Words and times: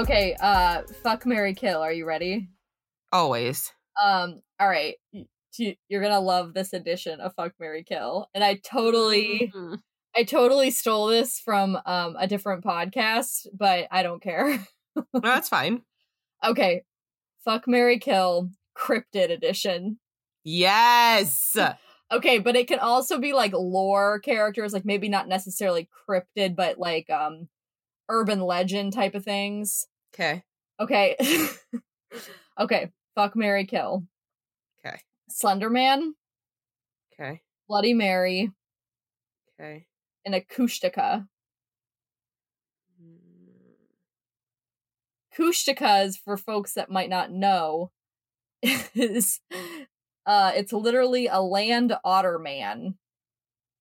Okay, 0.00 0.34
uh 0.40 0.80
fuck 1.02 1.26
Mary 1.26 1.52
Kill. 1.52 1.82
Are 1.82 1.92
you 1.92 2.06
ready? 2.06 2.48
Always. 3.12 3.70
Um, 4.02 4.40
all 4.58 4.66
right. 4.66 4.94
You're 5.58 6.02
gonna 6.02 6.20
love 6.20 6.54
this 6.54 6.72
edition 6.72 7.20
of 7.20 7.34
Fuck 7.34 7.52
Mary 7.60 7.84
Kill. 7.84 8.26
And 8.32 8.42
I 8.42 8.54
totally 8.54 9.52
Mhm. 9.54 9.78
I 10.16 10.24
totally 10.24 10.70
stole 10.70 11.08
this 11.08 11.38
from 11.38 11.78
um 11.84 12.16
a 12.18 12.26
different 12.26 12.64
podcast, 12.64 13.46
but 13.52 13.88
I 13.90 14.02
don't 14.02 14.22
care. 14.22 14.64
No, 14.96 15.20
that's 15.20 15.50
fine. 15.50 15.82
okay. 16.44 16.82
Fuck 17.44 17.68
Mary 17.68 17.98
Kill 17.98 18.48
Cryptid 18.74 19.30
Edition. 19.30 19.98
Yes. 20.44 21.54
Okay, 22.10 22.38
but 22.38 22.56
it 22.56 22.68
can 22.68 22.78
also 22.78 23.18
be 23.18 23.34
like 23.34 23.52
lore 23.52 24.18
characters, 24.20 24.72
like 24.72 24.86
maybe 24.86 25.10
not 25.10 25.28
necessarily 25.28 25.90
cryptid, 26.08 26.56
but 26.56 26.78
like 26.78 27.10
um 27.10 27.50
urban 28.08 28.40
legend 28.40 28.92
type 28.92 29.14
of 29.14 29.24
things. 29.24 29.86
Okay. 30.14 30.42
Okay. 30.80 31.16
okay. 32.60 32.90
Fuck 33.14 33.36
Mary 33.36 33.66
Kill. 33.66 34.04
Okay. 34.84 34.98
Slenderman. 35.30 36.10
Okay. 37.12 37.42
Bloody 37.68 37.94
Mary, 37.94 38.50
Okay. 39.60 39.86
and 40.24 40.34
Kushtaka. 40.34 41.28
Kushtakas, 45.36 46.16
for 46.18 46.36
folks 46.36 46.74
that 46.74 46.90
might 46.90 47.08
not 47.08 47.30
know, 47.30 47.90
is 48.62 49.40
uh 50.26 50.52
it's 50.54 50.72
literally 50.72 51.28
a 51.28 51.40
land 51.40 51.94
otter 52.04 52.38
man. 52.38 52.94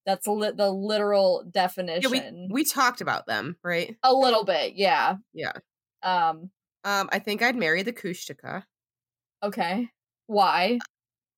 That's 0.05 0.27
li- 0.27 0.51
the 0.55 0.71
literal 0.71 1.43
definition. 1.49 2.13
Yeah, 2.13 2.31
we 2.31 2.47
we 2.51 2.63
talked 2.63 3.01
about 3.01 3.25
them, 3.25 3.57
right? 3.63 3.95
a 4.03 4.13
little 4.13 4.45
bit, 4.45 4.73
yeah. 4.75 5.15
Yeah. 5.33 5.53
Um, 6.03 6.51
Um, 6.83 7.09
I 7.11 7.19
think 7.19 7.41
I'd 7.41 7.55
marry 7.55 7.83
the 7.83 7.93
Kushtaka. 7.93 8.63
okay. 9.43 9.89
Why? 10.27 10.79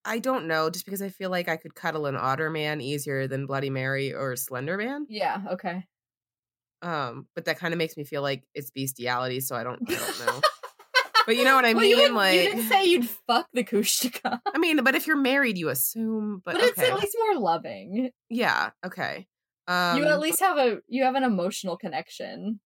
I 0.03 0.19
don't 0.19 0.47
know, 0.47 0.69
just 0.69 0.85
because 0.85 1.01
I 1.01 1.09
feel 1.09 1.29
like 1.29 1.47
I 1.47 1.57
could 1.57 1.75
cuddle 1.75 2.07
an 2.07 2.15
otter 2.17 2.49
man 2.49 2.81
easier 2.81 3.27
than 3.27 3.45
Bloody 3.45 3.69
Mary 3.69 4.13
or 4.13 4.35
Slender 4.35 4.75
Man. 4.77 5.05
Yeah, 5.09 5.41
okay. 5.51 5.85
Um, 6.81 7.27
but 7.35 7.45
that 7.45 7.59
kind 7.59 7.73
of 7.73 7.77
makes 7.77 7.95
me 7.95 8.03
feel 8.03 8.21
like 8.23 8.43
it's 8.55 8.71
bestiality, 8.71 9.39
so 9.39 9.55
I 9.55 9.63
don't 9.63 9.79
I 9.89 9.93
don't 9.95 10.19
know. 10.25 10.41
But 11.27 11.35
you 11.37 11.43
know 11.43 11.55
what 11.55 11.65
I 11.65 11.73
Well, 11.73 11.83
mean? 11.83 11.97
you, 11.99 12.13
like 12.15 12.33
you 12.33 12.41
didn't 12.41 12.63
say 12.67 12.85
you'd 12.85 13.07
fuck 13.07 13.47
the 13.53 13.63
Kushtaka, 13.63 14.39
I 14.53 14.57
mean, 14.57 14.83
but 14.83 14.95
if 14.95 15.05
you're 15.05 15.15
married, 15.17 15.57
you 15.59 15.69
assume. 15.69 16.41
But, 16.43 16.55
but, 16.55 16.63
it's 16.63 16.79
okay. 16.79 16.89
at 16.89 16.99
least 16.99 17.15
more 17.19 17.39
loving. 17.39 18.09
yeah, 18.29 18.71
okay. 18.83 19.27
Um, 19.67 19.99
you 19.99 20.05
at 20.07 20.19
least 20.19 20.39
have 20.39 20.57
a 20.57 20.79
you 20.87 21.03
have 21.03 21.13
an 21.15 21.23
emotional 21.23 21.77
connection. 21.77 22.59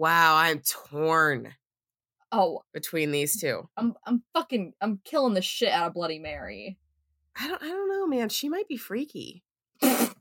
Wow, 0.00 0.36
I'm 0.36 0.60
torn 0.60 1.54
Oh, 2.32 2.62
between 2.72 3.10
these 3.10 3.38
two. 3.38 3.68
I'm 3.76 3.94
I'm 4.06 4.22
fucking 4.32 4.72
I'm 4.80 5.00
killing 5.04 5.34
the 5.34 5.42
shit 5.42 5.72
out 5.72 5.88
of 5.88 5.94
Bloody 5.94 6.18
Mary. 6.18 6.78
I 7.38 7.48
don't 7.48 7.62
I 7.62 7.68
don't 7.68 7.90
know, 7.90 8.06
man. 8.06 8.30
She 8.30 8.48
might 8.48 8.68
be 8.68 8.76
freaky. 8.76 9.42
I'm 9.82 10.14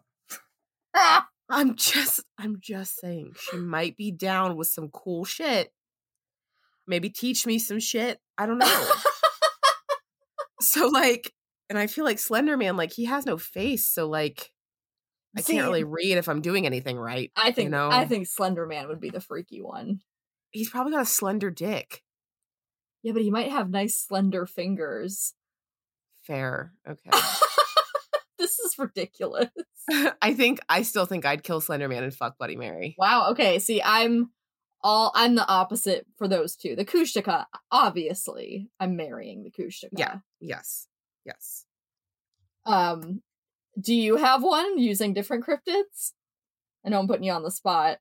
just 1.76 2.22
I'm 2.38 2.58
just 2.60 3.00
saying 3.00 3.36
she 3.40 3.58
might 3.58 3.96
be 3.96 4.12
down 4.12 4.58
with 4.58 4.68
some 4.68 4.90
cool 4.90 5.24
shit. 5.24 5.72
Maybe 6.86 7.10
teach 7.10 7.46
me 7.46 7.60
some 7.60 7.80
shit. 7.80 8.20
I 8.38 8.48
don't 8.48 8.58
know. 8.58 8.90
so 10.62 10.88
like 10.88 11.32
and 11.70 11.78
I 11.78 11.88
feel 11.88 12.06
like 12.06 12.20
Slender 12.20 12.58
Man 12.58 12.76
like 12.76 12.92
he 12.92 13.06
has 13.06 13.26
no 13.26 13.38
face, 13.38 13.86
so 13.86 14.10
like 14.10 14.52
I 15.38 15.42
See, 15.42 15.54
can't 15.54 15.68
really 15.68 15.84
read 15.84 16.18
if 16.18 16.28
I'm 16.28 16.42
doing 16.42 16.66
anything 16.66 16.98
right. 16.98 17.32
I 17.36 17.52
think 17.52 17.68
you 17.68 17.70
know? 17.72 17.90
I 17.90 18.06
think 18.06 18.28
Slender 18.28 18.66
Man 18.66 18.88
would 18.88 19.00
be 19.00 19.10
the 19.10 19.22
freaky 19.22 19.62
one. 19.62 20.00
He's 20.52 20.70
probably 20.70 20.94
got 20.94 21.04
a 21.04 21.06
slender 21.06 21.52
dick. 21.52 22.04
Yeah, 23.04 23.14
but 23.14 23.22
he 23.22 23.30
might 23.30 23.52
have 23.52 23.70
nice 23.70 23.98
slender 23.98 24.46
fingers. 24.46 25.34
Fair. 26.22 26.74
Okay. 26.90 27.12
this 28.40 28.58
is 28.60 28.80
ridiculous. 28.80 29.50
I 30.22 30.34
think 30.34 30.60
I 30.68 30.82
still 30.82 31.06
think 31.06 31.26
I'd 31.26 31.44
kill 31.44 31.62
Slender 31.62 31.88
Man 31.88 32.04
and 32.04 32.14
fuck 32.14 32.38
Bloody 32.38 32.56
Mary. 32.56 32.96
Wow. 32.98 33.32
Okay. 33.32 33.60
See, 33.60 33.82
I'm 33.84 34.32
all 34.82 35.12
I'm 35.14 35.36
the 35.36 35.48
opposite 35.48 36.06
for 36.18 36.28
those 36.28 36.56
two. 36.56 36.76
The 36.76 36.86
Kushtaka, 36.86 37.46
obviously, 37.72 38.70
I'm 38.80 38.96
marrying 38.96 39.44
the 39.44 39.52
Kushtaka. 39.52 39.90
Yeah. 39.98 40.16
Yes. 40.40 40.88
Yes. 41.26 41.66
Um, 42.66 43.22
do 43.80 43.94
you 43.94 44.18
have 44.18 44.44
one 44.44 44.78
using 44.78 45.14
different 45.14 45.46
cryptids? 45.46 46.14
I 46.86 46.90
know 46.90 47.00
I'm 47.00 47.08
putting 47.08 47.24
you 47.24 47.32
on 47.32 47.44
the 47.44 47.52
spot. 47.52 48.00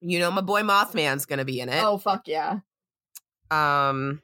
You 0.00 0.18
know 0.18 0.30
my 0.30 0.42
boy 0.42 0.62
Mothman's 0.62 1.26
gonna 1.26 1.44
be 1.44 1.60
in 1.60 1.68
it. 1.68 1.82
Oh 1.82 1.98
fuck 1.98 2.28
yeah. 2.28 2.60
Um 3.50 4.22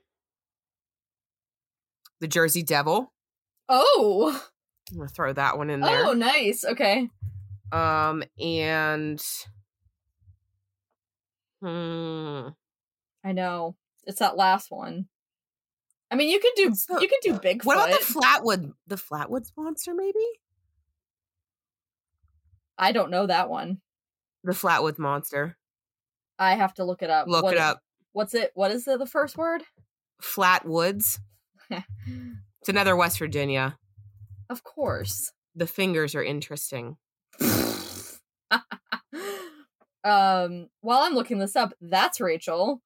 The 2.20 2.28
Jersey 2.28 2.62
Devil. 2.62 3.12
Oh. 3.69 4.41
I'm 4.93 4.98
gonna 4.98 5.09
throw 5.09 5.32
that 5.32 5.59
one 5.59 5.70
in 5.70 5.81
there. 5.81 6.04
Oh, 6.06 6.12
nice. 6.12 6.64
Okay. 6.64 7.09
Um 7.72 8.22
and 8.38 9.22
hmm, 11.60 12.48
I 13.25 13.32
know. 13.32 13.76
It's 14.04 14.19
that 14.19 14.37
last 14.37 14.70
one. 14.70 15.06
I 16.10 16.16
mean, 16.16 16.28
you 16.28 16.38
could 16.38 16.53
do 16.54 16.72
you 17.00 17.09
could 17.09 17.20
do 17.22 17.34
Bigfoot. 17.34 17.64
what 17.64 17.76
about 17.76 17.98
the 17.98 18.04
Flatwood 18.06 18.72
the 18.87 18.97
Flatwoods 18.97 19.50
monster 19.56 19.94
maybe? 19.94 20.25
I 22.78 22.92
don't 22.92 23.10
know 23.10 23.26
that 23.26 23.48
one. 23.50 23.78
The 24.42 24.52
Flatwoods 24.52 24.98
monster. 24.98 25.56
I 26.38 26.54
have 26.54 26.74
to 26.74 26.84
look 26.84 27.02
it 27.02 27.10
up. 27.10 27.26
Look 27.28 27.44
What- 27.44 27.54
it 27.54 27.58
up. 27.60 27.80
What's 28.12 28.34
it? 28.34 28.52
What 28.54 28.70
is 28.70 28.84
the, 28.84 28.96
the 28.96 29.06
first 29.06 29.36
word? 29.36 29.62
Flatwoods. 30.22 31.18
It's 31.70 32.68
another 32.68 32.94
West 32.94 33.18
Virginia. 33.18 33.76
of 34.48 34.62
course. 34.62 35.32
The 35.56 35.66
fingers 35.66 36.14
are 36.14 36.22
interesting. 36.22 36.96
um, 40.04 40.68
while 40.80 41.00
I'm 41.00 41.14
looking 41.14 41.38
this 41.38 41.56
up, 41.56 41.74
that's 41.80 42.20
Rachel, 42.20 42.82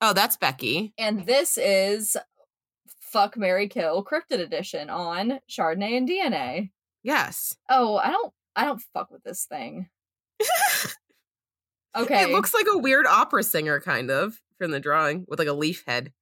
Oh, 0.00 0.12
that's 0.12 0.36
Becky. 0.36 0.92
and 0.98 1.26
this 1.26 1.58
is 1.58 2.16
Fuck 3.00 3.36
Mary 3.36 3.68
Kill 3.68 4.04
Cryptid 4.04 4.38
Edition 4.40 4.90
on 4.90 5.40
Chardonnay 5.50 5.96
and 5.96 6.08
DNA. 6.08 6.70
Yes. 7.02 7.56
Oh, 7.68 7.96
I 7.96 8.10
don't, 8.10 8.32
I 8.58 8.64
don't 8.64 8.82
fuck 8.92 9.10
with 9.10 9.22
this 9.22 9.44
thing. 9.46 9.88
Okay, 11.96 12.22
It 12.24 12.30
looks 12.30 12.54
like 12.54 12.66
a 12.72 12.78
weird 12.78 13.06
opera 13.06 13.42
singer, 13.42 13.80
kind 13.80 14.10
of, 14.10 14.38
from 14.58 14.70
the 14.70 14.78
drawing, 14.78 15.24
with 15.26 15.38
like 15.38 15.48
a 15.48 15.52
leaf 15.52 15.82
head. 15.86 16.12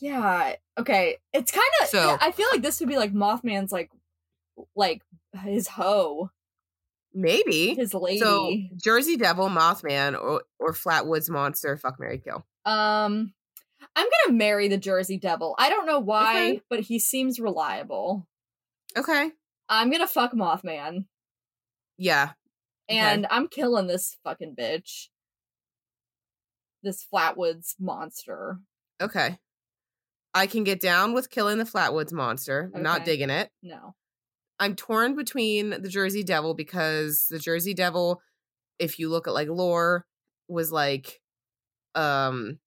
yeah, 0.00 0.54
okay. 0.78 1.18
It's 1.32 1.50
kind 1.52 1.66
of. 1.82 1.88
So- 1.88 2.16
I 2.20 2.30
feel 2.30 2.48
like 2.50 2.62
this 2.62 2.80
would 2.80 2.88
be 2.88 2.96
like 2.96 3.12
Mothman's 3.12 3.72
like, 3.72 3.90
like 4.74 5.02
his 5.42 5.68
hoe, 5.68 6.30
Maybe. 7.12 7.74
his 7.74 7.92
lady. 7.92 8.20
So 8.20 8.56
Jersey 8.76 9.16
Devil, 9.16 9.48
Mothman, 9.48 10.14
or 10.18 10.42
or 10.58 10.72
Flatwoods 10.72 11.28
Monster, 11.28 11.76
fuck 11.76 11.98
Mary 12.00 12.18
Kill. 12.18 12.46
Um, 12.64 13.34
I'm 13.94 14.06
gonna 14.26 14.38
marry 14.38 14.68
the 14.68 14.78
Jersey 14.78 15.18
Devil. 15.18 15.54
I 15.58 15.68
don't 15.68 15.86
know 15.86 15.98
why, 16.00 16.30
Okay. 16.52 16.60
but 16.70 16.80
he 16.80 16.98
seems 16.98 17.38
reliable. 17.40 18.26
Okay. 18.96 19.32
I'm 19.68 19.90
gonna 19.90 20.06
fuck 20.06 20.32
Mothman, 20.32 21.06
Yeah. 21.98 22.30
Okay. 22.88 22.98
and 22.98 23.26
I'm 23.30 23.48
killing 23.48 23.86
this 23.86 24.16
fucking 24.22 24.54
bitch. 24.58 25.08
This 26.82 27.04
Flatwoods 27.12 27.74
monster. 27.80 28.58
Okay. 29.00 29.38
I 30.34 30.46
can 30.46 30.64
get 30.64 30.80
down 30.80 31.14
with 31.14 31.30
killing 31.30 31.58
the 31.58 31.64
Flatwoods 31.64 32.12
Monster. 32.12 32.70
I'm 32.74 32.82
Not 32.82 33.06
digging 33.06 33.30
it. 33.30 33.50
No. 33.62 33.94
I'm 34.60 34.76
torn 34.76 35.16
between 35.16 35.70
the 35.70 35.88
Jersey 35.88 36.22
Devil 36.22 36.52
because 36.54 37.26
the 37.30 37.38
Jersey 37.38 37.72
Devil, 37.74 38.20
if 38.78 38.98
you 38.98 39.08
look 39.08 39.26
at 39.26 39.34
like 39.34 39.48
lore, 39.48 40.04
was 40.46 40.70
like 40.70 41.20
um 41.94 42.58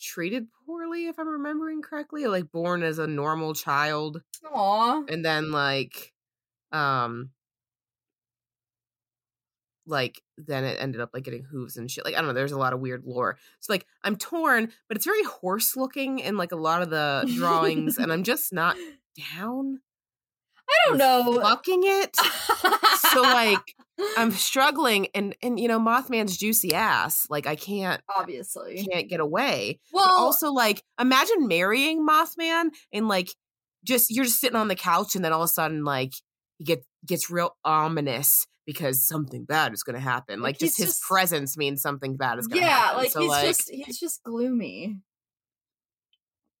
treated 0.00 0.48
poorly, 0.66 1.06
if 1.06 1.18
I'm 1.18 1.28
remembering 1.28 1.82
correctly, 1.82 2.26
like 2.26 2.50
born 2.50 2.82
as 2.82 2.98
a 2.98 3.06
normal 3.06 3.54
child. 3.54 4.22
Aw. 4.52 5.04
and 5.08 5.24
then 5.24 5.52
like 5.52 6.12
um 6.72 7.30
like 9.86 10.22
then 10.38 10.64
it 10.64 10.76
ended 10.80 11.00
up 11.00 11.10
like 11.12 11.24
getting 11.24 11.44
hooves 11.44 11.76
and 11.76 11.90
shit 11.90 12.04
like 12.04 12.14
i 12.14 12.18
don't 12.18 12.28
know 12.28 12.32
there's 12.32 12.52
a 12.52 12.58
lot 12.58 12.72
of 12.72 12.80
weird 12.80 13.02
lore 13.04 13.36
so 13.60 13.72
like 13.72 13.86
i'm 14.04 14.16
torn 14.16 14.70
but 14.88 14.96
it's 14.96 15.06
very 15.06 15.22
horse 15.24 15.76
looking 15.76 16.18
in 16.18 16.36
like 16.36 16.52
a 16.52 16.56
lot 16.56 16.82
of 16.82 16.90
the 16.90 17.30
drawings 17.36 17.98
and 17.98 18.12
i'm 18.12 18.22
just 18.22 18.52
not 18.52 18.76
down 19.36 19.80
I 20.68 20.88
don't 20.88 20.98
know. 20.98 21.40
fucking 21.42 21.82
it 21.84 22.16
so 23.12 23.22
like 23.22 23.74
i'm 24.16 24.30
struggling 24.30 25.08
and 25.14 25.36
and 25.42 25.58
you 25.60 25.68
know 25.68 25.78
mothman's 25.78 26.36
juicy 26.36 26.72
ass 26.74 27.26
like 27.28 27.46
i 27.46 27.56
can't 27.56 28.00
obviously. 28.16 28.86
can't 28.90 29.08
get 29.08 29.20
away 29.20 29.80
Well, 29.92 30.06
but 30.06 30.14
also 30.14 30.52
like 30.52 30.82
imagine 30.98 31.46
marrying 31.48 32.06
mothman 32.06 32.70
and 32.92 33.08
like 33.08 33.28
just 33.84 34.10
you're 34.10 34.24
just 34.24 34.40
sitting 34.40 34.56
on 34.56 34.68
the 34.68 34.76
couch 34.76 35.14
and 35.14 35.24
then 35.24 35.32
all 35.32 35.42
of 35.42 35.46
a 35.46 35.48
sudden 35.48 35.84
like 35.84 36.14
he 36.58 36.64
gets 36.64 36.86
gets 37.06 37.30
real 37.30 37.56
ominous 37.64 38.46
because 38.64 39.06
something 39.06 39.44
bad 39.44 39.72
is 39.72 39.82
going 39.82 39.94
to 39.94 40.00
happen. 40.00 40.40
Like, 40.40 40.54
Like, 40.54 40.58
just 40.60 40.76
his 40.78 40.86
just- 40.86 41.02
presence 41.02 41.56
means 41.56 41.82
something 41.82 42.16
bad 42.16 42.38
is 42.38 42.46
going 42.46 42.60
to 42.62 42.66
yeah, 42.66 42.76
happen. 42.78 42.96
like 42.98 43.10
so 43.10 43.20
he's 43.20 43.28
like, 43.30 43.46
just 43.46 43.70
he's 43.70 43.98
just 43.98 44.22
gloomy. 44.22 44.98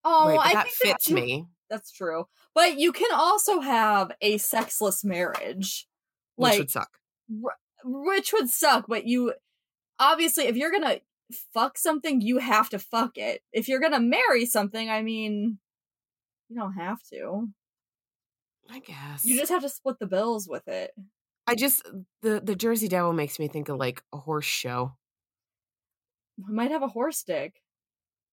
Oh, 0.04 0.28
right, 0.36 0.40
I 0.50 0.54
that 0.54 0.68
fits 0.68 1.08
you- 1.08 1.14
me, 1.14 1.46
That's 1.70 1.92
true. 1.92 2.24
But 2.54 2.78
you 2.78 2.92
can 2.92 3.10
also 3.14 3.60
have 3.60 4.12
a 4.20 4.38
sexless 4.38 5.04
marriage. 5.04 5.86
which 6.36 6.58
would 6.58 6.70
suck. 6.70 6.90
which 7.84 8.32
would 8.32 8.50
suck, 8.50 8.86
but 8.88 9.06
you 9.06 9.34
obviously 10.00 10.44
if 10.44 10.56
you're 10.56 10.72
gonna 10.72 11.00
fuck 11.54 11.78
something, 11.78 12.20
you 12.20 12.38
have 12.38 12.68
to 12.70 12.78
fuck 12.80 13.16
it. 13.16 13.42
If 13.52 13.68
you're 13.68 13.80
gonna 13.80 14.00
marry 14.00 14.44
something, 14.44 14.90
I 14.90 15.02
mean 15.02 15.58
you 16.48 16.56
don't 16.56 16.74
have 16.74 16.98
to. 17.12 17.48
I 18.70 18.78
guess 18.80 19.24
You 19.24 19.38
just 19.38 19.50
have 19.50 19.62
to 19.62 19.68
split 19.68 19.98
the 19.98 20.06
bills 20.06 20.48
with 20.48 20.66
it. 20.68 20.92
I 21.46 21.54
just 21.54 21.82
the 22.22 22.40
the 22.40 22.54
Jersey 22.54 22.88
Devil 22.88 23.12
makes 23.12 23.38
me 23.38 23.48
think 23.48 23.68
of 23.68 23.76
like 23.78 24.02
a 24.12 24.18
horse 24.18 24.44
show. 24.44 24.92
I 26.46 26.50
might 26.50 26.70
have 26.70 26.82
a 26.82 26.88
horse 26.88 27.22
dick. 27.22 27.61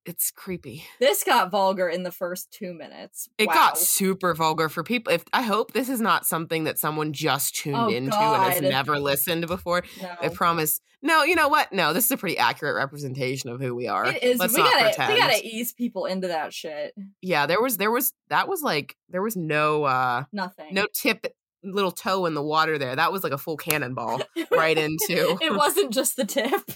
It's 0.05 0.31
creepy. 0.31 0.85
This 0.99 1.23
got 1.23 1.51
vulgar 1.51 1.87
in 1.87 2.03
the 2.03 2.11
first 2.11 2.51
two 2.51 2.73
minutes. 2.73 3.29
It 3.37 3.47
Wow. 3.47 3.53
got 3.53 3.77
super 3.77 4.33
vulgar 4.33 4.69
for 4.69 4.83
people. 4.83 5.13
If 5.13 5.23
I 5.33 5.41
hope 5.43 5.73
this 5.73 5.89
is 5.89 6.01
not 6.01 6.25
something 6.25 6.63
that 6.63 6.79
someone 6.79 7.13
just 7.13 7.55
tuned 7.55 7.75
Oh, 7.75 7.89
into 7.89 8.17
and 8.17 8.53
has 8.53 8.61
never 8.61 8.97
listened 8.99 9.45
before. 9.47 9.83
no. 10.01 10.15
I 10.21 10.29
promise. 10.29 10.79
No, 11.01 11.23
you 11.23 11.35
know 11.35 11.47
what? 11.47 11.71
No, 11.71 11.93
this 11.93 12.05
is 12.05 12.11
a 12.11 12.17
pretty 12.17 12.37
accurate 12.37 12.75
representation 12.75 13.49
of 13.49 13.61
who 13.61 13.75
we 13.75 13.87
are. 13.87 14.05
It 14.07 14.23
is. 14.23 14.39
Let's 14.39 14.53
we 14.53 14.61
not 14.61 14.71
gotta 14.73 14.85
pretend. 14.85 15.13
we 15.13 15.19
gotta 15.19 15.45
ease 15.47 15.73
people 15.73 16.05
into 16.05 16.27
that 16.29 16.53
shit. 16.53 16.93
Yeah, 17.21 17.45
there 17.45 17.61
was 17.61 17.77
there 17.77 17.91
was 17.91 18.13
that 18.29 18.47
was 18.47 18.61
like 18.61 18.95
there 19.09 19.21
was 19.21 19.35
no 19.37 19.83
uh 19.83 20.23
Nothing. 20.33 20.73
no 20.73 20.87
tip 20.93 21.27
little 21.63 21.91
toe 21.91 22.25
in 22.25 22.33
the 22.33 22.41
water 22.43 22.77
there. 22.77 22.95
That 22.95 23.11
was 23.11 23.23
like 23.23 23.33
a 23.33 23.37
full 23.37 23.57
cannonball 23.57 24.21
right 24.51 24.77
into. 24.77 25.37
it 25.41 25.53
wasn't 25.55 25.91
just 25.93 26.15
the 26.15 26.25
tip. 26.25 26.71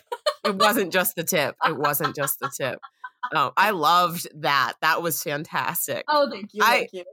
it 0.45 0.55
wasn't 0.55 0.91
just 0.93 1.15
the 1.15 1.23
tip. 1.23 1.55
It 1.65 1.77
wasn't 1.77 2.15
just 2.15 2.39
the 2.39 2.51
tip. 2.55 2.79
Oh, 3.33 3.53
I 3.55 3.69
loved 3.71 4.27
that. 4.41 4.73
That 4.81 5.01
was 5.01 5.21
fantastic. 5.23 6.03
Oh, 6.07 6.29
thank 6.29 6.53
you. 6.53 6.61
I- 6.63 6.69
thank 6.79 6.93
you. 6.93 7.03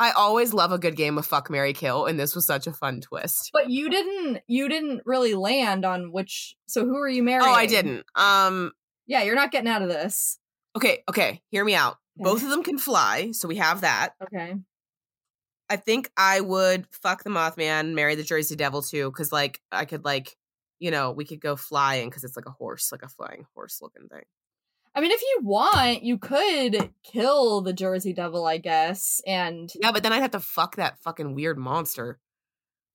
I 0.00 0.12
always 0.12 0.54
love 0.54 0.70
a 0.70 0.78
good 0.78 0.94
game 0.94 1.18
of 1.18 1.26
fuck 1.26 1.50
Mary 1.50 1.72
Kill, 1.72 2.06
and 2.06 2.20
this 2.20 2.36
was 2.36 2.46
such 2.46 2.68
a 2.68 2.72
fun 2.72 3.00
twist. 3.00 3.50
But 3.52 3.68
you 3.68 3.90
didn't 3.90 4.42
you 4.46 4.68
didn't 4.68 5.02
really 5.04 5.34
land 5.34 5.84
on 5.84 6.12
which 6.12 6.54
so 6.68 6.84
who 6.84 6.96
are 6.98 7.08
you 7.08 7.24
marrying? 7.24 7.50
Oh, 7.50 7.52
I 7.52 7.66
didn't. 7.66 8.06
Um 8.14 8.70
Yeah, 9.08 9.24
you're 9.24 9.34
not 9.34 9.50
getting 9.50 9.68
out 9.68 9.82
of 9.82 9.88
this. 9.88 10.38
okay, 10.76 11.02
okay, 11.08 11.42
hear 11.50 11.64
me 11.64 11.74
out. 11.74 11.96
Okay. 12.16 12.30
Both 12.30 12.44
of 12.44 12.50
them 12.50 12.62
can 12.62 12.78
fly, 12.78 13.32
so 13.32 13.48
we 13.48 13.56
have 13.56 13.80
that. 13.80 14.10
Okay. 14.22 14.54
I 15.68 15.76
think 15.76 16.10
I 16.16 16.40
would 16.42 16.86
fuck 16.92 17.24
the 17.24 17.30
Mothman, 17.30 17.94
marry 17.94 18.14
the 18.14 18.22
Jersey 18.22 18.54
Devil 18.54 18.82
too, 18.82 19.10
because 19.10 19.32
like 19.32 19.60
I 19.72 19.84
could 19.84 20.04
like, 20.04 20.36
you 20.78 20.92
know, 20.92 21.10
we 21.10 21.24
could 21.24 21.40
go 21.40 21.56
flying 21.56 22.08
because 22.08 22.22
it's 22.22 22.36
like 22.36 22.46
a 22.46 22.52
horse, 22.52 22.92
like 22.92 23.02
a 23.02 23.08
flying 23.08 23.46
horse 23.56 23.80
looking 23.82 24.06
thing. 24.08 24.22
I 24.94 25.00
mean, 25.00 25.10
if 25.12 25.20
you 25.20 25.40
want, 25.42 26.02
you 26.02 26.18
could 26.18 26.90
kill 27.04 27.60
the 27.60 27.72
Jersey 27.72 28.12
Devil, 28.12 28.46
I 28.46 28.58
guess. 28.58 29.20
And 29.26 29.70
Yeah, 29.80 29.92
but 29.92 30.02
then 30.02 30.12
I'd 30.12 30.22
have 30.22 30.32
to 30.32 30.40
fuck 30.40 30.76
that 30.76 30.98
fucking 30.98 31.34
weird 31.34 31.58
monster, 31.58 32.18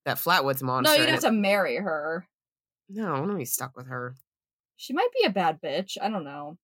that 0.04 0.18
Flatwoods 0.18 0.62
monster. 0.62 0.92
no, 0.92 0.98
you'd 1.00 1.10
have 1.10 1.20
to 1.20 1.32
marry 1.32 1.76
her. 1.76 2.26
No, 2.88 3.14
I'm 3.14 3.26
gonna 3.26 3.38
be 3.38 3.44
stuck 3.44 3.76
with 3.76 3.86
her. 3.86 4.14
She 4.76 4.92
might 4.92 5.08
be 5.18 5.24
a 5.26 5.30
bad 5.30 5.60
bitch. 5.62 5.96
I 6.00 6.08
don't 6.08 6.24
know. 6.24 6.58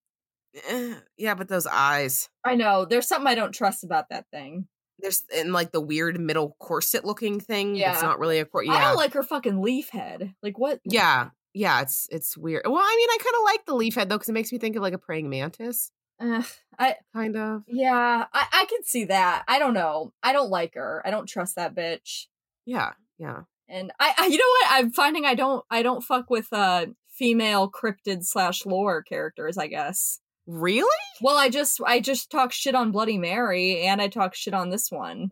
Eh, 0.68 0.94
yeah, 1.16 1.34
but 1.34 1.48
those 1.48 1.66
eyes. 1.66 2.28
I 2.44 2.56
know. 2.56 2.84
There's 2.84 3.06
something 3.06 3.28
I 3.28 3.34
don't 3.34 3.52
trust 3.52 3.84
about 3.84 4.08
that 4.10 4.26
thing. 4.32 4.66
There's 4.98 5.22
and 5.34 5.52
like 5.52 5.72
the 5.72 5.80
weird 5.80 6.20
middle 6.20 6.56
corset 6.58 7.04
looking 7.04 7.40
thing. 7.40 7.74
Yeah. 7.76 7.92
It's 7.92 8.02
not 8.02 8.18
really 8.18 8.38
a 8.38 8.44
corset. 8.44 8.74
I 8.74 8.80
don't 8.80 8.96
like 8.96 9.14
her 9.14 9.22
fucking 9.22 9.62
leaf 9.62 9.90
head. 9.90 10.34
Like 10.42 10.58
what? 10.58 10.80
yeah. 10.84 11.30
Yeah, 11.52 11.80
it's 11.82 12.08
it's 12.10 12.36
weird. 12.36 12.62
Well, 12.64 12.76
I 12.76 12.94
mean, 12.96 13.08
I 13.10 13.18
kind 13.18 13.34
of 13.36 13.44
like 13.44 13.66
the 13.66 13.74
leaf 13.74 13.94
head 13.94 14.08
though, 14.08 14.16
because 14.16 14.28
it 14.28 14.32
makes 14.32 14.52
me 14.52 14.58
think 14.58 14.76
of 14.76 14.82
like 14.82 14.92
a 14.92 14.98
praying 14.98 15.28
mantis, 15.28 15.90
Ugh, 16.20 16.44
I 16.78 16.96
kind 17.14 17.36
of. 17.36 17.62
yeah, 17.66 18.26
I 18.32 18.46
I 18.52 18.66
can 18.68 18.84
see 18.84 19.04
that. 19.06 19.44
I 19.48 19.58
don't 19.58 19.74
know. 19.74 20.12
I 20.22 20.32
don't 20.32 20.50
like 20.50 20.74
her. 20.74 21.02
I 21.04 21.10
don't 21.10 21.26
trust 21.28 21.56
that 21.56 21.74
bitch. 21.74 22.26
Yeah, 22.66 22.92
yeah. 23.18 23.40
And 23.68 23.92
I, 23.98 24.14
I 24.18 24.26
you 24.26 24.38
know 24.38 24.44
what? 24.44 24.66
I'm 24.70 24.90
finding 24.92 25.24
I 25.26 25.34
don't 25.34 25.64
I 25.70 25.82
don't 25.82 26.02
fuck 26.02 26.30
with 26.30 26.52
uh 26.52 26.86
female 27.08 27.70
cryptid 27.70 28.24
slash 28.24 28.64
lore 28.64 29.02
characters. 29.02 29.58
I 29.58 29.66
guess. 29.66 30.20
Really? 30.46 30.88
Well, 31.20 31.36
I 31.36 31.48
just 31.48 31.80
I 31.84 32.00
just 32.00 32.30
talk 32.30 32.52
shit 32.52 32.74
on 32.74 32.92
Bloody 32.92 33.18
Mary, 33.18 33.82
and 33.82 34.00
I 34.00 34.08
talk 34.08 34.34
shit 34.34 34.54
on 34.54 34.70
this 34.70 34.90
one. 34.90 35.30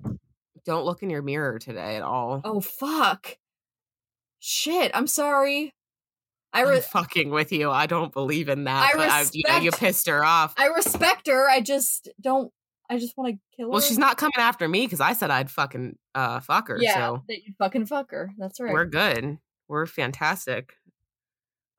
Don't 0.64 0.84
look 0.84 1.02
in 1.02 1.10
your 1.10 1.22
mirror 1.22 1.58
today 1.58 1.96
at 1.96 2.02
all. 2.02 2.40
Oh 2.44 2.60
fuck! 2.60 3.36
Shit, 4.38 4.90
I'm 4.94 5.06
sorry. 5.06 5.74
I 6.52 6.64
I'm 6.64 6.80
fucking 6.80 7.30
with 7.30 7.52
you. 7.52 7.70
I 7.70 7.86
don't 7.86 8.12
believe 8.12 8.48
in 8.48 8.64
that. 8.64 8.90
I 8.94 8.96
but 8.96 9.08
I, 9.10 9.24
you 9.32 9.42
know, 9.46 9.58
you 9.58 9.70
pissed 9.70 10.06
her 10.08 10.24
off. 10.24 10.54
I 10.56 10.66
respect 10.68 11.26
her. 11.26 11.48
I 11.48 11.60
just 11.60 12.08
don't. 12.20 12.52
I 12.90 12.98
just 12.98 13.16
want 13.18 13.34
to 13.34 13.40
kill 13.56 13.66
her. 13.66 13.70
well, 13.72 13.80
she's 13.82 13.98
not 13.98 14.16
coming 14.16 14.32
after 14.38 14.66
me 14.66 14.86
because 14.86 15.00
I 15.00 15.12
said 15.12 15.30
I'd 15.30 15.50
fucking 15.50 15.96
uh 16.14 16.40
fuck 16.40 16.68
her. 16.68 16.78
Yeah, 16.80 16.94
So 16.94 17.22
that 17.28 17.44
you 17.44 17.52
fucking 17.58 17.86
fuck 17.86 18.10
her. 18.12 18.32
That's 18.38 18.60
right. 18.60 18.72
we're 18.72 18.86
good. 18.86 19.38
We're 19.68 19.86
fantastic. 19.86 20.72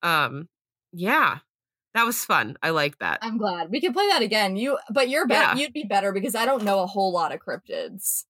Um, 0.03 0.47
yeah, 0.93 1.39
that 1.95 2.05
was 2.05 2.23
fun. 2.23 2.55
I 2.61 2.69
like 2.69 2.99
that. 2.99 3.19
I'm 3.21 3.37
glad 3.37 3.71
we 3.71 3.81
can 3.81 3.93
play 3.93 4.07
that 4.09 4.21
again. 4.21 4.55
You, 4.55 4.77
but 4.91 5.09
you're 5.09 5.27
better. 5.27 5.57
Yeah. 5.57 5.63
You'd 5.63 5.73
be 5.73 5.83
better 5.83 6.11
because 6.13 6.35
I 6.35 6.45
don't 6.45 6.63
know 6.63 6.81
a 6.81 6.87
whole 6.87 7.11
lot 7.11 7.33
of 7.33 7.39
cryptids. 7.39 8.25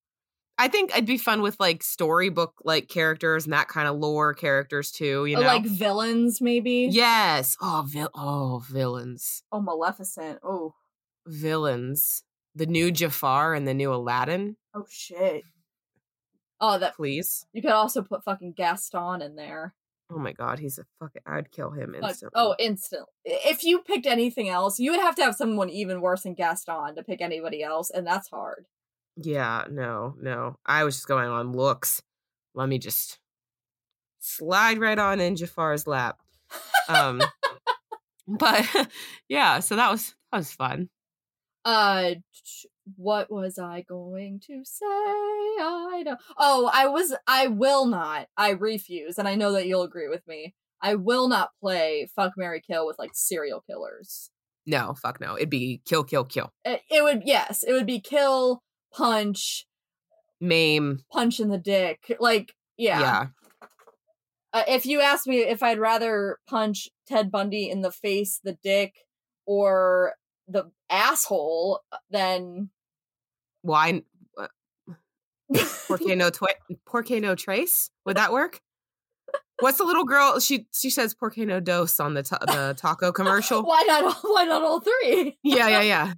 I 0.60 0.68
think 0.68 0.92
I'd 0.94 1.06
be 1.06 1.18
fun 1.18 1.42
with 1.42 1.58
like 1.58 1.82
storybook 1.82 2.62
like 2.66 2.90
characters 2.90 3.46
and 3.46 3.54
that 3.54 3.70
kind 3.70 3.88
of 3.88 3.98
lore 3.98 4.34
characters 4.34 4.92
too. 4.92 5.26
You 5.26 5.38
oh, 5.38 5.42
know, 5.42 5.48
like 5.48 5.66
villains, 5.66 6.42
maybe. 6.42 6.90
yes. 6.92 7.56
Oh, 7.62 7.86
vil- 7.88 8.12
oh, 8.14 8.62
villains, 8.70 9.42
Oh, 9.54 9.62
Maleficent. 9.62 10.40
Oh, 10.44 10.76
villains. 11.26 12.24
The 12.56 12.66
new 12.66 12.92
Jafar 12.92 13.54
and 13.54 13.66
the 13.66 13.74
new 13.74 13.94
Aladdin, 13.94 14.58
oh 14.76 14.86
shit. 14.90 15.44
Oh, 16.60 16.78
that 16.78 16.96
please. 16.96 17.46
you 17.54 17.62
could 17.62 17.72
also 17.72 18.02
put 18.02 18.26
fucking 18.26 18.54
Gaston 18.58 19.22
in 19.22 19.36
there. 19.38 19.76
Oh 20.12 20.18
my 20.18 20.34
god, 20.34 20.60
he's 20.60 20.78
a 20.78 20.84
fucking. 21.00 21.22
I'd 21.26 21.52
kill 21.52 21.70
him 21.70 21.96
instantly. 21.96 22.32
oh, 22.36 22.56
instant. 22.60 23.06
If 23.24 23.64
you 23.64 23.80
picked 23.80 24.08
anything 24.08 24.50
else, 24.50 24.78
you 24.78 24.92
would 24.92 25.00
have 25.00 25.16
to 25.16 25.24
have 25.24 25.36
someone 25.36 25.70
even 25.70 26.02
worse 26.02 26.24
than 26.24 26.34
Gaston 26.34 26.96
to 26.96 27.04
pick 27.04 27.22
anybody 27.22 27.64
else, 27.64 27.90
and 27.92 28.06
that's 28.06 28.30
hard. 28.30 28.66
Yeah, 29.22 29.66
no, 29.70 30.16
no. 30.22 30.56
I 30.66 30.84
was 30.84 30.96
just 30.96 31.08
going 31.08 31.30
on 31.30 31.52
looks. 31.52 32.02
Let 32.54 32.70
me 32.70 32.80
just 32.80 33.20
slide 34.20 34.80
right 34.80 34.98
on 34.98 35.20
in 35.20 35.36
Jafar's 35.36 35.88
lap. 35.88 36.20
Um 36.88 37.22
but 38.28 38.66
yeah, 39.30 39.60
so 39.60 39.76
that 39.76 39.92
was 39.92 40.16
that 40.32 40.40
was 40.40 40.52
fun. 40.52 40.90
Uh, 41.66 42.16
what 42.96 43.32
was 43.32 43.60
I 43.60 43.82
going 43.82 44.40
to 44.48 44.64
say? 44.64 44.86
I 44.86 46.04
know. 46.06 46.18
Oh, 46.38 46.70
I 46.74 46.88
was. 46.88 47.16
I 47.28 47.48
will 47.48 47.86
not. 47.86 48.28
I 48.38 48.52
refuse, 48.52 49.18
and 49.18 49.28
I 49.28 49.36
know 49.36 49.54
that 49.54 49.68
you'll 49.68 49.84
agree 49.84 50.08
with 50.08 50.26
me. 50.28 50.54
I 50.82 50.96
will 50.96 51.28
not 51.28 51.50
play 51.60 52.08
Fuck 52.16 52.34
Mary 52.38 52.62
Kill 52.66 52.88
with 52.88 52.98
like 52.98 53.12
serial 53.14 53.62
killers. 53.62 54.32
No, 54.66 54.94
fuck 54.94 55.20
no. 55.20 55.36
It'd 55.36 55.50
be 55.50 55.82
kill, 55.86 56.04
kill, 56.04 56.24
kill. 56.24 56.52
It, 56.64 56.82
it 56.90 57.04
would 57.04 57.24
yes, 57.26 57.64
it 57.64 57.74
would 57.74 57.88
be 57.88 58.00
kill, 58.00 58.62
punch, 58.94 59.66
Maim. 60.40 61.04
punch 61.12 61.40
in 61.40 61.50
the 61.50 61.58
dick. 61.58 62.16
Like 62.20 62.54
yeah. 62.78 63.00
Yeah. 63.00 63.26
Uh, 64.52 64.64
if 64.68 64.86
you 64.86 65.00
ask 65.00 65.28
me 65.28 65.40
if 65.40 65.62
I'd 65.62 65.78
rather 65.80 66.38
punch 66.48 66.90
Ted 67.08 67.30
Bundy 67.32 67.70
in 67.70 67.82
the 67.82 67.92
face, 67.92 68.40
the 68.44 68.58
dick, 68.64 68.94
or 69.46 70.14
the 70.48 70.72
asshole, 70.90 71.82
then 72.10 72.70
Why 73.62 74.02
Porque 75.88 76.16
no 76.16 76.30
twi- 76.30 76.56
Porque 76.86 77.20
no 77.22 77.36
trace? 77.36 77.90
Would 78.06 78.18
that 78.18 78.32
work? 78.32 78.60
What's 79.60 79.78
the 79.78 79.84
little 79.84 80.06
girl? 80.06 80.40
She 80.40 80.68
she 80.72 80.90
says 80.90 81.14
Porque 81.14 81.40
no 81.40 81.60
dos 81.60 82.00
on 82.00 82.14
the 82.14 82.24
ta- 82.24 82.40
the 82.46 82.74
taco 82.78 83.12
commercial. 83.20 83.64
why 83.64 83.84
not? 83.88 84.16
Why 84.24 84.46
not 84.46 84.62
all 84.64 84.80
three? 84.80 85.38
Yeah, 85.44 85.68
yeah, 85.68 85.82
yeah. 85.82 86.14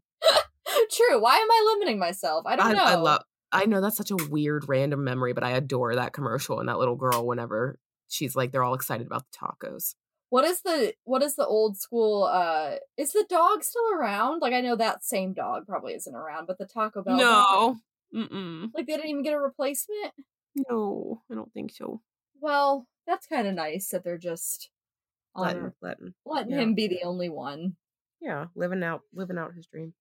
True. 0.91 1.21
Why 1.21 1.35
am 1.37 1.51
I 1.51 1.73
limiting 1.73 1.99
myself? 1.99 2.45
I 2.45 2.55
don't 2.55 2.67
I, 2.67 2.73
know. 2.73 2.83
I 2.83 2.95
love. 2.95 3.23
I 3.51 3.65
know 3.65 3.81
that's 3.81 3.97
such 3.97 4.11
a 4.11 4.15
weird 4.29 4.65
random 4.69 5.03
memory, 5.03 5.33
but 5.33 5.43
I 5.43 5.51
adore 5.51 5.95
that 5.95 6.13
commercial 6.13 6.59
and 6.59 6.69
that 6.69 6.79
little 6.79 6.95
girl. 6.95 7.25
Whenever 7.27 7.77
she's 8.07 8.35
like, 8.35 8.51
they're 8.51 8.63
all 8.63 8.73
excited 8.73 9.05
about 9.07 9.25
the 9.31 9.37
tacos. 9.37 9.95
What 10.29 10.45
is 10.45 10.61
the 10.61 10.93
what 11.03 11.21
is 11.21 11.35
the 11.35 11.45
old 11.45 11.77
school? 11.77 12.23
uh 12.23 12.75
Is 12.97 13.11
the 13.11 13.25
dog 13.29 13.63
still 13.63 13.91
around? 13.93 14.39
Like 14.41 14.53
I 14.53 14.61
know 14.61 14.77
that 14.77 15.03
same 15.03 15.33
dog 15.33 15.67
probably 15.67 15.93
isn't 15.93 16.15
around, 16.15 16.47
but 16.47 16.57
the 16.57 16.65
Taco 16.65 17.03
Bell. 17.03 17.17
No, 17.17 17.77
Mm-mm. 18.15 18.69
like 18.73 18.87
they 18.87 18.93
didn't 18.95 19.09
even 19.09 19.23
get 19.23 19.33
a 19.33 19.39
replacement. 19.39 20.13
no, 20.69 21.21
I 21.29 21.35
don't 21.35 21.51
think 21.53 21.71
so. 21.73 22.01
Well, 22.39 22.87
that's 23.05 23.27
kind 23.27 23.47
of 23.47 23.53
nice 23.55 23.89
that 23.89 24.03
they're 24.05 24.17
just 24.17 24.69
Letting, 25.35 25.71
letting, 25.81 26.13
letting 26.25 26.51
yeah. 26.51 26.59
him 26.59 26.75
be 26.75 26.87
the 26.87 27.03
only 27.03 27.29
one. 27.29 27.75
yeah, 28.21 28.45
living 28.55 28.83
out, 28.83 29.01
living 29.13 29.37
out 29.37 29.53
his 29.53 29.65
dream. 29.67 29.93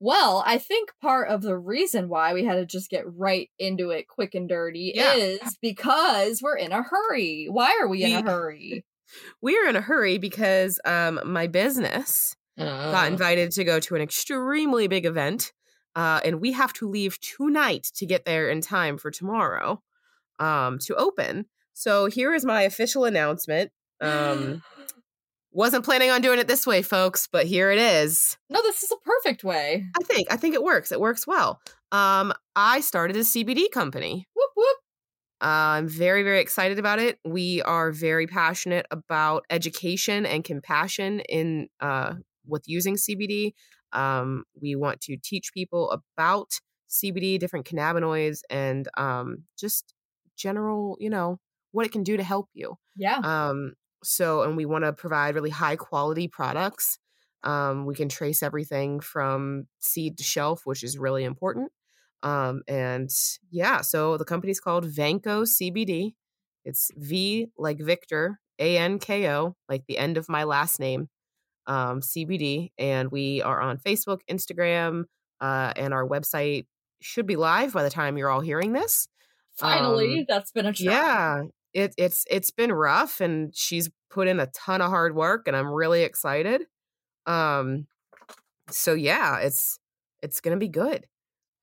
Well, 0.00 0.42
I 0.46 0.58
think 0.58 0.90
part 1.02 1.28
of 1.28 1.42
the 1.42 1.56
reason 1.58 2.08
why 2.08 2.32
we 2.32 2.44
had 2.44 2.54
to 2.54 2.66
just 2.66 2.90
get 2.90 3.04
right 3.16 3.50
into 3.58 3.90
it 3.90 4.06
quick 4.08 4.34
and 4.34 4.48
dirty 4.48 4.92
Yeah. 4.94 5.14
is 5.14 5.58
because 5.60 6.40
we're 6.40 6.56
in 6.56 6.72
a 6.72 6.82
hurry. 6.82 7.46
Why 7.50 7.76
are 7.80 7.88
we 7.88 8.04
in 8.04 8.12
a 8.12 8.22
hurry? 8.22 8.84
We 9.40 9.56
are 9.58 9.66
in 9.66 9.74
a 9.74 9.80
hurry 9.80 10.18
because 10.18 10.78
um 10.84 11.18
my 11.24 11.46
business 11.46 12.36
got 12.58 13.10
invited 13.10 13.52
to 13.52 13.64
go 13.64 13.80
to 13.80 13.94
an 13.94 14.02
extremely 14.02 14.86
big 14.86 15.06
event. 15.06 15.52
Uh, 15.96 16.20
and 16.24 16.40
we 16.42 16.52
have 16.52 16.72
to 16.74 16.88
leave 16.88 17.18
tonight 17.20 17.88
to 17.96 18.04
get 18.04 18.26
there 18.26 18.50
in 18.50 18.60
time 18.60 18.98
for 18.98 19.10
tomorrow 19.10 19.82
um, 20.38 20.78
to 20.80 20.94
open. 20.96 21.46
So 21.72 22.06
here 22.06 22.34
is 22.34 22.44
my 22.44 22.62
official 22.62 23.04
announcement. 23.04 23.70
Um, 24.00 24.62
wasn't 25.52 25.84
planning 25.84 26.10
on 26.10 26.20
doing 26.20 26.38
it 26.38 26.46
this 26.46 26.66
way, 26.66 26.82
folks, 26.82 27.28
but 27.30 27.46
here 27.46 27.70
it 27.70 27.78
is. 27.78 28.36
no, 28.50 28.60
this 28.62 28.82
is 28.82 28.90
a 28.90 28.96
perfect 29.04 29.44
way. 29.44 29.84
I 29.98 30.04
think 30.04 30.28
I 30.30 30.36
think 30.36 30.54
it 30.54 30.62
works. 30.62 30.92
It 30.92 31.00
works 31.00 31.26
well. 31.26 31.60
Um, 31.92 32.32
I 32.54 32.80
started 32.80 33.16
a 33.16 33.20
CBD 33.20 33.70
company. 33.70 34.26
Whoop 34.34 34.50
whoop. 34.56 34.76
Uh, 35.40 35.78
I'm 35.78 35.88
very, 35.88 36.24
very 36.24 36.40
excited 36.40 36.78
about 36.78 36.98
it. 36.98 37.18
We 37.24 37.62
are 37.62 37.92
very 37.92 38.26
passionate 38.26 38.86
about 38.90 39.44
education 39.50 40.26
and 40.26 40.42
compassion 40.42 41.20
in 41.20 41.68
uh, 41.80 42.14
with 42.46 42.64
using 42.66 42.96
CBD. 42.96 43.52
Um, 43.92 44.44
we 44.60 44.74
want 44.74 45.00
to 45.02 45.16
teach 45.16 45.52
people 45.54 45.90
about 45.92 46.50
CBD, 46.90 47.38
different 47.38 47.66
cannabinoids, 47.66 48.40
and 48.50 48.88
um, 48.96 49.44
just 49.58 49.94
general, 50.36 50.96
you 50.98 51.10
know, 51.10 51.38
what 51.72 51.86
it 51.86 51.92
can 51.92 52.02
do 52.02 52.16
to 52.16 52.22
help 52.22 52.48
you. 52.52 52.76
Yeah. 52.96 53.18
Um, 53.18 53.74
so, 54.02 54.42
and 54.42 54.56
we 54.56 54.66
want 54.66 54.84
to 54.84 54.92
provide 54.92 55.34
really 55.34 55.50
high 55.50 55.76
quality 55.76 56.28
products. 56.28 56.98
Um, 57.44 57.86
we 57.86 57.94
can 57.94 58.08
trace 58.08 58.42
everything 58.42 59.00
from 59.00 59.66
seed 59.78 60.18
to 60.18 60.24
shelf, 60.24 60.62
which 60.64 60.82
is 60.82 60.98
really 60.98 61.24
important. 61.24 61.70
Um, 62.22 62.62
and 62.66 63.10
yeah, 63.50 63.80
so 63.80 64.16
the 64.16 64.24
company's 64.24 64.60
called 64.60 64.84
Vanko 64.84 65.46
CBD. 65.46 66.14
It's 66.64 66.90
V 66.96 67.48
like 67.56 67.78
Victor, 67.78 68.40
A 68.58 68.76
N 68.76 68.98
K 68.98 69.30
O, 69.30 69.56
like 69.68 69.84
the 69.86 69.98
end 69.98 70.16
of 70.16 70.28
my 70.28 70.44
last 70.44 70.80
name, 70.80 71.08
um, 71.66 72.00
CBD. 72.00 72.70
And 72.76 73.10
we 73.10 73.40
are 73.42 73.60
on 73.60 73.78
Facebook, 73.78 74.20
Instagram, 74.28 75.04
uh, 75.40 75.72
and 75.76 75.94
our 75.94 76.06
website 76.06 76.66
should 77.00 77.26
be 77.26 77.36
live 77.36 77.72
by 77.72 77.84
the 77.84 77.90
time 77.90 78.18
you're 78.18 78.30
all 78.30 78.40
hearing 78.40 78.72
this. 78.72 79.08
Finally, 79.56 80.20
um, 80.20 80.26
that's 80.28 80.52
been 80.52 80.66
a 80.66 80.72
try. 80.72 80.92
Yeah, 80.92 81.42
it 81.78 81.94
it's 81.98 82.24
it's 82.30 82.50
been 82.50 82.72
rough, 82.72 83.20
and 83.20 83.54
she's 83.56 83.90
put 84.10 84.28
in 84.28 84.40
a 84.40 84.46
ton 84.48 84.80
of 84.82 84.90
hard 84.90 85.14
work, 85.16 85.46
and 85.48 85.56
I'm 85.56 85.68
really 85.72 86.02
excited. 86.02 86.66
Um, 87.26 87.88
so 88.70 88.94
yeah, 88.94 89.40
it's 89.40 89.78
it's 90.22 90.40
gonna 90.40 90.58
be 90.58 90.68
good. 90.68 91.06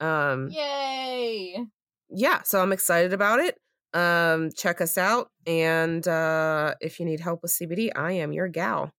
Um, 0.01 0.57
Yay. 0.57 1.67
yeah, 2.09 2.41
so 2.43 2.61
I'm 2.61 2.71
excited 2.71 3.13
about 3.13 3.39
it. 3.39 3.57
Um, 3.93 4.51
check 4.51 4.81
us 4.81 4.97
out, 4.97 5.31
and 5.47 6.05
uh, 6.07 6.75
if 6.81 6.99
you 6.99 7.05
need 7.05 7.19
help 7.19 7.41
with 7.41 7.51
CBD, 7.51 7.91
I 7.95 8.13
am 8.13 8.33
your 8.33 8.47
gal. 8.47 8.91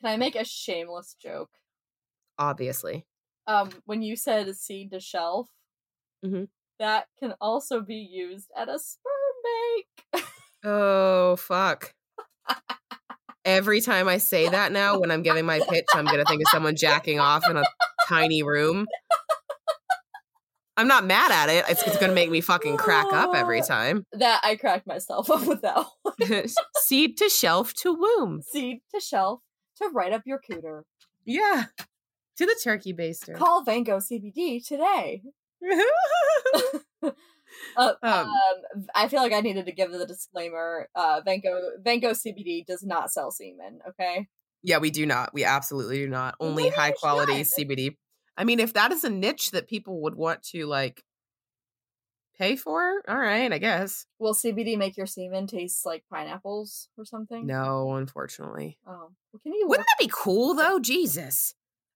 Can 0.00 0.08
I 0.10 0.16
make 0.16 0.36
a 0.36 0.44
shameless 0.44 1.14
joke? 1.14 1.58
Obviously, 2.38 3.06
Um, 3.46 3.70
when 3.86 4.02
you 4.02 4.16
said 4.16 4.54
seed 4.56 4.90
to 4.90 5.00
shelf, 5.00 5.50
Mhm. 6.22 6.46
that 6.78 7.08
can 7.18 7.34
also 7.40 7.80
be 7.80 7.96
used 7.96 8.50
at 8.56 8.68
a 8.68 8.78
sperm 8.78 9.23
oh 10.64 11.36
fuck. 11.36 11.92
Every 13.44 13.80
time 13.82 14.08
I 14.08 14.18
say 14.18 14.48
that 14.48 14.72
now, 14.72 14.98
when 14.98 15.10
I'm 15.10 15.22
giving 15.22 15.44
my 15.44 15.60
pitch, 15.68 15.84
I'm 15.94 16.06
gonna 16.06 16.24
think 16.24 16.40
of 16.40 16.48
someone 16.50 16.76
jacking 16.76 17.20
off 17.20 17.48
in 17.48 17.56
a 17.56 17.64
tiny 18.08 18.42
room. 18.42 18.86
I'm 20.76 20.88
not 20.88 21.04
mad 21.06 21.30
at 21.30 21.48
it. 21.50 21.64
It's, 21.68 21.82
it's 21.86 21.98
gonna 21.98 22.14
make 22.14 22.30
me 22.30 22.40
fucking 22.40 22.78
crack 22.78 23.12
up 23.12 23.34
every 23.34 23.60
time. 23.66 24.04
that 24.12 24.40
I 24.42 24.56
cracked 24.56 24.86
myself 24.86 25.30
up 25.30 25.42
with 25.46 25.62
that 25.62 25.84
one. 26.02 26.46
Seed 26.78 27.16
to 27.18 27.28
shelf 27.28 27.74
to 27.74 27.92
womb. 27.94 28.40
Seed 28.42 28.78
to 28.94 29.00
shelf 29.00 29.40
to 29.76 29.88
write 29.92 30.12
up 30.12 30.22
your 30.24 30.40
cooter. 30.40 30.82
Yeah. 31.24 31.64
To 32.38 32.46
the 32.46 32.58
turkey 32.62 32.92
baster. 32.92 33.36
Call 33.36 33.64
Vanko 33.64 34.02
CBD 34.02 34.66
today. 34.66 35.22
Uh, 37.76 37.94
Um, 38.02 38.28
um, 38.28 38.86
I 38.94 39.08
feel 39.08 39.20
like 39.20 39.32
I 39.32 39.40
needed 39.40 39.66
to 39.66 39.72
give 39.72 39.90
the 39.90 40.06
disclaimer. 40.06 40.88
Uh, 40.94 41.20
Vanko 41.26 41.70
Vanko 41.84 42.10
CBD 42.10 42.64
does 42.64 42.84
not 42.84 43.10
sell 43.10 43.32
semen. 43.32 43.80
Okay. 43.88 44.28
yeah, 44.62 44.78
we 44.78 44.90
do 44.90 45.06
not. 45.06 45.34
We 45.34 45.44
absolutely 45.44 45.98
do 45.98 46.08
not. 46.08 46.36
Only 46.38 46.64
maybe 46.64 46.76
high 46.76 46.92
quality. 46.92 47.42
CBD. 47.42 47.96
I 48.36 48.44
mean, 48.44 48.60
if 48.60 48.74
that 48.74 48.92
is 48.92 49.02
a 49.02 49.10
niche 49.10 49.50
that 49.52 49.68
people 49.68 50.02
would 50.02 50.14
want 50.14 50.42
to 50.50 50.66
like 50.66 51.02
pay 52.38 52.56
for, 52.56 53.02
all 53.08 53.18
right, 53.18 53.52
I 53.52 53.58
guess. 53.58 54.06
Will 54.18 54.34
CBD 54.34 54.76
make 54.78 54.96
your 54.96 55.06
semen 55.06 55.46
taste 55.46 55.84
like 55.84 56.04
pineapples 56.12 56.88
or 56.96 57.04
something? 57.04 57.46
No, 57.46 57.94
unfortunately. 57.94 58.78
Oh, 58.86 59.10
well, 59.32 59.40
can 59.42 59.52
you? 59.52 59.66
Wouldn't 59.68 59.86
that 59.86 60.04
be 60.04 60.10
cool 60.12 60.54
though? 60.54 60.78
Jesus. 60.78 61.54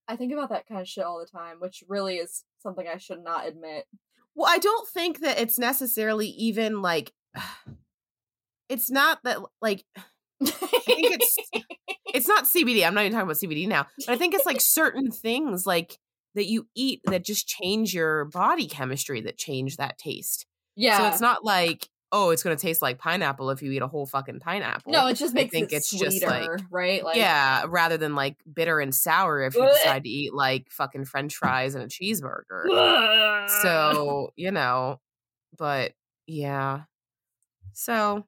I 0.09 0.17
think 0.17 0.33
about 0.33 0.49
that 0.49 0.67
kind 0.67 0.81
of 0.81 0.89
shit 0.89 1.05
all 1.05 1.21
the 1.21 1.27
time, 1.39 1.57
which 1.61 1.85
really 1.87 2.17
is 2.17 2.45
something 2.63 2.87
I 2.89 2.97
should 2.97 3.23
not 3.23 3.47
admit. 3.47 3.85
Well, 4.39 4.49
I 4.49 4.59
don't 4.59 4.89
think 4.89 5.19
that 5.23 5.41
it's 5.41 5.59
necessarily 5.59 6.29
even 6.29 6.81
like 6.81 7.13
it's 8.69 8.89
not 8.89 9.19
that 9.25 9.39
like 9.61 9.85
I 10.41 10.47
think 10.47 11.13
it's- 11.13 11.63
it's 12.15 12.29
not 12.29 12.45
CBD. 12.45 12.87
I'm 12.87 12.95
not 12.95 13.01
even 13.01 13.13
talking 13.13 13.25
about 13.27 13.37
CBD 13.37 13.67
now. 13.67 13.87
But 14.07 14.11
I 14.13 14.17
think 14.17 14.35
it's 14.35 14.47
like 14.47 14.61
certain 14.61 15.11
things 15.11 15.67
like 15.67 15.99
that 16.37 16.47
you 16.47 16.69
eat 16.77 17.01
that 17.07 17.25
just 17.25 17.49
change 17.49 17.93
your 17.93 18.27
body 18.27 18.69
chemistry 18.69 19.21
that 19.23 19.37
change 19.39 19.77
that 19.79 19.99
taste. 19.99 20.47
yeah. 20.77 20.99
So 20.99 21.09
it's 21.09 21.21
not 21.21 21.45
like, 21.45 21.89
oh, 22.11 22.31
it's 22.31 22.43
going 22.43 22.57
to 22.57 22.61
taste 22.61 22.81
like 22.81 22.99
pineapple 22.99 23.51
if 23.51 23.63
you 23.63 23.71
eat 23.73 23.83
a 23.83 23.87
whole 23.87 24.07
fucking 24.07 24.41
pineapple. 24.41 24.91
no, 24.93 25.07
it 25.09 25.15
just 25.15 25.35
I 25.35 25.41
makes 25.43 25.53
think 25.53 25.73
it 25.73 25.77
it's 25.77 25.91
sweeter, 25.91 26.07
just 26.07 26.25
like 26.27 26.49
right? 26.71 27.05
Like 27.05 27.17
yeah, 27.17 27.65
rather 27.69 27.97
than 27.99 28.15
like 28.15 28.37
bitter 28.53 28.81
and 28.81 28.95
sour 28.95 29.43
if 29.43 29.55
you 29.55 29.67
decide 29.69 30.05
to 30.05 30.09
eat 30.11 30.33
like 30.33 30.69
fucking 30.71 31.05
french 31.05 31.35
fries 31.37 31.75
and 31.75 31.85
a 31.85 31.89
cheeseburger. 31.89 33.49
So, 33.63 34.31
you 34.37 34.51
know, 34.51 35.01
but 35.57 35.93
yeah. 36.27 36.83
So, 37.73 38.25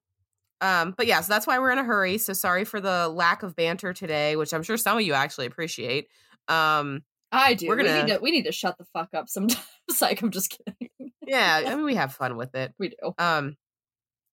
um, 0.60 0.94
but 0.96 1.06
yeah, 1.06 1.20
so 1.22 1.32
that's 1.32 1.46
why 1.46 1.58
we're 1.58 1.70
in 1.70 1.78
a 1.78 1.84
hurry. 1.84 2.18
So 2.18 2.32
sorry 2.32 2.64
for 2.64 2.80
the 2.80 3.08
lack 3.08 3.42
of 3.42 3.56
banter 3.56 3.92
today, 3.92 4.36
which 4.36 4.52
I'm 4.52 4.62
sure 4.62 4.76
some 4.76 4.96
of 4.98 5.02
you 5.02 5.14
actually 5.14 5.46
appreciate. 5.46 6.08
Um, 6.48 7.02
I 7.32 7.54
do. 7.54 7.68
we're 7.68 7.76
gonna- 7.76 8.04
need 8.04 8.12
to 8.14 8.18
we 8.20 8.30
need 8.30 8.44
to 8.44 8.52
shut 8.52 8.76
the 8.78 8.84
fuck 8.92 9.08
up 9.14 9.28
sometimes. 9.28 9.64
like 10.00 10.20
I'm 10.22 10.30
just 10.30 10.50
kidding. 10.50 11.12
yeah, 11.26 11.62
I 11.66 11.74
mean, 11.74 11.84
we 11.84 11.94
have 11.94 12.12
fun 12.14 12.36
with 12.36 12.54
it. 12.54 12.74
we 12.78 12.90
do. 12.90 13.14
Um, 13.18 13.56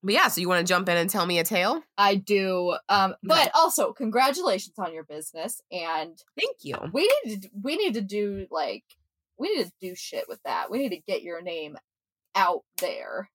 but 0.03 0.13
yeah, 0.13 0.27
so 0.27 0.41
you 0.41 0.47
want 0.47 0.65
to 0.65 0.71
jump 0.71 0.87
in 0.89 0.97
and 0.97 1.09
tell 1.09 1.25
me 1.25 1.39
a 1.39 1.43
tale? 1.43 1.81
I 1.97 2.15
do. 2.15 2.75
Um, 2.87 3.15
but 3.23 3.51
also 3.55 3.93
congratulations 3.93 4.75
on 4.77 4.93
your 4.93 5.03
business, 5.03 5.61
and 5.71 6.21
Thank 6.37 6.57
you. 6.61 6.75
we 6.93 7.09
need 7.25 7.41
to 7.41 7.49
we 7.61 7.75
need 7.77 7.93
to 7.95 8.01
do 8.01 8.47
like 8.51 8.83
we 9.37 9.55
need 9.55 9.65
to 9.65 9.71
do 9.81 9.95
shit 9.95 10.25
with 10.27 10.41
that. 10.43 10.69
We 10.71 10.79
need 10.79 10.89
to 10.89 11.01
get 11.07 11.21
your 11.21 11.41
name 11.41 11.77
out 12.35 12.63
there. 12.79 13.29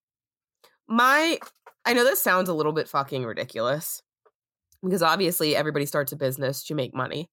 My, 0.88 1.38
I 1.84 1.92
know 1.92 2.04
this 2.04 2.22
sounds 2.22 2.48
a 2.48 2.54
little 2.54 2.72
bit 2.72 2.88
fucking 2.88 3.24
ridiculous 3.24 4.02
because 4.82 5.02
obviously 5.02 5.54
everybody 5.54 5.86
starts 5.86 6.12
a 6.12 6.16
business 6.16 6.64
to 6.64 6.74
make 6.74 6.94
money, 6.94 7.30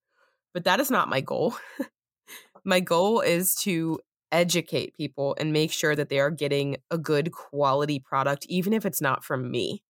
but 0.53 0.65
that 0.65 0.79
is 0.79 0.91
not 0.91 1.09
my 1.09 1.21
goal. 1.21 1.55
my 2.65 2.79
goal 2.79 3.21
is 3.21 3.55
to 3.55 3.99
educate 4.31 4.95
people 4.95 5.35
and 5.39 5.53
make 5.53 5.71
sure 5.71 5.95
that 5.95 6.09
they 6.09 6.19
are 6.19 6.31
getting 6.31 6.77
a 6.91 6.97
good 6.97 7.31
quality 7.31 7.99
product, 7.99 8.45
even 8.49 8.73
if 8.73 8.85
it's 8.85 9.01
not 9.01 9.23
from 9.23 9.49
me. 9.49 9.81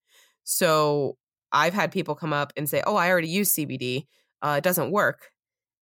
So 0.43 1.17
I've 1.51 1.74
had 1.74 1.91
people 1.91 2.15
come 2.15 2.34
up 2.34 2.53
and 2.55 2.69
say, 2.69 2.81
Oh, 2.86 2.96
I 2.96 3.10
already 3.10 3.29
use 3.29 3.53
CBD. 3.53 4.05
Uh, 4.41 4.55
it 4.58 4.63
doesn't 4.63 4.91
work. 4.91 5.31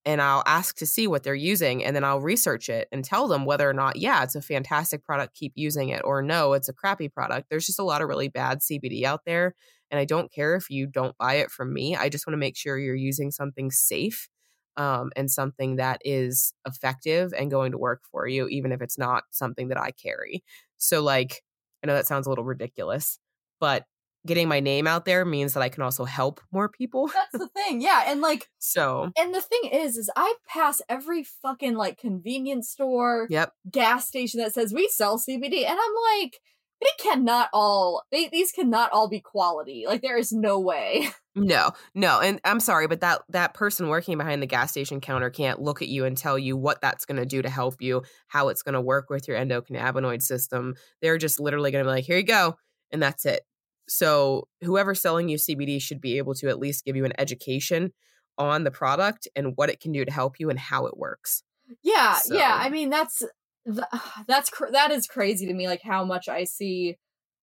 And 0.05 0.21
I'll 0.21 0.43
ask 0.45 0.77
to 0.77 0.85
see 0.85 1.05
what 1.05 1.23
they're 1.23 1.35
using 1.35 1.83
and 1.83 1.93
then 1.93 2.05
I'll 2.05 2.21
research 2.21 2.69
it 2.69 2.87
and 2.93 3.03
tell 3.03 3.27
them 3.27 3.43
whether 3.43 3.69
or 3.69 3.73
not, 3.73 3.97
yeah, 3.97 4.23
it's 4.23 4.35
a 4.35 4.41
fantastic 4.41 5.03
product, 5.03 5.35
keep 5.35 5.51
using 5.55 5.89
it, 5.89 6.01
or 6.05 6.21
no, 6.21 6.53
it's 6.53 6.69
a 6.69 6.73
crappy 6.73 7.09
product. 7.09 7.47
There's 7.49 7.65
just 7.65 7.79
a 7.79 7.83
lot 7.83 8.01
of 8.01 8.07
really 8.07 8.29
bad 8.29 8.59
CBD 8.59 9.03
out 9.03 9.25
there. 9.25 9.53
And 9.91 9.99
I 9.99 10.05
don't 10.05 10.31
care 10.31 10.55
if 10.55 10.69
you 10.69 10.87
don't 10.87 11.17
buy 11.17 11.35
it 11.35 11.51
from 11.51 11.73
me. 11.73 11.95
I 11.95 12.07
just 12.07 12.25
want 12.25 12.33
to 12.33 12.37
make 12.37 12.55
sure 12.55 12.77
you're 12.77 12.95
using 12.95 13.31
something 13.31 13.69
safe 13.69 14.29
um, 14.77 15.11
and 15.15 15.29
something 15.29 15.75
that 15.77 16.01
is 16.05 16.53
effective 16.65 17.33
and 17.37 17.51
going 17.51 17.71
to 17.71 17.77
work 17.77 18.03
for 18.11 18.27
you, 18.27 18.47
even 18.47 18.71
if 18.71 18.81
it's 18.81 18.97
not 18.97 19.23
something 19.31 19.69
that 19.69 19.79
I 19.79 19.91
carry. 19.91 20.43
So, 20.77 21.01
like, 21.01 21.41
I 21.83 21.87
know 21.87 21.95
that 21.95 22.07
sounds 22.07 22.27
a 22.27 22.29
little 22.29 22.45
ridiculous, 22.45 23.19
but 23.59 23.85
getting 24.25 24.47
my 24.47 24.59
name 24.59 24.85
out 24.85 25.05
there 25.05 25.25
means 25.25 25.53
that 25.53 25.63
I 25.63 25.69
can 25.69 25.81
also 25.81 26.05
help 26.05 26.41
more 26.51 26.69
people. 26.69 27.07
That's 27.07 27.43
the 27.43 27.47
thing. 27.47 27.81
Yeah, 27.81 28.03
and 28.07 28.21
like 28.21 28.47
So, 28.59 29.11
and 29.17 29.33
the 29.33 29.41
thing 29.41 29.71
is 29.71 29.97
is 29.97 30.11
I 30.15 30.35
pass 30.47 30.81
every 30.87 31.23
fucking 31.23 31.75
like 31.75 31.97
convenience 31.97 32.69
store, 32.69 33.27
yep. 33.29 33.53
gas 33.71 34.07
station 34.07 34.39
that 34.41 34.53
says 34.53 34.73
we 34.73 34.87
sell 34.89 35.17
CBD 35.17 35.65
and 35.65 35.77
I'm 35.79 36.21
like 36.21 36.39
they 36.81 36.87
cannot 37.03 37.49
all 37.53 38.03
they, 38.11 38.27
these 38.27 38.51
cannot 38.51 38.91
all 38.91 39.07
be 39.09 39.19
quality. 39.19 39.85
Like 39.87 40.01
there 40.01 40.17
is 40.17 40.31
no 40.31 40.59
way. 40.59 41.09
No, 41.39 41.69
no, 41.93 42.19
and 42.19 42.41
I'm 42.43 42.59
sorry, 42.59 42.87
but 42.87 43.01
that 43.01 43.21
that 43.29 43.53
person 43.53 43.89
working 43.89 44.17
behind 44.17 44.41
the 44.41 44.47
gas 44.47 44.71
station 44.71 44.99
counter 44.99 45.29
can't 45.29 45.61
look 45.61 45.83
at 45.83 45.87
you 45.87 46.03
and 46.03 46.17
tell 46.17 46.35
you 46.39 46.57
what 46.57 46.81
that's 46.81 47.05
going 47.05 47.17
to 47.19 47.27
do 47.27 47.43
to 47.43 47.49
help 47.49 47.75
you, 47.79 48.01
how 48.27 48.47
it's 48.49 48.63
going 48.63 48.73
to 48.73 48.81
work 48.81 49.11
with 49.11 49.27
your 49.27 49.37
endocannabinoid 49.37 50.23
system. 50.23 50.73
They're 50.99 51.19
just 51.19 51.39
literally 51.39 51.69
going 51.69 51.83
to 51.85 51.87
be 51.87 51.93
like, 51.93 52.05
"Here 52.05 52.17
you 52.17 52.23
go," 52.23 52.55
and 52.91 53.03
that's 53.03 53.23
it. 53.27 53.41
So 53.87 54.47
whoever's 54.63 54.99
selling 54.99 55.29
you 55.29 55.37
CBD 55.37 55.79
should 55.79 56.01
be 56.01 56.17
able 56.17 56.33
to 56.35 56.49
at 56.49 56.57
least 56.57 56.85
give 56.85 56.95
you 56.95 57.05
an 57.05 57.13
education 57.19 57.93
on 58.39 58.63
the 58.63 58.71
product 58.71 59.27
and 59.35 59.53
what 59.57 59.69
it 59.69 59.79
can 59.79 59.91
do 59.91 60.05
to 60.05 60.11
help 60.11 60.39
you 60.39 60.49
and 60.49 60.57
how 60.57 60.87
it 60.87 60.97
works. 60.97 61.43
Yeah, 61.83 62.15
So- 62.15 62.35
yeah. 62.35 62.57
I 62.59 62.69
mean, 62.69 62.89
that's 62.89 63.21
th- 63.67 63.87
ah, 63.93 64.23
that's 64.27 64.49
cr- 64.49 64.71
that 64.71 64.91
is 64.91 65.07
crazy 65.07 65.45
to 65.45 65.53
me. 65.53 65.67
Like 65.67 65.81
how 65.83 66.03
much 66.03 66.27
I 66.27 66.45
see 66.45 66.97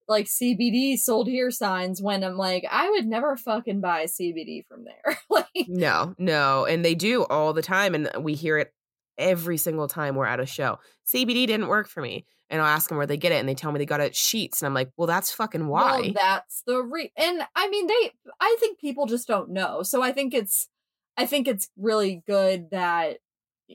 like 0.08 0.26
CBD 0.26 0.98
sold 0.98 1.28
here 1.28 1.50
signs 1.50 2.02
when 2.02 2.22
I'm 2.24 2.36
like, 2.36 2.66
I 2.70 2.90
would 2.90 3.06
never 3.06 3.36
fucking 3.36 3.80
buy 3.80 4.04
CBD 4.04 4.64
from 4.66 4.84
there. 4.84 5.18
like, 5.30 5.46
No, 5.68 6.14
no, 6.18 6.66
and 6.66 6.84
they 6.84 6.94
do 6.94 7.24
all 7.24 7.52
the 7.52 7.62
time, 7.62 7.94
and 7.94 8.10
we 8.20 8.34
hear 8.34 8.58
it 8.58 8.72
every 9.16 9.56
single 9.56 9.88
time 9.88 10.14
we're 10.14 10.26
at 10.26 10.40
a 10.40 10.46
show. 10.46 10.78
CBD 11.06 11.46
didn't 11.46 11.68
work 11.68 11.88
for 11.88 12.00
me, 12.00 12.26
and 12.50 12.60
I'll 12.60 12.68
ask 12.68 12.88
them 12.88 12.98
where 12.98 13.06
they 13.06 13.16
get 13.16 13.32
it, 13.32 13.36
and 13.36 13.48
they 13.48 13.54
tell 13.54 13.72
me 13.72 13.78
they 13.78 13.86
got 13.86 14.00
it 14.00 14.04
at 14.04 14.12
Sheetz, 14.12 14.60
and 14.60 14.66
I'm 14.66 14.74
like, 14.74 14.90
well, 14.96 15.06
that's 15.06 15.32
fucking 15.32 15.68
why. 15.68 16.00
well, 16.00 16.12
that's 16.12 16.62
the 16.66 16.82
re. 16.82 17.10
And 17.16 17.42
I 17.54 17.68
mean, 17.68 17.86
they. 17.86 18.12
I 18.40 18.56
think 18.60 18.78
people 18.78 19.06
just 19.06 19.26
don't 19.26 19.50
know. 19.50 19.82
So 19.82 20.02
I 20.02 20.12
think 20.12 20.34
it's. 20.34 20.68
I 21.16 21.26
think 21.26 21.46
it's 21.46 21.68
really 21.78 22.22
good 22.26 22.70
that 22.72 23.18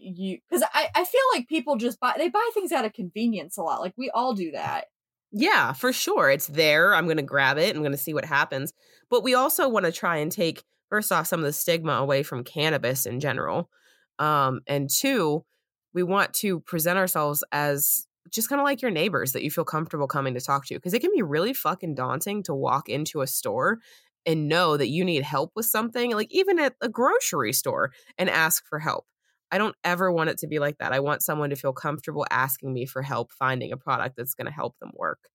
you 0.02 0.40
because 0.50 0.64
I 0.74 0.90
I 0.96 1.04
feel 1.04 1.22
like 1.34 1.48
people 1.48 1.76
just 1.76 2.00
buy 2.00 2.16
they 2.18 2.30
buy 2.30 2.50
things 2.54 2.72
out 2.72 2.86
of 2.86 2.94
convenience 2.94 3.58
a 3.58 3.62
lot. 3.62 3.82
Like 3.82 3.94
we 3.98 4.10
all 4.10 4.34
do 4.34 4.52
that. 4.52 4.86
Yeah, 5.32 5.74
for 5.74 5.94
sure. 5.94 6.30
It's 6.30 6.48
there. 6.48 6.96
I'm 6.96 7.06
to 7.18 7.24
grab 7.24 7.58
it. 7.58 7.76
I'm 7.76 7.84
to 7.92 7.98
see 7.98 8.14
what 8.14 8.26
happens. 8.26 8.74
But 9.10 9.24
we 9.24 9.36
also 9.36 9.70
want 9.70 9.86
to 9.86 9.92
try 9.92 10.18
and 10.18 10.32
take, 10.32 10.64
first 10.90 11.12
off, 11.12 11.28
some 11.28 11.40
of 11.40 11.46
the 11.46 11.54
stigma 11.54 11.94
away 11.94 12.24
from 12.24 12.44
cannabis 12.44 13.06
in 13.06 13.20
general. 13.20 13.70
Um, 14.18 14.62
and 14.66 14.90
two, 14.90 15.46
we 15.94 16.04
want 16.04 16.34
to 16.36 16.62
present 16.62 16.98
ourselves 16.98 17.44
as 17.52 18.08
just 18.32 18.50
kind 18.50 18.60
of 18.60 18.66
like 18.66 18.82
your 18.82 18.92
neighbors 18.92 19.34
that 19.34 19.44
you 19.44 19.52
feel 19.52 19.66
comfortable 19.66 20.08
coming 20.08 20.34
to 20.34 20.42
talk 20.42 20.66
to. 20.68 20.76
Because 20.76 20.94
it 20.94 21.00
can 21.00 21.12
be 21.14 21.22
really 21.22 21.54
fucking 21.54 21.94
daunting 21.94 22.42
to 22.44 22.56
walk 22.56 22.90
into 22.90 23.22
a 23.22 23.28
store 23.28 23.80
and 24.26 24.48
know 24.48 24.78
that 24.78 24.90
you 24.90 25.06
need 25.06 25.24
help 25.24 25.52
with 25.56 25.66
something, 25.66 26.12
like 26.12 26.32
even 26.32 26.60
at 26.60 26.74
a 26.82 26.90
grocery 26.90 27.54
store, 27.54 27.92
and 28.18 28.30
ask 28.30 28.66
for 28.68 28.80
help. 28.80 29.06
I 29.52 29.58
don't 29.58 29.76
ever 29.84 30.12
want 30.12 30.30
it 30.30 30.38
to 30.40 30.48
be 30.48 30.60
like 30.60 30.78
that. 30.78 30.94
I 30.94 31.00
want 31.00 31.24
someone 31.24 31.50
to 31.50 31.56
feel 31.56 31.74
comfortable 31.74 32.26
asking 32.30 32.74
me 32.74 32.86
for 32.86 33.02
help 33.02 33.32
finding 33.32 33.72
a 33.72 33.78
product 33.78 34.16
that's 34.18 34.36
going 34.36 34.46
to 34.48 34.54
help 34.54 34.78
them 34.80 34.92
work, 34.94 35.30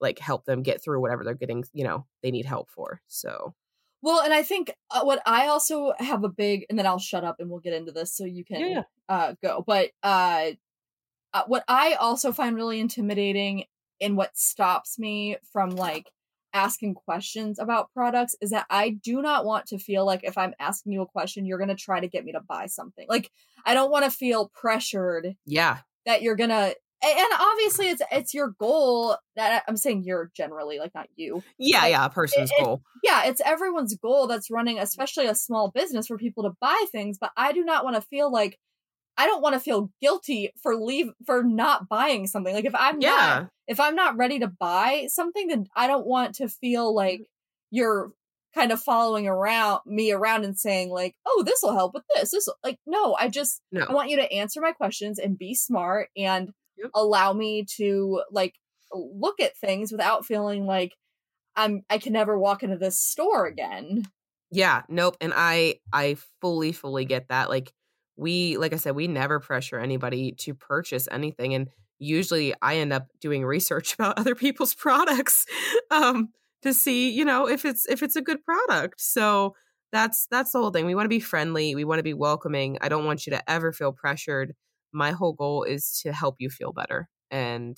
like 0.00 0.18
help 0.18 0.44
them 0.44 0.62
get 0.62 0.82
through 0.82 1.00
whatever 1.00 1.24
they're 1.24 1.34
getting, 1.34 1.64
you 1.72 1.84
know, 1.84 2.06
they 2.22 2.30
need 2.30 2.46
help 2.46 2.70
for. 2.70 3.00
So, 3.08 3.54
Well, 4.02 4.20
and 4.22 4.32
I 4.32 4.42
think 4.42 4.72
uh, 4.90 5.02
what 5.02 5.20
I 5.26 5.48
also 5.48 5.92
have 5.98 6.24
a 6.24 6.28
big, 6.28 6.64
and 6.70 6.78
then 6.78 6.86
I'll 6.86 6.98
shut 6.98 7.24
up 7.24 7.36
and 7.40 7.50
we'll 7.50 7.60
get 7.60 7.74
into 7.74 7.92
this 7.92 8.14
so 8.16 8.24
you 8.24 8.44
can 8.44 8.60
Yeah. 8.60 8.82
uh, 9.08 9.34
go. 9.42 9.62
But 9.66 9.90
uh, 10.02 10.52
uh, 11.34 11.42
what 11.46 11.64
I 11.68 11.94
also 11.94 12.32
find 12.32 12.56
really 12.56 12.80
intimidating 12.80 13.64
and 14.00 14.16
what 14.16 14.36
stops 14.36 14.98
me 14.98 15.36
from 15.52 15.70
like 15.70 16.10
asking 16.52 16.94
questions 16.94 17.58
about 17.58 17.92
products 17.92 18.34
is 18.40 18.50
that 18.50 18.66
I 18.70 18.90
do 18.90 19.22
not 19.22 19.44
want 19.44 19.66
to 19.66 19.78
feel 19.78 20.04
like 20.04 20.20
if 20.22 20.38
I'm 20.38 20.54
asking 20.58 20.92
you 20.92 21.02
a 21.02 21.06
question, 21.06 21.44
you're 21.46 21.58
going 21.58 21.68
to 21.68 21.74
try 21.74 22.00
to 22.00 22.08
get 22.08 22.24
me 22.24 22.32
to 22.32 22.40
buy 22.40 22.66
something. 22.66 23.06
Like, 23.08 23.30
I 23.64 23.74
don't 23.74 23.90
want 23.90 24.04
to 24.04 24.10
feel 24.10 24.50
pressured 24.54 25.34
yeah. 25.46 25.78
that 26.06 26.22
you're 26.22 26.36
going 26.36 26.50
to. 26.50 26.74
And 27.00 27.28
obviously, 27.38 27.90
it's 27.90 28.02
it's 28.10 28.34
your 28.34 28.56
goal. 28.58 29.16
That 29.36 29.62
I'm 29.68 29.76
saying 29.76 30.02
you're 30.02 30.32
generally 30.36 30.80
like 30.80 30.92
not 30.96 31.06
you 31.14 31.44
Yeah. 31.56 31.86
Yeah. 31.86 32.04
A 32.04 32.10
person's 32.10 32.50
it- 32.50 32.64
goal. 32.64 32.82
yeah, 33.04 33.26
it's 33.26 33.40
everyone's 33.44 33.94
goal 33.94 34.26
that's 34.26 34.50
running, 34.50 34.80
especially 34.80 35.26
a 35.26 35.34
small 35.36 35.70
business 35.70 36.08
for 36.08 36.18
people 36.18 36.42
to 36.42 36.56
buy 36.60 36.84
things. 36.90 37.16
But 37.16 37.30
I 37.36 37.52
do 37.52 37.64
not 37.64 37.84
want 37.84 37.94
to 37.94 38.02
feel 38.02 38.32
like 38.32 38.58
I 39.18 39.26
don't 39.26 39.42
want 39.42 39.54
to 39.54 39.60
feel 39.60 39.90
guilty 40.00 40.52
for 40.62 40.76
leave 40.76 41.10
for 41.26 41.42
not 41.42 41.88
buying 41.88 42.26
something. 42.26 42.54
Like 42.54 42.64
if 42.64 42.74
I'm 42.74 42.98
not 42.98 43.02
Yeah. 43.02 43.46
if 43.66 43.80
I'm 43.80 43.94
not 43.94 44.16
ready 44.16 44.38
to 44.38 44.46
buy 44.46 45.06
something, 45.08 45.48
then 45.48 45.66
I 45.76 45.86
don't 45.88 46.06
want 46.06 46.36
to 46.36 46.48
feel 46.48 46.94
like 46.94 47.20
mm-hmm. 47.20 47.24
you're 47.72 48.12
kind 48.54 48.72
of 48.72 48.80
following 48.80 49.26
around 49.26 49.80
me 49.84 50.10
around 50.12 50.44
and 50.44 50.58
saying 50.58 50.90
like, 50.90 51.14
"Oh, 51.26 51.42
this 51.44 51.60
will 51.62 51.74
help 51.74 51.94
with 51.94 52.04
this." 52.14 52.30
This 52.30 52.48
like 52.64 52.78
no, 52.86 53.14
I 53.18 53.28
just 53.28 53.60
I 53.76 53.92
want 53.92 54.08
you 54.08 54.16
to 54.16 54.32
answer 54.32 54.60
my 54.60 54.72
questions 54.72 55.18
and 55.18 55.36
be 55.36 55.54
smart 55.54 56.08
and 56.16 56.50
Yep. 56.80 56.90
allow 56.94 57.32
me 57.32 57.66
to 57.76 58.22
like 58.30 58.54
look 58.92 59.40
at 59.40 59.56
things 59.56 59.90
without 59.90 60.24
feeling 60.24 60.64
like 60.64 60.94
I'm 61.56 61.82
I 61.90 61.98
can 61.98 62.12
never 62.12 62.38
walk 62.38 62.62
into 62.62 62.76
this 62.76 63.00
store 63.00 63.46
again. 63.46 64.04
Yeah. 64.50 64.82
Nope. 64.88 65.16
And 65.20 65.32
I, 65.34 65.76
I 65.92 66.16
fully, 66.40 66.72
fully 66.72 67.04
get 67.04 67.28
that. 67.28 67.50
Like, 67.50 67.72
we, 68.18 68.56
like 68.58 68.72
I 68.72 68.76
said, 68.76 68.94
we 68.94 69.06
never 69.08 69.40
pressure 69.40 69.78
anybody 69.78 70.32
to 70.40 70.54
purchase 70.54 71.08
anything. 71.10 71.54
And 71.54 71.68
usually 71.98 72.54
I 72.60 72.76
end 72.76 72.92
up 72.92 73.06
doing 73.20 73.44
research 73.46 73.94
about 73.94 74.18
other 74.18 74.34
people's 74.34 74.74
products 74.74 75.46
um, 75.90 76.30
to 76.62 76.74
see, 76.74 77.10
you 77.10 77.24
know, 77.24 77.48
if 77.48 77.64
it's, 77.64 77.86
if 77.88 78.02
it's 78.02 78.16
a 78.16 78.22
good 78.22 78.44
product. 78.44 79.00
So, 79.00 79.54
that's 79.92 80.26
that's 80.30 80.52
the 80.52 80.58
whole 80.58 80.70
thing. 80.70 80.86
We 80.86 80.94
want 80.94 81.06
to 81.06 81.10
be 81.10 81.20
friendly. 81.20 81.74
We 81.74 81.84
want 81.84 81.98
to 81.98 82.02
be 82.02 82.14
welcoming. 82.14 82.76
I 82.80 82.88
don't 82.88 83.06
want 83.06 83.26
you 83.26 83.32
to 83.32 83.50
ever 83.50 83.72
feel 83.72 83.92
pressured. 83.92 84.54
My 84.92 85.12
whole 85.12 85.32
goal 85.32 85.64
is 85.64 86.00
to 86.02 86.12
help 86.12 86.36
you 86.38 86.50
feel 86.50 86.72
better, 86.72 87.08
and 87.30 87.76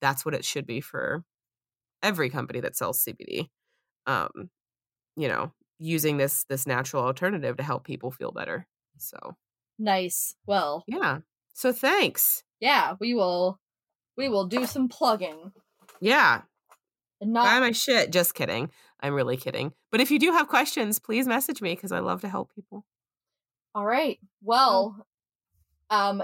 that's 0.00 0.24
what 0.24 0.34
it 0.34 0.44
should 0.44 0.66
be 0.66 0.80
for 0.80 1.24
every 2.02 2.30
company 2.30 2.60
that 2.60 2.76
sells 2.76 3.04
CBD. 3.04 3.48
Um, 4.06 4.50
you 5.16 5.28
know, 5.28 5.52
using 5.78 6.16
this 6.18 6.44
this 6.48 6.66
natural 6.66 7.04
alternative 7.04 7.56
to 7.58 7.62
help 7.62 7.84
people 7.84 8.10
feel 8.10 8.32
better. 8.32 8.66
So 8.98 9.36
Nice. 9.78 10.34
Well, 10.46 10.84
yeah. 10.86 11.18
So 11.54 11.72
thanks. 11.72 12.42
yeah, 12.60 12.94
we 13.00 13.14
will 13.14 13.58
we 14.16 14.28
will 14.28 14.46
do 14.46 14.66
some 14.66 14.88
plugging. 14.88 15.52
Yeah. 16.00 16.42
And 17.20 17.34
Buy 17.34 17.44
not 17.44 17.60
my 17.60 17.72
shit. 17.72 18.12
Just 18.12 18.34
kidding. 18.34 18.70
I'm 19.00 19.14
really 19.14 19.36
kidding. 19.36 19.72
But 19.90 20.00
if 20.00 20.10
you 20.10 20.18
do 20.18 20.32
have 20.32 20.48
questions, 20.48 20.98
please 20.98 21.26
message 21.26 21.62
me 21.62 21.74
because 21.74 21.92
I 21.92 22.00
love 22.00 22.20
to 22.22 22.28
help 22.28 22.54
people. 22.54 22.84
all 23.74 23.86
right. 23.86 24.18
Well, 24.42 25.06
um 25.90 26.22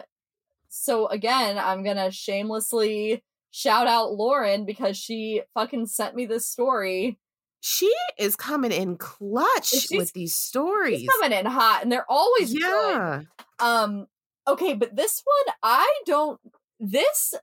so 0.69 1.07
again, 1.07 1.57
I'm 1.57 1.85
going 1.85 1.99
to 1.99 2.11
shamelessly 2.11 3.23
shout 3.53 3.87
out 3.87 4.13
Lauren 4.13 4.67
because 4.67 4.97
she 4.97 5.43
fucking 5.55 5.87
sent 5.87 6.17
me 6.17 6.27
this 6.27 6.49
story. 6.49 7.17
She 7.61 7.93
is 8.19 8.35
coming 8.35 8.73
in 8.73 8.97
clutch 8.97 9.87
with 9.93 10.13
these 10.13 10.35
stories. 10.35 11.01
She's 11.01 11.09
coming 11.09 11.39
in 11.39 11.47
hot 11.47 11.83
and 11.83 11.93
they're 11.93 12.11
always 12.11 12.53
good. 12.53 13.27
Um 13.59 14.07
okay, 14.47 14.75
but 14.75 14.97
this 14.97 15.23
one 15.25 15.55
I 15.63 16.01
don't 16.07 16.41
this 16.81 17.35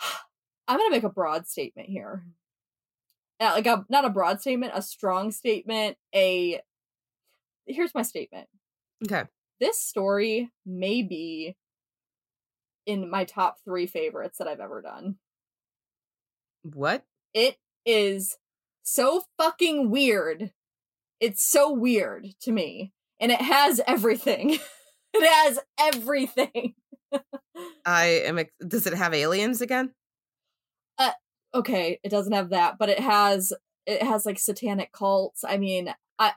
I'm 0.68 0.78
going 0.78 0.90
to 0.90 0.96
make 0.96 1.04
a 1.04 1.08
broad 1.08 1.46
statement 1.46 1.88
here. 1.88 2.24
Yeah, 3.40 3.52
like 3.52 3.66
a 3.66 3.84
not 3.88 4.04
a 4.04 4.10
broad 4.10 4.40
statement, 4.40 4.72
a 4.74 4.82
strong 4.82 5.30
statement, 5.30 5.96
a 6.14 6.60
Here's 7.66 7.94
my 7.94 8.02
statement. 8.02 8.48
Okay. 9.04 9.24
This 9.60 9.80
story 9.80 10.50
may 10.64 11.02
be 11.02 11.56
in 12.86 13.10
my 13.10 13.24
top 13.24 13.56
3 13.64 13.86
favorites 13.86 14.38
that 14.38 14.46
I've 14.46 14.60
ever 14.60 14.80
done. 14.80 15.16
What? 16.62 17.04
It 17.34 17.56
is 17.84 18.36
so 18.82 19.24
fucking 19.36 19.90
weird. 19.90 20.52
It's 21.20 21.42
so 21.44 21.72
weird 21.72 22.28
to 22.42 22.52
me. 22.52 22.92
And 23.20 23.32
it 23.32 23.40
has 23.40 23.80
everything. 23.86 24.58
it 25.14 25.28
has 25.28 25.58
everything. 25.78 26.74
I 27.86 28.04
am. 28.24 28.40
Does 28.66 28.86
it 28.86 28.94
have 28.94 29.14
aliens 29.14 29.60
again? 29.60 29.92
Uh, 30.98 31.12
okay, 31.54 31.98
it 32.02 32.10
doesn't 32.10 32.32
have 32.32 32.50
that, 32.50 32.76
but 32.78 32.88
it 32.88 33.00
has 33.00 33.52
it 33.86 34.02
has 34.02 34.26
like 34.26 34.38
satanic 34.38 34.92
cults. 34.92 35.44
I 35.44 35.56
mean, 35.56 35.94
I 36.18 36.32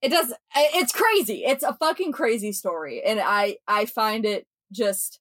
it 0.00 0.10
does 0.10 0.32
it's 0.54 0.92
crazy. 0.92 1.44
It's 1.44 1.64
a 1.64 1.74
fucking 1.74 2.12
crazy 2.12 2.52
story 2.52 3.02
and 3.02 3.20
I 3.22 3.58
I 3.68 3.86
find 3.86 4.24
it 4.24 4.46
just 4.72 5.20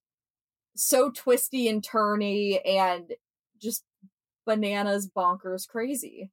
so 0.76 1.12
twisty 1.12 1.68
and 1.68 1.84
turny 1.84 2.60
and 2.66 3.12
just 3.62 3.84
bananas 4.46 5.08
bonkers 5.08 5.68
crazy. 5.68 6.32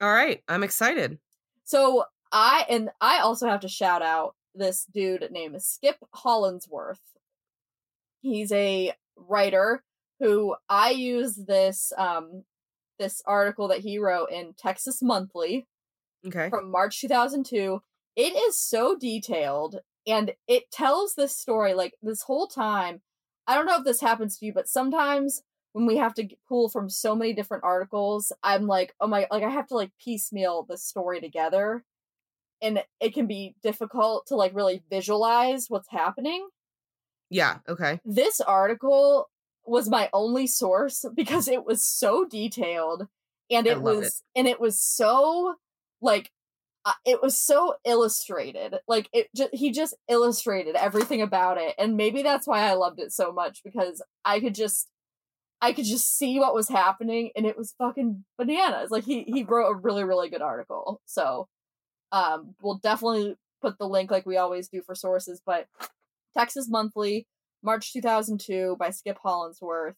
All 0.00 0.12
right. 0.12 0.42
I'm 0.48 0.62
excited. 0.62 1.18
So 1.64 2.04
I 2.36 2.66
and 2.68 2.90
I 3.00 3.20
also 3.20 3.48
have 3.48 3.60
to 3.60 3.68
shout 3.68 4.02
out 4.02 4.34
this 4.54 4.84
dude 4.84 5.26
named 5.30 5.60
Skip 5.62 5.96
Hollandsworth. 6.12 7.00
He's 8.20 8.52
a 8.52 8.92
writer 9.16 9.82
who 10.20 10.54
I 10.68 10.90
use 10.90 11.34
this 11.34 11.94
um 11.96 12.44
this 12.98 13.22
article 13.26 13.68
that 13.68 13.80
he 13.80 13.98
wrote 13.98 14.30
in 14.30 14.52
Texas 14.52 15.00
Monthly 15.02 15.66
Okay. 16.26 16.50
from 16.50 16.70
March 16.70 17.00
2002. 17.00 17.80
It 18.16 18.34
is 18.34 18.58
so 18.58 18.96
detailed 18.98 19.80
and 20.06 20.32
it 20.46 20.70
tells 20.70 21.14
this 21.14 21.34
story 21.34 21.72
like 21.72 21.94
this 22.02 22.22
whole 22.22 22.48
time. 22.48 23.00
I 23.46 23.54
don't 23.54 23.64
know 23.66 23.78
if 23.78 23.84
this 23.84 24.00
happens 24.02 24.36
to 24.38 24.46
you, 24.46 24.52
but 24.52 24.68
sometimes 24.68 25.42
when 25.72 25.86
we 25.86 25.96
have 25.96 26.12
to 26.14 26.28
pull 26.48 26.68
from 26.68 26.90
so 26.90 27.14
many 27.14 27.32
different 27.32 27.64
articles, 27.64 28.30
I'm 28.42 28.66
like, 28.66 28.94
oh 29.00 29.06
my, 29.06 29.26
like 29.30 29.42
I 29.42 29.50
have 29.50 29.68
to 29.68 29.74
like 29.74 29.92
piecemeal 30.02 30.64
the 30.68 30.76
story 30.78 31.20
together, 31.20 31.84
and 32.62 32.82
it 33.00 33.14
can 33.14 33.26
be 33.26 33.54
difficult 33.62 34.26
to 34.28 34.36
like 34.36 34.54
really 34.54 34.82
visualize 34.90 35.66
what's 35.68 35.90
happening. 35.90 36.48
Yeah. 37.30 37.58
Okay. 37.68 38.00
This 38.04 38.40
article 38.40 39.28
was 39.64 39.88
my 39.88 40.08
only 40.12 40.46
source 40.46 41.04
because 41.14 41.48
it 41.48 41.64
was 41.64 41.84
so 41.84 42.24
detailed 42.24 43.08
and 43.50 43.66
it 43.66 43.80
was 43.80 44.22
and 44.34 44.48
it 44.48 44.60
was 44.60 44.80
so 44.80 45.54
like 46.00 46.30
uh, 46.84 46.92
it 47.04 47.22
was 47.22 47.40
so 47.40 47.74
illustrated 47.84 48.76
like 48.88 49.08
it 49.12 49.28
just 49.34 49.54
he 49.54 49.70
just 49.70 49.94
illustrated 50.08 50.74
everything 50.74 51.22
about 51.22 51.58
it 51.58 51.74
and 51.78 51.96
maybe 51.96 52.22
that's 52.22 52.46
why 52.46 52.60
i 52.62 52.74
loved 52.74 52.98
it 52.98 53.12
so 53.12 53.32
much 53.32 53.62
because 53.64 54.02
i 54.24 54.40
could 54.40 54.54
just 54.54 54.88
i 55.60 55.72
could 55.72 55.84
just 55.84 56.16
see 56.16 56.38
what 56.38 56.54
was 56.54 56.68
happening 56.68 57.30
and 57.36 57.46
it 57.46 57.56
was 57.56 57.74
fucking 57.78 58.24
bananas 58.36 58.90
like 58.90 59.04
he 59.04 59.22
he 59.28 59.44
wrote 59.44 59.70
a 59.70 59.74
really 59.74 60.04
really 60.04 60.28
good 60.28 60.42
article 60.42 61.00
so 61.06 61.48
um 62.12 62.54
we'll 62.62 62.78
definitely 62.78 63.36
put 63.60 63.78
the 63.78 63.88
link 63.88 64.10
like 64.10 64.26
we 64.26 64.36
always 64.36 64.68
do 64.68 64.82
for 64.82 64.94
sources 64.94 65.40
but 65.44 65.66
texas 66.36 66.68
monthly 66.68 67.26
march 67.62 67.92
2002 67.92 68.76
by 68.78 68.90
skip 68.90 69.18
hollandsworth 69.22 69.96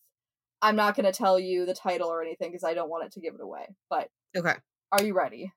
i'm 0.62 0.76
not 0.76 0.94
going 0.96 1.04
to 1.06 1.12
tell 1.12 1.38
you 1.38 1.66
the 1.66 1.74
title 1.74 2.08
or 2.08 2.22
anything 2.22 2.50
because 2.50 2.64
i 2.64 2.74
don't 2.74 2.88
want 2.90 3.04
it 3.04 3.12
to 3.12 3.20
give 3.20 3.34
it 3.34 3.40
away 3.40 3.66
but 3.90 4.08
Okay. 4.36 4.54
are 4.92 5.02
you 5.02 5.14
ready 5.14 5.52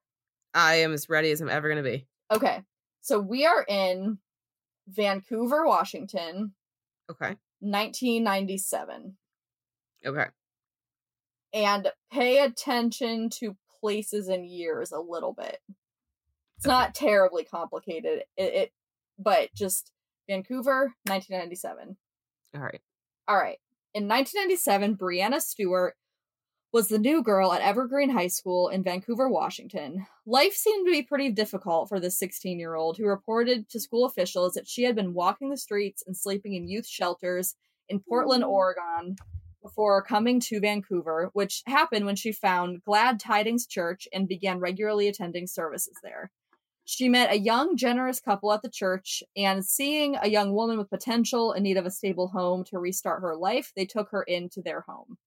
I 0.54 0.76
am 0.76 0.92
as 0.92 1.08
ready 1.08 1.32
as 1.32 1.40
I'm 1.40 1.48
ever 1.48 1.70
gonna 1.70 1.82
be. 1.82 2.08
Okay. 2.30 2.62
So 3.00 3.22
we 3.22 3.46
are 3.46 3.64
in 3.70 4.18
Vancouver, 4.86 5.66
Washington, 5.66 6.54
Okay. 7.10 7.38
1997. 7.62 9.16
Okay. 10.06 10.26
And 11.54 11.90
pay 12.12 12.40
attention 12.44 13.30
to 13.40 13.56
places 13.80 14.28
and 14.28 14.46
years 14.46 14.92
a 14.92 15.00
little 15.00 15.34
bit. 15.34 15.60
It's 16.62 16.68
not 16.68 16.94
terribly 16.94 17.44
complicated. 17.44 18.22
It, 18.38 18.54
it 18.54 18.72
but 19.18 19.50
just 19.56 19.92
Vancouver, 20.30 20.94
1997. 21.08 21.98
All 22.54 22.62
right. 22.62 22.80
All 23.28 23.36
right. 23.36 23.58
In 23.96 24.08
1997, 24.08 24.96
Brianna 24.96 25.42
Stewart 25.42 25.96
was 26.72 26.88
the 26.88 27.00
new 27.00 27.24
girl 27.24 27.52
at 27.52 27.64
Evergreen 27.64 28.12
High 28.12 28.28
School 28.28 28.70
in 28.70 28.84
Vancouver, 28.84 29.28
Washington. 29.28 30.06
Life 30.28 30.54
seemed 30.54 30.86
to 30.86 30.92
be 30.92 31.02
pretty 31.02 31.32
difficult 31.32 31.90
for 31.90 32.00
this 32.00 32.20
16 32.20 32.60
year 32.60 32.76
old 32.76 32.96
who 32.96 33.08
reported 33.08 33.68
to 33.70 33.80
school 33.80 34.06
officials 34.06 34.54
that 34.54 34.68
she 34.68 34.84
had 34.84 34.96
been 34.96 35.16
walking 35.16 35.50
the 35.50 35.58
streets 35.58 36.04
and 36.06 36.16
sleeping 36.16 36.54
in 36.54 36.70
youth 36.70 36.86
shelters 36.86 37.56
in 37.90 38.02
Portland, 38.08 38.44
Oregon 38.44 39.16
before 39.64 40.04
coming 40.04 40.40
to 40.42 40.60
Vancouver, 40.60 41.32
which 41.34 41.64
happened 41.66 42.06
when 42.06 42.16
she 42.16 42.32
found 42.32 42.84
Glad 42.84 43.20
Tidings 43.20 43.66
Church 43.66 44.08
and 44.14 44.28
began 44.28 44.60
regularly 44.60 45.08
attending 45.08 45.48
services 45.48 45.96
there. 46.04 46.30
She 46.92 47.08
met 47.08 47.32
a 47.32 47.40
young, 47.40 47.78
generous 47.78 48.20
couple 48.20 48.52
at 48.52 48.64
the 48.64 48.70
church, 48.70 49.24
and 49.38 49.66
seeing 49.66 50.18
a 50.22 50.28
young 50.28 50.52
woman 50.52 50.78
with 50.78 50.90
potential 50.90 51.54
in 51.54 51.64
need 51.64 51.78
of 51.78 51.86
a 51.86 51.90
stable 51.90 52.28
home 52.28 52.66
to 52.66 52.80
restart 52.80 53.22
her 53.22 53.34
life, 53.34 53.72
they 53.78 53.86
took 53.86 54.10
her 54.10 54.24
into 54.24 54.62
their 54.62 54.82
home. 54.82 55.18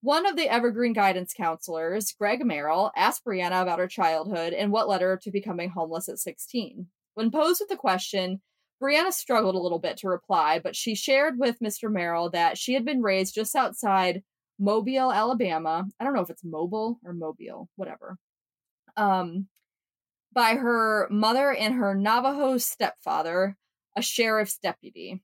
One 0.00 0.24
of 0.24 0.34
the 0.34 0.48
Evergreen 0.48 0.94
guidance 0.94 1.34
counselors, 1.36 2.14
Greg 2.18 2.42
Merrill, 2.46 2.92
asked 2.96 3.26
Brianna 3.26 3.60
about 3.60 3.78
her 3.78 3.86
childhood 3.86 4.54
and 4.54 4.72
what 4.72 4.88
led 4.88 5.02
her 5.02 5.18
to 5.18 5.30
becoming 5.30 5.68
homeless 5.68 6.08
at 6.08 6.18
16. 6.18 6.86
When 7.12 7.30
posed 7.30 7.60
with 7.60 7.68
the 7.68 7.76
question, 7.76 8.40
Brianna 8.82 9.12
struggled 9.12 9.54
a 9.54 9.60
little 9.60 9.78
bit 9.78 9.98
to 9.98 10.08
reply, 10.08 10.60
but 10.60 10.74
she 10.74 10.94
shared 10.94 11.38
with 11.38 11.60
Mr. 11.60 11.92
Merrill 11.92 12.30
that 12.30 12.56
she 12.56 12.72
had 12.72 12.86
been 12.86 13.02
raised 13.02 13.34
just 13.34 13.54
outside 13.54 14.22
Mobile, 14.58 15.12
Alabama. 15.12 15.84
I 16.00 16.04
don't 16.04 16.14
know 16.14 16.22
if 16.22 16.30
it's 16.30 16.42
Mobile 16.42 17.00
or 17.04 17.12
Mobile, 17.12 17.68
whatever. 17.76 18.16
Um, 18.96 19.48
by 20.36 20.54
her 20.56 21.08
mother 21.10 21.50
and 21.50 21.74
her 21.74 21.94
Navajo 21.94 22.58
stepfather, 22.58 23.56
a 23.96 24.02
sheriff's 24.02 24.58
deputy. 24.58 25.22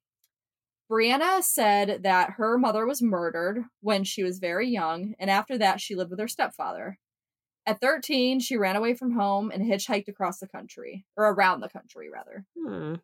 Brianna 0.91 1.43
said 1.43 2.03
that 2.03 2.31
her 2.39 2.57
mother 2.57 2.87
was 2.87 3.03
murdered 3.03 3.65
when 3.81 4.05
she 4.05 4.23
was 4.23 4.39
very 4.39 4.69
young, 4.69 5.15
and 5.19 5.31
after 5.31 5.59
that, 5.59 5.83
she 5.83 5.95
lived 5.95 6.11
with 6.11 6.19
her 6.19 6.29
stepfather. 6.29 6.99
At 7.67 7.81
13, 7.81 8.41
she 8.41 8.57
ran 8.57 8.75
away 8.75 8.95
from 8.95 9.13
home 9.13 9.51
and 9.51 9.63
hitchhiked 9.63 10.09
across 10.09 10.39
the 10.39 10.49
country, 10.49 11.05
or 11.15 11.27
around 11.27 11.61
the 11.61 11.69
country, 11.69 12.09
rather. 12.11 12.47
Hmm. 12.59 12.95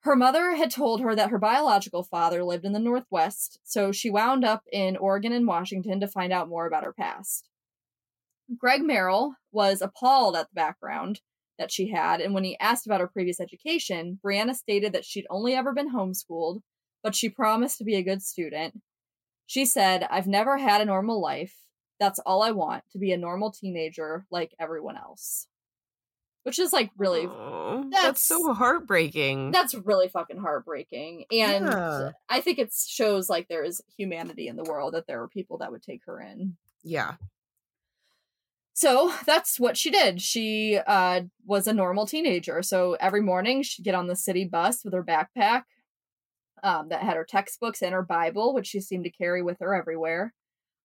Her 0.00 0.16
mother 0.16 0.54
had 0.56 0.70
told 0.70 1.02
her 1.02 1.14
that 1.14 1.30
her 1.30 1.38
biological 1.38 2.02
father 2.02 2.42
lived 2.42 2.64
in 2.64 2.72
the 2.72 2.78
Northwest, 2.78 3.58
so 3.62 3.92
she 3.92 4.10
wound 4.10 4.44
up 4.44 4.64
in 4.72 4.96
Oregon 4.96 5.32
and 5.32 5.46
Washington 5.46 6.00
to 6.00 6.08
find 6.08 6.32
out 6.32 6.48
more 6.48 6.66
about 6.66 6.84
her 6.84 6.92
past. 6.94 7.50
Greg 8.58 8.82
Merrill 8.82 9.34
was 9.52 9.80
appalled 9.80 10.36
at 10.36 10.48
the 10.48 10.54
background 10.54 11.20
that 11.58 11.70
she 11.70 11.90
had, 11.90 12.20
and 12.20 12.34
when 12.34 12.44
he 12.44 12.58
asked 12.58 12.86
about 12.86 13.00
her 13.00 13.08
previous 13.08 13.40
education, 13.40 14.18
Brianna 14.24 14.54
stated 14.54 14.92
that 14.92 15.04
she'd 15.04 15.26
only 15.30 15.54
ever 15.54 15.72
been 15.72 15.94
homeschooled, 15.94 16.60
but 17.02 17.14
she 17.14 17.28
promised 17.28 17.78
to 17.78 17.84
be 17.84 17.94
a 17.94 18.02
good 18.02 18.22
student. 18.22 18.80
She 19.46 19.64
said, 19.64 20.06
I've 20.10 20.26
never 20.26 20.58
had 20.58 20.80
a 20.80 20.84
normal 20.86 21.20
life. 21.20 21.54
That's 22.00 22.18
all 22.20 22.42
I 22.42 22.50
want 22.50 22.82
to 22.92 22.98
be 22.98 23.12
a 23.12 23.16
normal 23.16 23.52
teenager 23.52 24.26
like 24.30 24.52
everyone 24.58 24.96
else. 24.96 25.46
Which 26.42 26.58
is 26.58 26.72
like 26.72 26.90
really 26.98 27.26
Aw, 27.26 27.82
that's- 27.84 28.02
that's 28.02 28.22
so 28.22 28.52
heartbreaking. 28.52 29.50
that's 29.52 29.74
really 29.74 30.08
fucking 30.08 30.36
heartbreaking 30.38 31.24
and 31.32 31.64
Yeah. 31.64 32.10
i 32.28 32.42
think 32.42 32.58
it 32.58 32.70
shows 32.86 33.30
like 33.30 33.48
there 33.48 33.64
is 33.64 33.80
humanity 33.96 34.48
in 34.48 34.56
the 34.56 34.64
world 34.64 34.92
that 34.92 35.06
there 35.06 35.22
are 35.22 35.28
people 35.28 35.56
that 35.58 35.72
would 35.72 35.82
take 35.82 36.02
her 36.06 36.20
in 36.20 36.56
yeah. 36.82 37.14
So 38.74 39.12
that's 39.24 39.58
what 39.58 39.76
she 39.76 39.90
did 39.90 40.20
she 40.20 40.78
uh 40.86 41.22
was 41.46 41.66
a 41.66 41.72
normal 41.72 42.06
teenager 42.06 42.62
so 42.62 42.96
every 43.00 43.20
morning 43.20 43.62
she'd 43.62 43.84
get 43.84 43.94
on 43.94 44.06
the 44.06 44.16
city 44.16 44.44
bus 44.44 44.84
with 44.84 44.92
her 44.92 45.04
backpack 45.04 45.62
um, 46.62 46.88
that 46.88 47.02
had 47.02 47.16
her 47.16 47.26
textbooks 47.28 47.82
and 47.82 47.92
her 47.92 48.02
bible 48.02 48.52
which 48.52 48.66
she 48.66 48.80
seemed 48.80 49.04
to 49.04 49.10
carry 49.10 49.42
with 49.42 49.58
her 49.60 49.74
everywhere 49.74 50.34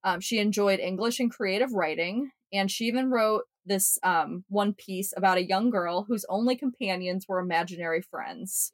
um, 0.04 0.20
she 0.20 0.40
enjoyed 0.40 0.80
english 0.80 1.20
and 1.20 1.32
creative 1.32 1.74
writing 1.74 2.32
and 2.54 2.72
she 2.72 2.86
even 2.86 3.10
wrote 3.10 3.44
this 3.66 4.00
um, 4.04 4.44
one 4.48 4.74
piece 4.74 5.14
about 5.16 5.38
a 5.38 5.46
young 5.46 5.70
girl 5.70 6.06
whose 6.08 6.26
only 6.30 6.56
companions 6.56 7.26
were 7.28 7.40
imaginary 7.40 8.02
friends 8.02 8.72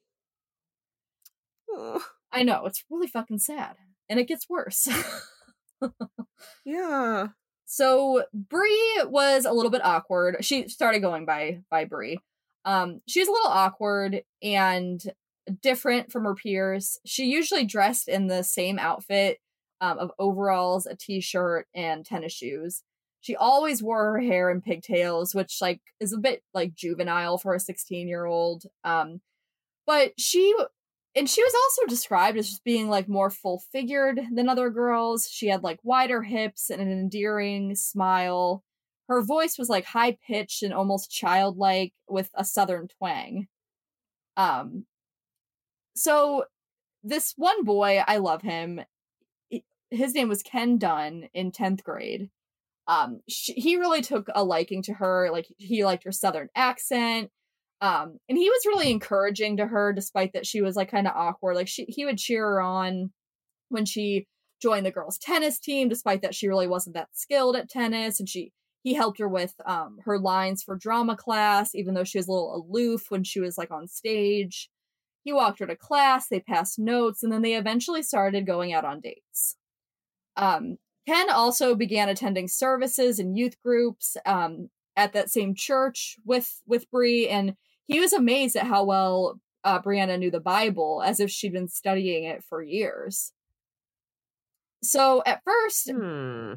Ugh, 1.78 2.02
I 2.32 2.44
know, 2.44 2.66
it's 2.66 2.84
really 2.90 3.08
fucking 3.08 3.40
sad. 3.40 3.78
And 4.10 4.20
it 4.20 4.28
gets 4.28 4.50
worse. 4.50 4.88
yeah. 6.66 7.28
So 7.66 8.24
Bree 8.34 9.02
was 9.06 9.46
a 9.46 9.52
little 9.52 9.72
bit 9.72 9.84
awkward. 9.84 10.38
She 10.42 10.68
started 10.68 11.00
going 11.00 11.26
by 11.26 11.62
by 11.70 11.86
Bree. 11.86 12.20
Um, 12.64 13.02
she 13.08 13.20
was 13.20 13.28
a 13.28 13.32
little 13.32 13.52
awkward 13.52 14.24
and 14.42 15.02
different 15.62 16.12
from 16.12 16.24
her 16.24 16.36
peers. 16.36 17.00
She 17.06 17.26
usually 17.26 17.66
dressed 17.66 18.08
in 18.08 18.28
the 18.28 18.44
same 18.44 18.80
outfit 18.80 19.40
um, 19.82 20.00
of 20.00 20.12
overalls, 20.18 20.86
a 20.86 20.96
t-shirt, 20.96 21.68
and 21.76 22.06
tennis 22.06 22.34
shoes. 22.34 22.82
She 23.22 23.36
always 23.36 23.82
wore 23.82 24.14
her 24.14 24.20
hair 24.20 24.52
in 24.52 24.62
pigtails, 24.62 25.34
which 25.34 25.58
like 25.62 25.82
is 26.00 26.14
a 26.14 26.18
bit 26.18 26.44
like 26.54 26.76
juvenile 26.76 27.38
for 27.38 27.56
a 27.56 27.60
16 27.60 28.08
year 28.08 28.26
old. 28.26 28.64
Um, 28.84 29.22
but 29.88 30.20
she 30.20 30.56
and 31.16 31.30
she 31.30 31.42
was 31.42 31.54
also 31.54 31.88
described 31.88 32.38
as 32.38 32.50
just 32.50 32.64
being 32.66 32.90
like 32.90 33.08
more 33.08 33.30
full 33.30 33.60
figured 33.72 34.20
than 34.34 34.50
other 34.50 34.70
girls. 34.70 35.30
She 35.32 35.48
had 35.48 35.64
like 35.64 35.80
wider 35.82 36.22
hips 36.22 36.70
and 36.70 36.82
an 36.82 36.92
endearing 36.92 37.74
smile. 37.76 38.64
Her 39.08 39.22
voice 39.22 39.58
was 39.58 39.70
like 39.70 39.86
high 39.86 40.18
pitched 40.28 40.62
and 40.62 40.74
almost 40.74 41.10
childlike 41.10 41.94
with 42.10 42.30
a 42.36 42.44
southern 42.44 42.90
twang. 42.90 43.48
Um 44.36 44.86
so 45.96 46.46
this 47.02 47.34
one 47.38 47.64
boy, 47.64 48.04
I 48.06 48.18
love 48.18 48.42
him. 48.42 48.82
His 49.92 50.14
name 50.14 50.28
was 50.28 50.44
Ken 50.44 50.78
Dunn 50.78 51.30
in 51.34 51.54
10th 51.54 51.82
grade. 51.84 52.30
Um 52.88 53.22
she, 53.30 53.54
he 53.54 53.78
really 53.78 54.02
took 54.02 54.28
a 54.36 54.44
liking 54.44 54.82
to 54.84 54.94
her, 54.96 55.30
like 55.32 55.48
he 55.58 55.86
liked 55.86 56.04
her 56.04 56.12
southern 56.12 56.50
accent 56.56 57.32
um 57.82 58.18
and 58.30 58.38
he 58.38 58.50
was 58.50 58.66
really 58.66 58.92
encouraging 58.92 59.58
to 59.58 59.68
her 59.68 59.94
despite 59.94 60.34
that 60.34 60.46
she 60.46 60.62
was 60.62 60.76
like 60.76 60.90
kind 60.90 61.08
of 61.08 61.16
awkward 61.16 61.56
like 61.56 61.68
she 61.68 61.86
he 61.90 62.06
would 62.06 62.18
cheer 62.18 62.46
her 62.46 62.62
on 62.62 63.12
when 63.70 63.86
she 63.86 64.28
joined 64.62 64.86
the 64.86 64.92
girls 64.92 65.18
tennis 65.18 65.60
team 65.60 65.90
despite 65.90 66.22
that 66.22 66.34
she 66.36 66.48
really 66.48 66.68
wasn't 66.68 66.96
that 66.96 67.10
skilled 67.14 67.56
at 67.56 67.70
tennis 67.70 68.20
and 68.20 68.30
she 68.30 68.52
he 68.86 68.94
helped 68.94 69.18
her 69.20 69.28
with 69.28 69.56
um 69.66 69.98
her 70.06 70.20
lines 70.20 70.62
for 70.62 70.78
drama 70.78 71.18
class 71.18 71.74
even 71.74 71.96
though 71.96 72.04
she 72.04 72.20
was 72.20 72.28
a 72.28 72.32
little 72.32 72.56
aloof 72.56 73.10
when 73.10 73.24
she 73.24 73.40
was 73.42 73.58
like 73.58 73.72
on 73.72 73.88
stage. 73.88 74.70
He 75.24 75.34
walked 75.34 75.58
her 75.60 75.66
to 75.66 75.76
class 75.76 76.28
they 76.30 76.40
passed 76.40 76.78
notes 76.78 77.24
and 77.24 77.34
then 77.34 77.42
they 77.42 77.56
eventually 77.56 78.04
started 78.04 78.46
going 78.46 78.74
out 78.74 78.86
on 78.86 79.02
dates. 79.02 79.58
Um 80.38 80.78
ken 81.08 81.32
also 81.32 81.74
began 81.74 82.10
attending 82.10 82.48
services 82.48 83.18
and 83.18 83.36
youth 83.36 83.56
groups 83.64 84.16
um 84.26 84.70
at 84.96 85.14
that 85.14 85.30
same 85.32 85.56
church 85.56 86.18
with 86.26 86.62
with 86.68 86.90
Bree, 86.92 87.28
and 87.30 87.56
he 87.88 88.00
was 88.00 88.14
amazed 88.14 88.56
at 88.56 88.68
how 88.68 88.84
well 88.86 89.40
uh, 89.64 89.82
Brianna 89.82 90.20
knew 90.20 90.32
the 90.32 90.40
Bible, 90.40 91.02
as 91.06 91.20
if 91.20 91.32
she'd 91.32 91.54
been 91.54 91.68
studying 91.70 92.24
it 92.26 92.44
for 92.44 92.62
years. 92.62 93.34
So 94.84 95.24
at 95.26 95.42
first, 95.44 95.90
Hmm. 95.92 96.54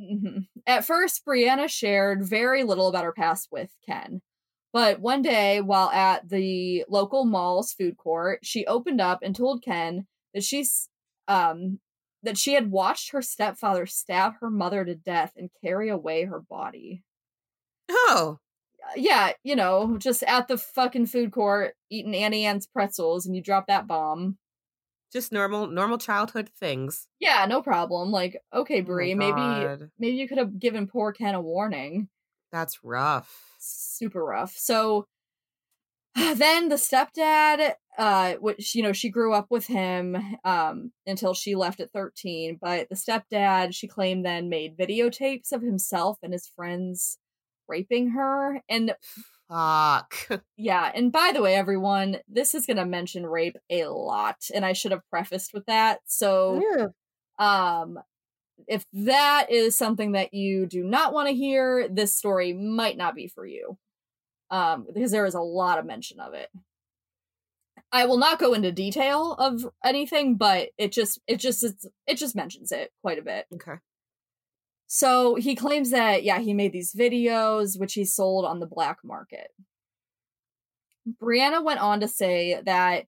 Mhm. 0.00 0.46
At 0.66 0.84
first, 0.86 1.24
Brianna 1.26 1.68
shared 1.68 2.24
very 2.24 2.64
little 2.64 2.88
about 2.88 3.04
her 3.04 3.12
past 3.12 3.48
with 3.52 3.70
Ken. 3.86 4.22
But 4.72 5.00
one 5.00 5.20
day, 5.22 5.60
while 5.60 5.90
at 5.90 6.28
the 6.28 6.84
local 6.88 7.24
mall's 7.26 7.72
food 7.74 7.96
court, 7.98 8.40
she 8.44 8.66
opened 8.66 9.00
up 9.02 9.20
and 9.22 9.36
told 9.36 9.62
Ken 9.64 10.06
that 10.34 10.44
she's 10.44 10.88
um 11.28 11.80
that 12.22 12.38
she 12.38 12.54
had 12.54 12.70
watched 12.70 13.10
her 13.12 13.22
stepfather 13.22 13.86
stab 13.86 14.34
her 14.40 14.50
mother 14.50 14.84
to 14.84 14.94
death 14.94 15.32
and 15.36 15.50
carry 15.62 15.88
away 15.90 16.24
her 16.24 16.40
body. 16.40 17.04
Oh, 17.94 18.38
Yeah, 18.96 19.32
you 19.44 19.54
know, 19.56 19.96
just 19.98 20.22
at 20.24 20.48
the 20.48 20.58
fucking 20.58 21.06
food 21.06 21.30
court 21.32 21.74
eating 21.90 22.14
Auntie 22.14 22.44
Anne's 22.44 22.66
pretzels 22.66 23.26
and 23.26 23.36
you 23.36 23.42
drop 23.42 23.66
that 23.68 23.86
bomb. 23.86 24.38
just 25.12 25.30
normal, 25.32 25.66
normal 25.66 25.98
childhood 25.98 26.50
things. 26.58 27.06
Yeah, 27.20 27.44
no 27.46 27.62
problem. 27.62 28.10
Like, 28.10 28.42
okay, 28.52 28.80
Oh 28.80 28.84
Bree, 28.84 29.14
maybe 29.14 29.90
maybe 29.98 30.16
you 30.16 30.26
could 30.28 30.38
have 30.38 30.58
given 30.58 30.86
poor 30.86 31.12
Ken 31.12 31.34
a 31.34 31.40
warning. 31.40 32.08
That's 32.50 32.82
rough. 32.82 33.54
super 33.58 34.24
rough. 34.24 34.54
So 34.56 35.06
then 36.14 36.68
the 36.68 36.76
stepdad, 36.76 37.74
uh, 37.96 38.34
which 38.34 38.74
you 38.74 38.82
know 38.82 38.92
she 38.92 39.08
grew 39.10 39.32
up 39.32 39.46
with 39.50 39.66
him 39.66 40.16
um 40.44 40.92
until 41.06 41.34
she 41.34 41.54
left 41.54 41.80
at 41.80 41.90
13, 41.92 42.58
but 42.60 42.88
the 42.88 42.94
stepdad 42.96 43.74
she 43.74 43.86
claimed 43.88 44.24
then 44.26 44.48
made 44.48 44.76
videotapes 44.76 45.52
of 45.52 45.62
himself 45.62 46.18
and 46.22 46.32
his 46.32 46.46
friends 46.48 47.18
raping 47.72 48.10
her 48.10 48.62
and 48.68 48.94
Fuck. 49.48 50.28
yeah 50.56 50.90
and 50.94 51.10
by 51.10 51.30
the 51.32 51.40
way 51.40 51.54
everyone 51.54 52.18
this 52.28 52.54
is 52.54 52.66
going 52.66 52.76
to 52.76 52.84
mention 52.84 53.26
rape 53.26 53.56
a 53.70 53.86
lot 53.86 54.36
and 54.54 54.64
i 54.64 54.72
should 54.72 54.92
have 54.92 55.08
prefaced 55.10 55.54
with 55.54 55.64
that 55.66 56.00
so 56.06 56.60
um 57.38 57.98
if 58.68 58.84
that 58.92 59.46
is 59.50 59.76
something 59.76 60.12
that 60.12 60.34
you 60.34 60.66
do 60.66 60.84
not 60.84 61.12
want 61.12 61.28
to 61.28 61.34
hear 61.34 61.88
this 61.88 62.14
story 62.14 62.52
might 62.52 62.96
not 62.96 63.14
be 63.14 63.26
for 63.26 63.46
you 63.46 63.78
um 64.50 64.86
because 64.94 65.10
there 65.10 65.26
is 65.26 65.34
a 65.34 65.40
lot 65.40 65.78
of 65.78 65.86
mention 65.86 66.20
of 66.20 66.34
it 66.34 66.50
i 67.90 68.04
will 68.04 68.18
not 68.18 68.38
go 68.38 68.52
into 68.52 68.70
detail 68.70 69.32
of 69.32 69.66
anything 69.84 70.36
but 70.36 70.68
it 70.76 70.92
just 70.92 71.20
it 71.26 71.36
just 71.36 71.62
it's, 71.64 71.86
it 72.06 72.16
just 72.16 72.36
mentions 72.36 72.70
it 72.70 72.90
quite 73.02 73.18
a 73.18 73.22
bit 73.22 73.46
Okay. 73.54 73.78
So 74.94 75.36
he 75.36 75.54
claims 75.54 75.90
that 75.90 76.22
yeah 76.22 76.38
he 76.38 76.52
made 76.52 76.72
these 76.72 76.92
videos 76.92 77.78
which 77.78 77.94
he 77.94 78.04
sold 78.04 78.44
on 78.44 78.60
the 78.60 78.66
black 78.66 78.98
market 79.02 79.48
brianna 81.20 81.64
went 81.64 81.80
on 81.80 82.00
to 82.00 82.08
say 82.08 82.60
that 82.66 83.06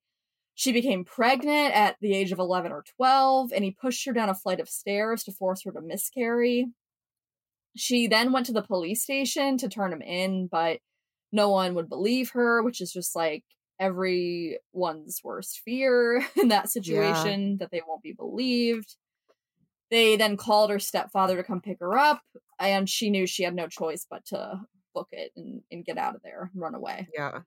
she 0.54 0.72
became 0.72 1.04
pregnant 1.04 1.74
at 1.74 1.96
the 2.00 2.14
age 2.14 2.30
of 2.30 2.38
11 2.38 2.70
or 2.70 2.84
12, 2.96 3.52
and 3.52 3.64
he 3.64 3.72
pushed 3.72 4.06
her 4.06 4.12
down 4.12 4.28
a 4.28 4.34
flight 4.34 4.60
of 4.60 4.68
stairs 4.68 5.24
to 5.24 5.32
force 5.32 5.64
her 5.64 5.72
to 5.72 5.80
miscarry. 5.80 6.66
She 7.76 8.06
then 8.06 8.30
went 8.30 8.46
to 8.46 8.52
the 8.52 8.62
police 8.62 9.02
station 9.02 9.58
to 9.58 9.68
turn 9.68 9.92
him 9.92 10.00
in, 10.00 10.46
but 10.46 10.78
no 11.32 11.50
one 11.50 11.74
would 11.74 11.88
believe 11.88 12.30
her, 12.30 12.62
which 12.62 12.80
is 12.80 12.92
just 12.92 13.16
like 13.16 13.42
everyone's 13.80 15.20
worst 15.24 15.60
fear 15.64 16.24
in 16.40 16.48
that 16.48 16.70
situation 16.70 17.56
that 17.58 17.72
they 17.72 17.82
won't 17.86 18.02
be 18.02 18.12
believed. 18.12 18.94
They 19.90 20.16
then 20.16 20.36
called 20.36 20.70
her 20.70 20.78
stepfather 20.78 21.36
to 21.36 21.44
come 21.44 21.60
pick 21.60 21.80
her 21.80 21.96
up, 21.98 22.22
and 22.58 22.88
she 22.88 23.10
knew 23.10 23.26
she 23.26 23.44
had 23.44 23.54
no 23.54 23.68
choice 23.68 24.06
but 24.08 24.24
to 24.26 24.60
book 24.94 25.08
it 25.12 25.32
and, 25.36 25.62
and 25.70 25.84
get 25.84 25.98
out 25.98 26.14
of 26.14 26.22
there 26.22 26.50
and 26.52 26.62
run 26.62 26.74
away. 26.74 27.08
Yeah. 27.14 27.40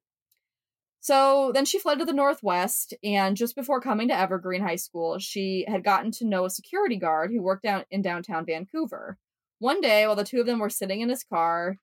So 0.99 1.51
then 1.53 1.65
she 1.65 1.79
fled 1.79 1.99
to 1.99 2.05
the 2.05 2.13
Northwest, 2.13 2.93
and 3.03 3.37
just 3.37 3.55
before 3.55 3.79
coming 3.79 4.09
to 4.09 4.17
Evergreen 4.17 4.61
High 4.61 4.75
School, 4.75 5.19
she 5.19 5.65
had 5.67 5.83
gotten 5.83 6.11
to 6.11 6.25
know 6.25 6.45
a 6.45 6.49
security 6.49 6.97
guard 6.97 7.31
who 7.31 7.41
worked 7.41 7.65
out 7.65 7.85
in 7.89 8.01
downtown 8.01 8.45
Vancouver. 8.45 9.17
One 9.59 9.79
day, 9.81 10.05
while 10.05 10.15
the 10.15 10.23
two 10.23 10.39
of 10.39 10.45
them 10.45 10.59
were 10.59 10.69
sitting 10.69 11.01
in 11.01 11.09
his 11.09 11.23
car, 11.23 11.77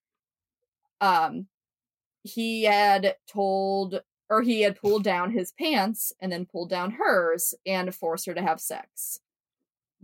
um, 1.01 1.47
he 2.23 2.64
had 2.64 3.17
told, 3.27 4.03
or 4.29 4.43
he 4.43 4.62
had 4.62 4.81
pulled 4.81 5.05
down 5.05 5.33
his 5.33 5.53
pants 5.53 6.12
and 6.21 6.31
then 6.31 6.47
pulled 6.47 6.71
down 6.71 6.93
hers 6.93 7.55
and 7.67 7.95
forced 7.95 8.27
her 8.27 8.35
to 8.35 8.43
have 8.43 8.61
sex. 8.61 9.21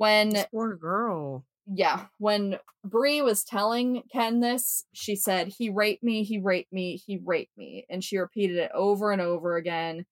When 0.00 0.30
This 0.30 0.46
poor 0.50 0.76
girl. 0.76 1.44
yeah, 1.66 2.06
when 2.16 2.58
Bree 2.82 3.20
was 3.20 3.44
telling 3.44 4.02
Ken 4.10 4.40
this, 4.40 4.84
she 4.94 5.14
said, 5.14 5.48
He 5.58 5.68
raped 5.68 6.02
me, 6.02 6.22
he 6.24 6.38
raped 6.38 6.72
me, 6.72 6.96
he 6.96 7.18
raped 7.22 7.54
me. 7.58 7.84
And 7.90 8.02
she 8.02 8.16
repeated 8.16 8.56
it 8.56 8.70
over 8.72 9.12
and 9.12 9.20
over 9.20 9.56
again, 9.56 10.06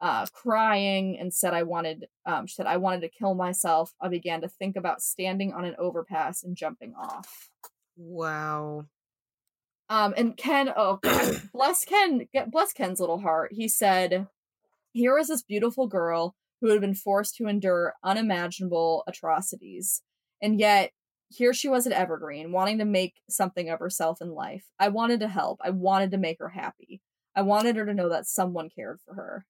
uh, 0.00 0.24
crying 0.32 1.18
and 1.20 1.34
said, 1.34 1.52
I 1.52 1.64
wanted, 1.64 2.06
um, 2.24 2.46
she 2.46 2.54
said, 2.54 2.66
I 2.66 2.78
wanted 2.78 3.02
to 3.02 3.10
kill 3.10 3.34
myself. 3.34 3.92
I 4.00 4.08
began 4.08 4.40
to 4.40 4.48
think 4.48 4.76
about 4.76 5.02
standing 5.02 5.52
on 5.52 5.66
an 5.66 5.76
overpass 5.78 6.42
and 6.42 6.56
jumping 6.56 6.94
off. 6.98 7.50
Wow. 7.98 8.86
Um, 9.90 10.14
and 10.16 10.38
Ken, 10.38 10.70
oh 10.74 11.00
God, 11.02 11.42
bless 11.52 11.84
Ken, 11.84 12.26
get- 12.32 12.50
bless 12.50 12.72
Ken's 12.72 12.98
little 13.00 13.20
heart. 13.20 13.52
He 13.52 13.68
said, 13.68 14.26
"Here 14.92 15.14
was 15.14 15.28
this 15.28 15.42
beautiful 15.42 15.86
girl 15.86 16.34
who 16.60 16.70
had 16.70 16.80
been 16.80 16.94
forced 16.94 17.36
to 17.36 17.46
endure 17.46 17.94
unimaginable 18.02 19.04
atrocities, 19.06 20.02
and 20.42 20.58
yet 20.58 20.92
here 21.30 21.52
she 21.52 21.68
was 21.68 21.86
at 21.86 21.92
Evergreen, 21.92 22.52
wanting 22.52 22.78
to 22.78 22.84
make 22.84 23.20
something 23.28 23.68
of 23.68 23.80
herself 23.80 24.20
in 24.20 24.30
life. 24.30 24.64
I 24.78 24.88
wanted 24.88 25.20
to 25.20 25.28
help. 25.28 25.60
I 25.62 25.70
wanted 25.70 26.10
to 26.12 26.18
make 26.18 26.38
her 26.40 26.48
happy. 26.48 27.02
I 27.36 27.42
wanted 27.42 27.76
her 27.76 27.84
to 27.84 27.94
know 27.94 28.08
that 28.08 28.26
someone 28.26 28.70
cared 28.70 28.98
for 29.04 29.14
her. 29.14 29.46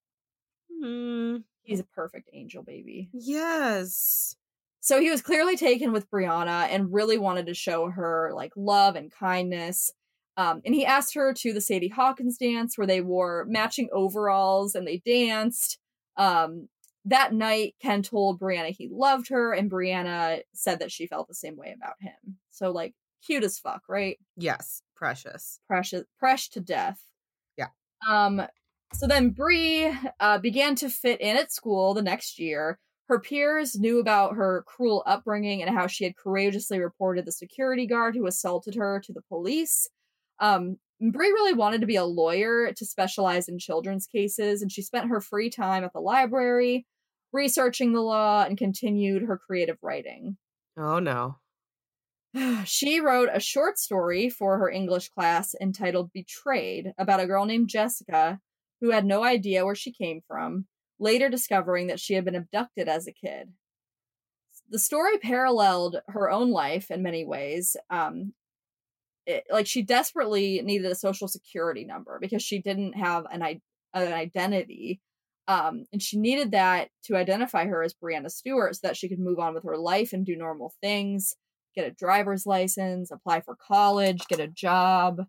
Hmm. 0.82 1.36
He's 1.62 1.80
a 1.80 1.84
perfect 1.84 2.30
angel, 2.32 2.62
baby." 2.62 3.10
Yes. 3.12 4.36
So 4.80 5.00
he 5.00 5.10
was 5.10 5.22
clearly 5.22 5.56
taken 5.56 5.92
with 5.92 6.10
Brianna 6.10 6.68
and 6.70 6.92
really 6.92 7.18
wanted 7.18 7.46
to 7.46 7.54
show 7.54 7.90
her 7.90 8.30
like 8.34 8.52
love 8.56 8.96
and 8.96 9.12
kindness. 9.12 9.90
Um, 10.36 10.62
and 10.64 10.74
he 10.74 10.86
asked 10.86 11.14
her 11.14 11.34
to 11.34 11.52
the 11.52 11.60
Sadie 11.60 11.88
Hawkins 11.88 12.38
dance 12.38 12.78
where 12.78 12.86
they 12.86 13.00
wore 13.00 13.44
matching 13.48 13.88
overalls 13.92 14.74
and 14.74 14.86
they 14.86 15.02
danced. 15.04 15.78
Um, 16.16 16.68
that 17.08 17.32
night, 17.32 17.74
Ken 17.80 18.02
told 18.02 18.40
Brianna 18.40 18.70
he 18.70 18.88
loved 18.90 19.28
her, 19.28 19.52
and 19.52 19.70
Brianna 19.70 20.42
said 20.54 20.78
that 20.80 20.92
she 20.92 21.06
felt 21.06 21.28
the 21.28 21.34
same 21.34 21.56
way 21.56 21.74
about 21.76 21.94
him. 22.00 22.38
So, 22.50 22.70
like, 22.70 22.94
cute 23.24 23.44
as 23.44 23.58
fuck, 23.58 23.82
right? 23.88 24.18
Yes. 24.36 24.82
Precious. 24.96 25.60
precious 25.68 26.04
precious 26.18 26.48
to 26.48 26.60
death. 26.60 27.00
Yeah. 27.56 27.68
Um 28.08 28.42
so 28.94 29.06
then 29.06 29.30
Bree 29.30 29.92
uh, 30.18 30.38
began 30.38 30.74
to 30.76 30.88
fit 30.88 31.20
in 31.20 31.36
at 31.36 31.52
school 31.52 31.92
the 31.92 32.02
next 32.02 32.38
year. 32.38 32.78
Her 33.08 33.20
peers 33.20 33.78
knew 33.78 34.00
about 34.00 34.34
her 34.34 34.64
cruel 34.66 35.02
upbringing 35.06 35.62
and 35.62 35.76
how 35.76 35.86
she 35.86 36.04
had 36.04 36.16
courageously 36.16 36.80
reported 36.80 37.26
the 37.26 37.32
security 37.32 37.86
guard 37.86 38.16
who 38.16 38.26
assaulted 38.26 38.74
her 38.74 39.00
to 39.04 39.12
the 39.12 39.22
police. 39.22 39.88
Um 40.40 40.76
Bree 41.00 41.30
really 41.30 41.52
wanted 41.52 41.80
to 41.80 41.86
be 41.86 41.94
a 41.94 42.04
lawyer 42.04 42.72
to 42.72 42.84
specialize 42.84 43.48
in 43.48 43.60
children's 43.60 44.06
cases, 44.08 44.62
and 44.62 44.72
she 44.72 44.82
spent 44.82 45.10
her 45.10 45.20
free 45.20 45.48
time 45.48 45.84
at 45.84 45.92
the 45.92 46.00
library 46.00 46.86
researching 47.32 47.92
the 47.92 48.00
law 48.00 48.44
and 48.44 48.56
continued 48.56 49.22
her 49.22 49.38
creative 49.38 49.78
writing. 49.82 50.36
Oh 50.76 50.98
no. 50.98 51.38
she 52.64 53.00
wrote 53.00 53.28
a 53.32 53.40
short 53.40 53.78
story 53.78 54.28
for 54.28 54.58
her 54.58 54.70
English 54.70 55.10
class 55.10 55.54
entitled 55.60 56.12
Betrayed 56.12 56.92
about 56.98 57.20
a 57.20 57.26
girl 57.26 57.44
named 57.44 57.68
Jessica 57.68 58.40
who 58.80 58.90
had 58.90 59.04
no 59.04 59.24
idea 59.24 59.64
where 59.64 59.74
she 59.74 59.92
came 59.92 60.20
from, 60.26 60.66
later 60.98 61.28
discovering 61.28 61.88
that 61.88 62.00
she 62.00 62.14
had 62.14 62.24
been 62.24 62.36
abducted 62.36 62.88
as 62.88 63.06
a 63.06 63.12
kid. 63.12 63.52
The 64.70 64.78
story 64.78 65.18
paralleled 65.18 65.96
her 66.08 66.30
own 66.30 66.50
life 66.50 66.90
in 66.90 67.02
many 67.02 67.24
ways. 67.24 67.76
Um, 67.90 68.34
it, 69.26 69.44
like 69.50 69.66
she 69.66 69.82
desperately 69.82 70.60
needed 70.62 70.90
a 70.90 70.94
social 70.94 71.28
security 71.28 71.84
number 71.84 72.18
because 72.20 72.42
she 72.42 72.60
didn't 72.60 72.94
have 72.94 73.26
an, 73.30 73.42
an 73.42 74.12
identity. 74.12 75.00
Um, 75.48 75.86
and 75.92 76.00
she 76.00 76.18
needed 76.18 76.52
that 76.52 76.90
to 77.04 77.16
identify 77.16 77.64
her 77.64 77.82
as 77.82 77.94
Brianna 77.94 78.30
Stewart 78.30 78.76
so 78.76 78.80
that 78.84 78.96
she 78.96 79.08
could 79.08 79.18
move 79.18 79.38
on 79.38 79.54
with 79.54 79.64
her 79.64 79.78
life 79.78 80.12
and 80.12 80.24
do 80.24 80.36
normal 80.36 80.74
things 80.80 81.34
get 81.78 81.86
a 81.86 81.94
driver's 81.94 82.46
license, 82.46 83.10
apply 83.10 83.40
for 83.40 83.56
college, 83.56 84.26
get 84.28 84.40
a 84.40 84.48
job. 84.48 85.22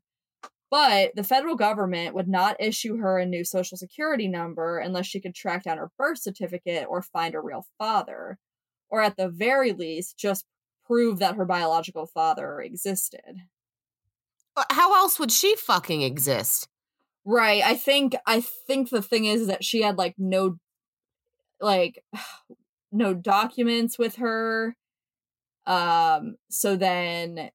But 0.72 1.16
the 1.16 1.24
federal 1.24 1.56
government 1.56 2.16
would 2.16 2.28
not 2.28 2.62
issue 2.62 2.98
her 2.98 3.18
a 3.18 3.26
new 3.26 3.44
social 3.44 3.78
security 3.78 4.28
number 4.28 4.78
unless 4.78 5.08
she 5.08 5.20
could 5.20 5.36
track 5.36 5.64
down 5.64 5.78
her 5.78 5.92
birth 5.98 6.20
certificate 6.20 6.86
or 6.90 7.02
find 7.02 7.34
a 7.34 7.42
real 7.42 7.66
father, 7.78 8.38
or 8.90 9.02
at 9.02 9.18
the 9.18 9.30
very 9.30 9.74
least, 9.74 10.18
just 10.18 10.46
prove 10.86 11.20
that 11.20 11.36
her 11.36 11.46
biological 11.46 12.06
father 12.06 12.60
existed. 12.62 13.44
How 14.72 14.96
else 14.96 15.20
would 15.20 15.32
she 15.32 15.56
fucking 15.56 16.02
exist? 16.02 16.68
Right. 17.26 17.62
I 17.64 17.76
think 17.76 18.16
I 18.26 18.42
think 18.42 18.90
the 18.90 19.02
thing 19.02 19.26
is 19.26 19.48
that 19.48 19.64
she 19.64 19.82
had 19.82 19.98
like 19.98 20.16
no 20.18 20.58
like 21.62 22.04
no 22.92 23.14
documents 23.14 24.00
with 24.00 24.16
her. 24.16 24.76
Um 25.68 26.36
so 26.50 26.76
then 26.76 27.52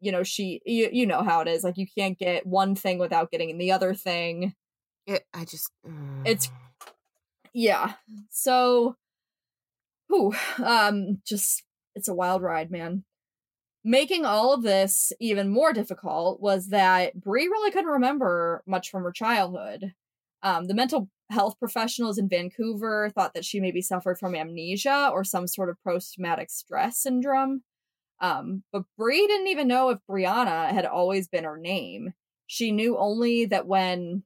you 0.00 0.12
know 0.12 0.22
she 0.22 0.60
you, 0.66 0.88
you 0.92 1.06
know 1.06 1.22
how 1.22 1.40
it 1.40 1.48
is 1.48 1.64
like 1.64 1.78
you 1.78 1.86
can't 1.96 2.18
get 2.18 2.46
one 2.46 2.74
thing 2.74 2.98
without 2.98 3.30
getting 3.30 3.56
the 3.56 3.72
other 3.72 3.94
thing. 3.94 4.54
It, 5.06 5.24
I 5.32 5.44
just. 5.44 5.70
It's- 6.26 6.50
Yeah. 7.54 7.94
So 8.30 8.96
who 10.08 10.34
um 10.62 11.18
just 11.26 11.62
it's 11.94 12.08
a 12.08 12.14
wild 12.14 12.42
ride, 12.42 12.70
man. 12.70 13.04
Making 13.88 14.24
all 14.24 14.52
of 14.52 14.64
this 14.64 15.12
even 15.20 15.48
more 15.48 15.72
difficult 15.72 16.40
was 16.40 16.70
that 16.70 17.14
Bree 17.20 17.46
really 17.46 17.70
couldn't 17.70 17.88
remember 17.88 18.64
much 18.66 18.90
from 18.90 19.04
her 19.04 19.12
childhood. 19.12 19.94
Um, 20.42 20.66
the 20.66 20.74
mental 20.74 21.08
health 21.30 21.56
professionals 21.60 22.18
in 22.18 22.28
Vancouver 22.28 23.12
thought 23.14 23.32
that 23.34 23.44
she 23.44 23.60
maybe 23.60 23.80
suffered 23.80 24.18
from 24.18 24.34
amnesia 24.34 25.08
or 25.12 25.22
some 25.22 25.46
sort 25.46 25.70
of 25.70 25.80
post 25.84 26.14
traumatic 26.14 26.50
stress 26.50 26.98
syndrome. 26.98 27.62
Um, 28.20 28.64
but 28.72 28.82
Bree 28.98 29.24
didn't 29.28 29.46
even 29.46 29.68
know 29.68 29.90
if 29.90 30.00
Brianna 30.10 30.72
had 30.72 30.84
always 30.84 31.28
been 31.28 31.44
her 31.44 31.56
name. 31.56 32.12
She 32.48 32.72
knew 32.72 32.98
only 32.98 33.44
that 33.44 33.68
when 33.68 34.24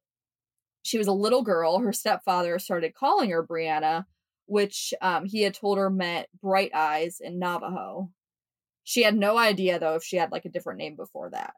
she 0.83 0.97
was 0.97 1.07
a 1.07 1.13
little 1.13 1.43
girl, 1.43 1.81
her 1.81 1.93
stepfather 1.93 2.59
started 2.59 2.95
calling 2.95 3.29
her 3.29 3.47
Brianna, 3.47 4.07
which 4.47 4.95
um, 5.03 5.27
he 5.27 5.43
had 5.43 5.53
told 5.53 5.77
her 5.77 5.91
meant 5.91 6.29
bright 6.41 6.71
eyes 6.73 7.21
in 7.21 7.39
Navajo. 7.39 8.11
She 8.91 9.05
had 9.05 9.17
no 9.17 9.39
idea, 9.39 9.79
though, 9.79 9.95
if 9.95 10.03
she 10.03 10.17
had 10.17 10.33
like 10.33 10.47
a 10.47 10.49
different 10.49 10.81
name 10.81 10.97
before 10.97 11.31
that. 11.31 11.55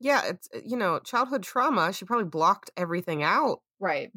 Yeah, 0.00 0.20
it's 0.26 0.50
uh, 0.54 0.58
you 0.62 0.76
know, 0.76 0.98
childhood 0.98 1.42
trauma. 1.42 1.94
She 1.94 2.04
probably 2.04 2.26
blocked 2.26 2.70
everything 2.76 3.22
out. 3.22 3.62
Right. 3.80 4.12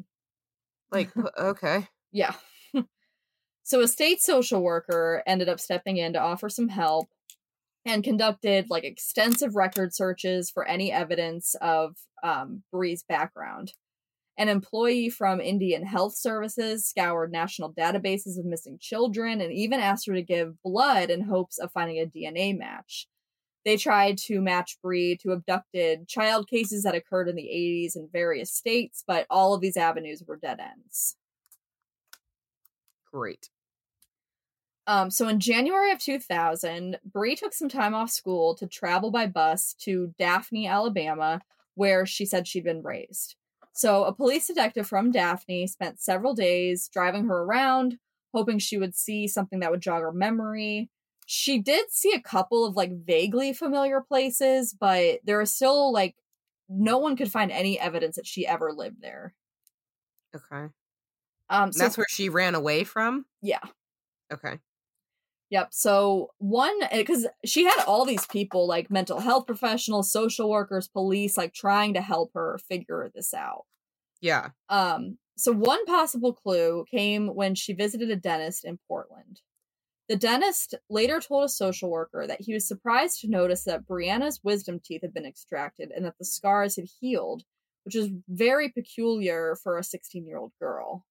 Like, 0.92 1.08
okay. 1.38 1.88
Yeah. 2.12 2.34
so 3.62 3.80
a 3.80 3.88
state 3.88 4.20
social 4.20 4.62
worker 4.62 5.22
ended 5.26 5.48
up 5.48 5.60
stepping 5.60 5.96
in 5.96 6.12
to 6.12 6.20
offer 6.20 6.50
some 6.50 6.68
help 6.68 7.08
and 7.86 8.04
conducted 8.04 8.66
like 8.68 8.84
extensive 8.84 9.56
record 9.56 9.94
searches 9.94 10.50
for 10.50 10.68
any 10.68 10.92
evidence 10.92 11.54
of 11.62 11.96
um, 12.22 12.64
Bree's 12.70 13.02
background. 13.02 13.72
An 14.38 14.48
employee 14.48 15.10
from 15.10 15.40
Indian 15.40 15.84
Health 15.84 16.16
Services 16.16 16.88
scoured 16.88 17.32
national 17.32 17.72
databases 17.72 18.38
of 18.38 18.44
missing 18.44 18.78
children 18.80 19.40
and 19.40 19.52
even 19.52 19.80
asked 19.80 20.06
her 20.06 20.14
to 20.14 20.22
give 20.22 20.62
blood 20.62 21.10
in 21.10 21.22
hopes 21.22 21.58
of 21.58 21.72
finding 21.72 21.98
a 21.98 22.06
DNA 22.06 22.56
match. 22.56 23.08
They 23.64 23.76
tried 23.76 24.16
to 24.28 24.40
match 24.40 24.78
Bree 24.80 25.18
to 25.22 25.32
abducted 25.32 26.06
child 26.06 26.48
cases 26.48 26.84
that 26.84 26.94
occurred 26.94 27.28
in 27.28 27.34
the 27.34 27.42
80s 27.42 27.96
in 27.96 28.08
various 28.12 28.52
states, 28.52 29.02
but 29.04 29.26
all 29.28 29.54
of 29.54 29.60
these 29.60 29.76
avenues 29.76 30.22
were 30.24 30.36
dead 30.36 30.60
ends. 30.60 31.16
Great. 33.12 33.50
Um, 34.86 35.10
so 35.10 35.26
in 35.26 35.40
January 35.40 35.90
of 35.90 35.98
2000, 35.98 37.00
Bree 37.04 37.34
took 37.34 37.52
some 37.52 37.68
time 37.68 37.92
off 37.92 38.10
school 38.10 38.54
to 38.54 38.68
travel 38.68 39.10
by 39.10 39.26
bus 39.26 39.74
to 39.80 40.14
Daphne, 40.16 40.68
Alabama, 40.68 41.40
where 41.74 42.06
she 42.06 42.24
said 42.24 42.46
she'd 42.46 42.64
been 42.64 42.82
raised. 42.82 43.34
So 43.78 44.02
a 44.02 44.12
police 44.12 44.48
detective 44.48 44.88
from 44.88 45.12
Daphne 45.12 45.68
spent 45.68 46.00
several 46.00 46.34
days 46.34 46.90
driving 46.92 47.26
her 47.26 47.44
around, 47.44 47.98
hoping 48.34 48.58
she 48.58 48.76
would 48.76 48.96
see 48.96 49.28
something 49.28 49.60
that 49.60 49.70
would 49.70 49.80
jog 49.80 50.02
her 50.02 50.10
memory. 50.10 50.90
She 51.26 51.60
did 51.60 51.92
see 51.92 52.12
a 52.12 52.20
couple 52.20 52.66
of 52.66 52.74
like 52.74 52.90
vaguely 53.06 53.52
familiar 53.52 54.00
places, 54.00 54.74
but 54.74 55.20
there 55.22 55.40
is 55.40 55.54
still 55.54 55.92
like 55.92 56.16
no 56.68 56.98
one 56.98 57.14
could 57.14 57.30
find 57.30 57.52
any 57.52 57.78
evidence 57.78 58.16
that 58.16 58.26
she 58.26 58.44
ever 58.44 58.72
lived 58.72 59.00
there. 59.00 59.36
Okay. 60.34 60.72
Um, 61.48 61.70
so 61.70 61.78
That's 61.78 61.96
where 61.96 62.06
she 62.10 62.28
ran 62.28 62.56
away 62.56 62.82
from? 62.82 63.26
yeah. 63.42 63.60
Okay. 64.32 64.58
Yep. 65.50 65.68
So 65.70 66.30
one, 66.38 66.78
because 66.92 67.26
she 67.44 67.64
had 67.64 67.84
all 67.86 68.04
these 68.04 68.26
people 68.26 68.66
like 68.66 68.90
mental 68.90 69.20
health 69.20 69.46
professionals, 69.46 70.12
social 70.12 70.50
workers, 70.50 70.88
police, 70.88 71.36
like 71.38 71.54
trying 71.54 71.94
to 71.94 72.02
help 72.02 72.32
her 72.34 72.58
figure 72.68 73.10
this 73.14 73.32
out. 73.32 73.64
Yeah. 74.20 74.50
Um. 74.68 75.18
So 75.36 75.52
one 75.52 75.84
possible 75.86 76.32
clue 76.32 76.84
came 76.90 77.28
when 77.28 77.54
she 77.54 77.72
visited 77.72 78.10
a 78.10 78.16
dentist 78.16 78.64
in 78.64 78.78
Portland. 78.88 79.40
The 80.08 80.16
dentist 80.16 80.74
later 80.90 81.20
told 81.20 81.44
a 81.44 81.48
social 81.48 81.90
worker 81.90 82.26
that 82.26 82.40
he 82.40 82.54
was 82.54 82.66
surprised 82.66 83.20
to 83.20 83.28
notice 83.28 83.64
that 83.64 83.86
Brianna's 83.86 84.40
wisdom 84.42 84.80
teeth 84.82 85.02
had 85.02 85.14
been 85.14 85.26
extracted 85.26 85.92
and 85.94 86.04
that 86.04 86.14
the 86.18 86.24
scars 86.24 86.76
had 86.76 86.86
healed, 87.00 87.44
which 87.84 87.94
is 87.94 88.10
very 88.28 88.70
peculiar 88.70 89.56
for 89.62 89.78
a 89.78 89.84
16 89.84 90.26
year 90.26 90.38
old 90.38 90.52
girl. 90.60 91.04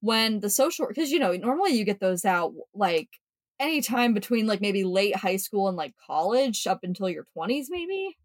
When 0.00 0.40
the 0.40 0.50
social, 0.50 0.88
because 0.88 1.10
you 1.10 1.18
know, 1.18 1.32
normally 1.32 1.72
you 1.72 1.84
get 1.84 2.00
those 2.00 2.24
out 2.24 2.52
like 2.74 3.08
anytime 3.58 4.14
between 4.14 4.46
like 4.46 4.60
maybe 4.60 4.84
late 4.84 5.16
high 5.16 5.36
school 5.36 5.68
and 5.68 5.76
like 5.76 5.94
college 6.06 6.66
up 6.66 6.80
until 6.82 7.08
your 7.08 7.24
20s, 7.34 7.68
maybe. 7.70 8.16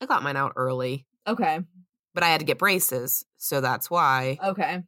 I 0.00 0.06
got 0.06 0.22
mine 0.22 0.36
out 0.36 0.52
early, 0.56 1.06
Okay. 1.26 1.60
but 2.14 2.22
I 2.22 2.28
had 2.28 2.40
to 2.40 2.46
get 2.46 2.58
braces. 2.58 3.24
So 3.38 3.60
that's 3.60 3.90
why. 3.90 4.38
Okay. 4.42 4.82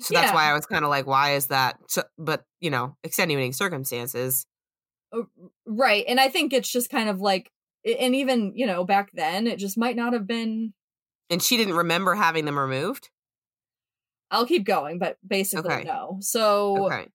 So 0.00 0.14
that's 0.14 0.32
why 0.32 0.44
I 0.50 0.54
was 0.54 0.66
kind 0.66 0.84
of 0.84 0.90
like, 0.90 1.06
why 1.06 1.32
is 1.34 1.48
that? 1.48 1.78
So, 1.88 2.04
but, 2.18 2.44
you 2.60 2.70
know, 2.70 2.96
extenuating 3.02 3.52
circumstances. 3.52 4.46
Uh, 5.12 5.22
Right. 5.66 6.04
And 6.06 6.20
I 6.20 6.28
think 6.28 6.52
it's 6.52 6.70
just 6.70 6.90
kind 6.90 7.08
of 7.08 7.20
like, 7.20 7.50
and 7.84 8.14
even, 8.14 8.52
you 8.54 8.66
know, 8.66 8.84
back 8.84 9.10
then, 9.12 9.46
it 9.46 9.58
just 9.58 9.76
might 9.78 9.96
not 9.96 10.12
have 10.12 10.26
been. 10.26 10.72
And 11.30 11.42
she 11.42 11.56
didn't 11.56 11.74
remember 11.74 12.14
having 12.14 12.44
them 12.44 12.58
removed? 12.58 13.10
I'll 14.30 14.46
keep 14.46 14.64
going, 14.64 14.98
but 14.98 15.16
basically, 15.26 15.70
Okay. 15.74 15.84
no. 15.84 16.18
So 16.20 16.86
Okay. 16.86 17.08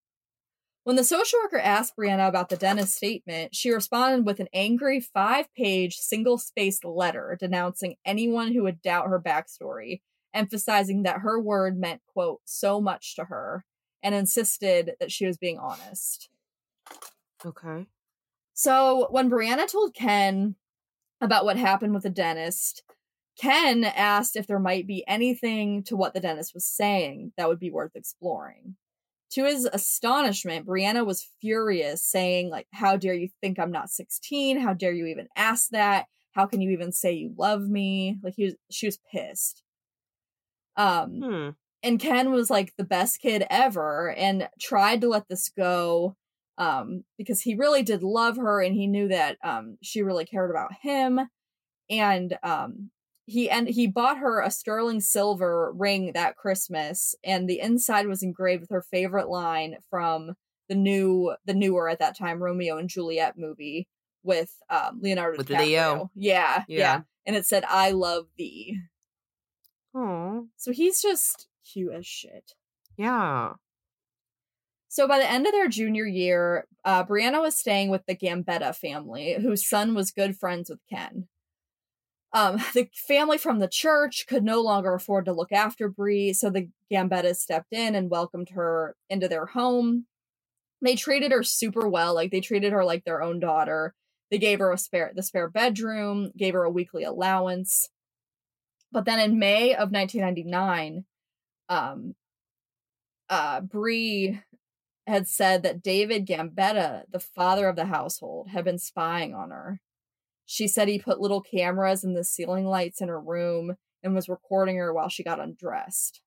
When 0.84 0.96
the 0.96 1.04
social 1.04 1.40
worker 1.44 1.60
asked 1.60 1.96
Brianna 1.98 2.28
about 2.28 2.50
the 2.50 2.58
dentist 2.58 2.96
statement, 2.96 3.56
she 3.56 3.72
responded 3.72 4.26
with 4.26 4.40
an 4.40 4.50
angry 4.54 5.00
five 5.00 5.54
page, 5.56 5.96
single 5.96 6.38
spaced 6.38 6.84
letter 6.84 7.38
denouncing 7.40 7.96
anyone 8.06 8.54
who 8.54 8.64
would 8.64 8.82
doubt 8.82 9.08
her 9.08 9.22
backstory, 9.22 10.02
emphasizing 10.34 11.04
that 11.04 11.20
her 11.20 11.40
word 11.40 11.78
meant, 11.78 12.02
quote, 12.14 12.42
so 12.44 12.82
much 12.82 13.16
to 13.16 13.26
her, 13.26 13.64
and 14.02 14.14
insisted 14.14 14.96
that 15.00 15.12
she 15.12 15.26
was 15.26 15.38
being 15.38 15.58
honest. 15.58 16.30
Okay. 17.46 17.86
So 18.54 19.08
when 19.10 19.30
Brianna 19.30 19.72
told 19.72 19.96
Ken 19.96 20.56
about 21.22 21.46
what 21.46 21.58
happened 21.58 21.94
with 21.94 22.04
the 22.04 22.10
dentist, 22.10 22.84
Ken 23.40 23.84
asked 23.84 24.36
if 24.36 24.48
there 24.48 24.60
might 24.60 24.86
be 24.86 25.04
anything 25.08 25.84
to 25.84 25.96
what 25.96 26.14
the 26.14 26.20
dentist 26.20 26.54
was 26.54 26.66
saying 26.66 27.32
that 27.38 27.48
would 27.48 27.60
be 27.60 27.72
worth 27.72 27.96
exploring. 27.96 28.76
To 29.34 29.46
his 29.46 29.66
astonishment, 29.74 30.68
Brianna 30.68 31.06
was 31.06 31.30
furious, 31.42 32.04
saying, 32.04 32.50
like, 32.50 32.68
how 32.72 32.98
dare 32.98 33.16
you 33.16 33.30
think 33.42 33.60
I'm 33.60 33.72
not 33.72 33.90
16? 33.90 34.60
How 34.60 34.74
dare 34.74 34.94
you 34.94 35.08
even 35.08 35.28
ask 35.36 35.70
that? 35.70 36.08
How 36.34 36.46
can 36.46 36.62
you 36.62 36.72
even 36.72 36.92
say 36.92 37.14
you 37.14 37.34
love 37.38 37.62
me? 37.64 38.20
Like 38.24 38.36
he 38.36 38.46
was 38.46 38.56
she 38.72 38.88
was 38.88 39.00
pissed. 39.12 39.64
Um 40.76 41.22
Hmm. 41.22 41.50
and 41.84 42.00
Ken 42.00 42.32
was 42.32 42.50
like 42.50 42.74
the 42.78 42.84
best 42.86 43.22
kid 43.22 43.46
ever 43.50 44.12
and 44.14 44.50
tried 44.62 45.02
to 45.02 45.10
let 45.10 45.28
this 45.30 45.50
go 45.50 46.16
um 46.58 47.04
because 47.18 47.42
he 47.42 47.56
really 47.56 47.84
did 47.84 48.04
love 48.04 48.38
her 48.38 48.62
and 48.62 48.76
he 48.76 48.88
knew 48.88 49.08
that 49.10 49.38
um 49.44 49.78
she 49.84 50.04
really 50.04 50.26
cared 50.26 50.52
about 50.52 50.74
him 50.82 51.20
and 51.90 52.38
um 52.44 52.92
he 53.26 53.50
and 53.50 53.68
he 53.68 53.88
bought 53.88 54.18
her 54.18 54.42
a 54.42 54.52
sterling 54.52 55.00
silver 55.00 55.72
ring 55.74 56.12
that 56.14 56.36
Christmas 56.36 57.16
and 57.24 57.50
the 57.50 57.60
inside 57.60 58.08
was 58.08 58.24
engraved 58.24 58.62
with 58.62 58.70
her 58.70 58.82
favorite 58.82 59.30
line 59.30 59.78
from 59.90 60.34
the 60.70 60.76
new 60.76 61.36
the 61.46 61.54
newer 61.54 61.90
at 61.90 62.00
that 62.00 62.18
time 62.18 62.42
Romeo 62.42 62.78
and 62.78 62.90
Juliet 62.90 63.38
movie 63.38 63.88
with 64.24 64.52
um 64.70 65.00
Leonardo 65.02 65.38
With 65.38 65.48
DiCaprio. 65.48 65.66
Leo. 65.66 66.12
Yeah, 66.16 66.64
yeah. 66.68 66.78
Yeah. 66.78 67.02
And 67.26 67.36
it 67.36 67.46
said 67.46 67.64
I 67.68 67.92
love 67.92 68.26
thee. 68.38 68.80
Oh. 69.96 70.48
So 70.58 70.72
he's 70.72 71.02
just 71.02 71.48
cute 71.72 71.94
as 71.94 72.06
shit. 72.06 72.54
Yeah. 72.98 73.54
So 74.90 75.08
by 75.08 75.18
the 75.18 75.30
end 75.30 75.48
of 75.48 75.54
their 75.54 75.70
junior 75.70 76.06
year, 76.06 76.68
uh, 76.86 77.04
Brianna 77.04 77.42
was 77.42 77.58
staying 77.58 77.90
with 77.90 78.06
the 78.06 78.16
Gambetta 78.16 78.76
family, 78.76 79.38
whose 79.42 79.68
son 79.68 79.96
was 79.96 80.12
good 80.12 80.38
friends 80.38 80.70
with 80.70 80.82
Ken. 80.88 81.28
Um, 82.34 82.58
the 82.74 82.90
family 83.08 83.38
from 83.38 83.60
the 83.60 83.68
church 83.68 84.26
could 84.28 84.44
no 84.44 84.62
longer 84.62 84.94
afford 84.94 85.26
to 85.26 85.34
look 85.34 85.52
after 85.52 85.88
Bree, 85.88 86.34
so 86.34 86.50
the 86.50 86.70
Gambettas 86.92 87.36
stepped 87.42 87.72
in 87.72 87.96
and 87.96 88.10
welcomed 88.10 88.50
her 88.50 88.96
into 89.10 89.28
their 89.28 89.48
home. 89.48 90.06
They 90.82 90.96
treated 90.96 91.32
her 91.32 91.44
super 91.44 91.88
well, 91.88 92.14
like 92.14 92.32
they 92.32 92.42
treated 92.42 92.74
her 92.74 92.84
like 92.84 93.06
their 93.06 93.22
own 93.22 93.40
daughter. 93.40 93.94
They 94.30 94.38
gave 94.38 94.60
her 94.60 94.72
a 94.72 94.78
spare 94.78 95.12
the 95.16 95.24
spare 95.24 95.50
bedroom, 95.50 96.32
gave 96.36 96.56
her 96.56 96.64
a 96.64 96.70
weekly 96.70 97.04
allowance. 97.04 97.90
But 98.92 99.06
then 99.06 99.20
in 99.20 99.40
May 99.40 99.74
of 99.74 99.92
1999, 99.92 101.06
um, 101.70 102.16
uh, 103.30 103.62
Bree 103.62 104.42
had 105.08 105.28
said 105.28 105.64
that 105.64 105.82
David 105.82 106.26
Gambetta, 106.26 107.04
the 107.10 107.20
father 107.20 107.68
of 107.68 107.76
the 107.76 107.86
household, 107.86 108.50
had 108.50 108.66
been 108.66 108.78
spying 108.78 109.34
on 109.34 109.50
her. 109.50 109.80
She 110.46 110.68
said 110.68 110.88
he 110.88 111.00
put 111.00 111.22
little 111.22 111.42
cameras 111.42 112.04
in 112.04 112.14
the 112.14 112.24
ceiling 112.24 112.66
lights 112.66 113.02
in 113.02 113.08
her 113.08 113.20
room 113.20 113.76
and 114.04 114.14
was 114.14 114.30
recording 114.30 114.78
her 114.78 114.94
while 114.94 115.10
she 115.10 115.24
got 115.24 115.40
undressed. 115.40 116.22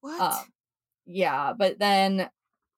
What? 0.00 0.20
Um, 0.20 0.52
yeah, 1.06 1.52
but 1.56 1.78
then 1.78 2.28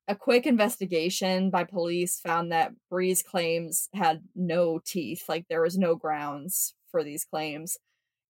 a 0.07 0.15
quick 0.15 0.47
investigation 0.47 1.51
by 1.51 1.65
police 1.65 2.21
found 2.21 2.53
that 2.53 2.73
Bree's 2.91 3.23
claims 3.23 3.89
had 3.95 4.23
no 4.35 4.81
teeth, 4.85 5.25
like 5.29 5.47
there 5.49 5.63
was 5.63 5.79
no 5.79 5.95
grounds 5.95 6.75
for 6.91 7.03
these 7.03 7.25
claims, 7.25 7.79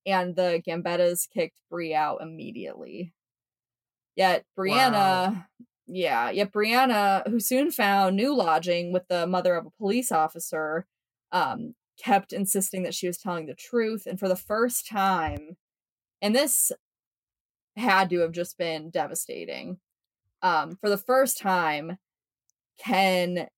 and 0.06 0.36
the 0.36 0.62
Gambettas 0.66 1.28
kicked 1.28 1.56
Bree 1.70 1.94
out 1.94 2.22
immediately. 2.22 3.12
Yet 4.16 4.44
Brianna 4.56 5.46
Yeah, 5.86 6.30
yet 6.30 6.52
Brianna, 6.52 7.28
who 7.28 7.40
soon 7.40 7.70
found 7.70 8.16
new 8.16 8.34
lodging 8.34 8.92
with 8.92 9.06
the 9.08 9.26
mother 9.26 9.54
of 9.56 9.66
a 9.66 9.70
police 9.70 10.10
officer, 10.12 10.86
um, 11.32 11.74
kept 12.02 12.32
insisting 12.32 12.82
that 12.82 12.94
she 12.94 13.06
was 13.06 13.18
telling 13.18 13.46
the 13.46 13.54
truth. 13.54 14.06
And 14.06 14.18
for 14.18 14.28
the 14.28 14.36
first 14.36 14.86
time, 14.88 15.56
and 16.20 16.34
this 16.34 16.72
had 17.76 18.10
to 18.10 18.20
have 18.20 18.32
just 18.32 18.56
been 18.56 18.90
devastating. 18.90 19.78
Um, 20.42 20.76
for 20.80 20.88
the 20.88 20.98
first 20.98 21.38
time, 21.38 21.98
Ken 22.78 23.48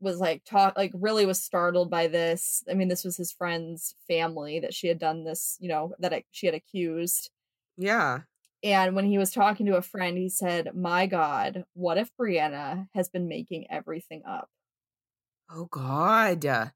was 0.00 0.18
like 0.18 0.44
talk 0.44 0.76
like 0.76 0.92
really 0.94 1.26
was 1.26 1.42
startled 1.42 1.90
by 1.90 2.06
this. 2.06 2.62
I 2.70 2.74
mean, 2.74 2.88
this 2.88 3.04
was 3.04 3.16
his 3.16 3.32
friend's 3.32 3.94
family 4.08 4.60
that 4.60 4.74
she 4.74 4.88
had 4.88 4.98
done 4.98 5.24
this, 5.24 5.56
you 5.60 5.68
know, 5.68 5.94
that 5.98 6.22
she 6.30 6.46
had 6.46 6.54
accused. 6.54 7.30
Yeah. 7.76 8.20
And 8.62 8.94
when 8.94 9.04
he 9.04 9.18
was 9.18 9.30
talking 9.30 9.66
to 9.66 9.76
a 9.76 9.82
friend, 9.82 10.16
he 10.16 10.28
said, 10.28 10.74
My 10.74 11.06
God, 11.06 11.64
what 11.74 11.98
if 11.98 12.10
Brianna 12.18 12.88
has 12.94 13.08
been 13.08 13.28
making 13.28 13.66
everything 13.70 14.22
up? 14.26 14.48
Oh, 15.50 15.66
God. 15.70 16.72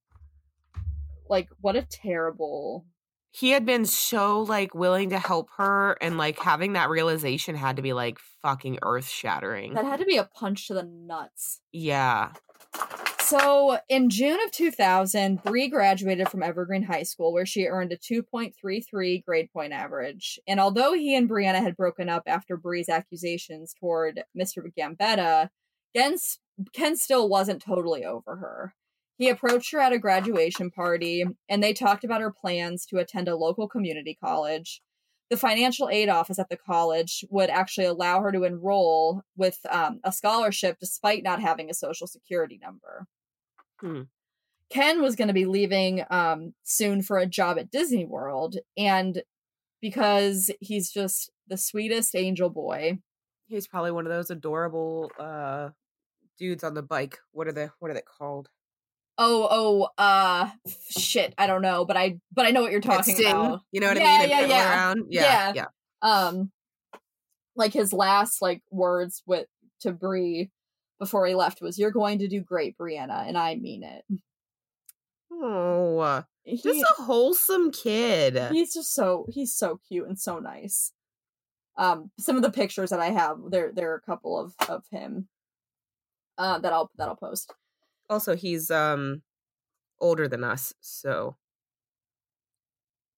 Like, 1.31 1.49
what 1.61 1.77
a 1.77 1.83
terrible. 1.83 2.85
He 3.33 3.51
had 3.51 3.65
been 3.65 3.87
so 3.87 4.41
like 4.41 4.75
willing 4.75 5.11
to 5.11 5.19
help 5.19 5.49
her, 5.57 5.97
and 6.01 6.19
like 6.19 6.39
having 6.39 6.73
that 6.73 6.91
realization 6.91 7.55
had 7.55 7.77
to 7.77 7.83
be 7.83 7.93
like 7.93 8.19
fucking 8.43 8.81
earth 8.83 9.09
shattering. 9.09 9.75
That 9.75 9.85
had 9.85 10.01
to 10.01 10.05
be 10.05 10.17
a 10.17 10.25
punch 10.25 10.67
to 10.67 10.75
the 10.75 10.83
nuts. 10.83 11.61
Yeah. 11.73 12.33
So 13.21 13.79
in 13.89 14.11
June 14.11 14.41
of 14.45 14.51
2000, 14.51 15.45
Bree 15.45 15.69
graduated 15.69 16.29
from 16.29 16.43
Evergreen 16.43 16.83
High 16.83 17.05
School, 17.05 17.33
where 17.33 17.47
she 17.47 17.67
earned 17.67 17.93
a 17.93 17.97
2.33 17.97 19.25
grade 19.25 19.53
point 19.53 19.73
average. 19.73 20.41
And 20.49 20.59
although 20.59 20.95
he 20.95 21.15
and 21.15 21.31
Brianna 21.31 21.63
had 21.63 21.77
broken 21.77 22.09
up 22.09 22.25
after 22.27 22.57
Bree's 22.57 22.89
accusations 22.89 23.73
toward 23.79 24.25
Mr. 24.37 24.65
Gambetta, 24.77 25.51
Ken, 25.95 26.17
Ken 26.73 26.97
still 26.97 27.29
wasn't 27.29 27.63
totally 27.63 28.05
over 28.05 28.35
her. 28.35 28.75
He 29.21 29.29
approached 29.29 29.71
her 29.73 29.81
at 29.81 29.93
a 29.93 29.99
graduation 29.99 30.71
party, 30.71 31.27
and 31.47 31.63
they 31.63 31.75
talked 31.75 32.05
about 32.05 32.23
her 32.23 32.33
plans 32.33 32.87
to 32.87 32.97
attend 32.97 33.29
a 33.29 33.37
local 33.37 33.69
community 33.69 34.17
college. 34.19 34.81
The 35.29 35.37
financial 35.37 35.91
aid 35.91 36.09
office 36.09 36.39
at 36.39 36.49
the 36.49 36.57
college 36.57 37.23
would 37.29 37.51
actually 37.51 37.85
allow 37.85 38.23
her 38.23 38.33
to 38.33 38.45
enroll 38.45 39.21
with 39.37 39.59
um, 39.69 40.01
a 40.05 40.11
scholarship 40.11 40.79
despite 40.81 41.23
not 41.23 41.43
having 41.43 41.69
a 41.69 41.75
social 41.75 42.07
security 42.07 42.59
number. 42.63 43.09
Hmm. 43.79 44.05
Ken 44.71 45.03
was 45.03 45.17
going 45.17 45.29
to 45.29 45.35
be 45.35 45.45
leaving 45.45 46.03
um, 46.09 46.55
soon 46.63 47.03
for 47.03 47.19
a 47.19 47.27
job 47.27 47.59
at 47.59 47.71
Disney 47.71 48.07
World, 48.07 48.57
and 48.79 49.23
because 49.83 50.51
he's 50.61 50.91
just 50.91 51.31
the 51.47 51.59
sweetest 51.59 52.17
angel 52.17 52.49
boy, 52.49 53.01
he's 53.49 53.69
probably 53.69 53.91
one 53.91 54.07
of 54.07 54.13
those 54.13 54.31
adorable 54.31 55.13
uh, 55.19 55.69
dudes 56.39 56.65
on 56.65 56.73
the 56.73 56.83
bike. 56.83 57.19
What 57.33 57.49
are 57.49 57.53
they? 57.53 57.69
What 57.81 57.91
are 57.91 57.95
they 57.95 58.01
called? 58.01 58.49
Oh, 59.23 59.47
oh, 59.51 59.89
uh, 60.03 60.49
shit, 60.89 61.35
I 61.37 61.47
don't 61.47 61.61
know, 61.61 61.85
but 61.85 61.95
I, 61.99 62.19
but 62.33 62.47
I 62.47 62.53
know 62.53 62.63
what 62.63 62.73
you're 62.73 62.81
talking 62.81 63.15
Sting, 63.15 63.31
about. 63.31 63.61
You 63.71 63.81
know 63.81 63.89
what 63.89 63.99
Yeah, 63.99 64.07
I 64.07 64.19
mean? 64.21 64.31
yeah, 64.31 64.47
yeah. 64.47 64.71
Around. 64.71 65.07
Yeah, 65.11 65.23
Yeah. 65.23 65.53
yeah. 65.55 65.67
Um, 66.01 66.51
like 67.55 67.75
his 67.75 67.93
last 67.93 68.41
like 68.41 68.63
words 68.71 69.23
with 69.27 69.47
to 69.81 69.93
Bree 69.93 70.51
before 70.99 71.27
he 71.27 71.35
left 71.35 71.61
was, 71.61 71.79
"You're 71.79 71.91
going 71.91 72.21
to 72.21 72.29
do 72.29 72.41
great, 72.41 72.79
Brianna," 72.79 73.29
and 73.29 73.37
I 73.37 73.57
mean 73.57 73.83
it. 73.83 74.05
Oh, 75.31 76.25
He, 76.45 76.57
just 76.57 76.81
a 76.99 77.03
wholesome 77.03 77.71
kid. 77.73 78.39
he's 78.53 78.73
just 78.73 78.95
so 78.95 79.27
he's 79.31 79.55
so 79.55 79.81
cute 79.87 80.09
and 80.09 80.19
so 80.19 80.39
nice. 80.39 80.93
Um, 81.77 82.11
some 82.19 82.37
of 82.37 82.43
the 82.43 82.51
pictures 82.51 82.89
that 82.91 83.01
I 83.01 83.11
have, 83.11 83.37
there 83.51 83.71
there 83.73 83.93
are 83.93 83.97
a 83.97 84.01
couple 84.01 84.39
of 84.39 84.55
of 84.69 84.85
him. 84.91 85.29
Uh, 86.39 86.59
that 86.59 86.73
I'll 86.73 86.91
that 86.97 87.09
I'll 87.09 87.17
post. 87.17 87.53
Also, 88.11 88.37
he's 88.37 88.71
um 88.71 89.23
older 90.01 90.29
than 90.29 90.45
us, 90.45 90.75
so 90.81 91.37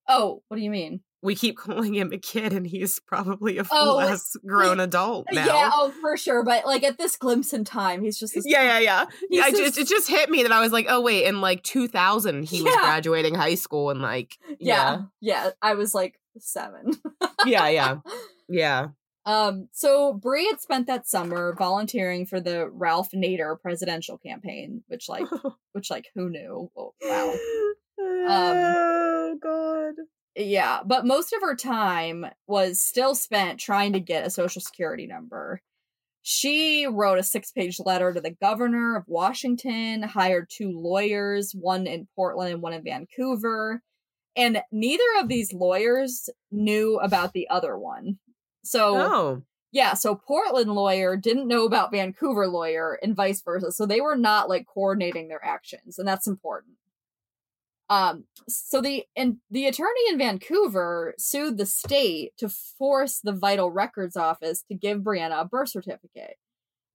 Oh, 0.09 0.43
what 0.49 0.57
do 0.57 0.62
you 0.62 0.70
mean? 0.70 1.01
we 1.24 1.36
keep 1.36 1.57
calling 1.57 1.95
him 1.95 2.12
a 2.12 2.18
kid, 2.18 2.53
and 2.53 2.66
he's 2.66 2.99
probably 2.99 3.59
a 3.59 3.64
Oh, 3.70 3.95
less 3.97 4.36
grown 4.47 4.80
adult 4.80 5.26
now. 5.32 5.47
Yeah, 5.47 5.70
oh 5.72 5.93
for 6.01 6.16
sure. 6.16 6.45
But 6.45 6.66
like 6.66 6.82
at 6.82 6.99
this 6.99 7.16
glimpse 7.16 7.53
in 7.53 7.64
time, 7.64 8.03
he's 8.03 8.18
just 8.18 8.34
this 8.34 8.45
yeah, 8.47 8.78
yeah, 8.80 9.07
yeah. 9.30 9.43
I 9.45 9.51
just- 9.53 9.78
it 9.78 9.86
just 9.86 10.09
hit 10.09 10.28
me 10.30 10.43
that 10.43 10.51
I 10.53 10.61
was 10.61 10.72
like, 10.72 10.86
oh 10.88 11.01
wait, 11.01 11.24
in 11.26 11.40
like 11.40 11.62
2000 11.62 12.43
he 12.43 12.62
was 12.62 12.74
graduating 12.74 13.34
high 13.36 13.55
school 13.55 13.90
and 13.90 14.03
like 14.03 14.36
yeah, 14.59 15.03
yeah. 15.20 15.51
I 15.62 15.74
was 15.74 15.95
like 15.95 16.18
seven. 16.38 16.93
yeah, 17.47 17.68
yeah, 17.68 17.97
yeah. 18.49 18.88
Um, 19.25 19.68
so 19.73 20.12
Bree 20.14 20.47
had 20.47 20.61
spent 20.61 20.87
that 20.89 21.07
summer 21.07 21.55
volunteering 21.57 22.27
for 22.27 22.41
the 22.41 22.68
Ralph 22.68 23.11
Nader 23.14 23.61
presidential 23.61 24.18
campaign, 24.18 24.83
which 24.89 25.09
like 25.09 25.27
which 25.73 25.91
like 25.91 26.07
who 26.14 26.29
knew? 26.29 26.70
Oh, 26.77 26.95
wow. 27.03 27.35
oh 27.99 29.39
god. 29.41 29.95
Yeah, 30.35 30.81
but 30.85 31.07
most 31.07 31.33
of 31.33 31.43
her 31.43 31.55
time 31.55 32.27
was 32.47 32.83
still 32.83 33.14
spent 33.14 33.61
trying 33.61 33.93
to 33.93 34.01
get 34.01 34.27
a 34.27 34.31
social 34.31 34.62
security 34.62 35.07
number. 35.07 35.61
She 36.23 36.87
wrote 36.87 37.18
a 37.18 37.23
six 37.23 37.51
page 37.51 37.79
letter 37.85 38.12
to 38.12 38.20
the 38.20 38.31
governor 38.31 38.97
of 38.97 39.05
Washington, 39.09 40.03
hired 40.03 40.49
two 40.49 40.70
lawyers, 40.73 41.53
one 41.53 41.87
in 41.87 42.09
Portland 42.16 42.55
and 42.55 42.62
one 42.62 42.73
in 42.73 42.85
Vancouver. 42.85 43.83
And 44.35 44.62
neither 44.70 45.05
of 45.20 45.29
these 45.29 45.53
lawyers 45.53 46.31
knew 46.51 46.99
about 46.99 47.35
the 47.35 47.49
other 47.51 47.77
one. 47.77 48.18
So, 48.65 48.97
Oh. 48.97 49.43
yeah, 49.73 49.95
so 49.95 50.15
Portland 50.15 50.73
lawyer 50.75 51.17
didn't 51.17 51.49
know 51.49 51.65
about 51.65 51.91
Vancouver 51.93 52.47
lawyer 52.47 52.99
and 53.03 53.17
vice 53.17 53.43
versa. 53.43 53.73
So 53.73 53.87
they 53.87 54.01
were 54.01 54.17
not 54.17 54.49
like 54.49 54.67
coordinating 54.67 55.29
their 55.29 55.45
actions, 55.45 55.99
and 55.99 56.07
that's 56.07 56.27
important. 56.27 56.75
Um, 57.91 58.25
so 58.49 58.81
the 58.81 59.05
and 59.17 59.39
the 59.51 59.67
attorney 59.67 60.09
in 60.09 60.17
Vancouver 60.19 61.15
sued 61.19 61.59
the 61.59 61.67
state 61.67 62.33
to 62.39 62.49
force 62.49 63.19
the 63.21 63.33
Vital 63.33 63.71
Records 63.71 64.17
office 64.17 64.63
to 64.69 64.75
give 64.75 65.01
Brianna 65.01 65.43
a 65.43 65.45
birth 65.45 65.69
certificate. 65.71 66.37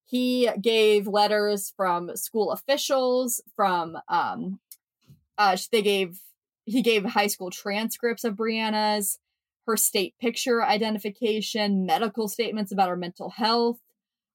He 0.06 0.50
gave 0.60 1.06
letters 1.08 1.72
from 1.76 2.16
school 2.16 2.52
officials, 2.52 3.42
from 3.56 3.98
um, 4.08 4.60
uh, 5.38 5.58
they 5.72 5.82
gave 5.82 6.20
he 6.66 6.82
gave 6.82 7.06
high 7.06 7.28
school 7.28 7.52
transcripts 7.52 8.24
of 8.24 8.36
Brianna's, 8.36 9.20
her 9.68 9.78
state 9.78 10.16
picture 10.20 10.64
identification, 10.64 11.86
medical 11.86 12.28
statements 12.28 12.72
about 12.72 12.90
her 12.90 12.96
mental 12.96 13.30
health. 13.30 13.78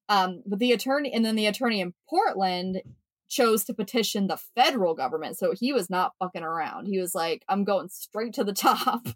Um, 0.09 0.43
but 0.47 0.59
the 0.59 0.73
attorney 0.73 1.13
and 1.13 1.25
then 1.25 1.37
the 1.37 1.47
attorney 1.47 1.81
in 1.81 1.95
Portland 2.09 2.83
chose 3.29 3.65
to 3.65 3.75
petition 3.75 4.27
the 4.27 4.37
federal 4.55 4.95
government. 4.95 5.39
So 5.39 5.55
he 5.59 5.73
was 5.73 5.89
not 5.89 6.13
fucking 6.19 6.43
around. 6.43 6.87
He 6.87 6.99
was 6.99 7.15
like, 7.15 7.45
I'm 7.49 7.65
going 7.65 7.89
straight 7.89 8.35
to 8.35 8.45
the 8.45 8.53
top. 8.53 9.09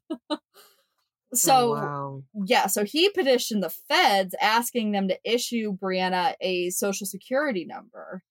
so 1.35 1.55
Oh, 1.55 1.73
wow. 1.75 2.23
yeah, 2.47 2.67
so 2.67 2.85
he 2.85 3.11
petitioned 3.11 3.63
the 3.63 3.69
feds 3.69 4.35
asking 4.41 4.93
them 4.93 5.09
to 5.09 5.19
issue 5.23 5.77
Brianna 5.77 6.35
a 6.41 6.71
social 6.71 7.07
security 7.07 7.67
number. 7.67 8.23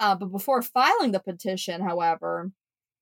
Uh, 0.00 0.16
but 0.16 0.32
before 0.32 0.62
filing 0.62 1.12
the 1.12 1.20
petition, 1.20 1.82
however, 1.82 2.50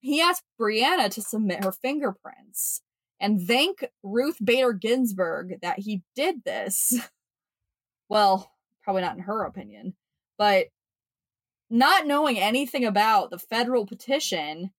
he 0.01 0.20
asked 0.20 0.45
Brianna 0.61 1.09
to 1.11 1.22
submit 1.22 1.64
her 1.64 1.72
fingerprints 1.72 2.83
and 3.20 3.46
thank 3.46 3.84
Ruth 4.02 4.36
Bader 4.42 4.72
Ginsburg 4.72 5.60
that 5.62 5.80
he 5.80 6.02
did 6.14 6.44
this. 6.44 6.94
Well, 8.10 8.50
probably 8.82 9.02
not 9.02 9.18
in 9.18 9.24
her 9.24 9.44
opinion, 9.44 9.92
but 10.38 10.68
not 11.68 12.06
knowing 12.06 12.38
anything 12.38 12.86
about 12.86 13.28
the 13.28 13.38
federal 13.38 13.84
petition 13.84 14.70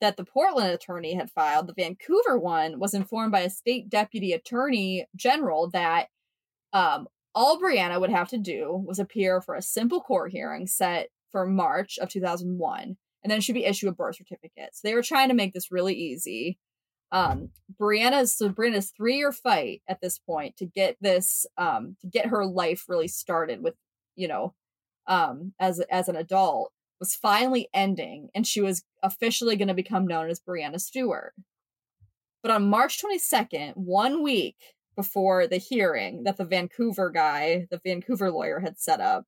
that 0.00 0.16
the 0.16 0.24
Portland 0.24 0.70
attorney 0.70 1.14
had 1.14 1.30
filed, 1.30 1.66
the 1.66 1.72
Vancouver 1.72 2.38
one 2.38 2.78
was 2.78 2.92
informed 2.92 3.32
by 3.32 3.40
a 3.40 3.50
state 3.50 3.88
deputy 3.88 4.32
attorney 4.32 5.06
general 5.16 5.70
that 5.70 6.08
um, 6.74 7.08
all 7.34 7.58
Brianna 7.58 7.98
would 8.00 8.10
have 8.10 8.28
to 8.30 8.38
do 8.38 8.84
was 8.86 8.98
appear 8.98 9.40
for 9.40 9.54
a 9.54 9.62
simple 9.62 10.00
court 10.00 10.30
hearing 10.30 10.66
set 10.66 11.08
for 11.32 11.46
March 11.46 11.98
of 11.98 12.08
2001, 12.10 12.96
and 13.22 13.30
then 13.30 13.40
she'd 13.40 13.54
be 13.54 13.64
issued 13.64 13.88
a 13.88 13.92
birth 13.92 14.16
certificate. 14.16 14.70
So 14.72 14.80
they 14.86 14.94
were 14.94 15.02
trying 15.02 15.28
to 15.28 15.34
make 15.34 15.54
this 15.54 15.72
really 15.72 15.94
easy. 15.94 16.58
Um, 17.12 17.50
Brianna's 17.80 18.36
so 18.36 18.48
Brianna's 18.48 18.92
three 18.96 19.16
year 19.16 19.32
fight 19.32 19.82
at 19.88 20.00
this 20.00 20.18
point 20.18 20.56
to 20.56 20.66
get 20.66 20.96
this 21.00 21.46
um 21.56 21.96
to 22.00 22.06
get 22.06 22.26
her 22.26 22.44
life 22.44 22.84
really 22.88 23.08
started 23.08 23.62
with 23.62 23.74
you 24.16 24.26
know 24.26 24.54
um 25.06 25.52
as 25.60 25.80
as 25.90 26.08
an 26.08 26.16
adult 26.16 26.72
was 27.00 27.14
finally 27.14 27.68
ending 27.74 28.28
and 28.34 28.46
she 28.46 28.60
was 28.60 28.82
officially 29.02 29.56
going 29.56 29.68
to 29.68 29.74
become 29.74 30.06
known 30.06 30.30
as 30.30 30.40
Brianna 30.40 30.80
Stewart. 30.80 31.34
But 32.42 32.52
on 32.52 32.68
March 32.68 33.02
22nd, 33.02 33.76
one 33.76 34.22
week 34.22 34.56
before 34.96 35.46
the 35.46 35.56
hearing 35.56 36.24
that 36.24 36.36
the 36.36 36.44
Vancouver 36.44 37.10
guy, 37.10 37.66
the 37.70 37.80
Vancouver 37.84 38.30
lawyer 38.30 38.60
had 38.60 38.78
set 38.78 39.00
up, 39.00 39.26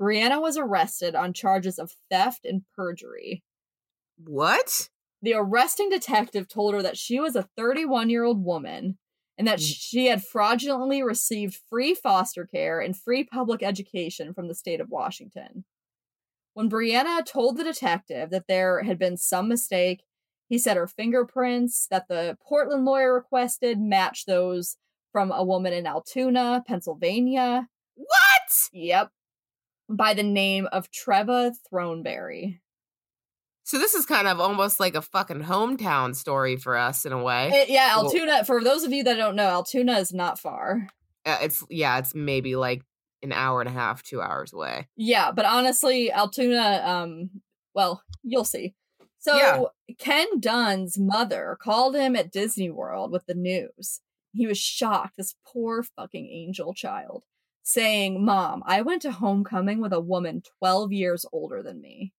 Brianna 0.00 0.40
was 0.40 0.56
arrested 0.56 1.14
on 1.14 1.32
charges 1.32 1.78
of 1.78 1.94
theft 2.10 2.44
and 2.44 2.62
perjury. 2.74 3.42
What? 4.24 4.88
The 5.22 5.34
arresting 5.34 5.88
detective 5.88 6.48
told 6.48 6.74
her 6.74 6.82
that 6.82 6.98
she 6.98 7.18
was 7.20 7.36
a 7.36 7.48
31 7.56 8.10
year 8.10 8.24
old 8.24 8.44
woman 8.44 8.98
and 9.38 9.46
that 9.46 9.58
Mm. 9.58 9.74
she 9.76 10.06
had 10.06 10.24
fraudulently 10.24 11.02
received 11.02 11.60
free 11.68 11.94
foster 11.94 12.46
care 12.46 12.80
and 12.80 12.96
free 12.96 13.24
public 13.24 13.62
education 13.62 14.32
from 14.34 14.48
the 14.48 14.54
state 14.54 14.80
of 14.80 14.90
Washington. 14.90 15.64
When 16.54 16.70
Brianna 16.70 17.24
told 17.24 17.56
the 17.56 17.64
detective 17.64 18.30
that 18.30 18.46
there 18.46 18.82
had 18.82 18.98
been 18.98 19.16
some 19.18 19.48
mistake, 19.48 20.04
he 20.48 20.58
said 20.58 20.76
her 20.76 20.86
fingerprints 20.86 21.86
that 21.88 22.08
the 22.08 22.38
Portland 22.40 22.84
lawyer 22.84 23.12
requested 23.12 23.78
matched 23.78 24.26
those 24.26 24.76
from 25.12 25.32
a 25.32 25.44
woman 25.44 25.72
in 25.72 25.86
Altoona, 25.86 26.62
Pennsylvania. 26.66 27.68
What? 27.94 28.70
Yep. 28.72 29.10
By 29.88 30.14
the 30.14 30.22
name 30.22 30.66
of 30.72 30.90
Treva 30.90 31.52
Throneberry. 31.70 32.60
So 33.66 33.80
this 33.80 33.94
is 33.94 34.06
kind 34.06 34.28
of 34.28 34.38
almost 34.38 34.78
like 34.78 34.94
a 34.94 35.02
fucking 35.02 35.42
hometown 35.42 36.14
story 36.14 36.56
for 36.56 36.76
us 36.76 37.04
in 37.04 37.12
a 37.12 37.20
way. 37.20 37.50
Eh, 37.52 37.64
yeah, 37.68 37.96
Altoona, 37.96 38.44
for 38.44 38.62
those 38.62 38.84
of 38.84 38.92
you 38.92 39.02
that 39.02 39.16
don't 39.16 39.34
know, 39.34 39.48
Altoona 39.48 39.94
is 39.98 40.12
not 40.12 40.38
far. 40.38 40.86
Uh, 41.24 41.38
it's 41.42 41.64
yeah, 41.68 41.98
it's 41.98 42.14
maybe 42.14 42.54
like 42.54 42.82
an 43.22 43.32
hour 43.32 43.60
and 43.60 43.68
a 43.68 43.72
half, 43.72 44.04
two 44.04 44.22
hours 44.22 44.52
away. 44.52 44.86
Yeah, 44.96 45.32
but 45.32 45.46
honestly, 45.46 46.12
Altoona, 46.12 46.80
um, 46.86 47.42
well, 47.74 48.04
you'll 48.22 48.44
see. 48.44 48.76
So 49.18 49.36
Yeah. 49.36 49.64
Ken 49.98 50.38
Dunn's 50.38 50.96
mother 50.96 51.58
called 51.60 51.96
him 51.96 52.14
at 52.14 52.30
Disney 52.30 52.70
World 52.70 53.10
with 53.10 53.26
the 53.26 53.34
news. 53.34 54.00
He 54.32 54.46
was 54.46 54.58
shocked, 54.58 55.16
this 55.16 55.34
poor 55.44 55.82
fucking 55.82 56.28
angel 56.28 56.72
child, 56.72 57.24
saying, 57.64 58.24
Mom, 58.24 58.62
I 58.64 58.82
went 58.82 59.02
to 59.02 59.10
homecoming 59.10 59.80
with 59.80 59.92
a 59.92 59.98
woman 59.98 60.42
12 60.60 60.92
years 60.92 61.26
older 61.32 61.64
than 61.64 61.80
me. 61.80 62.12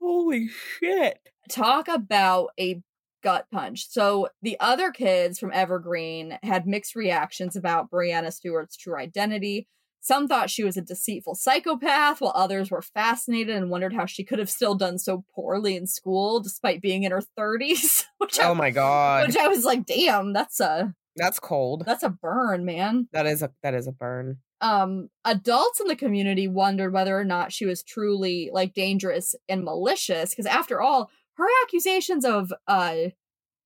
Holy 0.00 0.48
shit! 0.48 1.18
Talk 1.48 1.88
about 1.88 2.50
a 2.58 2.82
gut 3.22 3.46
punch. 3.52 3.88
So 3.88 4.28
the 4.42 4.56
other 4.60 4.90
kids 4.90 5.38
from 5.38 5.52
Evergreen 5.52 6.38
had 6.42 6.66
mixed 6.66 6.94
reactions 6.94 7.56
about 7.56 7.90
Brianna 7.90 8.32
Stewart's 8.32 8.76
true 8.76 8.96
identity. 8.96 9.66
Some 10.02 10.28
thought 10.28 10.48
she 10.48 10.64
was 10.64 10.78
a 10.78 10.82
deceitful 10.82 11.34
psychopath, 11.34 12.22
while 12.22 12.32
others 12.34 12.70
were 12.70 12.80
fascinated 12.80 13.54
and 13.54 13.68
wondered 13.68 13.92
how 13.92 14.06
she 14.06 14.24
could 14.24 14.38
have 14.38 14.48
still 14.48 14.74
done 14.74 14.98
so 14.98 15.24
poorly 15.34 15.76
in 15.76 15.86
school 15.86 16.40
despite 16.40 16.80
being 16.80 17.02
in 17.02 17.12
her 17.12 17.22
30s. 17.38 18.04
Which 18.18 18.40
I, 18.40 18.48
Oh 18.48 18.54
my 18.54 18.70
god, 18.70 19.26
which 19.26 19.36
I 19.36 19.48
was 19.48 19.64
like, 19.64 19.84
damn, 19.84 20.32
that's 20.32 20.60
a 20.60 20.94
that's 21.16 21.38
cold. 21.38 21.82
that's 21.84 22.02
a 22.02 22.08
burn, 22.08 22.64
man. 22.64 23.08
That 23.12 23.26
is 23.26 23.42
a 23.42 23.50
that 23.62 23.74
is 23.74 23.86
a 23.86 23.92
burn. 23.92 24.38
Um 24.60 25.08
adults 25.24 25.80
in 25.80 25.86
the 25.86 25.96
community 25.96 26.46
wondered 26.48 26.92
whether 26.92 27.18
or 27.18 27.24
not 27.24 27.52
she 27.52 27.66
was 27.66 27.82
truly 27.82 28.50
like 28.52 28.74
dangerous 28.74 29.34
and 29.48 29.64
malicious 29.64 30.30
because 30.30 30.46
after 30.46 30.80
all 30.80 31.10
her 31.34 31.46
accusations 31.64 32.24
of 32.24 32.52
uh 32.66 32.94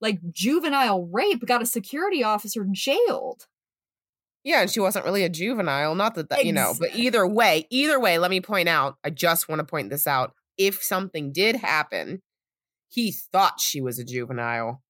like 0.01 0.19
juvenile 0.31 1.07
rape 1.07 1.45
got 1.47 1.63
a 1.63 1.67
security 1.67 2.23
officer 2.23 2.67
jailed 2.71 3.47
Yeah, 4.45 4.63
and 4.63 4.71
she 4.71 4.81
wasn't 4.81 5.07
really 5.07 5.25
a 5.25 5.29
juvenile. 5.31 5.95
Not 5.95 6.15
that, 6.17 6.29
that 6.29 6.45
you 6.45 6.53
know, 6.53 6.75
but 6.79 6.95
either 6.95 7.27
way, 7.27 7.67
either 7.71 7.99
way, 7.99 8.19
let 8.19 8.31
me 8.31 8.41
point 8.41 8.69
out. 8.69 8.97
I 9.03 9.11
just 9.11 9.49
want 9.49 9.61
to 9.61 9.65
point 9.65 9.89
this 9.89 10.07
out. 10.07 10.35
If 10.59 10.83
something 10.83 11.33
did 11.33 11.57
happen, 11.57 12.21
he 12.89 13.11
thought 13.11 13.59
she 13.59 13.81
was 13.81 13.99
a 13.99 14.05
juvenile. 14.05 14.83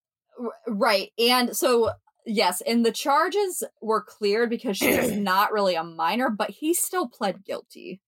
Right 0.66 1.11
and 1.18 1.57
so 1.57 1.92
yes 2.27 2.61
and 2.66 2.85
the 2.85 2.93
charges 2.93 3.62
were 3.81 4.03
cleared 4.03 4.51
because 4.51 4.77
she 4.77 4.97
was 4.97 5.12
not 5.12 5.53
really 5.53 5.75
a 5.75 5.85
minor 5.85 6.31
but 6.31 6.51
he 6.51 6.75
still 6.75 7.09
pled 7.09 7.45
guilty 7.45 8.01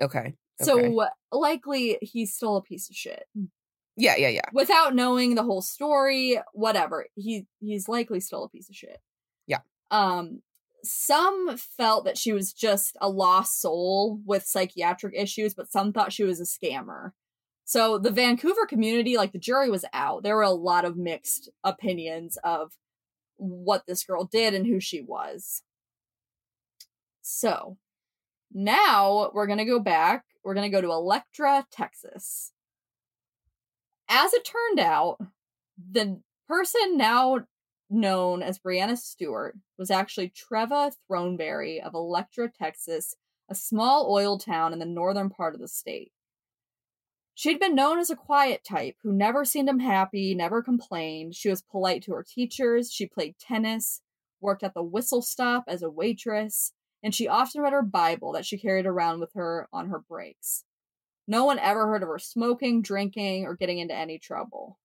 Okay. 0.00 0.34
so 0.60 0.78
okay. 0.78 1.10
likely 1.32 1.98
he's 2.02 2.34
still 2.34 2.56
a 2.56 2.62
piece 2.62 2.90
of 2.90 2.96
shit 2.96 3.24
yeah, 3.96 4.16
yeah, 4.16 4.28
yeah. 4.28 4.42
without 4.52 4.94
knowing 4.94 5.34
the 5.34 5.42
whole 5.42 5.62
story, 5.62 6.38
whatever, 6.52 7.06
he 7.14 7.46
he's 7.60 7.88
likely 7.88 8.20
still 8.20 8.44
a 8.44 8.48
piece 8.48 8.68
of 8.68 8.76
shit. 8.76 9.00
Yeah. 9.46 9.60
Um 9.90 10.42
some 10.84 11.56
felt 11.56 12.04
that 12.04 12.18
she 12.18 12.32
was 12.32 12.52
just 12.52 12.96
a 13.00 13.08
lost 13.08 13.60
soul 13.60 14.20
with 14.24 14.44
psychiatric 14.44 15.14
issues, 15.16 15.54
but 15.54 15.72
some 15.72 15.92
thought 15.92 16.12
she 16.12 16.24
was 16.24 16.40
a 16.40 16.44
scammer. 16.44 17.12
So 17.64 17.98
the 17.98 18.12
Vancouver 18.12 18.66
community, 18.66 19.16
like 19.16 19.32
the 19.32 19.38
jury 19.38 19.70
was 19.70 19.84
out. 19.92 20.22
There 20.22 20.36
were 20.36 20.42
a 20.42 20.50
lot 20.50 20.84
of 20.84 20.96
mixed 20.96 21.50
opinions 21.64 22.38
of 22.44 22.72
what 23.36 23.84
this 23.86 24.04
girl 24.04 24.24
did 24.24 24.54
and 24.54 24.66
who 24.66 24.80
she 24.80 25.00
was. 25.00 25.62
So 27.22 27.76
now 28.52 29.30
we're 29.34 29.46
going 29.46 29.58
to 29.58 29.64
go 29.64 29.80
back. 29.80 30.24
We're 30.44 30.54
going 30.54 30.70
to 30.70 30.76
go 30.76 30.80
to 30.80 30.92
Electra, 30.92 31.66
Texas 31.70 32.52
as 34.08 34.32
it 34.32 34.44
turned 34.44 34.80
out, 34.80 35.18
the 35.90 36.20
person 36.48 36.96
now 36.96 37.40
known 37.90 38.42
as 38.42 38.58
Brianna 38.58 38.96
Stewart 38.96 39.56
was 39.78 39.90
actually 39.90 40.30
Treva 40.30 40.92
Throneberry 41.10 41.80
of 41.80 41.94
Electra, 41.94 42.50
Texas, 42.50 43.14
a 43.48 43.54
small 43.54 44.10
oil 44.10 44.38
town 44.38 44.72
in 44.72 44.78
the 44.78 44.86
northern 44.86 45.30
part 45.30 45.54
of 45.54 45.60
the 45.60 45.68
state. 45.68 46.12
She'd 47.38 47.60
been 47.60 47.74
known 47.74 47.98
as 47.98 48.08
a 48.08 48.16
quiet 48.16 48.64
type 48.64 48.96
who 49.02 49.12
never 49.12 49.44
seemed 49.44 49.68
unhappy, 49.68 50.34
never 50.34 50.62
complained. 50.62 51.34
She 51.34 51.50
was 51.50 51.60
polite 51.60 52.02
to 52.04 52.12
her 52.12 52.24
teachers, 52.26 52.90
she 52.90 53.06
played 53.06 53.38
tennis, 53.38 54.00
worked 54.40 54.62
at 54.62 54.72
the 54.72 54.82
whistle 54.82 55.20
stop 55.20 55.64
as 55.68 55.82
a 55.82 55.90
waitress, 55.90 56.72
and 57.02 57.14
she 57.14 57.28
often 57.28 57.60
read 57.60 57.74
her 57.74 57.82
Bible 57.82 58.32
that 58.32 58.46
she 58.46 58.56
carried 58.56 58.86
around 58.86 59.20
with 59.20 59.34
her 59.34 59.68
on 59.70 59.90
her 59.90 59.98
breaks. 59.98 60.64
No 61.28 61.44
one 61.44 61.58
ever 61.58 61.86
heard 61.86 62.02
of 62.02 62.08
her 62.08 62.18
smoking, 62.18 62.80
drinking, 62.80 63.44
or 63.44 63.54
getting 63.54 63.80
into 63.80 63.94
any 63.94 64.18
trouble. 64.18 64.78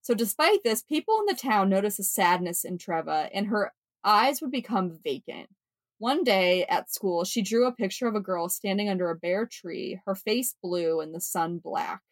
So, 0.00 0.14
despite 0.14 0.62
this, 0.64 0.82
people 0.82 1.18
in 1.18 1.26
the 1.26 1.38
town 1.38 1.68
noticed 1.68 1.98
a 1.98 2.04
sadness 2.04 2.64
in 2.64 2.78
Treva, 2.78 3.28
and 3.34 3.48
her 3.48 3.74
eyes 4.02 4.40
would 4.40 4.50
become 4.50 4.98
vacant. 5.04 5.50
One 5.98 6.24
day 6.24 6.64
at 6.66 6.92
school, 6.92 7.24
she 7.24 7.40
drew 7.42 7.66
a 7.66 7.72
picture 7.72 8.06
of 8.08 8.14
a 8.14 8.20
girl 8.20 8.48
standing 8.48 8.88
under 8.88 9.10
a 9.10 9.16
bare 9.16 9.46
tree, 9.46 10.00
her 10.06 10.14
face 10.14 10.54
blue 10.62 11.00
and 11.00 11.14
the 11.14 11.20
sun 11.20 11.58
black. 11.58 12.02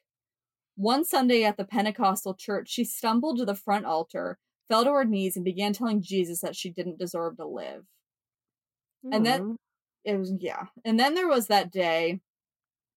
One 0.76 1.04
Sunday 1.04 1.44
at 1.44 1.56
the 1.56 1.64
Pentecostal 1.64 2.34
church, 2.34 2.70
she 2.70 2.84
stumbled 2.84 3.38
to 3.38 3.44
the 3.44 3.54
front 3.54 3.84
altar, 3.84 4.38
fell 4.68 4.84
to 4.84 4.92
her 4.92 5.04
knees, 5.04 5.36
and 5.36 5.44
began 5.44 5.72
telling 5.72 6.00
Jesus 6.00 6.40
that 6.40 6.56
she 6.56 6.70
didn't 6.70 6.98
deserve 6.98 7.36
to 7.36 7.46
live. 7.46 7.84
And 9.10 9.26
then- 9.26 9.42
Mhm. 9.42 9.56
it 10.04 10.16
was 10.16 10.32
yeah. 10.38 10.68
And 10.84 10.98
then 10.98 11.14
there 11.14 11.28
was 11.28 11.48
that 11.48 11.70
day 11.70 12.20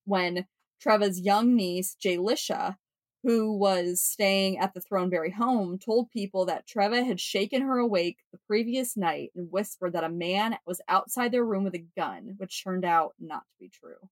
when 0.05 0.47
Treva's 0.79 1.19
young 1.19 1.55
niece, 1.55 1.95
Jaylisha, 1.95 2.77
who 3.25 3.57
was 3.57 3.99
staying 4.01 4.59
at 4.59 4.75
the 4.75 4.79
Throneberry 4.79 5.33
home, 5.33 5.79
told 5.79 6.11
people 6.11 6.45
that 6.45 6.67
Treva 6.67 7.03
had 7.03 7.19
shaken 7.19 7.63
her 7.63 7.79
awake 7.79 8.19
the 8.31 8.37
previous 8.45 8.95
night 8.95 9.31
and 9.35 9.51
whispered 9.51 9.93
that 9.93 10.03
a 10.03 10.09
man 10.09 10.57
was 10.67 10.79
outside 10.87 11.31
their 11.31 11.43
room 11.43 11.63
with 11.63 11.73
a 11.73 11.83
gun, 11.97 12.35
which 12.37 12.63
turned 12.63 12.85
out 12.85 13.15
not 13.19 13.39
to 13.49 13.55
be 13.59 13.67
true. 13.67 14.09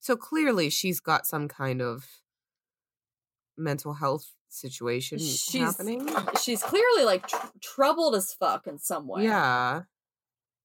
So 0.00 0.16
clearly, 0.16 0.68
she's 0.68 0.98
got 0.98 1.28
some 1.28 1.46
kind 1.46 1.80
of 1.80 2.06
mental 3.56 3.94
health 3.94 4.32
situation 4.48 5.18
She's 5.18 5.52
happening. 5.54 6.08
she's 6.42 6.62
clearly 6.62 7.04
like 7.04 7.28
tr- 7.28 7.36
troubled 7.60 8.16
as 8.16 8.32
fuck 8.32 8.66
in 8.66 8.80
some 8.80 9.06
way. 9.06 9.22
Yeah. 9.22 9.82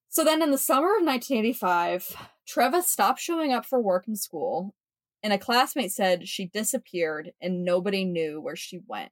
So 0.10 0.24
then 0.24 0.42
in 0.42 0.50
the 0.50 0.58
summer 0.58 0.96
of 0.98 1.06
1985, 1.06 2.16
Treva 2.50 2.82
stopped 2.82 3.20
showing 3.20 3.54
up 3.54 3.64
for 3.64 3.80
work 3.80 4.08
and 4.08 4.18
school, 4.18 4.74
and 5.22 5.34
a 5.34 5.38
classmate 5.38 5.92
said 5.92 6.28
she 6.28 6.46
disappeared 6.46 7.32
and 7.42 7.64
nobody 7.64 8.06
knew 8.06 8.40
where 8.40 8.56
she 8.56 8.80
went. 8.88 9.12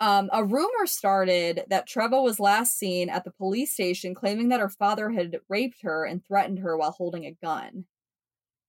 Um, 0.00 0.28
a 0.32 0.44
rumor 0.44 0.86
started 0.86 1.64
that 1.68 1.88
Treva 1.88 2.22
was 2.22 2.40
last 2.40 2.76
seen 2.76 3.08
at 3.08 3.24
the 3.24 3.30
police 3.30 3.72
station 3.72 4.14
claiming 4.14 4.48
that 4.48 4.60
her 4.60 4.68
father 4.68 5.10
had 5.10 5.38
raped 5.48 5.82
her 5.82 6.04
and 6.04 6.24
threatened 6.24 6.58
her 6.60 6.76
while 6.76 6.90
holding 6.90 7.24
a 7.24 7.36
gun. 7.42 7.84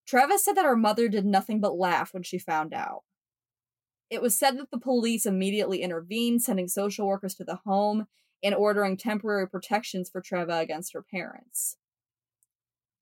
Treva 0.08 0.38
said 0.38 0.54
that 0.54 0.66
her 0.66 0.76
mother 0.76 1.10
did 1.10 1.26
nothing 1.26 1.60
but 1.60 1.78
laugh 1.78 2.14
when 2.14 2.22
she 2.22 2.38
found 2.38 2.74
out. 2.74 3.04
It 4.10 4.22
was 4.22 4.38
said 4.38 4.58
that 4.60 4.70
the 4.70 4.78
police 4.78 5.26
immediately 5.26 5.82
intervened, 5.82 6.44
sending 6.44 6.68
social 6.68 7.08
workers 7.08 7.34
to 7.36 7.44
the 7.44 7.60
home 7.66 8.06
and 8.44 8.54
ordering 8.54 8.96
temporary 8.96 9.50
protections 9.50 10.10
for 10.10 10.22
Treva 10.22 10.62
against 10.62 10.94
her 10.94 11.02
parents. 11.02 11.78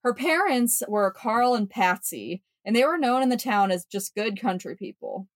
Her 0.03 0.13
parents 0.13 0.83
were 0.87 1.11
Carl 1.11 1.55
and 1.55 1.69
Patsy, 1.69 2.43
and 2.65 2.75
they 2.75 2.83
were 2.83 2.97
known 2.97 3.23
in 3.23 3.29
the 3.29 3.37
town 3.37 3.71
as 3.71 3.85
just 3.85 4.15
good 4.15 4.39
country 4.39 4.75
people. 4.75 5.27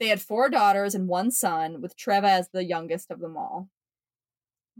They 0.00 0.08
had 0.08 0.20
four 0.20 0.50
daughters 0.50 0.94
and 0.94 1.06
one 1.08 1.30
son, 1.30 1.80
with 1.80 1.96
Treva 1.96 2.24
as 2.24 2.48
the 2.48 2.64
youngest 2.64 3.10
of 3.10 3.20
them 3.20 3.36
all. 3.36 3.68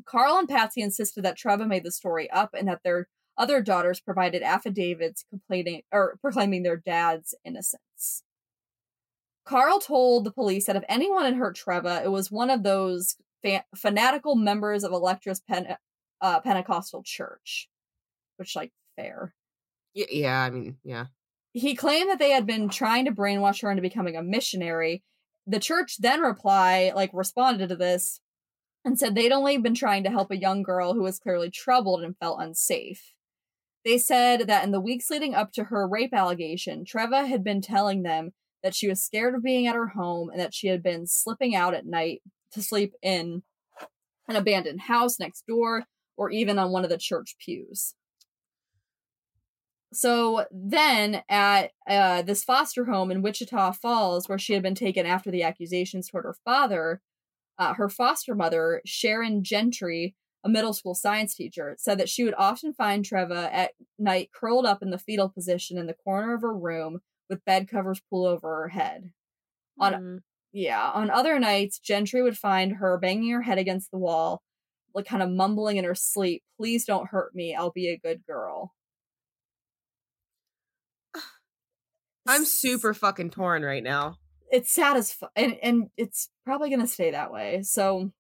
Carl 0.05 0.37
and 0.37 0.49
Patsy 0.49 0.83
insisted 0.83 1.25
that 1.25 1.39
Treva 1.39 1.67
made 1.67 1.85
the 1.85 1.93
story 1.93 2.29
up 2.31 2.51
and 2.53 2.67
that 2.67 2.83
their 2.83 3.09
other 3.39 3.62
daughters 3.62 4.01
provided 4.01 4.43
affidavits 4.43 5.25
complaining 5.31 5.83
or 5.93 6.19
proclaiming 6.21 6.65
their 6.65 6.77
dad's 6.77 7.35
innocence. 7.45 8.25
Carl 9.45 9.79
told 9.79 10.25
the 10.25 10.33
police 10.33 10.67
that 10.67 10.77
if 10.77 10.85
anyone 10.89 11.25
had 11.25 11.35
hurt 11.35 11.57
Treva, 11.57 12.03
it 12.05 12.11
was 12.11 12.33
one 12.33 12.51
of 12.51 12.62
those 12.65 13.17
fa- 13.43 13.65
fanatical 13.77 14.35
members 14.35 14.83
of 14.83 14.93
Electra's 14.93 15.43
uh, 16.21 16.41
Pentecostal 16.41 17.03
church, 17.05 17.69
which, 18.37 18.57
like, 18.57 18.73
fair. 18.97 19.35
Y- 19.95 20.07
Yeah. 20.11 20.41
I 20.41 20.51
mean, 20.51 20.79
yeah. 20.85 21.07
He 21.53 21.75
claimed 21.77 22.11
that 22.11 22.19
they 22.19 22.31
had 22.31 22.47
been 22.47 22.69
trying 22.69 23.05
to 23.05 23.13
brainwash 23.13 23.63
her 23.63 23.71
into 23.71 23.83
becoming 23.83 24.17
a 24.17 24.23
missionary, 24.23 25.05
the 25.47 25.61
church 25.61 25.99
then 25.99 26.21
reply, 26.21 26.93
like 26.95 27.11
responded 27.13 27.69
to 27.69 27.77
this 27.77 28.21
and 28.85 28.99
said 28.99 29.15
they'd 29.15 29.33
only 29.33 29.57
been 29.59 29.75
trying 29.75 30.03
to 30.05 30.11
help 30.11 30.31
a 30.31 30.37
young 30.37 30.63
girl 30.63 30.95
who 30.95 31.03
was 31.03 31.19
clearly 31.19 31.51
troubled 31.51 32.03
and 32.03 32.17
felt 32.19 32.41
unsafe. 32.41 33.13
They 33.85 33.99
said 33.99 34.47
that 34.49 34.65
in 34.65 34.73
the 34.73 34.81
weeks 34.81 35.11
leading 35.11 35.35
up 35.35 35.53
to 35.53 35.65
her 35.65 35.87
rape 35.87 36.15
allegation, 36.15 36.85
Treva 36.85 37.29
had 37.29 37.45
been 37.45 37.61
telling 37.61 38.03
them 38.03 38.33
that 38.63 38.75
she 38.75 38.89
was 38.89 39.03
scared 39.05 39.35
of 39.35 39.43
being 39.43 39.67
at 39.67 39.75
her 39.75 39.89
home 39.89 40.31
and 40.31 40.41
that 40.41 40.55
she 40.55 40.69
had 40.69 40.83
been 40.83 41.07
slipping 41.07 41.55
out 41.55 41.75
at 41.75 41.87
night 41.87 42.23
to 42.53 42.63
sleep 42.63 42.95
in 43.03 43.43
an 44.27 44.37
abandoned 44.37 44.81
house 44.83 45.21
next 45.21 45.47
door 45.47 45.85
or 46.17 46.31
even 46.31 46.59
on 46.59 46.71
one 46.73 46.83
of 46.85 46.91
the 46.91 46.97
church 46.97 47.37
pews. 47.39 47.95
So 49.95 50.45
then 50.51 51.23
at 51.29 51.71
uh, 51.89 52.23
this 52.23 52.43
foster 52.45 52.85
home 52.87 53.11
in 53.11 53.23
Wichita 53.23 53.73
Falls, 53.73 54.29
where 54.29 54.39
she 54.39 54.53
had 54.55 54.63
been 54.63 54.75
taken 54.75 55.07
after 55.07 55.31
the 55.31 55.43
accusations 55.45 56.09
toward 56.09 56.25
her 56.25 56.37
father, 56.45 57.01
uh, 57.59 57.75
her 57.75 57.89
foster 57.89 58.35
mother, 58.35 58.83
Sharon 58.85 59.45
Gentry, 59.45 60.17
a 60.45 60.49
middle 60.49 60.73
school 60.75 60.95
science 60.95 61.35
teacher, 61.35 61.77
said 61.79 61.99
that 61.99 62.09
she 62.09 62.25
would 62.25 62.35
often 62.37 62.75
find 62.75 63.05
Treva 63.05 63.49
at 63.53 63.73
night 63.99 64.31
curled 64.35 64.67
up 64.67 64.83
in 64.83 64.91
the 64.91 64.99
fetal 64.99 65.29
position 65.29 65.79
in 65.79 65.87
the 65.87 65.95
corner 65.95 66.35
of 66.35 66.43
her 66.43 66.55
room 66.57 67.01
with 67.31 67.45
bed 67.45 67.69
covers 67.69 68.03
pulled 68.11 68.27
over 68.27 68.63
her 68.63 68.69
head. 68.69 69.13
On 69.79 69.93
Mm. 69.95 70.23
yeah, 70.53 70.91
on 70.93 71.11
other 71.11 71.39
nights, 71.39 71.79
Gentry 71.79 72.23
would 72.23 72.39
find 72.39 72.75
her 72.77 72.99
banging 72.99 73.31
her 73.31 73.43
head 73.43 73.59
against 73.59 73.91
the 73.91 73.99
wall, 73.99 74.43
like 74.95 75.07
kind 75.07 75.23
of 75.23 75.31
mumbling 75.31 75.77
in 75.77 75.85
her 75.85 75.95
sleep, 75.95 76.43
"Please 76.57 76.85
don't 76.85 77.09
hurt 77.09 77.35
me. 77.35 77.55
I'll 77.55 77.73
be 77.73 77.89
a 77.89 77.99
good 77.99 78.25
girl." 78.27 78.75
I'm 82.27 82.45
super 82.45 82.95
fucking 82.95 83.31
torn 83.31 83.62
right 83.62 83.83
now. 83.83 84.16
it's 84.51 84.72
sad 84.72 84.97
as 84.97 85.16
and 85.37 85.57
and 85.62 85.91
it's 85.97 86.29
probably 86.45 86.70
gonna 86.70 86.87
stay 86.87 87.11
that 87.11 87.33
way. 87.33 87.62
So, 87.62 88.11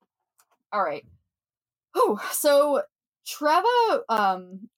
all 0.72 0.82
right. 0.82 1.04
Oh, 1.94 2.18
so 2.32 2.82
Treva, 3.26 4.00
um, 4.08 4.68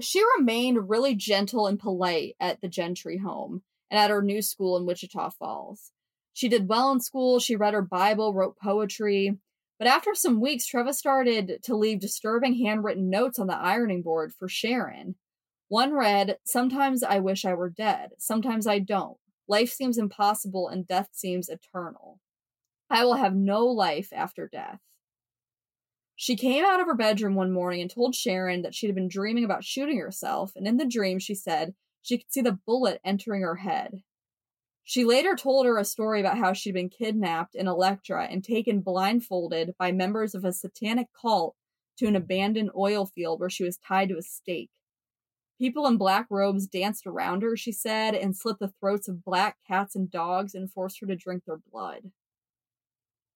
she 0.00 0.22
remained 0.38 0.88
really 0.88 1.14
gentle 1.14 1.66
and 1.66 1.78
polite 1.78 2.34
at 2.38 2.60
the 2.60 2.68
Gentry 2.68 3.18
home 3.18 3.62
and 3.90 3.98
at 3.98 4.10
her 4.10 4.22
new 4.22 4.42
school 4.42 4.76
in 4.76 4.84
Wichita 4.86 5.30
Falls. 5.30 5.90
She 6.34 6.48
did 6.48 6.68
well 6.68 6.92
in 6.92 7.00
school. 7.00 7.40
She 7.40 7.56
read 7.56 7.74
her 7.74 7.82
Bible, 7.82 8.32
wrote 8.34 8.56
poetry. 8.62 9.38
But 9.78 9.88
after 9.88 10.14
some 10.14 10.40
weeks, 10.40 10.70
Treva 10.70 10.92
started 10.92 11.60
to 11.64 11.74
leave 11.76 12.00
disturbing 12.00 12.54
handwritten 12.64 13.08
notes 13.10 13.38
on 13.38 13.46
the 13.46 13.56
ironing 13.56 14.02
board 14.02 14.32
for 14.38 14.48
Sharon. 14.48 15.14
One 15.68 15.92
read, 15.92 16.38
Sometimes 16.44 17.02
I 17.02 17.18
wish 17.18 17.44
I 17.44 17.54
were 17.54 17.70
dead. 17.70 18.10
Sometimes 18.18 18.66
I 18.66 18.78
don't. 18.78 19.18
Life 19.46 19.70
seems 19.70 19.98
impossible 19.98 20.68
and 20.68 20.86
death 20.86 21.10
seems 21.12 21.48
eternal. 21.48 22.20
I 22.90 23.04
will 23.04 23.14
have 23.14 23.34
no 23.34 23.66
life 23.66 24.12
after 24.12 24.48
death. 24.48 24.80
She 26.16 26.36
came 26.36 26.64
out 26.64 26.80
of 26.80 26.86
her 26.86 26.94
bedroom 26.94 27.34
one 27.34 27.52
morning 27.52 27.80
and 27.80 27.90
told 27.90 28.14
Sharon 28.14 28.62
that 28.62 28.74
she'd 28.74 28.94
been 28.94 29.08
dreaming 29.08 29.44
about 29.44 29.62
shooting 29.62 29.98
herself, 29.98 30.52
and 30.56 30.66
in 30.66 30.76
the 30.76 30.86
dream, 30.86 31.18
she 31.18 31.34
said 31.34 31.74
she 32.02 32.18
could 32.18 32.32
see 32.32 32.40
the 32.40 32.58
bullet 32.66 33.00
entering 33.04 33.42
her 33.42 33.56
head. 33.56 34.02
She 34.84 35.04
later 35.04 35.36
told 35.36 35.66
her 35.66 35.76
a 35.76 35.84
story 35.84 36.18
about 36.18 36.38
how 36.38 36.54
she'd 36.54 36.72
been 36.72 36.88
kidnapped 36.88 37.54
in 37.54 37.68
Electra 37.68 38.24
and 38.24 38.42
taken 38.42 38.80
blindfolded 38.80 39.74
by 39.78 39.92
members 39.92 40.34
of 40.34 40.44
a 40.44 40.52
satanic 40.52 41.08
cult 41.12 41.54
to 41.98 42.06
an 42.06 42.16
abandoned 42.16 42.70
oil 42.76 43.04
field 43.04 43.38
where 43.38 43.50
she 43.50 43.64
was 43.64 43.76
tied 43.76 44.08
to 44.08 44.16
a 44.16 44.22
stake. 44.22 44.70
People 45.58 45.86
in 45.86 45.96
black 45.96 46.26
robes 46.30 46.66
danced 46.66 47.06
around 47.06 47.42
her, 47.42 47.56
she 47.56 47.72
said, 47.72 48.14
and 48.14 48.36
slit 48.36 48.58
the 48.60 48.72
throats 48.80 49.08
of 49.08 49.24
black 49.24 49.56
cats 49.66 49.96
and 49.96 50.10
dogs 50.10 50.54
and 50.54 50.70
forced 50.70 51.00
her 51.00 51.06
to 51.06 51.16
drink 51.16 51.44
their 51.44 51.58
blood. 51.72 52.12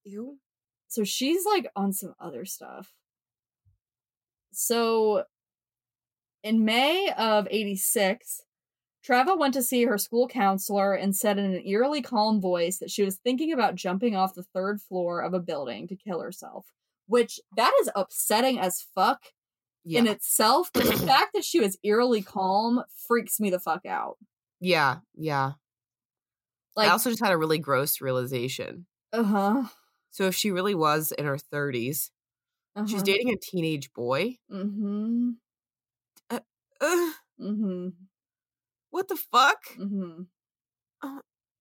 Ew. 0.04 0.38
So 0.86 1.04
she's 1.04 1.44
like 1.44 1.66
on 1.74 1.92
some 1.92 2.14
other 2.20 2.44
stuff. 2.44 2.92
So 4.52 5.24
in 6.44 6.64
May 6.64 7.10
of 7.16 7.48
86, 7.50 8.42
Treva 9.04 9.36
went 9.36 9.54
to 9.54 9.62
see 9.62 9.84
her 9.84 9.98
school 9.98 10.28
counselor 10.28 10.94
and 10.94 11.16
said 11.16 11.38
in 11.38 11.46
an 11.46 11.66
eerily 11.66 12.02
calm 12.02 12.40
voice 12.40 12.78
that 12.78 12.90
she 12.90 13.02
was 13.02 13.16
thinking 13.16 13.52
about 13.52 13.74
jumping 13.74 14.14
off 14.14 14.34
the 14.34 14.44
third 14.44 14.80
floor 14.80 15.20
of 15.20 15.34
a 15.34 15.40
building 15.40 15.88
to 15.88 15.96
kill 15.96 16.20
herself, 16.20 16.66
which 17.06 17.40
that 17.56 17.72
is 17.80 17.90
upsetting 17.96 18.60
as 18.60 18.86
fuck 18.94 19.22
Yeah. 19.84 19.98
in 20.00 20.06
itself, 20.06 20.70
but 20.72 20.84
the 20.84 20.96
fact 20.96 21.32
that 21.34 21.44
she 21.44 21.58
was 21.60 21.76
eerily 21.82 22.22
calm 22.22 22.82
freaks 23.08 23.40
me 23.40 23.50
the 23.50 23.58
fuck 23.58 23.84
out. 23.86 24.16
yeah. 24.60 24.98
Yeah. 25.16 25.52
Like, 26.76 26.88
I 26.88 26.92
also 26.92 27.10
just 27.10 27.22
had 27.22 27.32
a 27.32 27.36
really 27.36 27.58
gross 27.58 28.00
realization. 28.00 28.86
uh 29.12 29.22
huh. 29.24 29.62
So 30.10 30.24
if 30.26 30.34
she 30.34 30.50
really 30.50 30.74
was 30.74 31.12
in 31.12 31.24
her 31.26 31.36
30s, 31.36 32.10
Uh-huh. 32.76 32.86
she's 32.86 33.02
dating 33.02 33.30
a 33.30 33.36
teenage 33.36 33.92
boy. 33.92 34.36
Mm-hmm. 34.50 35.30
Ugh, 36.30 37.14
Mm-hmm. 37.40 37.88
what 38.90 39.08
the 39.08 39.16
fuck? 39.16 39.58
Mm-hmm. 39.78 40.22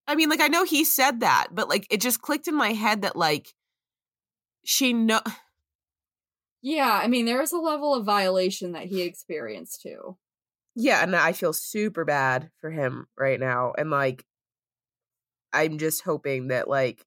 I 0.08 0.16
mean, 0.16 0.30
like 0.30 0.42
I 0.42 0.48
know 0.48 0.64
he 0.64 0.84
said 0.84 1.20
that, 1.22 1.48
but 1.52 1.70
like 1.70 1.88
it 1.90 2.02
just 2.02 2.22
clicked 2.22 2.48
in 2.48 2.56
my 2.56 2.74
head 2.74 3.02
that 3.04 3.16
like 3.16 3.54
she 4.64 4.94
know 4.94 5.22
Yeah, 6.62 7.00
I 7.02 7.08
mean, 7.08 7.26
there 7.26 7.42
is 7.42 7.52
a 7.52 7.58
level 7.58 7.94
of 7.96 8.06
violation 8.06 8.74
that 8.74 8.86
he 8.86 9.02
experienced 9.02 9.82
too. 9.82 10.18
Yeah, 10.76 11.02
and 11.04 11.16
I 11.16 11.34
feel 11.34 11.54
super 11.54 12.06
bad 12.06 12.50
for 12.62 12.70
him 12.70 13.08
right 13.18 13.40
now. 13.40 13.74
And 13.78 13.90
like 13.90 14.26
I'm 15.54 15.78
just 15.78 16.04
hoping 16.04 16.48
that 16.48 16.68
like 16.68 17.06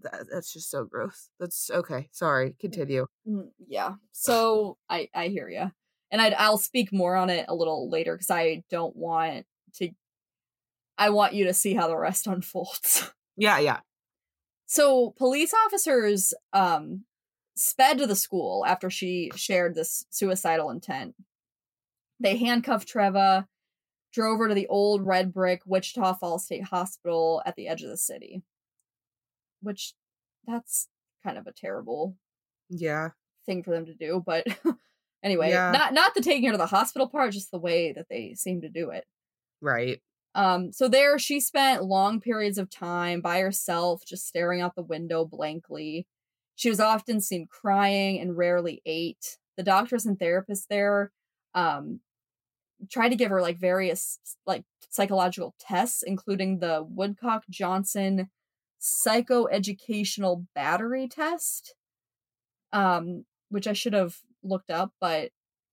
that, 0.00 0.26
that's 0.30 0.52
just 0.52 0.70
so 0.70 0.84
gross. 0.84 1.30
That's 1.38 1.70
okay. 1.70 2.08
Sorry. 2.12 2.56
Continue. 2.58 3.06
Mm, 3.28 3.50
Yeah. 3.66 3.94
So 4.12 4.76
I 4.88 5.08
I 5.14 5.28
hear 5.28 5.48
you, 5.48 5.70
and 6.10 6.20
I 6.20 6.30
I'll 6.30 6.58
speak 6.58 6.92
more 6.92 7.16
on 7.16 7.30
it 7.30 7.46
a 7.48 7.54
little 7.54 7.88
later 7.90 8.14
because 8.14 8.30
I 8.30 8.64
don't 8.70 8.96
want 8.96 9.46
to. 9.76 9.90
I 10.96 11.10
want 11.10 11.34
you 11.34 11.46
to 11.46 11.54
see 11.54 11.74
how 11.74 11.88
the 11.88 11.96
rest 11.96 12.26
unfolds. 12.28 13.10
Yeah, 13.36 13.58
yeah. 13.58 13.80
So 14.66 15.14
police 15.16 15.52
officers 15.66 16.34
um 16.52 17.04
sped 17.56 17.98
to 17.98 18.06
the 18.06 18.16
school 18.16 18.64
after 18.66 18.90
she 18.90 19.30
shared 19.36 19.74
this 19.74 20.04
suicidal 20.10 20.70
intent. 20.70 21.14
They 22.20 22.36
handcuffed 22.36 22.88
Treva, 22.92 23.46
drove 24.12 24.38
her 24.38 24.48
to 24.48 24.54
the 24.54 24.66
old 24.68 25.06
red 25.06 25.32
brick 25.32 25.62
Wichita 25.66 26.14
Falls 26.14 26.44
State 26.44 26.64
Hospital 26.64 27.42
at 27.44 27.56
the 27.56 27.68
edge 27.68 27.82
of 27.82 27.90
the 27.90 27.96
city. 27.96 28.42
Which 29.60 29.94
that's 30.46 30.88
kind 31.22 31.38
of 31.38 31.46
a 31.46 31.52
terrible 31.52 32.16
Yeah. 32.68 33.10
thing 33.46 33.62
for 33.62 33.70
them 33.70 33.86
to 33.86 33.94
do, 33.94 34.22
but 34.24 34.46
anyway, 35.22 35.50
Yeah. 35.50 35.70
not 35.70 35.94
not 35.94 36.14
the 36.14 36.20
taking 36.20 36.44
her 36.46 36.52
to 36.52 36.58
the 36.58 36.66
hospital 36.66 37.08
part, 37.08 37.32
just 37.32 37.50
the 37.50 37.58
way 37.58 37.92
that 37.92 38.08
they 38.08 38.34
seem 38.34 38.60
to 38.62 38.68
do 38.68 38.90
it. 38.90 39.06
Right. 39.60 40.02
Um, 40.34 40.72
so 40.72 40.88
there 40.88 41.18
she 41.18 41.40
spent 41.40 41.84
long 41.84 42.20
periods 42.20 42.58
of 42.58 42.68
time 42.68 43.20
by 43.20 43.38
herself, 43.40 44.02
just 44.04 44.26
staring 44.26 44.60
out 44.60 44.74
the 44.74 44.82
window 44.82 45.24
blankly. 45.24 46.06
She 46.56 46.68
was 46.70 46.80
often 46.80 47.20
seen 47.20 47.46
crying 47.46 48.20
and 48.20 48.36
rarely 48.36 48.80
ate. 48.86 49.38
The 49.56 49.62
doctors 49.62 50.06
and 50.06 50.18
therapists 50.18 50.66
there 50.68 51.12
um 51.54 52.00
tried 52.90 53.10
to 53.10 53.16
give 53.16 53.30
her 53.30 53.40
like 53.40 53.58
various 53.58 54.18
like 54.46 54.64
psychological 54.90 55.54
tests, 55.58 56.02
including 56.02 56.58
the 56.58 56.84
Woodcock 56.88 57.44
Johnson 57.50 58.30
psychoeducational 58.80 60.46
battery 60.54 61.08
test. 61.08 61.74
Um, 62.72 63.24
which 63.50 63.66
I 63.68 63.72
should 63.72 63.92
have 63.92 64.16
looked 64.42 64.70
up, 64.70 64.92
but 65.00 65.30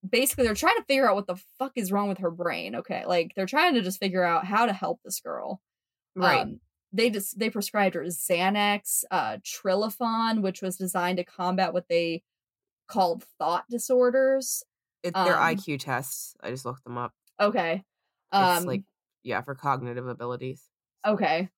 basically 0.08 0.46
they're 0.46 0.54
trying 0.56 0.78
to 0.78 0.84
figure 0.84 1.10
out 1.10 1.16
what 1.16 1.28
the 1.28 1.42
fuck 1.60 1.72
is 1.76 1.92
wrong 1.92 2.10
with 2.10 2.18
her 2.20 2.32
brain 2.32 2.76
okay 2.76 3.06
like 3.06 3.34
they're 3.36 3.46
trying 3.46 3.76
to 3.76 3.82
just 3.82 4.00
figure 4.00 4.24
out 4.24 4.46
how 4.46 4.66
to 4.66 4.74
help 4.74 5.00
this 5.06 5.20
girl 5.20 5.62
Right. 6.16 6.42
um, 6.42 6.60
they 6.94 7.10
just 7.10 7.40
they 7.40 7.50
prescribed 7.50 7.96
her 7.96 8.04
xanax 8.04 9.04
uh 9.12 9.38
Trilafon 9.38 10.42
which 10.42 10.62
was 10.62 10.76
designed 10.78 11.18
to 11.18 11.24
combat 11.24 11.74
what 11.74 11.88
they 11.90 12.24
called 12.88 13.24
thought 13.40 13.66
disorders 13.70 14.64
it, 15.04 15.16
they're 15.16 15.36
um, 15.36 15.56
IQ 15.56 15.80
tests. 15.80 16.36
I 16.44 16.52
just 16.52 16.64
looked 16.66 16.84
them 16.84 16.98
up. 16.98 17.14
okay 17.40 17.84
It's 18.34 18.60
um 18.60 18.66
like 18.66 18.84
yeah, 19.24 19.42
for 19.42 19.56
cognitive 19.56 20.08
abilities. 20.08 20.64
okay 21.08 21.50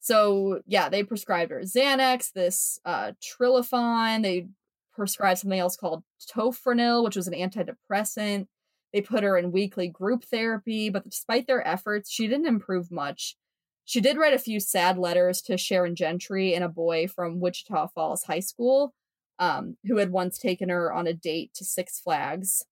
so 0.00 0.60
yeah 0.66 0.88
they 0.88 1.02
prescribed 1.02 1.50
her 1.50 1.60
xanax 1.60 2.32
this 2.32 2.78
uh 2.84 3.12
Trilafon 3.22 4.22
they 4.22 4.48
prescribed 4.92 5.40
something 5.40 5.58
else 5.58 5.76
called 5.76 6.02
tofranil 6.32 7.02
which 7.02 7.16
was 7.16 7.26
an 7.26 7.34
antidepressant 7.34 8.46
they 8.92 9.00
put 9.00 9.24
her 9.24 9.36
in 9.36 9.50
weekly 9.50 9.88
group 9.88 10.24
therapy 10.24 10.88
but 10.90 11.04
despite 11.08 11.46
their 11.46 11.66
efforts 11.66 12.10
she 12.10 12.28
didn't 12.28 12.46
improve 12.46 12.90
much 12.92 13.36
she 13.84 14.00
did 14.00 14.16
write 14.16 14.34
a 14.34 14.38
few 14.38 14.60
sad 14.60 14.98
letters 14.98 15.40
to 15.42 15.56
sharon 15.56 15.94
gentry 15.94 16.54
and 16.54 16.64
a 16.64 16.68
boy 16.68 17.06
from 17.06 17.40
wichita 17.40 17.88
falls 17.88 18.24
high 18.24 18.40
school 18.40 18.94
um, 19.38 19.76
who 19.86 19.96
had 19.96 20.12
once 20.12 20.38
taken 20.38 20.68
her 20.68 20.92
on 20.92 21.06
a 21.06 21.12
date 21.12 21.52
to 21.54 21.64
six 21.64 21.98
flags 21.98 22.64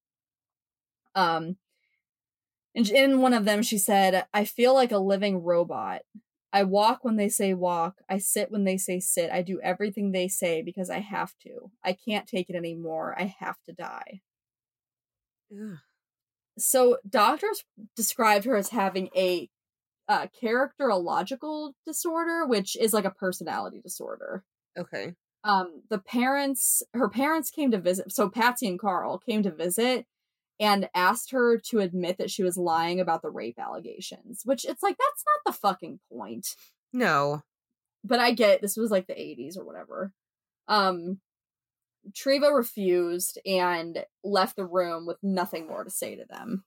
um, 1.15 1.57
and 2.75 2.89
in 2.89 3.21
one 3.21 3.35
of 3.35 3.45
them 3.45 3.63
she 3.63 3.79
said 3.79 4.27
i 4.33 4.45
feel 4.45 4.75
like 4.75 4.93
a 4.93 4.99
living 4.99 5.43
robot 5.43 6.03
I 6.53 6.65
walk 6.65 7.03
when 7.03 7.17
they 7.17 7.31
say 7.31 7.55
walk. 7.55 8.03
I 8.11 8.19
sit 8.19 8.51
when 8.51 8.65
they 8.65 8.77
say 8.77 9.01
sit. 9.01 9.31
I 9.31 9.41
do 9.41 9.59
everything 9.63 10.13
they 10.13 10.29
say 10.29 10.61
because 10.61 10.91
I 10.91 10.99
have 10.99 11.33
to. 11.45 11.71
I 11.83 11.95
can't 11.95 12.29
take 12.29 12.51
it 12.51 12.57
anymore. 12.57 13.17
I 13.19 13.35
have 13.39 13.57
to 13.67 13.73
die. 13.73 14.21
Ugh. 15.51 15.79
So 16.59 16.99
doctors 17.09 17.65
described 17.97 18.45
her 18.45 18.57
as 18.57 18.69
having 18.69 19.09
a 19.17 19.49
uh, 20.09 20.27
characterological 20.43 21.73
disorder, 21.87 22.47
which 22.47 22.77
is 22.77 22.93
like 22.93 23.05
a 23.05 23.11
personality 23.11 23.81
disorder. 23.81 24.45
Okay. 24.79 25.15
Um, 25.45 25.83
the 25.91 25.99
parents, 25.99 26.83
her 26.95 27.09
parents 27.09 27.51
came 27.51 27.71
to 27.73 27.81
visit. 27.81 28.13
So 28.13 28.29
Patsy 28.29 28.69
and 28.69 28.79
Carl 28.79 29.19
came 29.19 29.43
to 29.43 29.51
visit 29.51 30.07
and 30.61 30.89
asked 30.95 31.33
her 31.33 31.59
to 31.59 31.81
admit 31.81 32.19
that 32.19 32.31
she 32.31 32.45
was 32.45 32.57
lying 32.57 33.01
about 33.01 33.23
the 33.23 33.31
rape 33.31 33.59
allegations. 33.59 34.43
Which 34.45 34.65
it's 34.65 34.83
like 34.83 34.97
that's 34.97 35.25
not 35.27 35.53
the 35.53 35.59
fucking 35.59 36.01
point. 36.13 36.55
No. 36.93 37.43
But 38.05 38.21
I 38.21 38.33
get 38.33 38.61
this 38.61 38.77
was 38.77 38.91
like 38.91 39.07
the 39.07 39.15
80s 39.15 39.57
or 39.57 39.65
whatever. 39.65 40.13
Um, 40.69 41.21
Treva 42.11 42.55
refused 42.55 43.39
and 43.47 44.05
left 44.25 44.57
the 44.57 44.65
room 44.65 45.07
with 45.07 45.19
nothing 45.23 45.67
more 45.67 45.85
to 45.85 45.91
say 45.91 46.17
to 46.17 46.25
them. 46.25 46.65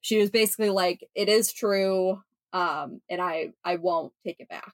She 0.00 0.18
was 0.18 0.30
basically 0.30 0.70
like, 0.70 1.08
"It 1.14 1.28
is 1.28 1.52
true, 1.52 2.22
um, 2.52 3.00
and 3.08 3.20
I 3.20 3.52
I 3.64 3.76
won't 3.76 4.12
take 4.24 4.40
it 4.40 4.48
back." 4.48 4.72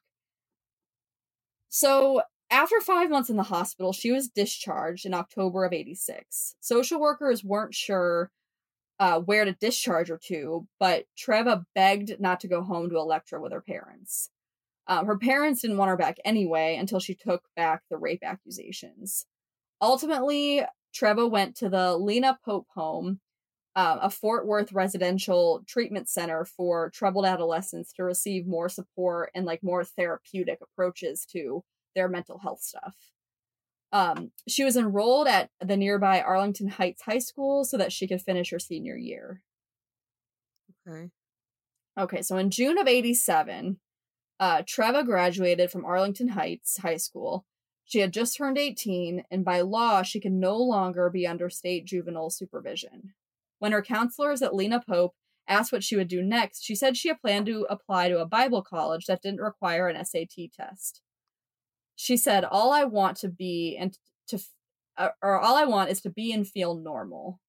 So 1.69 2.21
after 2.49 2.79
five 2.81 3.09
months 3.09 3.29
in 3.29 3.37
the 3.37 3.43
hospital, 3.43 3.93
she 3.93 4.11
was 4.11 4.29
discharged 4.29 5.05
in 5.05 5.13
October 5.13 5.65
of 5.65 5.73
'86. 5.73 6.55
Social 6.61 6.99
workers 6.99 7.43
weren't 7.43 7.73
sure 7.73 8.31
uh, 8.99 9.19
where 9.19 9.45
to 9.45 9.53
discharge 9.53 10.09
her 10.09 10.19
to, 10.27 10.67
but 10.79 11.05
Treva 11.17 11.65
begged 11.75 12.19
not 12.19 12.39
to 12.41 12.47
go 12.47 12.63
home 12.63 12.89
to 12.89 12.97
Electra 12.97 13.41
with 13.41 13.51
her 13.51 13.61
parents. 13.61 14.29
Um, 14.87 15.05
her 15.07 15.17
parents 15.17 15.61
didn't 15.61 15.77
want 15.77 15.89
her 15.89 15.97
back 15.97 16.17
anyway 16.23 16.77
until 16.79 16.99
she 16.99 17.15
took 17.15 17.43
back 17.55 17.81
the 17.89 17.97
rape 17.97 18.23
accusations. 18.23 19.25
Ultimately, 19.81 20.63
Treva 20.95 21.29
went 21.29 21.55
to 21.57 21.69
the 21.69 21.97
Lena 21.97 22.39
Pope 22.45 22.67
home, 22.73 23.19
uh, 23.75 23.97
a 24.01 24.09
Fort 24.09 24.47
Worth 24.47 24.71
residential 24.71 25.63
treatment 25.67 26.07
center 26.07 26.45
for 26.45 26.89
troubled 26.91 27.25
adolescents 27.25 27.91
to 27.93 28.03
receive 28.03 28.47
more 28.47 28.69
support 28.69 29.31
and 29.35 29.45
like 29.45 29.63
more 29.63 29.83
therapeutic 29.83 30.59
approaches 30.61 31.25
to 31.33 31.63
their 31.95 32.07
mental 32.07 32.39
health 32.39 32.61
stuff. 32.61 32.95
Um, 33.91 34.31
she 34.47 34.63
was 34.63 34.77
enrolled 34.77 35.27
at 35.27 35.49
the 35.61 35.77
nearby 35.77 36.21
Arlington 36.21 36.69
Heights 36.69 37.03
High 37.03 37.19
School 37.19 37.63
so 37.63 37.77
that 37.77 37.91
she 37.91 38.07
could 38.07 38.21
finish 38.21 38.51
her 38.51 38.59
senior 38.59 38.97
year. 38.97 39.41
Okay. 40.87 41.09
Okay, 41.97 42.21
so 42.21 42.37
in 42.37 42.49
June 42.49 42.77
of 42.77 42.87
87, 42.87 43.79
uh, 44.39 44.63
Treva 44.63 45.05
graduated 45.05 45.71
from 45.71 45.85
Arlington 45.85 46.29
Heights 46.29 46.77
High 46.79 46.97
School. 46.97 47.45
She 47.85 47.99
had 47.99 48.11
just 48.11 48.35
turned 48.35 48.57
18, 48.57 49.23
and 49.31 49.45
by 49.45 49.61
law, 49.61 50.01
she 50.01 50.19
could 50.19 50.33
no 50.33 50.57
longer 50.57 51.09
be 51.09 51.25
under 51.25 51.49
state 51.49 51.85
juvenile 51.85 52.29
supervision. 52.29 53.13
When 53.65 53.71
her 53.71 53.81
counselors 53.81 54.43
at 54.43 54.53
Lena 54.53 54.79
Pope 54.79 55.15
asked 55.47 55.71
what 55.71 55.83
she 55.83 55.95
would 55.95 56.07
do 56.07 56.21
next, 56.21 56.63
she 56.63 56.75
said 56.75 56.95
she 56.95 57.07
had 57.07 57.19
planned 57.19 57.47
to 57.47 57.65
apply 57.67 58.09
to 58.09 58.19
a 58.19 58.25
Bible 58.27 58.61
college 58.61 59.07
that 59.07 59.23
didn't 59.23 59.41
require 59.41 59.87
an 59.87 60.05
SAT 60.05 60.51
test. 60.55 61.01
She 61.95 62.15
said, 62.15 62.43
All 62.43 62.71
I 62.71 62.83
want 62.83 63.17
to 63.21 63.27
be 63.27 63.75
and 63.75 63.97
to, 64.27 64.39
uh, 64.99 65.09
or 65.19 65.39
all 65.39 65.55
I 65.55 65.65
want 65.65 65.89
is 65.89 65.99
to 66.01 66.11
be 66.11 66.31
and 66.31 66.47
feel 66.47 66.75
normal, 66.75 67.41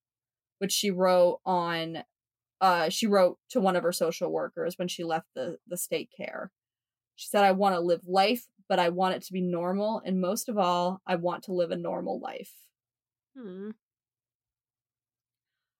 which 0.57 0.73
she 0.73 0.91
wrote 0.91 1.41
on, 1.45 2.05
uh, 2.63 2.89
she 2.89 3.07
wrote 3.07 3.37
to 3.51 3.61
one 3.61 3.77
of 3.77 3.83
her 3.83 3.93
social 3.93 4.33
workers 4.33 4.79
when 4.79 4.89
she 4.89 5.05
left 5.05 5.27
the, 5.35 5.59
the 5.67 5.77
state 5.77 6.09
care. 6.17 6.51
She 7.15 7.29
said, 7.29 7.45
I 7.45 7.53
want 7.53 7.75
to 7.75 7.81
live 7.81 8.09
life, 8.09 8.47
but 8.71 8.79
I 8.79 8.89
want 8.89 9.17
it 9.17 9.23
to 9.25 9.35
be 9.35 9.43
normal. 9.43 10.01
And 10.03 10.19
most 10.19 10.49
of 10.49 10.57
all, 10.57 11.03
I 11.07 11.17
want 11.17 11.43
to 11.43 11.53
live 11.53 11.73
a 11.73 11.77
normal 11.77 12.19
life. 12.19 12.55
Hmm. 13.39 13.73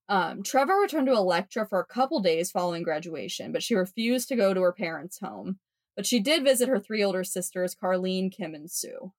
Um, 0.09 0.43
Treva 0.43 0.81
returned 0.81 1.07
to 1.09 1.15
Electra 1.15 1.67
for 1.67 1.81
a 1.81 1.87
couple 1.87 2.21
days 2.21 2.51
following 2.51 2.83
graduation, 2.83 3.53
but 3.53 3.63
she 3.63 3.75
refused 3.75 4.29
to 4.29 4.37
go 4.37 4.55
to 4.55 4.63
her 4.63 4.73
parents' 4.73 5.19
home. 5.19 5.59
But 5.97 6.07
she 6.07 6.21
did 6.21 6.45
visit 6.45 6.69
her 6.69 6.79
three 6.79 7.03
older 7.03 7.25
sisters, 7.25 7.75
Carlene, 7.75 8.31
Kim, 8.31 8.55
and 8.55 8.71
Sue. 8.71 9.13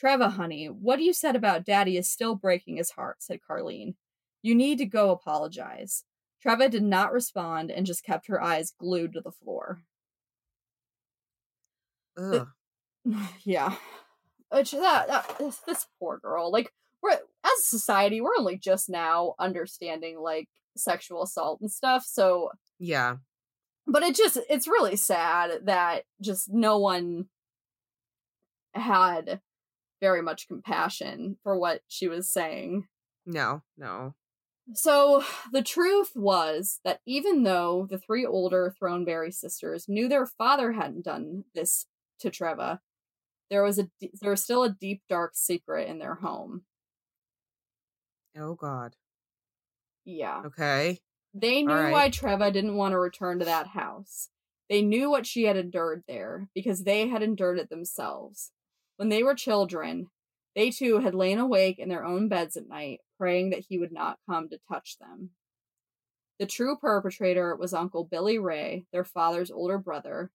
Treva, 0.00 0.32
honey, 0.32 0.66
what 0.66 0.96
do 0.96 1.04
you 1.04 1.12
said 1.12 1.36
about 1.36 1.64
Daddy 1.64 1.96
is 1.96 2.10
still 2.10 2.34
breaking 2.34 2.76
his 2.76 2.92
heart, 2.92 3.22
said 3.22 3.40
Carlene. 3.48 3.94
You 4.42 4.54
need 4.54 4.78
to 4.78 4.86
go 4.86 5.10
apologize. 5.10 6.04
Treva 6.44 6.68
did 6.70 6.82
not 6.82 7.12
respond 7.12 7.70
and 7.70 7.86
just 7.86 8.04
kept 8.04 8.26
her 8.26 8.42
eyes 8.42 8.72
glued 8.76 9.12
to 9.12 9.20
the 9.20 9.30
floor. 9.30 9.82
Ugh. 12.18 12.48
yeah. 13.44 13.76
Which 14.50 14.72
that, 14.72 15.06
that 15.08 15.38
this, 15.38 15.58
this 15.58 15.86
poor 15.98 16.18
girl. 16.18 16.50
Like 16.50 16.72
we're 17.02 17.10
as 17.12 17.20
a 17.60 17.62
society, 17.62 18.20
we're 18.20 18.36
only 18.38 18.56
just 18.56 18.88
now 18.88 19.34
understanding 19.38 20.18
like 20.20 20.48
sexual 20.76 21.22
assault 21.22 21.60
and 21.60 21.70
stuff. 21.70 22.04
So 22.06 22.50
Yeah. 22.78 23.16
but 23.86 24.02
it 24.02 24.14
just 24.14 24.38
it's 24.48 24.68
really 24.68 24.96
sad 24.96 25.66
that 25.66 26.04
just 26.20 26.48
no 26.52 26.78
one 26.78 27.26
had 28.74 29.40
very 30.00 30.22
much 30.22 30.48
compassion 30.48 31.36
for 31.42 31.58
what 31.58 31.82
she 31.88 32.08
was 32.08 32.30
saying. 32.30 32.86
No. 33.26 33.62
No. 33.76 34.14
So 34.74 35.24
the 35.52 35.62
truth 35.62 36.12
was 36.14 36.80
that 36.84 37.00
even 37.06 37.42
though 37.42 37.86
the 37.90 37.98
three 37.98 38.24
older 38.24 38.74
Throneberry 38.80 39.32
sisters 39.34 39.86
knew 39.88 40.08
their 40.08 40.26
father 40.26 40.72
hadn't 40.72 41.04
done 41.04 41.44
this 41.54 41.86
to 42.20 42.30
Treva, 42.30 42.78
there 43.50 43.62
was 43.62 43.78
a 43.78 43.90
there 44.20 44.30
was 44.30 44.42
still 44.42 44.62
a 44.62 44.70
deep 44.70 45.02
dark 45.08 45.32
secret 45.34 45.88
in 45.88 45.98
their 45.98 46.14
home. 46.16 46.62
Oh 48.36 48.54
God. 48.54 48.96
Yeah. 50.04 50.42
Okay. 50.46 51.00
They 51.34 51.62
knew 51.62 51.72
right. 51.72 51.92
why 51.92 52.10
Treva 52.10 52.52
didn't 52.52 52.76
want 52.76 52.92
to 52.92 52.98
return 52.98 53.38
to 53.38 53.44
that 53.44 53.68
house. 53.68 54.28
They 54.68 54.82
knew 54.82 55.10
what 55.10 55.26
she 55.26 55.44
had 55.44 55.56
endured 55.56 56.04
there 56.06 56.48
because 56.54 56.84
they 56.84 57.08
had 57.08 57.22
endured 57.22 57.58
it 57.58 57.70
themselves. 57.70 58.52
When 58.96 59.08
they 59.08 59.22
were 59.22 59.34
children, 59.34 60.08
they 60.54 60.70
too 60.70 61.00
had 61.00 61.14
lain 61.14 61.38
awake 61.38 61.78
in 61.78 61.88
their 61.88 62.04
own 62.04 62.28
beds 62.28 62.56
at 62.56 62.68
night, 62.68 63.00
praying 63.18 63.50
that 63.50 63.64
he 63.68 63.78
would 63.78 63.92
not 63.92 64.18
come 64.28 64.48
to 64.50 64.58
touch 64.70 64.98
them. 64.98 65.30
The 66.38 66.46
true 66.46 66.76
perpetrator 66.76 67.56
was 67.56 67.72
Uncle 67.72 68.04
Billy 68.04 68.38
Ray, 68.38 68.86
their 68.92 69.04
father's 69.04 69.50
older 69.50 69.78
brother. 69.78 70.30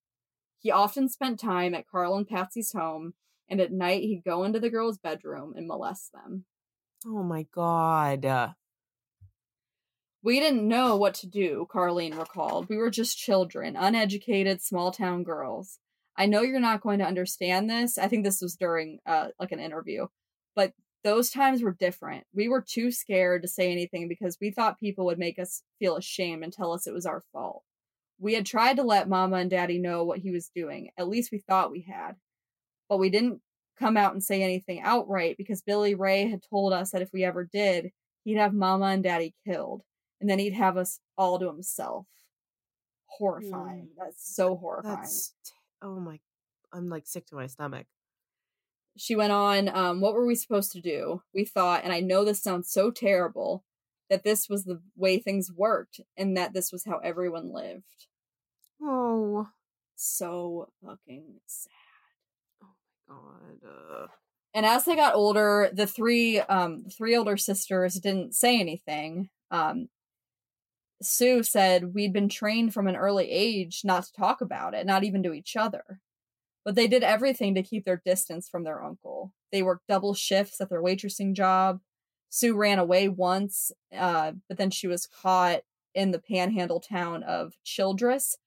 He 0.60 0.72
often 0.72 1.10
spent 1.10 1.40
time 1.40 1.76
at 1.76 1.88
Carl 1.88 2.16
and 2.16 2.28
Patsy's 2.28 2.74
home, 2.74 3.14
and 3.50 3.60
at 3.60 3.72
night 3.72 4.04
he'd 4.04 4.24
go 4.24 4.44
into 4.44 4.60
the 4.60 4.70
girls' 4.70 4.98
bedroom 4.98 5.54
and 5.56 5.68
molest 5.68 6.12
them. 6.14 6.46
Oh 7.06 7.24
my 7.24 7.44
God. 7.54 8.26
Uh, 8.26 8.50
We 10.24 10.40
didn't 10.40 10.68
know 10.68 10.98
what 10.98 11.14
to 11.16 11.28
do, 11.28 11.68
Carlene 11.74 12.18
recalled. 12.18 12.68
We 12.70 12.78
were 12.78 12.90
just 12.90 13.18
children, 13.18 13.76
uneducated, 13.78 14.62
small 14.62 14.92
town 14.92 15.24
girls. 15.24 15.80
I 16.18 16.26
know 16.26 16.42
you're 16.42 16.60
not 16.60 16.82
going 16.82 17.00
to 17.00 17.06
understand 17.06 17.70
this. 17.70 17.98
I 17.98 18.08
think 18.08 18.24
this 18.26 18.42
was 18.42 18.56
during 18.56 19.00
uh 19.06 19.30
like 19.40 19.52
an 19.52 19.60
interview. 19.60 20.08
But 20.56 20.74
those 21.04 21.30
times 21.30 21.62
were 21.62 21.72
different. 21.80 22.26
We 22.34 22.50
were 22.50 22.62
too 22.68 22.92
scared 22.92 23.44
to 23.44 23.48
say 23.48 23.72
anything 23.72 24.10
because 24.10 24.38
we 24.42 24.52
thought 24.52 24.80
people 24.80 25.06
would 25.06 25.20
make 25.20 25.40
us 25.40 25.62
feel 25.80 25.96
ashamed 25.96 26.44
and 26.44 26.52
tell 26.52 26.74
us 26.74 26.88
it 26.88 26.94
was 26.94 27.06
our 27.06 27.24
fault. 27.32 27.64
We 28.20 28.34
had 28.34 28.46
tried 28.46 28.78
to 28.78 28.84
let 28.84 29.08
mama 29.08 29.38
and 29.38 29.50
daddy 29.50 29.78
know 29.80 30.04
what 30.04 30.20
he 30.20 30.32
was 30.32 30.50
doing. 30.56 30.90
At 30.98 31.08
least 31.08 31.32
we 31.32 31.40
thought 31.48 31.72
we 31.72 31.82
had. 31.88 32.14
But 32.90 32.98
we 32.98 33.10
didn't 33.10 33.42
come 33.78 33.98
out 33.98 34.14
and 34.14 34.24
say 34.24 34.42
anything 34.42 34.82
outright 34.82 35.36
because 35.38 35.62
Billy 35.62 35.96
Ray 35.96 36.30
had 36.30 36.42
told 36.50 36.74
us 36.74 36.92
that 36.92 37.02
if 37.02 37.12
we 37.14 37.24
ever 37.24 37.46
did, 37.46 37.92
he'd 38.24 38.38
have 38.38 38.54
mama 38.54 38.88
and 38.88 39.04
daddy 39.04 39.34
killed 39.46 39.84
and 40.20 40.30
then 40.30 40.40
he'd 40.40 40.54
have 40.54 40.78
us 40.78 41.00
all 41.18 41.40
to 41.40 41.48
himself. 41.48 42.08
Horrifying. 43.06 43.90
That's 43.98 44.36
so 44.36 44.56
horrifying. 44.56 44.98
that's. 44.98 45.34
Oh 45.82 46.00
my. 46.00 46.20
I'm 46.74 46.90
like 46.90 47.08
sick 47.08 47.26
to 47.28 47.36
my 47.36 47.48
stomach. 47.48 47.88
She 48.98 49.16
went 49.16 49.32
on, 49.32 49.70
um, 49.70 50.02
what 50.02 50.14
were 50.14 50.26
we 50.26 50.36
supposed 50.36 50.72
to 50.72 50.82
do? 50.82 51.22
We 51.34 51.46
thought, 51.46 51.84
and 51.84 51.94
I 51.94 52.00
know 52.00 52.26
this 52.26 52.42
sounds 52.42 52.72
so 52.72 52.90
terrible, 52.90 53.64
that 54.10 54.24
this 54.24 54.50
was 54.50 54.64
the 54.64 54.82
way 54.96 55.20
things 55.20 55.52
worked 55.52 56.00
and 56.18 56.36
that 56.36 56.54
this 56.54 56.72
was 56.72 56.86
how 56.86 56.98
everyone 57.00 57.54
lived. 57.54 58.08
Oh. 58.82 59.50
So 59.96 60.70
fucking 60.84 61.26
sad. 61.46 61.72
God. 63.08 63.60
Uh, 63.66 64.08
And 64.54 64.66
as 64.66 64.86
they 64.86 64.96
got 64.96 65.16
older, 65.16 65.70
the 65.74 65.88
three 65.88 66.40
um 66.42 66.86
three 66.86 67.16
older 67.16 67.38
sisters 67.38 67.96
didn't 67.96 68.36
say 68.36 68.60
anything. 68.60 69.30
Um 69.52 69.90
Sue 71.02 71.44
said 71.44 71.94
we'd 71.94 72.14
been 72.14 72.30
trained 72.30 72.74
from 72.74 72.88
an 72.88 72.96
early 72.96 73.30
age 73.30 73.82
not 73.84 74.06
to 74.06 74.14
talk 74.14 74.42
about 74.42 74.74
it, 74.74 74.86
not 74.86 75.04
even 75.04 75.22
to 75.24 75.34
each 75.34 75.56
other. 75.56 76.02
But 76.66 76.76
they 76.76 76.88
did 76.88 77.04
everything 77.04 77.56
to 77.56 77.64
keep 77.64 77.86
their 77.86 78.02
distance 78.06 78.50
from 78.50 78.64
their 78.64 78.84
uncle. 78.84 79.34
They 79.52 79.64
worked 79.64 79.88
double 79.88 80.14
shifts 80.14 80.62
at 80.62 80.70
their 80.70 80.82
waitressing 80.84 81.34
job. 81.36 81.82
Sue 82.30 82.56
ran 82.56 82.80
away 82.80 83.10
once, 83.10 83.72
uh, 83.96 84.34
but 84.50 84.58
then 84.58 84.72
she 84.72 84.88
was 84.88 85.08
caught 85.08 85.62
in 85.96 86.12
the 86.12 86.20
panhandle 86.22 86.82
town 86.82 87.24
of 87.24 87.56
Childress, 87.66 88.38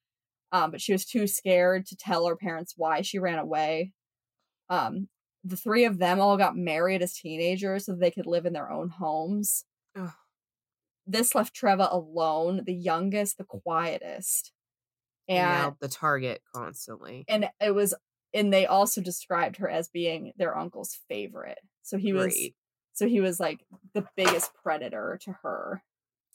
Um, 0.52 0.70
but 0.72 0.80
she 0.82 0.92
was 0.92 1.06
too 1.06 1.26
scared 1.26 1.86
to 1.86 1.96
tell 1.96 2.26
her 2.26 2.36
parents 2.36 2.74
why 2.76 3.02
she 3.02 3.18
ran 3.18 3.38
away. 3.38 3.92
Um, 4.70 5.08
the 5.44 5.56
three 5.56 5.84
of 5.84 5.98
them 5.98 6.20
all 6.20 6.36
got 6.36 6.56
married 6.56 7.02
as 7.02 7.14
teenagers 7.14 7.84
so 7.86 7.94
they 7.94 8.10
could 8.10 8.26
live 8.26 8.46
in 8.46 8.52
their 8.52 8.70
own 8.70 8.88
homes. 8.88 9.64
Ugh. 9.96 10.10
This 11.06 11.34
left 11.34 11.54
Treva 11.54 11.92
alone, 11.92 12.62
the 12.64 12.74
youngest, 12.74 13.36
the 13.38 13.44
quietest. 13.44 14.52
And 15.28 15.38
now 15.48 15.76
the 15.80 15.88
target 15.88 16.42
constantly. 16.54 17.24
and 17.28 17.48
it 17.60 17.74
was 17.74 17.94
and 18.32 18.52
they 18.52 18.66
also 18.66 19.00
described 19.00 19.56
her 19.56 19.68
as 19.68 19.88
being 19.88 20.32
their 20.36 20.56
uncle's 20.56 20.98
favorite. 21.08 21.58
So 21.82 21.98
he 21.98 22.12
was 22.12 22.26
Great. 22.34 22.54
so 22.92 23.08
he 23.08 23.20
was 23.20 23.40
like 23.40 23.64
the 23.94 24.06
biggest 24.16 24.52
predator 24.62 25.18
to 25.22 25.32
her. 25.42 25.82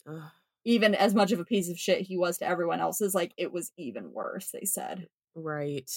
Ugh. 0.08 0.30
Even 0.64 0.94
as 0.94 1.14
much 1.14 1.30
of 1.30 1.38
a 1.40 1.44
piece 1.44 1.70
of 1.70 1.78
shit 1.78 2.02
he 2.02 2.16
was 2.18 2.38
to 2.38 2.46
everyone 2.46 2.80
else's, 2.80 3.14
like 3.14 3.32
it 3.36 3.52
was 3.52 3.70
even 3.78 4.12
worse, 4.12 4.50
they 4.52 4.64
said. 4.64 5.06
Right. 5.34 5.90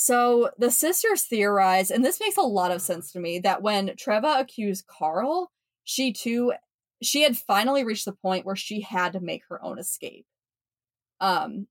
So 0.00 0.50
the 0.56 0.70
sisters 0.70 1.24
theorize, 1.24 1.90
and 1.90 2.04
this 2.04 2.20
makes 2.20 2.36
a 2.36 2.42
lot 2.42 2.70
of 2.70 2.80
sense 2.80 3.10
to 3.12 3.18
me, 3.18 3.40
that 3.40 3.62
when 3.62 3.88
Treva 3.88 4.38
accused 4.40 4.86
Carl, 4.86 5.50
she 5.82 6.12
too 6.12 6.52
she 7.02 7.22
had 7.22 7.36
finally 7.36 7.82
reached 7.84 8.04
the 8.04 8.12
point 8.12 8.46
where 8.46 8.54
she 8.56 8.80
had 8.80 9.12
to 9.14 9.20
make 9.20 9.42
her 9.48 9.60
own 9.62 9.78
escape. 9.78 10.26
Um 11.20 11.68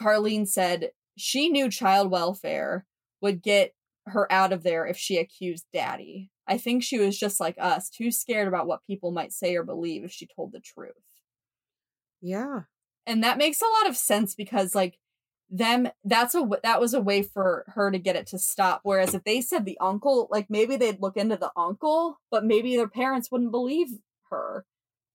Carlene 0.00 0.46
said 0.48 0.92
she 1.16 1.48
knew 1.48 1.70
child 1.70 2.10
welfare 2.10 2.86
would 3.20 3.42
get 3.42 3.74
her 4.06 4.30
out 4.32 4.52
of 4.52 4.62
there 4.62 4.86
if 4.86 4.96
she 4.96 5.18
accused 5.18 5.66
daddy. 5.72 6.30
I 6.46 6.58
think 6.58 6.82
she 6.82 6.98
was 6.98 7.18
just 7.18 7.38
like 7.38 7.56
us, 7.58 7.90
too 7.90 8.10
scared 8.10 8.48
about 8.48 8.66
what 8.66 8.84
people 8.86 9.12
might 9.12 9.32
say 9.32 9.54
or 9.56 9.62
believe 9.62 10.04
if 10.04 10.10
she 10.12 10.26
told 10.26 10.52
the 10.52 10.60
truth 10.60 10.94
Yeah. 12.22 12.64
and 13.06 13.22
that 13.24 13.38
makes 13.38 13.60
a 13.62 13.66
lot 13.80 13.88
of 13.88 13.96
sense 13.96 14.34
because 14.34 14.74
like 14.74 14.98
them 15.50 15.88
that's 16.04 16.34
a 16.34 16.48
that 16.62 16.80
was 16.80 16.94
a 16.94 17.00
way 17.00 17.22
for 17.22 17.64
her 17.74 17.90
to 17.90 17.98
get 17.98 18.14
it 18.16 18.26
to 18.28 18.38
stop 18.38 18.80
whereas 18.84 19.14
if 19.14 19.24
they 19.24 19.40
said 19.40 19.64
the 19.64 19.76
uncle 19.80 20.28
like 20.30 20.48
maybe 20.48 20.76
they'd 20.76 21.00
look 21.02 21.16
into 21.16 21.36
the 21.36 21.50
uncle 21.56 22.20
but 22.30 22.44
maybe 22.44 22.76
their 22.76 22.88
parents 22.88 23.30
wouldn't 23.32 23.50
believe 23.50 23.88
her 24.30 24.64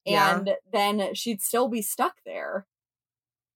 Yeah. 0.04 0.38
and 0.40 0.56
then 0.74 1.14
she'd 1.16 1.42
still 1.42 1.70
be 1.70 1.82
stuck 1.82 2.16
there 2.26 2.66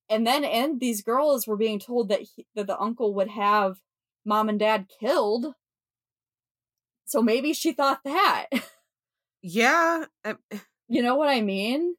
and 0.09 0.25
then 0.25 0.45
and 0.45 0.79
these 0.79 1.01
girls 1.01 1.45
were 1.45 1.57
being 1.57 1.79
told 1.79 2.07
that 2.09 2.21
he, 2.21 2.45
that 2.55 2.67
the 2.67 2.79
uncle 2.79 3.13
would 3.13 3.29
have 3.29 3.77
mom 4.23 4.47
and 4.47 4.59
dad 4.59 4.87
killed 5.01 5.47
so 7.05 7.21
maybe 7.21 7.53
she 7.53 7.73
thought 7.73 7.99
that 8.05 8.47
Yeah. 9.41 10.05
uh, 10.23 10.35
you 10.87 11.01
know 11.01 11.15
what 11.15 11.29
i 11.29 11.41
mean 11.41 11.95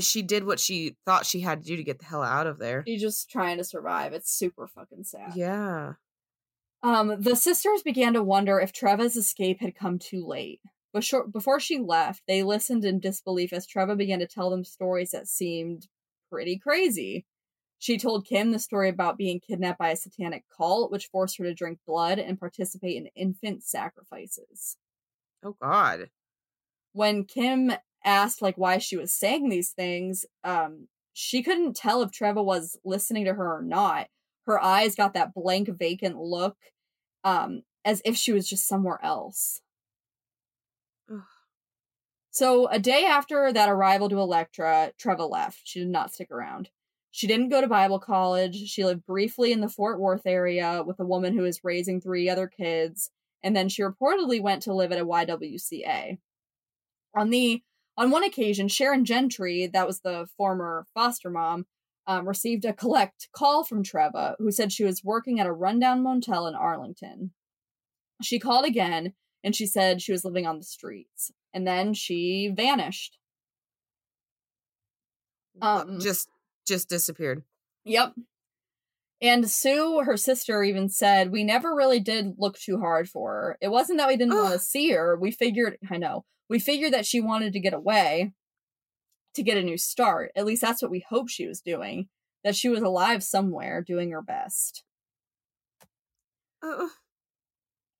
She 0.00 0.22
did 0.22 0.44
what 0.44 0.60
she 0.60 0.96
thought 1.04 1.26
she 1.26 1.40
had 1.40 1.62
to 1.62 1.66
do 1.66 1.76
to 1.76 1.82
get 1.82 1.98
the 1.98 2.04
hell 2.04 2.22
out 2.22 2.46
of 2.46 2.58
there. 2.58 2.84
she's 2.86 3.00
just 3.00 3.30
trying 3.30 3.58
to 3.58 3.64
survive 3.64 4.12
it's 4.12 4.30
super 4.30 4.66
fucking 4.66 5.04
sad 5.04 5.32
Yeah. 5.34 5.94
Um, 6.82 7.16
the 7.20 7.34
sisters 7.34 7.82
began 7.82 8.12
to 8.12 8.22
wonder 8.22 8.60
if 8.60 8.72
Treva's 8.72 9.16
escape 9.16 9.60
had 9.60 9.74
come 9.74 9.98
too 9.98 10.24
late. 10.24 10.60
But 10.92 11.02
short, 11.02 11.32
before 11.32 11.58
she 11.58 11.78
left, 11.78 12.22
they 12.28 12.42
listened 12.42 12.84
in 12.84 13.00
disbelief 13.00 13.52
as 13.52 13.66
Treva 13.66 13.96
began 13.96 14.20
to 14.20 14.26
tell 14.26 14.50
them 14.50 14.64
stories 14.64 15.10
that 15.10 15.26
seemed 15.26 15.88
pretty 16.30 16.58
crazy. 16.58 17.26
She 17.78 17.98
told 17.98 18.26
Kim 18.26 18.52
the 18.52 18.58
story 18.58 18.88
about 18.88 19.18
being 19.18 19.40
kidnapped 19.40 19.78
by 19.78 19.90
a 19.90 19.96
satanic 19.96 20.44
cult, 20.54 20.92
which 20.92 21.08
forced 21.08 21.38
her 21.38 21.44
to 21.44 21.54
drink 21.54 21.80
blood 21.86 22.18
and 22.18 22.38
participate 22.38 22.96
in 22.96 23.08
infant 23.16 23.64
sacrifices. 23.64 24.76
Oh 25.42 25.56
God. 25.60 26.10
When 26.92 27.24
Kim 27.24 27.72
asked 28.04 28.42
like 28.42 28.56
why 28.56 28.78
she 28.78 28.96
was 28.96 29.12
saying 29.12 29.48
these 29.48 29.70
things, 29.70 30.26
um, 30.42 30.88
she 31.12 31.42
couldn't 31.42 31.76
tell 31.76 32.02
if 32.02 32.10
Treva 32.10 32.44
was 32.44 32.78
listening 32.84 33.24
to 33.24 33.34
her 33.34 33.58
or 33.58 33.62
not. 33.62 34.08
Her 34.46 34.62
eyes 34.62 34.94
got 34.94 35.14
that 35.14 35.32
blank, 35.32 35.68
vacant 35.68 36.18
look, 36.18 36.56
um, 37.22 37.62
as 37.84 38.02
if 38.04 38.16
she 38.16 38.32
was 38.32 38.48
just 38.48 38.66
somewhere 38.66 38.98
else. 39.02 39.60
Ugh. 41.10 41.22
So, 42.30 42.66
a 42.66 42.78
day 42.78 43.04
after 43.04 43.52
that 43.52 43.68
arrival 43.68 44.08
to 44.08 44.18
Electra, 44.18 44.92
Treva 45.00 45.30
left. 45.30 45.60
She 45.64 45.78
did 45.78 45.88
not 45.88 46.12
stick 46.12 46.30
around. 46.30 46.68
She 47.12 47.28
didn't 47.28 47.50
go 47.50 47.60
to 47.60 47.68
Bible 47.68 48.00
college. 48.00 48.56
She 48.66 48.84
lived 48.84 49.06
briefly 49.06 49.52
in 49.52 49.60
the 49.60 49.68
Fort 49.68 50.00
Worth 50.00 50.26
area 50.26 50.82
with 50.84 50.98
a 50.98 51.06
woman 51.06 51.32
who 51.32 51.42
was 51.42 51.62
raising 51.62 52.00
three 52.00 52.28
other 52.28 52.48
kids, 52.48 53.10
and 53.42 53.54
then 53.54 53.68
she 53.68 53.82
reportedly 53.82 54.42
went 54.42 54.62
to 54.62 54.74
live 54.74 54.90
at 54.90 55.00
a 55.00 55.06
YWCA. 55.06 56.18
On 57.14 57.30
the 57.30 57.62
on 57.96 58.10
one 58.10 58.24
occasion, 58.24 58.68
Sharon 58.68 59.04
Gentry, 59.04 59.68
that 59.72 59.86
was 59.86 60.00
the 60.00 60.26
former 60.36 60.86
foster 60.94 61.30
mom, 61.30 61.66
um, 62.06 62.28
received 62.28 62.64
a 62.64 62.72
collect 62.72 63.28
call 63.34 63.64
from 63.64 63.82
Treva, 63.82 64.34
who 64.38 64.50
said 64.50 64.72
she 64.72 64.84
was 64.84 65.04
working 65.04 65.40
at 65.40 65.46
a 65.46 65.52
rundown 65.52 66.02
motel 66.02 66.46
in 66.46 66.54
Arlington. 66.54 67.32
She 68.22 68.38
called 68.38 68.64
again, 68.64 69.14
and 69.42 69.54
she 69.54 69.66
said 69.66 70.02
she 70.02 70.12
was 70.12 70.24
living 70.24 70.46
on 70.46 70.58
the 70.58 70.64
streets, 70.64 71.30
and 71.52 71.66
then 71.66 71.94
she 71.94 72.52
vanished. 72.54 73.18
Um, 75.62 76.00
just 76.00 76.28
just 76.66 76.88
disappeared. 76.88 77.42
Yep. 77.84 78.14
And 79.22 79.48
Sue, 79.48 80.02
her 80.04 80.16
sister, 80.16 80.62
even 80.62 80.88
said, 80.88 81.30
We 81.30 81.44
never 81.44 81.74
really 81.74 82.00
did 82.00 82.34
look 82.38 82.58
too 82.58 82.80
hard 82.80 83.08
for 83.08 83.30
her. 83.30 83.58
It 83.60 83.68
wasn't 83.68 83.98
that 83.98 84.08
we 84.08 84.16
didn't 84.16 84.34
want 84.42 84.52
to 84.52 84.58
see 84.58 84.90
her. 84.90 85.16
We 85.16 85.30
figured, 85.30 85.78
I 85.90 85.96
know, 85.96 86.24
we 86.48 86.58
figured 86.58 86.92
that 86.92 87.06
she 87.06 87.20
wanted 87.20 87.52
to 87.52 87.60
get 87.60 87.74
away 87.74 88.32
to 89.34 89.42
get 89.42 89.56
a 89.56 89.62
new 89.62 89.76
start. 89.78 90.30
At 90.36 90.44
least 90.46 90.62
that's 90.62 90.82
what 90.82 90.90
we 90.90 91.04
hoped 91.08 91.30
she 91.30 91.46
was 91.46 91.60
doing. 91.60 92.08
That 92.44 92.54
she 92.54 92.68
was 92.68 92.82
alive 92.82 93.22
somewhere 93.22 93.82
doing 93.82 94.10
her 94.10 94.22
best. 94.22 94.84
Uh, 96.62 96.88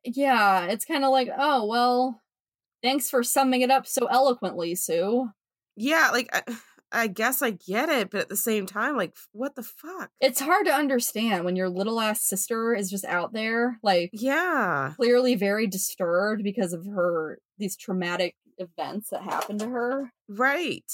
Yeah, 0.05 0.67
it's 0.67 0.85
kind 0.85 1.05
of 1.05 1.11
like, 1.11 1.31
oh, 1.37 1.67
well, 1.67 2.21
thanks 2.83 3.09
for 3.09 3.23
summing 3.23 3.63
it 3.63 3.71
up 3.71 3.87
so 3.87 4.07
eloquently, 4.07 4.75
Sue. 4.75 5.31
yeah, 5.77 6.11
like 6.13 6.29
I, 6.33 6.43
I 6.95 7.09
guess 7.09 7.43
I 7.43 7.51
get 7.51 7.89
it, 7.89 8.11
but 8.11 8.21
at 8.23 8.29
the 8.29 8.37
same 8.37 8.67
time, 8.67 8.97
like 8.97 9.15
what 9.33 9.55
the 9.57 9.63
fuck? 9.63 10.11
It's 10.21 10.41
hard 10.41 10.67
to 10.67 10.73
understand 10.73 11.45
when 11.45 11.57
your 11.57 11.69
little 11.69 12.01
ass 12.01 12.23
sister 12.23 12.75
is 12.75 12.91
just 12.91 13.05
out 13.05 13.33
there, 13.33 13.79
like, 13.83 14.11
Yeah. 14.13 14.93
clearly 14.97 15.35
very 15.35 15.67
disturbed 15.67 16.43
because 16.43 16.73
of 16.73 16.87
her 16.87 17.39
these 17.59 17.77
traumatic 17.77 18.37
events 18.59 19.11
that 19.11 19.23
happened 19.23 19.61
to 19.61 19.69
her. 19.69 20.13
Right. 20.29 20.91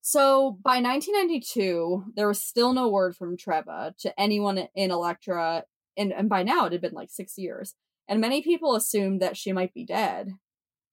So 0.00 0.58
by 0.62 0.80
1992, 0.80 2.12
there 2.16 2.28
was 2.28 2.42
still 2.42 2.72
no 2.72 2.88
word 2.88 3.16
from 3.16 3.36
Treva 3.36 3.96
to 3.98 4.20
anyone 4.20 4.68
in 4.74 4.90
Electra, 4.90 5.64
and, 5.96 6.12
and 6.12 6.28
by 6.28 6.42
now 6.42 6.66
it 6.66 6.72
had 6.72 6.80
been 6.82 6.92
like 6.92 7.10
six 7.10 7.38
years, 7.38 7.74
and 8.08 8.20
many 8.20 8.42
people 8.42 8.74
assumed 8.74 9.22
that 9.22 9.36
she 9.36 9.52
might 9.52 9.72
be 9.72 9.84
dead. 9.86 10.32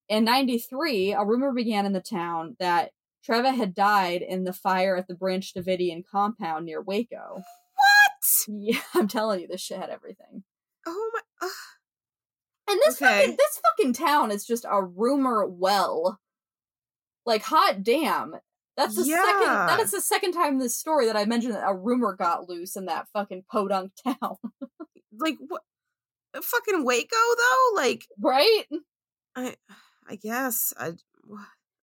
In 0.08 0.24
93, 0.24 1.14
a 1.14 1.24
rumor 1.26 1.52
began 1.54 1.86
in 1.86 1.92
the 1.94 2.02
town 2.02 2.56
that 2.60 2.92
Treva 3.28 3.56
had 3.56 3.76
died 3.76 4.22
in 4.22 4.44
the 4.46 4.54
fire 4.54 4.96
at 4.98 5.08
the 5.08 5.16
Branch 5.16 5.54
Davidian 5.54 6.04
compound 6.10 6.66
near 6.66 6.82
Waco. 6.82 7.36
What? 7.76 8.48
Yeah, 8.48 8.80
I'm 8.94 9.08
telling 9.08 9.42
you, 9.42 9.48
this 9.48 9.62
shit 9.62 9.80
had 9.80 9.90
everything. 9.90 10.44
Oh 10.86 11.12
my. 11.14 11.20
ugh. 11.48 11.52
And 12.70 12.80
this 12.86 13.02
Okay. 13.02 13.20
fucking 13.22 13.36
this 13.38 13.62
fucking 13.78 13.94
town 13.94 14.32
is 14.32 14.46
just 14.46 14.66
a 14.70 14.84
rumor 14.84 15.46
well. 15.46 16.20
Like 17.26 17.44
hot 17.44 17.84
damn. 17.84 18.36
That's 18.78 18.96
the 18.96 19.04
second 19.04 19.46
that 19.48 19.80
is 19.82 19.92
the 19.92 20.02
second 20.02 20.32
time 20.32 20.54
in 20.54 20.60
this 20.60 20.78
story 20.80 21.06
that 21.08 21.18
I 21.18 21.26
mentioned 21.26 21.54
that 21.54 21.68
a 21.68 21.76
rumor 21.76 22.16
got 22.16 22.48
loose 22.50 22.76
in 22.76 22.86
that 22.86 23.08
fucking 23.14 23.44
podunk 23.52 23.92
town. 24.04 24.38
like 25.20 25.36
what? 25.48 25.62
Fucking 26.34 26.84
Waco 26.86 27.08
though. 27.38 27.76
Like 27.76 28.06
right? 28.20 28.64
I. 29.36 29.56
I 30.08 30.16
guess 30.16 30.74
I. 30.80 30.94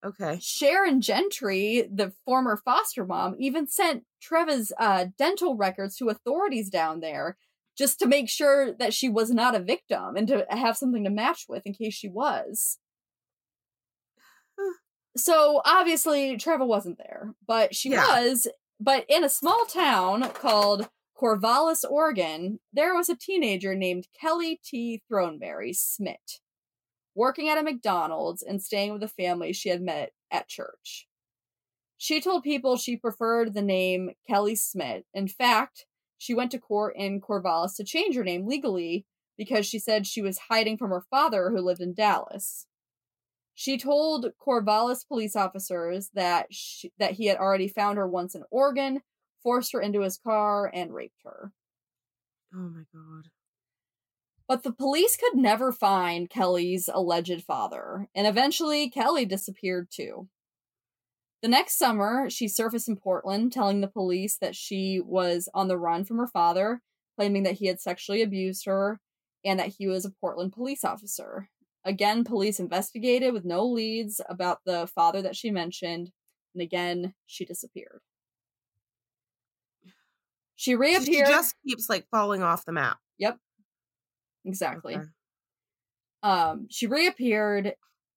Okay. 0.04 0.38
Sharon 0.40 1.00
Gentry, 1.00 1.88
the 1.92 2.12
former 2.24 2.56
foster 2.56 3.04
mom, 3.04 3.34
even 3.38 3.66
sent 3.66 4.04
Treva's 4.22 4.72
uh, 4.78 5.06
dental 5.18 5.56
records 5.56 5.96
to 5.96 6.08
authorities 6.08 6.70
down 6.70 7.00
there 7.00 7.36
just 7.76 7.98
to 8.00 8.06
make 8.06 8.28
sure 8.28 8.72
that 8.74 8.94
she 8.94 9.08
was 9.08 9.30
not 9.30 9.54
a 9.54 9.60
victim 9.60 10.16
and 10.16 10.28
to 10.28 10.46
have 10.50 10.76
something 10.76 11.04
to 11.04 11.10
match 11.10 11.46
with 11.48 11.62
in 11.66 11.72
case 11.74 11.94
she 11.94 12.08
was. 12.08 12.78
So 15.16 15.62
obviously 15.64 16.36
Treva 16.36 16.64
wasn't 16.64 16.98
there, 16.98 17.34
but 17.46 17.74
she 17.74 17.90
Yeah. 17.90 18.06
was. 18.06 18.46
But 18.78 19.04
in 19.08 19.24
a 19.24 19.28
small 19.28 19.64
town 19.64 20.22
called 20.30 20.88
Corvallis, 21.16 21.82
Oregon, 21.88 22.60
there 22.72 22.94
was 22.94 23.08
a 23.08 23.16
teenager 23.16 23.74
named 23.74 24.06
Kelly 24.20 24.60
T. 24.62 25.02
Throneberry 25.10 25.74
Smith 25.74 26.38
working 27.18 27.48
at 27.48 27.58
a 27.58 27.62
McDonald's 27.64 28.42
and 28.42 28.62
staying 28.62 28.92
with 28.92 29.02
a 29.02 29.08
family 29.08 29.52
she 29.52 29.70
had 29.70 29.82
met 29.82 30.12
at 30.30 30.46
church. 30.46 31.08
She 31.96 32.20
told 32.20 32.44
people 32.44 32.76
she 32.76 32.96
preferred 32.96 33.54
the 33.54 33.62
name 33.62 34.12
Kelly 34.28 34.54
Smith. 34.54 35.02
In 35.12 35.26
fact, 35.26 35.84
she 36.16 36.32
went 36.32 36.52
to 36.52 36.60
court 36.60 36.94
in 36.96 37.20
Corvallis 37.20 37.74
to 37.76 37.84
change 37.84 38.14
her 38.14 38.22
name 38.22 38.46
legally 38.46 39.04
because 39.36 39.66
she 39.66 39.80
said 39.80 40.06
she 40.06 40.22
was 40.22 40.38
hiding 40.48 40.78
from 40.78 40.90
her 40.90 41.04
father 41.10 41.50
who 41.50 41.60
lived 41.60 41.80
in 41.80 41.92
Dallas. 41.92 42.66
She 43.52 43.76
told 43.76 44.26
Corvallis 44.40 45.06
police 45.06 45.34
officers 45.34 46.10
that 46.14 46.46
she, 46.50 46.92
that 47.00 47.14
he 47.14 47.26
had 47.26 47.38
already 47.38 47.66
found 47.66 47.98
her 47.98 48.06
once 48.06 48.36
in 48.36 48.44
Oregon, 48.52 49.00
forced 49.42 49.72
her 49.72 49.80
into 49.80 50.02
his 50.02 50.18
car, 50.18 50.70
and 50.72 50.94
raped 50.94 51.22
her. 51.24 51.50
Oh 52.54 52.58
my 52.58 52.84
god. 52.94 53.28
But 54.48 54.62
the 54.62 54.72
police 54.72 55.16
could 55.16 55.36
never 55.38 55.70
find 55.70 56.30
Kelly's 56.30 56.88
alleged 56.92 57.44
father, 57.44 58.08
and 58.14 58.26
eventually 58.26 58.88
Kelly 58.88 59.26
disappeared 59.26 59.88
too. 59.90 60.28
The 61.42 61.48
next 61.48 61.78
summer, 61.78 62.30
she 62.30 62.48
surfaced 62.48 62.88
in 62.88 62.96
Portland 62.96 63.52
telling 63.52 63.80
the 63.80 63.88
police 63.88 64.38
that 64.38 64.56
she 64.56 65.00
was 65.04 65.48
on 65.54 65.68
the 65.68 65.78
run 65.78 66.04
from 66.04 66.16
her 66.16 66.26
father, 66.26 66.80
claiming 67.16 67.42
that 67.44 67.56
he 67.56 67.66
had 67.66 67.78
sexually 67.78 68.22
abused 68.22 68.64
her 68.64 69.00
and 69.44 69.60
that 69.60 69.74
he 69.78 69.86
was 69.86 70.04
a 70.04 70.10
Portland 70.10 70.52
police 70.52 70.82
officer. 70.82 71.50
Again, 71.84 72.24
police 72.24 72.58
investigated 72.58 73.32
with 73.32 73.44
no 73.44 73.64
leads 73.64 74.20
about 74.28 74.60
the 74.64 74.86
father 74.86 75.22
that 75.22 75.36
she 75.36 75.50
mentioned, 75.50 76.10
and 76.54 76.62
again, 76.62 77.14
she 77.26 77.44
disappeared. 77.44 78.00
She 80.56 80.74
reappeared. 80.74 81.28
She 81.28 81.32
just 81.32 81.54
keeps 81.64 81.88
like 81.88 82.08
falling 82.10 82.42
off 82.42 82.64
the 82.64 82.72
map. 82.72 82.98
Yep. 83.18 83.38
Exactly. 84.44 84.96
Okay. 84.96 85.04
Um, 86.22 86.66
she 86.70 86.86
reappeared 86.86 87.74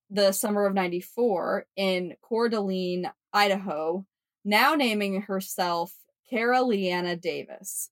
the 0.09 0.31
summer 0.31 0.65
of 0.65 0.73
94 0.73 1.65
in 1.75 2.15
Coeur 2.21 2.49
d'Alene, 2.49 3.11
Idaho, 3.33 4.05
now 4.43 4.75
naming 4.75 5.21
herself 5.23 5.93
Kara 6.29 6.61
Leanna 6.63 7.15
Davis. 7.15 7.89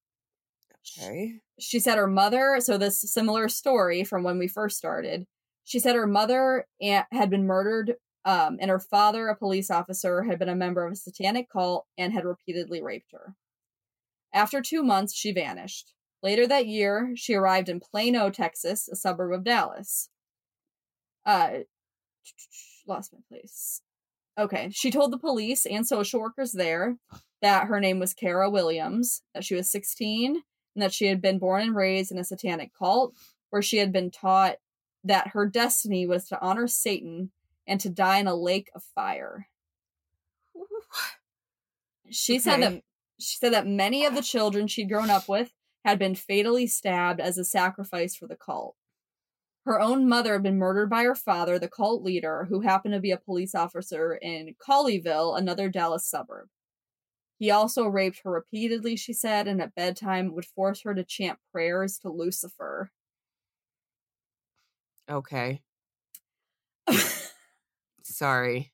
Okay. 0.97 1.35
She 1.59 1.79
said 1.79 1.97
her 1.97 2.07
mother, 2.07 2.57
so 2.59 2.77
this 2.77 3.01
similar 3.01 3.49
story 3.49 4.03
from 4.03 4.23
when 4.23 4.39
we 4.39 4.47
first 4.47 4.77
started. 4.77 5.25
She 5.63 5.79
said 5.79 5.95
her 5.95 6.07
mother 6.07 6.65
had 6.81 7.29
been 7.29 7.45
murdered, 7.45 7.95
um, 8.25 8.57
and 8.59 8.71
her 8.71 8.79
father, 8.79 9.27
a 9.27 9.35
police 9.35 9.69
officer, 9.69 10.23
had 10.23 10.39
been 10.39 10.49
a 10.49 10.55
member 10.55 10.85
of 10.85 10.93
a 10.93 10.95
satanic 10.95 11.49
cult 11.49 11.85
and 11.97 12.11
had 12.11 12.25
repeatedly 12.25 12.81
raped 12.81 13.11
her. 13.11 13.35
After 14.33 14.61
two 14.61 14.83
months, 14.83 15.13
she 15.13 15.31
vanished. 15.31 15.93
Later 16.21 16.47
that 16.47 16.67
year, 16.67 17.13
she 17.15 17.33
arrived 17.33 17.69
in 17.69 17.79
Plano, 17.79 18.29
Texas, 18.29 18.89
a 18.89 18.95
suburb 18.95 19.33
of 19.33 19.43
Dallas. 19.43 20.09
Uh, 21.25 21.59
lost 22.87 23.13
my 23.13 23.19
place. 23.29 23.81
Okay, 24.37 24.69
she 24.71 24.91
told 24.91 25.11
the 25.11 25.17
police 25.17 25.65
and 25.65 25.87
social 25.87 26.19
workers 26.19 26.53
there 26.53 26.97
that 27.41 27.67
her 27.67 27.79
name 27.79 27.99
was 27.99 28.13
Kara 28.13 28.49
Williams, 28.49 29.21
that 29.33 29.45
she 29.45 29.55
was 29.55 29.71
16, 29.71 30.43
and 30.75 30.81
that 30.81 30.93
she 30.93 31.07
had 31.07 31.21
been 31.21 31.39
born 31.39 31.61
and 31.61 31.75
raised 31.75 32.11
in 32.11 32.17
a 32.17 32.23
satanic 32.23 32.71
cult 32.77 33.13
where 33.49 33.61
she 33.61 33.77
had 33.77 33.91
been 33.91 34.11
taught 34.11 34.57
that 35.03 35.29
her 35.29 35.45
destiny 35.45 36.05
was 36.05 36.27
to 36.27 36.41
honor 36.41 36.67
Satan 36.67 37.31
and 37.65 37.79
to 37.79 37.89
die 37.89 38.19
in 38.19 38.27
a 38.27 38.35
lake 38.35 38.69
of 38.75 38.83
fire. 38.95 39.47
She 42.09 42.39
said 42.39 42.61
that 42.61 42.81
she 43.19 43.37
said 43.37 43.53
that 43.53 43.67
many 43.67 44.05
of 44.05 44.15
the 44.15 44.21
children 44.21 44.67
she'd 44.67 44.89
grown 44.89 45.09
up 45.09 45.27
with 45.27 45.51
had 45.85 45.99
been 45.99 46.15
fatally 46.15 46.67
stabbed 46.67 47.19
as 47.19 47.37
a 47.37 47.45
sacrifice 47.45 48.15
for 48.15 48.27
the 48.27 48.35
cult. 48.35 48.75
Her 49.65 49.79
own 49.79 50.07
mother 50.07 50.33
had 50.33 50.43
been 50.43 50.57
murdered 50.57 50.89
by 50.89 51.03
her 51.03 51.15
father, 51.15 51.59
the 51.59 51.67
cult 51.67 52.01
leader, 52.03 52.47
who 52.49 52.61
happened 52.61 52.93
to 52.93 52.99
be 52.99 53.11
a 53.11 53.17
police 53.17 53.53
officer 53.53 54.15
in 54.15 54.55
Colleyville, 54.55 55.37
another 55.37 55.69
Dallas 55.69 56.07
suburb. 56.07 56.47
He 57.37 57.51
also 57.51 57.85
raped 57.87 58.21
her 58.23 58.31
repeatedly, 58.31 58.95
she 58.95 59.13
said, 59.13 59.47
and 59.47 59.61
at 59.61 59.75
bedtime 59.75 60.33
would 60.33 60.45
force 60.45 60.81
her 60.81 60.93
to 60.93 61.03
chant 61.03 61.39
prayers 61.51 61.97
to 61.99 62.09
Lucifer. 62.09 62.91
Okay. 65.09 65.61
Sorry. 68.03 68.71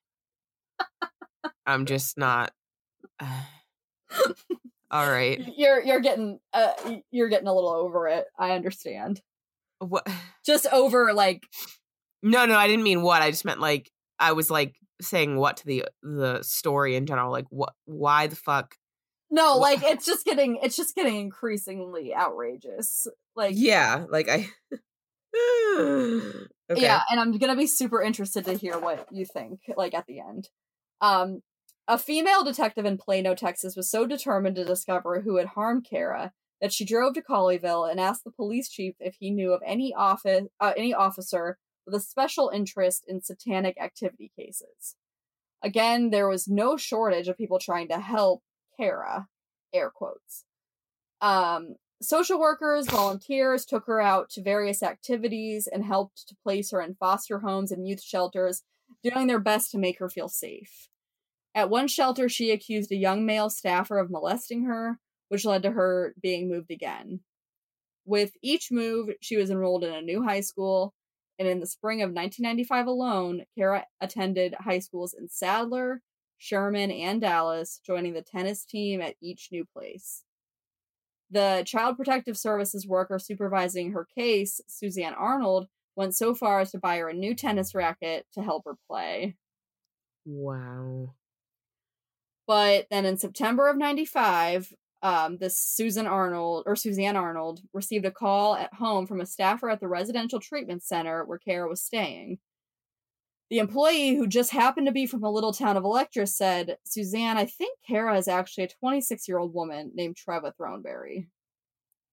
I'm 1.65 1.85
just 1.85 2.17
not. 2.17 2.51
All 4.95 5.11
right. 5.11 5.41
You're 5.57 5.83
you're 5.83 5.99
getting 5.99 6.39
uh 6.53 6.71
you're 7.11 7.27
getting 7.27 7.47
a 7.47 7.53
little 7.53 7.69
over 7.69 8.07
it. 8.07 8.25
I 8.39 8.51
understand. 8.51 9.21
What? 9.79 10.07
Just 10.45 10.67
over 10.71 11.13
like 11.13 11.43
No, 12.23 12.45
no, 12.45 12.55
I 12.57 12.67
didn't 12.67 12.83
mean 12.83 13.01
what. 13.01 13.21
I 13.21 13.29
just 13.29 13.43
meant 13.43 13.59
like 13.59 13.91
I 14.19 14.31
was 14.31 14.49
like 14.49 14.75
saying 15.01 15.35
what 15.35 15.57
to 15.57 15.65
the 15.65 15.85
the 16.01 16.43
story 16.43 16.95
in 16.95 17.05
general. 17.05 17.29
Like 17.29 17.47
what? 17.49 17.73
Why 17.83 18.27
the 18.27 18.37
fuck? 18.37 18.75
no, 19.29 19.57
like 19.57 19.83
it's 19.83 20.05
just 20.05 20.23
getting 20.23 20.59
it's 20.63 20.77
just 20.77 20.95
getting 20.95 21.17
increasingly 21.17 22.15
outrageous. 22.15 23.05
Like 23.35 23.55
Yeah, 23.57 24.05
like 24.09 24.29
I. 24.29 24.47
okay. 25.77 26.81
Yeah, 26.81 27.01
and 27.11 27.19
I'm 27.19 27.37
gonna 27.37 27.57
be 27.57 27.67
super 27.67 28.01
interested 28.01 28.45
to 28.45 28.53
hear 28.53 28.79
what 28.79 29.07
you 29.11 29.25
think, 29.25 29.59
like 29.75 29.93
at 29.93 30.05
the 30.07 30.21
end. 30.21 30.47
Um, 31.01 31.41
a 31.87 31.97
female 31.97 32.43
detective 32.43 32.85
in 32.85 32.97
Plano, 32.97 33.35
Texas, 33.35 33.75
was 33.75 33.89
so 33.89 34.05
determined 34.05 34.55
to 34.55 34.65
discover 34.65 35.21
who 35.21 35.37
had 35.37 35.47
harmed 35.47 35.85
Kara 35.87 36.33
that 36.61 36.73
she 36.73 36.85
drove 36.85 37.13
to 37.13 37.21
Colleyville 37.21 37.89
and 37.89 37.99
asked 37.99 38.23
the 38.23 38.31
police 38.31 38.69
chief 38.69 38.95
if 38.99 39.17
he 39.19 39.29
knew 39.29 39.53
of 39.53 39.61
any 39.65 39.93
office, 39.93 40.45
uh, 40.59 40.73
any 40.75 40.93
officer 40.93 41.57
with 41.85 41.93
a 41.93 41.99
special 41.99 42.49
interest 42.49 43.03
in 43.07 43.21
satanic 43.21 43.79
activity 43.79 44.31
cases. 44.35 44.95
Again, 45.61 46.09
there 46.09 46.27
was 46.27 46.47
no 46.47 46.77
shortage 46.77 47.27
of 47.27 47.37
people 47.37 47.59
trying 47.59 47.87
to 47.89 47.99
help 47.99 48.41
Kara, 48.77 49.27
air 49.73 49.91
quotes. 49.93 50.45
Um, 51.21 51.75
social 52.01 52.39
workers, 52.39 52.87
volunteers 52.87 53.65
took 53.65 53.85
her 53.85 54.01
out 54.01 54.29
to 54.31 54.41
various 54.41 54.81
activities 54.81 55.67
and 55.67 55.85
helped 55.85 56.27
to 56.27 56.35
place 56.43 56.71
her 56.71 56.81
in 56.81 56.95
foster 56.95 57.39
homes 57.39 57.71
and 57.71 57.87
youth 57.87 58.01
shelters, 58.01 58.63
doing 59.03 59.27
their 59.27 59.39
best 59.39 59.71
to 59.71 59.77
make 59.77 59.99
her 59.99 60.09
feel 60.09 60.29
safe. 60.29 60.89
At 61.55 61.69
one 61.69 61.87
shelter, 61.87 62.27
she 62.27 62.51
accused 62.51 62.91
a 62.91 62.97
young 62.97 63.25
male 63.25 63.49
staffer 63.49 63.97
of 63.97 64.11
molesting 64.11 64.65
her, 64.65 64.99
which 65.29 65.45
led 65.45 65.63
to 65.63 65.71
her 65.71 66.13
being 66.21 66.49
moved 66.49 66.69
again. 66.69 67.21
With 68.05 68.33
each 68.43 68.71
move, 68.71 69.09
she 69.21 69.37
was 69.37 69.49
enrolled 69.49 69.85
in 69.85 69.93
a 69.93 70.01
new 70.01 70.21
high 70.21 70.41
school, 70.41 70.93
and 71.39 71.47
in 71.47 71.61
the 71.61 71.65
spring 71.65 72.01
of 72.01 72.09
1995 72.09 72.87
alone, 72.87 73.45
Kara 73.57 73.85
attended 74.01 74.53
high 74.59 74.79
schools 74.79 75.15
in 75.17 75.29
Sadler, 75.29 76.01
Sherman, 76.37 76.91
and 76.91 77.21
Dallas, 77.21 77.79
joining 77.85 78.13
the 78.13 78.21
tennis 78.21 78.65
team 78.65 79.01
at 79.01 79.15
each 79.21 79.47
new 79.49 79.65
place. 79.65 80.23
The 81.31 81.63
Child 81.65 81.95
Protective 81.95 82.37
Services 82.37 82.85
worker 82.85 83.17
supervising 83.17 83.93
her 83.93 84.05
case, 84.17 84.59
Suzanne 84.67 85.13
Arnold, 85.13 85.67
went 85.95 86.15
so 86.15 86.35
far 86.35 86.59
as 86.59 86.71
to 86.71 86.79
buy 86.79 86.97
her 86.97 87.07
a 87.07 87.13
new 87.13 87.33
tennis 87.33 87.73
racket 87.73 88.25
to 88.33 88.43
help 88.43 88.63
her 88.65 88.75
play. 88.87 89.37
Wow. 90.25 91.15
But 92.47 92.87
then 92.91 93.05
in 93.05 93.17
September 93.17 93.67
of 93.69 93.77
95, 93.77 94.73
um, 95.01 95.37
this 95.37 95.59
Susan 95.59 96.07
Arnold 96.07 96.63
or 96.65 96.75
Suzanne 96.75 97.15
Arnold 97.15 97.61
received 97.73 98.05
a 98.05 98.11
call 98.11 98.55
at 98.55 98.73
home 98.73 99.05
from 99.07 99.21
a 99.21 99.25
staffer 99.25 99.69
at 99.69 99.79
the 99.79 99.87
residential 99.87 100.39
treatment 100.39 100.83
center 100.83 101.23
where 101.25 101.37
Kara 101.37 101.67
was 101.67 101.81
staying. 101.81 102.39
The 103.51 103.59
employee, 103.59 104.15
who 104.15 104.25
just 104.25 104.51
happened 104.51 104.87
to 104.87 104.91
be 104.91 105.05
from 105.05 105.23
a 105.23 105.29
little 105.31 105.53
town 105.53 105.77
of 105.77 105.83
Electra, 105.83 106.25
said, 106.25 106.77
Suzanne, 106.83 107.37
I 107.37 107.45
think 107.45 107.77
Kara 107.87 108.17
is 108.17 108.27
actually 108.27 108.63
a 108.63 108.69
26 108.69 109.27
year 109.27 109.37
old 109.37 109.53
woman 109.53 109.91
named 109.93 110.15
Treva 110.17 110.51
Throneberry. 110.59 111.27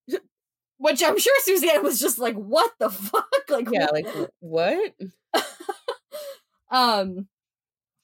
Which 0.77 1.01
I'm 1.03 1.17
sure 1.17 1.35
Suzanne 1.41 1.81
was 1.83 1.99
just 1.99 2.19
like, 2.19 2.35
what 2.35 2.71
the 2.79 2.89
fuck? 2.91 3.25
Like, 3.49 3.67
Yeah, 3.71 3.87
what- 3.91 3.93
like 3.93 4.29
what? 4.39 4.93
um 6.71 7.27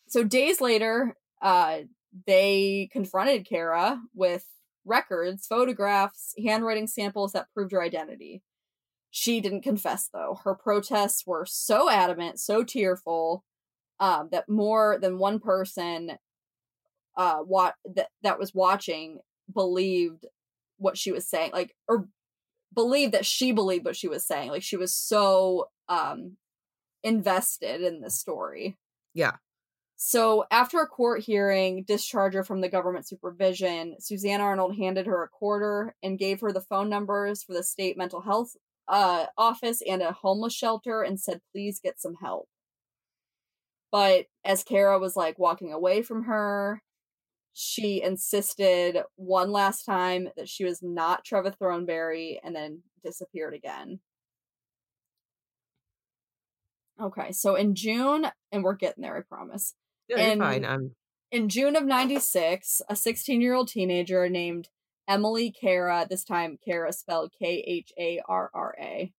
so 0.08 0.24
days 0.24 0.62
later 0.62 1.16
uh 1.42 1.80
they 2.26 2.90
confronted 2.92 3.46
kara 3.48 4.00
with 4.14 4.46
records 4.86 5.46
photographs 5.46 6.34
handwriting 6.44 6.88
samples 6.88 7.32
that 7.32 7.48
proved 7.54 7.72
her 7.72 7.82
identity 7.82 8.42
she 9.12 9.42
didn't 9.42 9.62
confess 9.62 10.10
though 10.14 10.40
her 10.44 10.56
protests 10.56 11.26
were 11.26 11.46
so 11.46 11.90
adamant 11.90 12.40
so 12.40 12.64
tearful 12.64 13.44
um 14.00 14.30
that 14.32 14.48
more 14.48 14.98
than 15.02 15.20
one 15.20 15.40
person 15.40 16.18
uh 17.18 17.38
what 17.38 17.76
that, 17.96 18.10
that 18.24 18.40
was 18.40 18.54
watching 18.54 19.20
believed 19.54 20.26
what 20.78 20.98
she 20.98 21.12
was 21.12 21.28
saying 21.28 21.52
like 21.54 21.76
or 21.88 22.08
believed 22.74 23.14
that 23.14 23.26
she 23.26 23.52
believed 23.52 23.86
what 23.86 23.96
she 23.96 24.08
was 24.08 24.26
saying 24.26 24.50
like 24.50 24.64
she 24.64 24.78
was 24.78 24.94
so 24.94 25.68
um 25.88 26.38
invested 27.04 27.82
in 27.82 28.02
the 28.02 28.10
story. 28.10 28.78
Yeah. 29.14 29.34
So 30.02 30.46
after 30.50 30.80
a 30.80 30.88
court 30.88 31.24
hearing, 31.24 31.84
discharge 31.84 32.34
her 32.34 32.46
from 32.46 32.62
the 32.62 32.70
government 32.70 33.06
supervision, 33.06 33.98
Suzanne 34.00 34.40
Arnold 34.40 34.78
handed 34.78 35.08
her 35.08 35.24
a 35.24 35.28
quarter 35.28 35.94
and 36.02 36.18
gave 36.18 36.40
her 36.40 36.54
the 36.54 36.62
phone 36.62 36.90
numbers 36.90 37.44
for 37.44 37.52
the 37.52 37.64
state 37.64 37.98
mental 37.98 38.22
health 38.22 38.56
uh, 38.88 39.26
office 39.38 39.82
and 39.86 40.02
a 40.02 40.14
homeless 40.14 40.54
shelter 40.54 41.02
and 41.02 41.20
said, 41.20 41.42
please 41.52 41.82
get 41.84 42.00
some 42.00 42.16
help. 42.16 42.48
But 43.92 44.28
as 44.46 44.64
Kara 44.64 45.00
was 45.00 45.18
like 45.18 45.38
walking 45.38 45.74
away 45.74 46.02
from 46.02 46.24
her, 46.24 46.82
she 47.54 48.02
insisted 48.02 49.00
one 49.18 49.52
last 49.52 49.84
time 49.84 50.30
that 50.38 50.48
she 50.48 50.64
was 50.64 50.82
not 50.82 51.26
Treva 51.26 51.54
Throneberry 51.62 52.38
and 52.42 52.56
then 52.56 52.84
disappeared 53.04 53.54
again. 53.54 54.00
Okay, 57.02 57.34
so 57.34 57.56
in 57.56 57.76
June, 57.76 58.28
and 58.54 58.64
we're 58.64 58.76
getting 58.76 59.02
there, 59.02 59.18
I 59.18 59.22
promise. 59.22 59.76
Yeah, 60.10 60.18
you're 60.18 60.32
And- 60.32 60.42
fine. 60.42 60.66
I'm 60.66 60.96
In 61.32 61.48
June 61.48 61.76
of 61.76 61.86
96, 61.86 62.82
a 62.90 62.96
16 62.96 63.40
year 63.42 63.54
old 63.54 63.68
teenager 63.68 64.28
named 64.30 64.70
Emily 65.08 65.52
Cara, 65.52 66.08
this 66.10 66.24
time 66.24 66.58
Cara 66.64 66.92
spelled 66.92 67.32
K 67.38 67.64
H 67.68 67.92
A 68.00 68.20
R 68.28 68.50
R 68.54 68.76
A, 68.80 69.14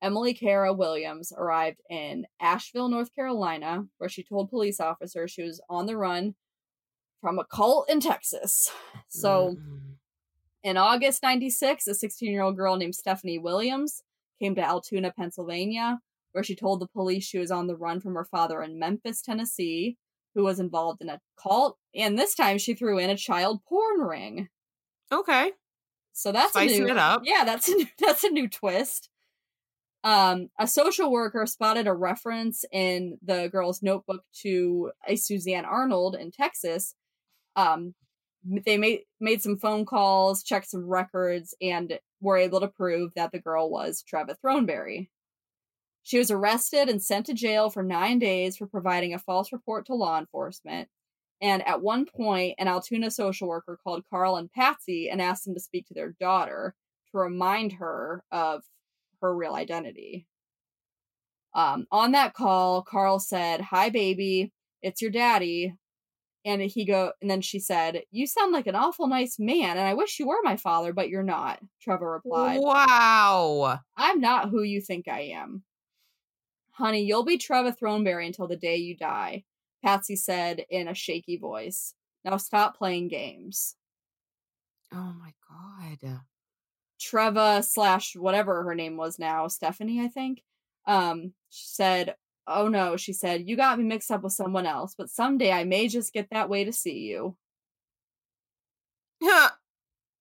Emily 0.00 0.34
Cara 0.34 0.72
Williams 0.72 1.32
arrived 1.36 1.80
in 1.90 2.26
Asheville, 2.40 2.88
North 2.88 3.14
Carolina, 3.14 3.86
where 3.98 4.08
she 4.08 4.22
told 4.22 4.50
police 4.50 4.78
officers 4.80 5.30
she 5.32 5.42
was 5.42 5.60
on 5.68 5.86
the 5.86 5.96
run 5.96 6.34
from 7.20 7.38
a 7.38 7.44
cult 7.44 7.88
in 7.90 8.00
Texas. 8.00 8.70
So 9.08 9.56
Mm. 9.56 9.96
in 10.62 10.76
August 10.76 11.22
96, 11.22 11.86
a 11.88 11.94
16 11.94 12.30
year 12.30 12.42
old 12.42 12.56
girl 12.56 12.76
named 12.76 12.94
Stephanie 12.94 13.38
Williams 13.38 14.02
came 14.40 14.54
to 14.56 14.62
Altoona, 14.62 15.12
Pennsylvania, 15.12 16.00
where 16.32 16.44
she 16.44 16.54
told 16.56 16.80
the 16.80 16.88
police 16.88 17.24
she 17.24 17.38
was 17.38 17.50
on 17.50 17.66
the 17.66 17.76
run 17.76 18.00
from 18.00 18.14
her 18.14 18.24
father 18.24 18.62
in 18.62 18.78
Memphis, 18.78 19.22
Tennessee, 19.22 19.96
who 20.34 20.44
was 20.44 20.60
involved 20.60 21.00
in 21.00 21.08
a 21.08 21.20
cult. 21.40 21.78
And 21.94 22.18
this 22.18 22.34
time 22.34 22.58
she 22.58 22.74
threw 22.74 22.98
in 22.98 23.10
a 23.10 23.16
child 23.16 23.60
porn 23.68 24.00
ring. 24.00 24.48
okay. 25.12 25.52
So 26.12 26.30
that's 26.30 26.52
Spicing 26.52 26.82
a 26.82 26.84
new, 26.84 26.90
it 26.92 26.98
up. 26.98 27.22
Yeah, 27.24 27.44
that's 27.44 27.68
a 27.70 27.74
new, 27.74 27.86
that's 27.98 28.24
a 28.24 28.30
new 28.30 28.48
twist. 28.48 29.10
Um, 30.04 30.50
a 30.58 30.66
social 30.66 31.10
worker 31.10 31.46
spotted 31.46 31.86
a 31.86 31.94
reference 31.94 32.64
in 32.70 33.18
the 33.22 33.48
girl's 33.48 33.82
notebook 33.82 34.22
to 34.42 34.92
a 35.08 35.16
Suzanne 35.16 35.64
Arnold 35.64 36.14
in 36.14 36.30
Texas. 36.30 36.94
Um, 37.56 37.94
they 38.66 38.76
made 38.76 39.00
made 39.20 39.40
some 39.42 39.56
phone 39.56 39.86
calls, 39.86 40.42
checked 40.42 40.68
some 40.68 40.86
records, 40.86 41.54
and 41.62 41.98
were 42.20 42.36
able 42.36 42.60
to 42.60 42.68
prove 42.68 43.12
that 43.16 43.32
the 43.32 43.38
girl 43.38 43.70
was 43.70 44.04
Treva 44.04 44.36
Throneberry. 44.44 45.08
She 46.04 46.18
was 46.18 46.30
arrested 46.30 46.90
and 46.90 47.02
sent 47.02 47.26
to 47.26 47.34
jail 47.34 47.70
for 47.70 47.82
nine 47.82 48.18
days 48.18 48.58
for 48.58 48.66
providing 48.66 49.14
a 49.14 49.18
false 49.18 49.52
report 49.52 49.86
to 49.86 49.94
law 49.94 50.18
enforcement. 50.18 50.88
And 51.40 51.66
at 51.66 51.82
one 51.82 52.04
point, 52.04 52.56
an 52.58 52.68
Altoona 52.68 53.10
social 53.10 53.48
worker 53.48 53.78
called 53.82 54.04
Carl 54.08 54.36
and 54.36 54.52
Patsy 54.52 55.08
and 55.08 55.20
asked 55.20 55.46
them 55.46 55.54
to 55.54 55.60
speak 55.60 55.86
to 55.86 55.94
their 55.94 56.14
daughter 56.20 56.74
to 57.10 57.18
remind 57.18 57.72
her 57.72 58.22
of 58.30 58.62
her 59.22 59.34
real 59.34 59.54
identity. 59.54 60.26
Um, 61.54 61.86
on 61.90 62.12
that 62.12 62.34
call, 62.34 62.82
Carl 62.82 63.18
said, 63.18 63.62
"Hi, 63.62 63.88
baby, 63.88 64.52
it's 64.82 65.00
your 65.00 65.10
daddy." 65.10 65.74
And 66.44 66.60
he 66.60 66.84
go, 66.84 67.12
and 67.22 67.30
then 67.30 67.40
she 67.40 67.58
said, 67.58 68.02
"You 68.10 68.26
sound 68.26 68.52
like 68.52 68.66
an 68.66 68.74
awful 68.74 69.06
nice 69.06 69.38
man, 69.38 69.78
and 69.78 69.86
I 69.86 69.94
wish 69.94 70.18
you 70.18 70.26
were 70.26 70.42
my 70.42 70.56
father, 70.56 70.92
but 70.92 71.08
you're 71.08 71.22
not." 71.22 71.60
Treva 71.86 72.12
replied, 72.12 72.60
Wow. 72.60 73.80
I'm 73.96 74.20
not 74.20 74.50
who 74.50 74.62
you 74.62 74.82
think 74.82 75.08
I 75.08 75.20
am. 75.34 75.64
Honey, 76.74 77.04
you'll 77.04 77.24
be 77.24 77.38
Treva 77.38 77.76
Throneberry 77.78 78.26
until 78.26 78.48
the 78.48 78.56
day 78.56 78.76
you 78.76 78.96
die, 78.96 79.44
Patsy 79.84 80.16
said 80.16 80.64
in 80.70 80.88
a 80.88 80.94
shaky 80.94 81.36
voice. 81.36 81.94
Now 82.24 82.36
stop 82.36 82.76
playing 82.76 83.08
games. 83.08 83.76
Oh 84.92 85.14
my 85.18 85.32
god. 85.48 86.20
Treva 87.00 87.64
slash 87.64 88.16
whatever 88.16 88.64
her 88.64 88.74
name 88.74 88.96
was 88.96 89.20
now, 89.20 89.46
Stephanie, 89.46 90.00
I 90.00 90.08
think. 90.08 90.42
Um, 90.86 91.32
she 91.50 91.66
said, 91.66 92.16
Oh 92.46 92.68
no, 92.68 92.96
she 92.96 93.12
said, 93.12 93.48
you 93.48 93.56
got 93.56 93.78
me 93.78 93.84
mixed 93.84 94.10
up 94.10 94.22
with 94.22 94.32
someone 94.32 94.66
else, 94.66 94.94
but 94.98 95.10
someday 95.10 95.52
I 95.52 95.64
may 95.64 95.86
just 95.86 96.12
get 96.12 96.28
that 96.30 96.48
way 96.48 96.64
to 96.64 96.72
see 96.72 96.98
you. 97.00 97.36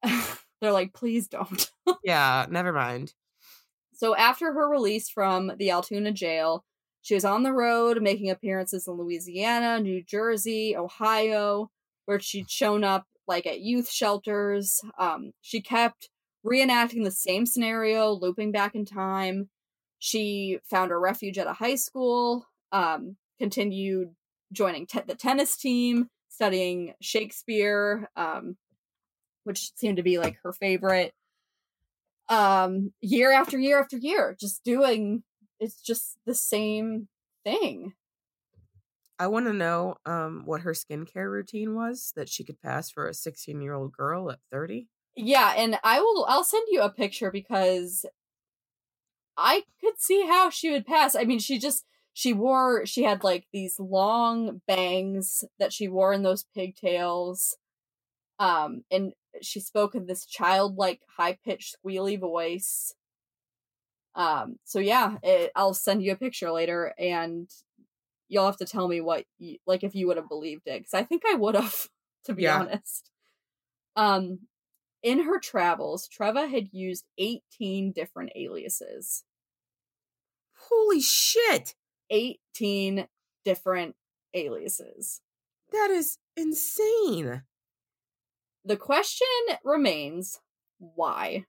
They're 0.61 0.71
like, 0.71 0.93
please 0.93 1.27
don't. 1.27 1.69
yeah, 2.03 2.45
never 2.49 2.71
mind. 2.71 3.13
So 4.03 4.17
after 4.17 4.51
her 4.51 4.67
release 4.67 5.07
from 5.07 5.53
the 5.57 5.71
Altoona 5.71 6.11
jail, 6.11 6.65
she 7.01 7.13
was 7.13 7.23
on 7.23 7.43
the 7.43 7.53
road 7.53 8.01
making 8.01 8.29
appearances 8.29 8.85
in 8.85 8.95
Louisiana, 8.95 9.79
New 9.79 10.03
Jersey, 10.03 10.75
Ohio, 10.75 11.71
where 12.03 12.19
she'd 12.19 12.51
shown 12.51 12.83
up 12.83 13.05
like 13.29 13.47
at 13.47 13.61
youth 13.61 13.89
shelters. 13.89 14.81
Um, 14.99 15.31
she 15.39 15.61
kept 15.61 16.09
reenacting 16.45 17.05
the 17.05 17.11
same 17.11 17.45
scenario, 17.45 18.11
looping 18.11 18.51
back 18.51 18.75
in 18.75 18.83
time. 18.83 19.47
She 19.99 20.59
found 20.69 20.91
a 20.91 20.97
refuge 20.97 21.37
at 21.37 21.47
a 21.47 21.53
high 21.53 21.75
school, 21.75 22.45
um, 22.73 23.15
continued 23.39 24.09
joining 24.51 24.85
te- 24.85 24.99
the 25.07 25.15
tennis 25.15 25.55
team, 25.55 26.09
studying 26.27 26.93
Shakespeare, 27.01 28.09
um, 28.17 28.57
which 29.45 29.71
seemed 29.77 29.95
to 29.95 30.03
be 30.03 30.19
like 30.19 30.35
her 30.43 30.51
favorite 30.51 31.13
um 32.29 32.91
year 33.01 33.31
after 33.31 33.57
year 33.59 33.79
after 33.79 33.97
year 33.97 34.35
just 34.39 34.63
doing 34.63 35.23
it's 35.59 35.81
just 35.81 36.17
the 36.25 36.33
same 36.35 37.07
thing 37.43 37.93
I 39.19 39.27
want 39.27 39.45
to 39.45 39.53
know 39.53 39.95
um 40.05 40.43
what 40.45 40.61
her 40.61 40.73
skincare 40.73 41.29
routine 41.31 41.75
was 41.75 42.11
that 42.15 42.29
she 42.29 42.43
could 42.43 42.61
pass 42.61 42.89
for 42.89 43.07
a 43.07 43.13
16 43.13 43.61
year 43.61 43.73
old 43.73 43.93
girl 43.93 44.31
at 44.31 44.39
30. 44.51 44.87
yeah 45.15 45.53
and 45.55 45.77
i 45.83 45.99
will 45.99 46.25
i'll 46.27 46.43
send 46.43 46.65
you 46.69 46.81
a 46.81 46.89
picture 46.89 47.31
because 47.31 48.05
i 49.37 49.63
could 49.81 49.99
see 49.99 50.25
how 50.27 50.49
she 50.49 50.71
would 50.71 50.85
pass 50.85 51.15
i 51.15 51.23
mean 51.23 51.39
she 51.39 51.59
just 51.59 51.85
she 52.13 52.33
wore 52.33 52.85
she 52.85 53.03
had 53.03 53.23
like 53.23 53.45
these 53.51 53.79
long 53.79 54.61
bangs 54.67 55.43
that 55.59 55.73
she 55.73 55.87
wore 55.87 56.13
in 56.13 56.23
those 56.23 56.45
pigtails 56.55 57.57
um 58.39 58.83
and 58.91 59.13
she 59.41 59.59
spoke 59.59 59.95
in 59.95 60.05
this 60.05 60.25
childlike 60.25 61.01
high-pitched 61.17 61.75
squealy 61.83 62.19
voice 62.19 62.93
um 64.15 64.57
so 64.63 64.79
yeah 64.79 65.17
it, 65.23 65.51
i'll 65.55 65.73
send 65.73 66.03
you 66.03 66.11
a 66.11 66.15
picture 66.15 66.51
later 66.51 66.93
and 66.97 67.49
you'll 68.29 68.45
have 68.45 68.57
to 68.57 68.65
tell 68.65 68.87
me 68.87 69.01
what 69.01 69.25
you, 69.39 69.57
like 69.67 69.83
if 69.83 69.95
you 69.95 70.07
would 70.07 70.17
have 70.17 70.29
believed 70.29 70.63
it 70.67 70.79
because 70.79 70.93
i 70.93 71.03
think 71.03 71.23
i 71.29 71.35
would 71.35 71.55
have 71.55 71.87
to 72.25 72.33
be 72.33 72.43
Yeah. 72.43 72.59
honest 72.59 73.11
um 73.95 74.39
in 75.03 75.23
her 75.23 75.39
travels 75.39 76.09
treva 76.09 76.49
had 76.49 76.69
used 76.73 77.05
18 77.17 77.91
different 77.93 78.31
aliases 78.35 79.23
Holy 80.55 80.99
shit. 80.99 81.75
18 82.09 83.07
different 83.43 83.95
aliases 84.33 85.21
That 85.71 85.89
is 85.91 86.19
insane. 86.37 87.43
The 88.65 88.77
question 88.77 89.27
remains 89.63 90.39
why 90.79 91.45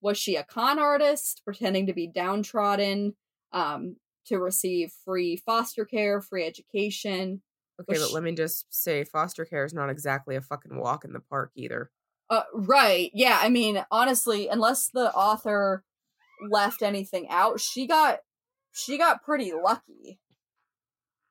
was 0.00 0.16
she 0.18 0.36
a 0.36 0.44
con 0.44 0.78
artist 0.78 1.42
pretending 1.44 1.86
to 1.86 1.92
be 1.92 2.06
downtrodden 2.06 3.14
um 3.52 3.96
to 4.26 4.38
receive 4.38 4.92
free 5.04 5.36
foster 5.36 5.84
care 5.84 6.20
free 6.20 6.44
education 6.46 7.42
Okay, 7.80 7.94
Was 7.94 8.00
but 8.02 8.08
she- 8.08 8.14
let 8.14 8.22
me 8.22 8.32
just 8.32 8.66
say 8.72 9.04
foster 9.04 9.44
care 9.46 9.64
is 9.64 9.72
not 9.72 9.88
exactly 9.90 10.36
a 10.36 10.42
fucking 10.42 10.76
walk 10.78 11.04
in 11.04 11.12
the 11.14 11.20
park 11.20 11.50
either. 11.54 11.90
uh 12.28 12.42
right 12.54 13.10
yeah 13.14 13.38
i 13.40 13.48
mean 13.48 13.82
honestly 13.90 14.48
unless 14.48 14.88
the 14.88 15.12
author 15.14 15.82
left 16.50 16.82
anything 16.82 17.28
out 17.28 17.58
she 17.60 17.86
got 17.86 18.18
she 18.72 18.96
got 18.98 19.22
pretty 19.22 19.52
lucky 19.52 20.18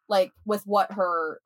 like 0.08 0.32
with 0.46 0.64
what 0.66 0.92
her 0.92 1.40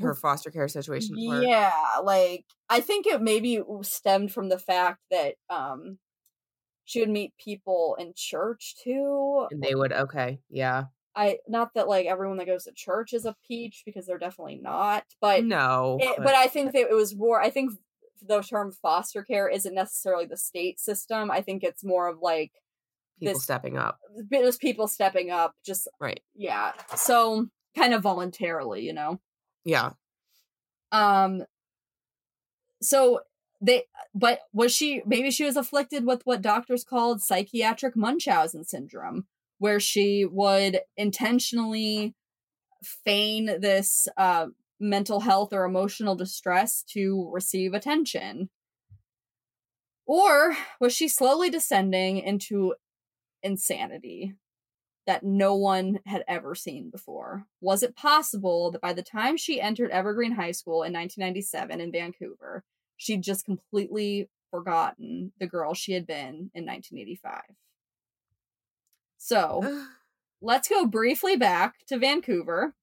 Her 0.00 0.14
foster 0.14 0.50
care 0.50 0.66
situation 0.68 1.14
were. 1.16 1.42
yeah 1.42 1.72
like 2.02 2.44
i 2.68 2.80
think 2.80 3.06
it 3.06 3.20
maybe 3.22 3.60
stemmed 3.82 4.32
from 4.32 4.48
the 4.48 4.58
fact 4.58 4.98
that 5.10 5.34
um 5.50 5.98
she 6.84 7.00
would 7.00 7.08
meet 7.10 7.32
people 7.42 7.96
in 7.98 8.12
church 8.16 8.74
too 8.82 9.46
And 9.50 9.62
they 9.62 9.74
would 9.74 9.92
okay, 9.92 10.40
yeah. 10.50 10.84
i 11.14 11.38
not 11.48 11.70
that 11.74 11.88
like 11.88 12.06
everyone 12.06 12.38
that 12.38 12.46
goes 12.46 12.64
to 12.64 12.72
church 12.74 13.12
is 13.12 13.24
a 13.24 13.36
peach 13.46 13.82
because 13.86 14.04
they're 14.06 14.18
definitely 14.18 14.58
not 14.60 15.04
but 15.20 15.44
no. 15.44 15.98
it, 16.00 16.16
but 16.18 16.34
i 16.34 16.46
think 16.48 16.72
that 16.72 16.88
it 16.90 16.94
was 16.94 17.14
more 17.16 17.40
i 17.40 17.48
think 17.50 17.70
the 18.26 18.40
term 18.42 18.72
foster 18.72 19.22
care 19.22 19.48
isn't 19.48 19.74
necessarily 19.74 20.26
the 20.26 20.36
state 20.36 20.80
system 20.80 21.30
i 21.30 21.40
think 21.40 21.62
it's 21.62 21.84
more 21.84 22.08
of 22.08 22.18
like 22.20 22.50
people 23.20 23.34
this- 23.34 23.44
stepping 23.44 23.76
up. 23.78 23.98
just 24.32 24.60
people 24.60 24.88
stepping 24.88 25.30
up 25.30 25.52
just 25.64 25.86
Right. 26.00 26.20
yeah 26.34 26.72
so 26.96 27.46
kind 27.76 27.94
of 27.94 28.02
voluntarily 28.02 28.82
you 28.82 28.92
know 28.92 29.20
Yeah. 29.64 29.90
um 30.92 31.44
so 32.82 33.20
they 33.60 33.84
but 34.14 34.40
was 34.52 34.74
she 34.74 35.02
maybe 35.06 35.30
she 35.30 35.44
was 35.44 35.56
afflicted 35.56 36.04
with 36.04 36.22
what 36.24 36.42
doctors 36.42 36.84
called 36.84 37.22
psychiatric 37.22 37.96
munchausen 37.96 38.64
syndrome 38.64 39.26
where 39.58 39.80
she 39.80 40.24
would 40.24 40.80
intentionally 40.96 42.14
feign 42.82 43.46
this 43.60 44.06
uh 44.16 44.46
mental 44.80 45.20
health 45.20 45.52
or 45.52 45.64
emotional 45.64 46.14
distress 46.14 46.82
to 46.82 47.30
receive 47.32 47.72
attention 47.72 48.50
or 50.06 50.54
was 50.80 50.92
she 50.92 51.08
slowly 51.08 51.48
descending 51.48 52.18
into 52.18 52.74
insanity 53.42 54.34
that 55.06 55.22
no 55.22 55.54
one 55.54 56.00
had 56.06 56.24
ever 56.26 56.54
seen 56.54 56.90
before? 56.90 57.46
Was 57.60 57.82
it 57.82 57.96
possible 57.96 58.70
that 58.70 58.80
by 58.80 58.92
the 58.92 59.02
time 59.02 59.36
she 59.36 59.60
entered 59.60 59.90
Evergreen 59.90 60.32
High 60.32 60.52
School 60.52 60.82
in 60.82 60.92
1997 60.92 61.80
in 61.80 61.92
Vancouver, 61.92 62.64
she'd 62.96 63.22
just 63.22 63.44
completely 63.44 64.28
forgotten 64.50 65.32
the 65.38 65.46
girl 65.46 65.74
she 65.74 65.92
had 65.92 66.06
been 66.06 66.50
in 66.54 66.64
1985? 66.64 67.40
So, 69.18 69.86
let's 70.40 70.68
go 70.68 70.86
briefly 70.86 71.36
back 71.36 71.74
to 71.88 71.98
Vancouver 71.98 72.74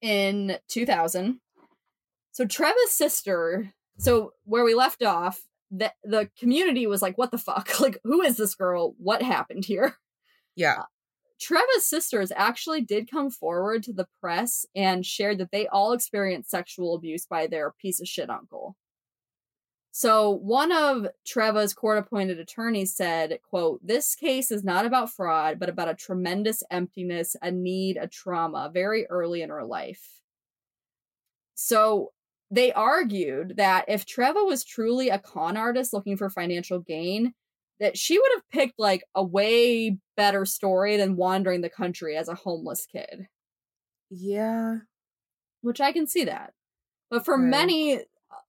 in 0.00 0.58
2000. 0.68 1.40
So 2.32 2.44
Treva's 2.44 2.92
sister, 2.92 3.72
so 3.98 4.32
where 4.44 4.64
we 4.64 4.74
left 4.74 5.02
off, 5.02 5.40
the 5.70 5.92
the 6.04 6.28
community 6.38 6.86
was 6.86 7.02
like, 7.02 7.16
"What 7.18 7.30
the 7.30 7.38
fuck? 7.38 7.70
Like, 7.80 7.98
who 8.04 8.22
is 8.22 8.36
this 8.36 8.54
girl? 8.54 8.94
What 8.98 9.22
happened 9.22 9.64
here?" 9.64 9.96
Yeah. 10.54 10.80
Uh, 10.80 10.84
Treva's 11.40 11.84
sisters 11.84 12.32
actually 12.34 12.80
did 12.80 13.10
come 13.10 13.30
forward 13.30 13.82
to 13.82 13.92
the 13.92 14.08
press 14.20 14.64
and 14.74 15.04
shared 15.04 15.38
that 15.38 15.50
they 15.52 15.66
all 15.66 15.92
experienced 15.92 16.50
sexual 16.50 16.94
abuse 16.94 17.26
by 17.26 17.46
their 17.46 17.72
piece 17.72 18.00
of 18.00 18.08
shit 18.08 18.30
uncle. 18.30 18.76
So 19.92 20.30
one 20.30 20.72
of 20.72 21.06
Treva's 21.26 21.72
court-appointed 21.72 22.38
attorneys 22.38 22.94
said, 22.94 23.38
quote, 23.48 23.80
this 23.82 24.14
case 24.14 24.50
is 24.50 24.62
not 24.62 24.84
about 24.84 25.10
fraud, 25.10 25.58
but 25.58 25.70
about 25.70 25.88
a 25.88 25.94
tremendous 25.94 26.62
emptiness, 26.70 27.34
a 27.40 27.50
need, 27.50 27.96
a 27.96 28.06
trauma 28.06 28.70
very 28.72 29.06
early 29.06 29.40
in 29.40 29.48
her 29.48 29.64
life. 29.64 30.20
So 31.54 32.12
they 32.50 32.72
argued 32.72 33.54
that 33.56 33.86
if 33.88 34.04
Treva 34.04 34.46
was 34.46 34.64
truly 34.64 35.08
a 35.08 35.18
con 35.18 35.56
artist 35.56 35.94
looking 35.94 36.18
for 36.18 36.28
financial 36.28 36.78
gain, 36.78 37.32
that 37.80 37.98
she 37.98 38.18
would 38.18 38.30
have 38.34 38.48
picked 38.50 38.78
like 38.78 39.04
a 39.14 39.22
way 39.24 39.98
better 40.16 40.44
story 40.44 40.96
than 40.96 41.16
wandering 41.16 41.60
the 41.60 41.70
country 41.70 42.16
as 42.16 42.28
a 42.28 42.34
homeless 42.34 42.86
kid. 42.86 43.26
Yeah. 44.10 44.78
Which 45.62 45.80
I 45.80 45.92
can 45.92 46.06
see 46.06 46.24
that. 46.24 46.54
But 47.10 47.24
for 47.24 47.36
Right. 47.36 47.48
many 47.50 48.00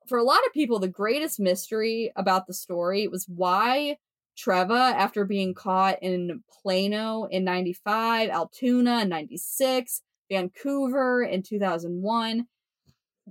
for 0.07 0.17
a 0.17 0.23
lot 0.23 0.45
of 0.47 0.53
people 0.53 0.79
the 0.79 0.87
greatest 0.87 1.39
mystery 1.39 2.11
about 2.15 2.47
the 2.47 2.53
story 2.53 3.07
was 3.07 3.27
why 3.27 3.97
Treva 4.37 4.93
after 4.93 5.25
being 5.25 5.53
caught 5.53 5.99
in 6.01 6.43
Plano 6.61 7.25
in 7.25 7.43
95, 7.43 8.29
Altoona 8.29 9.01
in 9.01 9.09
96, 9.09 10.01
Vancouver 10.31 11.23
in 11.23 11.43
2001 11.43 12.47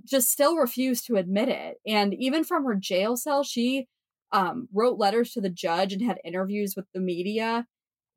just 0.05 0.31
still 0.31 0.57
refused 0.57 1.05
to 1.07 1.15
admit 1.17 1.49
it. 1.49 1.77
And 1.87 2.13
even 2.15 2.43
from 2.43 2.65
her 2.65 2.75
jail 2.75 3.17
cell, 3.17 3.43
she 3.43 3.87
um, 4.31 4.67
wrote 4.73 4.97
letters 4.97 5.31
to 5.33 5.41
the 5.41 5.49
judge 5.49 5.93
and 5.93 6.01
had 6.01 6.19
interviews 6.23 6.75
with 6.75 6.85
the 6.93 6.99
media 6.99 7.67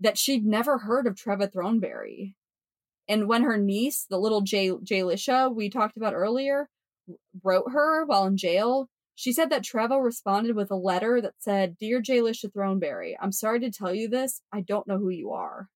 that 0.01 0.19
she'd 0.19 0.45
never 0.45 0.79
heard 0.79 1.07
of 1.07 1.15
Treva 1.15 1.53
Throneberry. 1.53 2.35
And 3.09 3.29
when 3.29 3.43
her 3.43 3.57
niece, 3.57 4.07
the 4.09 4.19
little 4.19 4.41
Jay 4.41 4.71
Jaylisha 4.71 5.55
we 5.55 5.69
talked 5.71 5.97
about 5.97 6.15
earlier, 6.15 6.69
wrote 7.43 7.73
her 7.73 8.05
while 8.07 8.27
in 8.27 8.37
jail, 8.37 8.89
she 9.15 9.33
said 9.33 9.51
that 9.51 9.63
Treva 9.63 10.03
responded 10.03 10.57
with 10.57 10.71
a 10.71 10.77
letter 10.77 11.21
that 11.21 11.35
said, 11.39 11.77
"Dear 11.79 12.01
Jaylisha 12.01 12.53
Throneberry, 12.53 13.17
I'm 13.21 13.33
sorry 13.33 13.61
to 13.61 13.71
tell 13.71 13.95
you 13.95 14.09
this. 14.09 14.41
I 14.53 14.61
don't 14.63 14.87
know 14.87 14.99
who 14.99 15.11
you 15.11 15.33
are." 15.33 15.69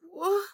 What? 0.00 0.48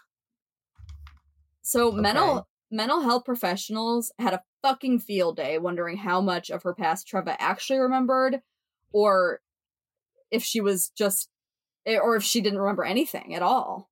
So 1.62 1.92
Okay. 1.92 2.00
mental 2.00 2.46
health 2.78 3.24
professionals 3.24 4.12
had 4.18 4.34
a 4.34 4.42
fucking 4.62 5.00
field 5.00 5.36
day 5.36 5.58
wondering 5.58 5.98
how 5.98 6.20
much 6.20 6.50
of 6.50 6.62
her 6.62 6.74
past 6.74 7.08
Treva 7.08 7.36
actually 7.38 7.78
remembered 7.78 8.40
or 8.92 9.40
if 10.30 10.42
she 10.42 10.60
was 10.60 10.90
just 10.96 11.28
eh, 11.86 11.98
or 11.98 12.16
if 12.16 12.22
she 12.22 12.40
didn't 12.40 12.58
remember 12.60 12.84
anything 12.84 13.34
at 13.34 13.42
all. 13.42 13.90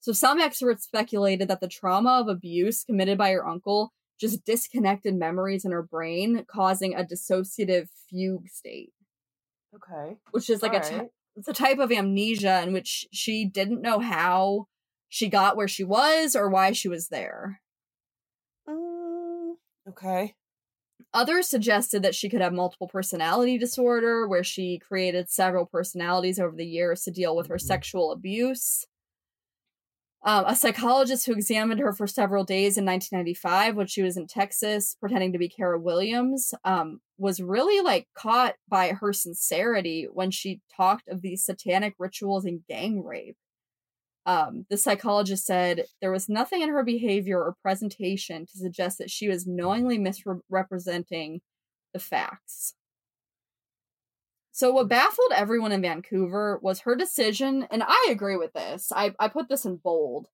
So 0.00 0.12
some 0.12 0.40
experts 0.40 0.84
speculated 0.84 1.48
that 1.48 1.60
the 1.60 1.68
trauma 1.68 2.20
of 2.20 2.28
abuse 2.28 2.84
committed 2.84 3.16
by 3.16 3.30
her 3.30 3.46
uncle 3.46 3.92
just 4.20 4.44
disconnected 4.44 5.14
memories 5.14 5.64
in 5.64 5.72
her 5.72 5.82
brain 5.82 6.44
causing 6.48 6.94
a 6.94 7.04
dissociative 7.04 7.88
fugue 8.08 8.48
state, 8.48 8.92
Okay. 9.74 10.16
which 10.32 10.50
is 10.50 10.62
like 10.62 10.74
a 10.74 10.80
ty- 10.80 10.92
Alright. 10.94 11.10
it's 11.36 11.48
a 11.48 11.52
type 11.52 11.78
of 11.78 11.90
amnesia 11.90 12.62
in 12.62 12.72
which 12.72 13.06
she 13.12 13.44
didn't 13.44 13.80
know 13.80 13.98
how 14.00 14.66
she 15.08 15.28
got 15.28 15.56
where 15.56 15.68
she 15.68 15.84
was 15.84 16.36
or 16.36 16.48
why 16.48 16.72
she 16.72 16.88
was 16.88 17.08
there. 17.08 17.61
Okay. 19.88 20.34
Others 21.14 21.48
suggested 21.48 22.02
that 22.02 22.14
she 22.14 22.28
could 22.28 22.40
have 22.42 22.52
multiple 22.52 22.88
personality 22.88 23.58
disorder, 23.58 24.26
where 24.28 24.44
she 24.44 24.78
created 24.78 25.30
several 25.30 25.66
personalities 25.66 26.38
over 26.40 26.56
the 26.56 26.66
years 26.66 27.02
to 27.04 27.10
deal 27.10 27.36
with 27.36 27.48
her 27.48 27.58
Mhm. 27.58 27.58
sexual 27.58 28.12
abuse. 28.12 28.86
Um, 30.24 30.44
a 30.46 30.54
psychologist 30.54 31.26
who 31.26 31.32
examined 31.32 31.80
her 31.80 31.92
for 31.92 32.06
several 32.06 32.44
days 32.44 32.78
in 32.78 32.84
1995 32.84 33.74
when 33.74 33.88
she 33.88 34.02
was 34.02 34.16
in 34.16 34.28
Texas 34.28 34.94
pretending 35.00 35.32
to 35.32 35.38
be 35.38 35.48
Kara 35.48 35.80
Williams 35.80 36.54
um, 36.64 37.00
was 37.18 37.40
really 37.42 37.80
like 37.82 38.06
caught 38.16 38.54
by 38.68 38.90
her 38.92 39.12
sincerity 39.12 40.06
when 40.12 40.30
she 40.30 40.60
talked 40.76 41.08
of 41.08 41.22
these 41.22 41.44
satanic 41.44 41.94
rituals 41.98 42.44
and 42.44 42.64
gang 42.68 43.02
rape. 43.02 43.36
Um, 44.24 44.66
the 44.70 44.76
psychologist 44.76 45.44
said 45.44 45.86
there 46.00 46.12
was 46.12 46.28
nothing 46.28 46.62
in 46.62 46.68
her 46.68 46.84
behavior 46.84 47.38
or 47.38 47.56
presentation 47.60 48.46
to 48.46 48.56
suggest 48.56 48.98
that 48.98 49.10
she 49.10 49.28
was 49.28 49.46
knowingly 49.46 49.98
misrepresenting 49.98 51.40
the 51.92 51.98
facts. 51.98 52.74
So, 54.52 54.70
what 54.70 54.88
baffled 54.88 55.32
everyone 55.34 55.72
in 55.72 55.82
Vancouver 55.82 56.60
was 56.62 56.80
her 56.80 56.94
decision, 56.94 57.66
and 57.70 57.82
I 57.82 58.08
agree 58.10 58.36
with 58.36 58.52
this. 58.52 58.92
I, 58.94 59.14
I 59.18 59.28
put 59.28 59.48
this 59.48 59.64
in 59.64 59.76
bold. 59.76 60.28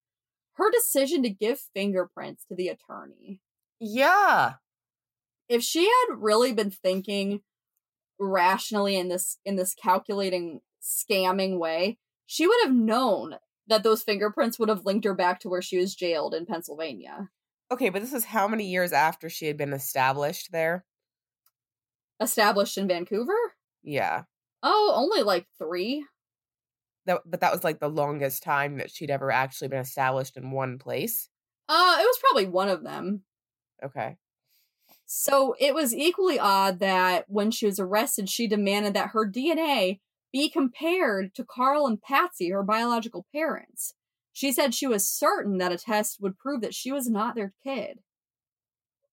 Her 0.55 0.71
decision 0.71 1.23
to 1.23 1.31
give 1.31 1.61
fingerprints 1.75 2.45
to 2.47 2.57
the 2.57 2.69
attorney. 2.69 3.41
Yeah. 3.81 4.55
If 5.49 5.63
she 5.63 5.85
had 5.85 6.17
really 6.19 6.53
been 6.53 6.71
thinking 6.71 7.43
rationally 8.19 8.97
in 8.97 9.09
this 9.09 9.39
in 9.45 9.55
this 9.55 9.73
calculating 9.73 10.61
scamming 10.83 11.59
way, 11.59 11.99
she 12.27 12.47
would 12.47 12.59
have 12.65 12.75
known 12.75 13.37
that 13.69 13.83
those 13.83 14.03
fingerprints 14.03 14.59
would 14.59 14.69
have 14.69 14.85
linked 14.85 15.05
her 15.05 15.15
back 15.15 15.41
to 15.41 15.49
where 15.49 15.63
she 15.63 15.79
was 15.79 15.95
jailed 15.95 16.35
in 16.35 16.47
Pennsylvania. 16.47 17.29
Okay, 17.71 17.91
but 17.91 18.01
this 18.01 18.15
is 18.15 18.25
how 18.25 18.49
many 18.49 18.67
years 18.67 18.93
after 18.93 19.29
she 19.29 19.47
had 19.47 19.57
been 19.57 19.73
established 19.73 20.53
there? 20.53 20.85
Established 22.21 22.79
in 22.79 22.89
Vancouver? 22.89 23.37
Yeah. 23.83 24.25
Oh, 24.63 24.93
only 24.95 25.23
like 25.23 25.47
three. 25.59 26.05
That 27.07 27.21
but 27.25 27.41
that 27.41 27.53
was 27.53 27.65
like 27.65 27.79
the 27.79 27.89
longest 27.89 28.43
time 28.43 28.79
that 28.79 28.91
she'd 28.91 29.11
ever 29.11 29.31
actually 29.31 29.69
been 29.69 29.79
established 29.81 30.37
in 30.37 30.51
one 30.51 30.79
place. 30.79 31.29
Uh, 31.69 31.97
it 32.01 32.05
was 32.05 32.19
probably 32.21 32.47
one 32.47 32.69
of 32.69 32.83
them. 32.83 33.23
Okay. 33.85 34.17
So 35.07 35.55
it 35.59 35.75
was 35.75 35.95
equally 35.95 36.39
odd 36.39 36.81
that 36.81 37.25
when 37.29 37.51
she 37.51 37.67
was 37.67 37.79
arrested, 37.79 38.29
she 38.29 38.47
demanded 38.47 38.95
that 38.95 39.11
her 39.11 39.27
DNA 39.27 40.01
be 40.33 40.49
compared 40.49 41.35
to 41.35 41.45
Carl 41.45 41.87
and 41.87 42.01
Patsy, 42.01 42.49
her 42.51 42.63
biological 42.63 43.27
parents. 43.35 43.93
She 44.33 44.53
said 44.53 44.73
she 44.75 44.87
was 44.87 45.09
certain 45.09 45.59
that 45.59 45.73
a 45.73 45.79
test 45.79 46.19
would 46.21 46.39
prove 46.39 46.61
that 46.61 46.75
she 46.75 46.93
was 46.93 47.09
not 47.09 47.35
their 47.35 47.53
kid. 47.65 47.99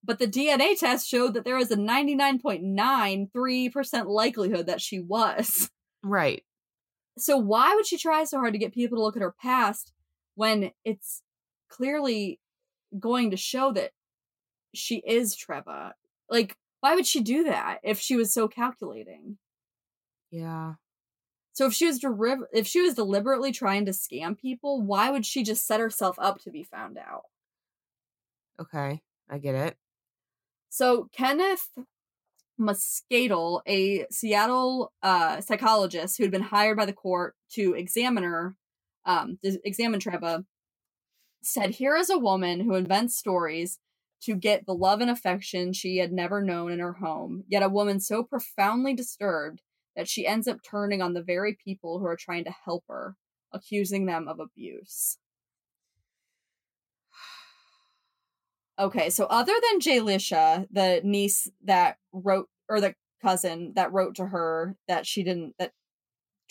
But 0.03 0.19
the 0.19 0.27
DNA 0.27 0.77
test 0.77 1.07
showed 1.07 1.33
that 1.33 1.45
there 1.45 1.55
was 1.55 1.71
a 1.71 1.77
99.93% 1.77 4.05
likelihood 4.05 4.67
that 4.67 4.81
she 4.81 4.99
was. 4.99 5.71
Right. 6.03 6.43
So 7.17 7.37
why 7.37 7.73
would 7.73 7.87
she 7.87 7.97
try 7.97 8.25
so 8.25 8.37
hard 8.37 8.53
to 8.53 8.59
get 8.59 8.73
people 8.73 8.97
to 8.97 9.01
look 9.01 9.15
at 9.15 9.23
her 9.23 9.33
past 9.41 9.93
when 10.35 10.69
it's 10.83 11.23
clearly 11.69 12.39
going 12.99 13.31
to 13.31 13.37
show 13.37 13.73
that 13.73 13.93
she 14.75 14.97
is 14.97 15.35
Treva? 15.35 15.93
Like, 16.29 16.55
why 16.81 16.93
would 16.93 17.07
she 17.07 17.21
do 17.21 17.45
that 17.45 17.79
if 17.83 17.99
she 17.99 18.15
was 18.15 18.31
so 18.31 18.47
calculating? 18.47 19.39
Yeah. 20.29 20.73
So 21.55 21.65
if 21.67 21.73
she 21.73 21.87
was 21.87 22.01
deriv- 22.01 22.47
if 22.51 22.67
she 22.67 22.81
was 22.81 22.95
deliberately 22.95 23.53
trying 23.53 23.85
to 23.85 23.91
scam 23.91 24.37
people, 24.37 24.81
why 24.81 25.09
would 25.09 25.25
she 25.25 25.41
just 25.41 25.65
set 25.65 25.79
herself 25.79 26.19
up 26.19 26.41
to 26.41 26.51
be 26.51 26.63
found 26.63 26.97
out? 26.97 27.23
Okay. 28.59 29.01
I 29.29 29.37
get 29.37 29.55
it. 29.55 29.77
So 30.69 31.07
Kenneth 31.13 31.69
Muscatel, 32.57 33.61
a 33.65 34.05
Seattle 34.11 34.91
uh, 35.01 35.39
psychologist 35.39 36.17
who 36.17 36.23
had 36.25 36.31
been 36.31 36.41
hired 36.41 36.75
by 36.75 36.85
the 36.85 36.93
court 36.93 37.35
to 37.51 37.73
examine 37.73 38.25
her, 38.25 38.57
um, 39.05 39.39
to 39.41 39.57
examine 39.63 40.01
Treva, 40.01 40.45
said, 41.41 41.71
"Here 41.71 41.95
is 41.95 42.09
a 42.09 42.19
woman 42.19 42.59
who 42.59 42.75
invents 42.75 43.15
stories 43.15 43.79
to 44.23 44.35
get 44.35 44.65
the 44.65 44.75
love 44.75 44.99
and 44.99 45.09
affection 45.09 45.71
she 45.71 45.97
had 45.97 46.11
never 46.11 46.41
known 46.41 46.71
in 46.71 46.79
her 46.79 46.93
home. 46.93 47.45
Yet 47.47 47.63
a 47.63 47.69
woman 47.69 48.01
so 48.01 48.23
profoundly 48.23 48.93
disturbed 48.93 49.61
that 49.95 50.07
she 50.09 50.27
ends 50.27 50.47
up 50.47 50.59
turning 50.63 51.01
on 51.01 51.13
the 51.13 51.23
very 51.23 51.53
people 51.63 51.99
who 51.99 52.05
are 52.05 52.15
trying 52.17 52.43
to 52.45 52.51
help 52.65 52.83
her, 52.89 53.15
accusing 53.53 54.05
them 54.05 54.27
of 54.27 54.39
abuse." 54.39 55.17
Okay, 58.79 59.09
so 59.09 59.25
other 59.25 59.53
than 59.71 59.79
Jaylisha, 59.79 60.67
the 60.71 61.01
niece 61.03 61.49
that 61.63 61.97
wrote 62.11 62.49
or 62.67 62.81
the 62.81 62.95
cousin 63.21 63.73
that 63.75 63.91
wrote 63.93 64.15
to 64.15 64.25
her 64.27 64.75
that 64.87 65.07
she 65.07 65.23
didn't 65.23 65.55
that 65.59 65.71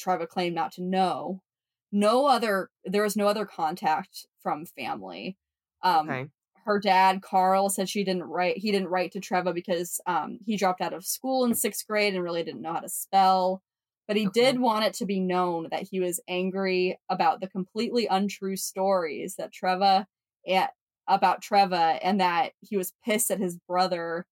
Treva 0.00 0.28
claimed 0.28 0.54
not 0.56 0.72
to 0.72 0.82
know, 0.82 1.42
no 1.92 2.26
other 2.26 2.70
there 2.84 3.02
was 3.02 3.16
no 3.16 3.26
other 3.28 3.46
contact 3.46 4.26
from 4.42 4.66
family. 4.66 5.36
Um 5.82 6.08
Okay. 6.10 6.30
Her 6.64 6.78
dad 6.80 7.22
Carl 7.22 7.68
said 7.70 7.88
she 7.88 8.04
didn't 8.04 8.24
write 8.24 8.58
he 8.58 8.72
didn't 8.72 8.88
write 8.88 9.12
to 9.12 9.20
Treva 9.20 9.52
because 9.54 10.00
um 10.06 10.38
he 10.44 10.56
dropped 10.56 10.80
out 10.80 10.92
of 10.92 11.04
school 11.04 11.44
in 11.44 11.52
6th 11.52 11.86
grade 11.86 12.14
and 12.14 12.22
really 12.24 12.42
didn't 12.42 12.62
know 12.62 12.72
how 12.72 12.80
to 12.80 12.88
spell. 12.88 13.62
but 14.06 14.16
he 14.16 14.26
Okay. 14.26 14.40
did 14.40 14.60
want 14.60 14.84
it 14.84 14.94
to 14.94 15.06
be 15.06 15.20
known 15.20 15.68
that 15.70 15.88
he 15.90 16.00
was 16.00 16.20
angry 16.28 16.98
about 17.08 17.40
the 17.40 17.48
completely 17.48 18.06
untrue 18.06 18.56
stories 18.56 19.36
that 19.36 19.50
Treva 19.52 20.06
at 20.48 20.72
about 21.06 21.42
Treva 21.42 21.98
and 22.02 22.20
that 22.20 22.52
he 22.60 22.76
was 22.76 22.92
pissed 23.04 23.28
that 23.28 23.38
his 23.40 23.56
brother 23.68 24.26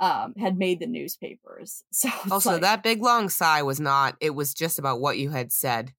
um 0.00 0.34
had 0.38 0.58
made 0.58 0.78
the 0.80 0.86
newspapers. 0.86 1.82
So 1.92 2.08
Also, 2.30 2.52
like- 2.52 2.60
that 2.62 2.82
big 2.82 3.02
long 3.02 3.28
sigh 3.30 3.62
was 3.62 3.80
not, 3.80 4.16
it 4.20 4.34
was 4.34 4.52
just 4.54 4.78
about 4.78 5.00
what 5.00 5.16
you 5.18 5.30
had 5.30 5.50
said, 5.52 5.94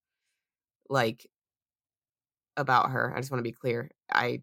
like, 0.90 1.26
about 2.56 2.92
her. 2.92 3.14
I 3.16 3.20
just 3.20 3.32
want 3.32 3.40
to 3.40 3.44
be 3.50 3.52
clear. 3.52 3.90
I, 4.12 4.42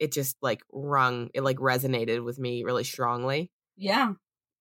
it 0.00 0.12
just 0.12 0.36
like 0.42 0.62
rung, 0.72 1.28
it 1.34 1.42
like 1.42 1.58
resonated 1.58 2.24
with 2.24 2.38
me 2.38 2.64
really 2.64 2.84
strongly. 2.84 3.50
yeah, 3.76 4.14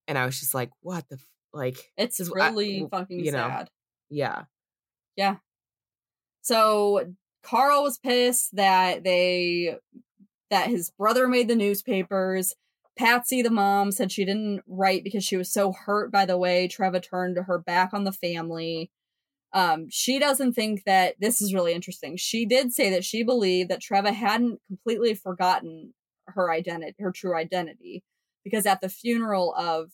And 0.07 0.17
I 0.17 0.25
was 0.25 0.39
just 0.39 0.53
like, 0.53 0.69
what 0.81 1.07
the, 1.09 1.15
f-? 1.15 1.21
like, 1.53 1.77
it's 1.97 2.19
really 2.29 2.81
w- 2.81 2.89
fucking 2.89 3.25
you 3.25 3.31
know. 3.31 3.47
sad. 3.47 3.69
Yeah. 4.09 4.43
Yeah. 5.15 5.37
So 6.41 7.13
Carl 7.43 7.83
was 7.83 7.97
pissed 7.97 8.55
that 8.55 9.03
they 9.03 9.77
that 10.49 10.67
his 10.69 10.91
brother 10.91 11.27
made 11.27 11.47
the 11.47 11.55
newspapers. 11.55 12.53
Patsy, 12.97 13.41
the 13.41 13.49
mom, 13.49 13.91
said 13.91 14.11
she 14.11 14.25
didn't 14.25 14.61
write 14.67 15.03
because 15.05 15.23
she 15.23 15.37
was 15.37 15.51
so 15.51 15.71
hurt 15.71 16.11
by 16.11 16.25
the 16.25 16.37
way 16.37 16.67
Treva 16.67 17.01
turned 17.01 17.37
her 17.37 17.57
back 17.57 17.93
on 17.93 18.03
the 18.03 18.11
family. 18.11 18.91
Um, 19.53 19.87
she 19.89 20.19
doesn't 20.19 20.53
think 20.53 20.83
that 20.85 21.15
this 21.19 21.41
is 21.41 21.53
really 21.53 21.73
interesting. 21.73 22.17
She 22.17 22.45
did 22.45 22.71
say 22.71 22.89
that 22.91 23.03
she 23.03 23.23
believed 23.23 23.69
that 23.69 23.81
Treva 23.81 24.13
hadn't 24.13 24.59
completely 24.67 25.15
forgotten 25.15 25.93
her 26.27 26.51
identity, 26.51 26.95
her 26.99 27.11
true 27.11 27.35
identity, 27.35 28.03
because 28.43 28.65
at 28.65 28.81
the 28.81 28.89
funeral 28.89 29.53
of 29.55 29.91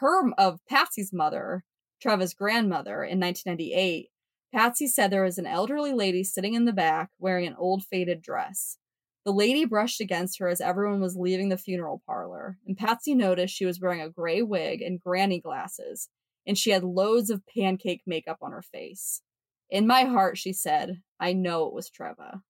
her 0.00 0.30
of 0.36 0.60
Patsy's 0.68 1.12
mother, 1.12 1.64
Treva's 2.04 2.34
grandmother 2.34 3.02
in 3.02 3.18
1998, 3.18 4.08
Patsy 4.52 4.86
said 4.86 5.10
there 5.10 5.24
was 5.24 5.38
an 5.38 5.46
elderly 5.46 5.92
lady 5.92 6.24
sitting 6.24 6.54
in 6.54 6.64
the 6.64 6.72
back 6.72 7.10
wearing 7.18 7.46
an 7.46 7.56
old 7.58 7.84
faded 7.84 8.22
dress. 8.22 8.78
The 9.24 9.32
lady 9.32 9.64
brushed 9.64 10.00
against 10.00 10.38
her 10.38 10.48
as 10.48 10.60
everyone 10.60 11.00
was 11.00 11.16
leaving 11.16 11.48
the 11.48 11.58
funeral 11.58 12.02
parlor, 12.06 12.56
and 12.66 12.78
Patsy 12.78 13.14
noticed 13.14 13.54
she 13.54 13.66
was 13.66 13.80
wearing 13.80 14.00
a 14.00 14.08
gray 14.08 14.42
wig 14.42 14.80
and 14.80 15.00
granny 15.00 15.40
glasses, 15.40 16.08
and 16.48 16.58
she 16.58 16.72
had 16.72 16.84
loads 16.84 17.30
of 17.30 17.46
pancake 17.46 18.02
makeup 18.06 18.38
on 18.42 18.52
her 18.52 18.62
face. 18.62 19.22
In 19.70 19.86
my 19.88 20.04
heart, 20.04 20.38
she 20.38 20.54
said, 20.54 21.02
I 21.20 21.34
know 21.34 21.68
it 21.68 21.74
was 21.74 21.90
Treva. 21.90 22.42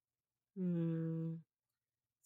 Mm, 0.59 1.39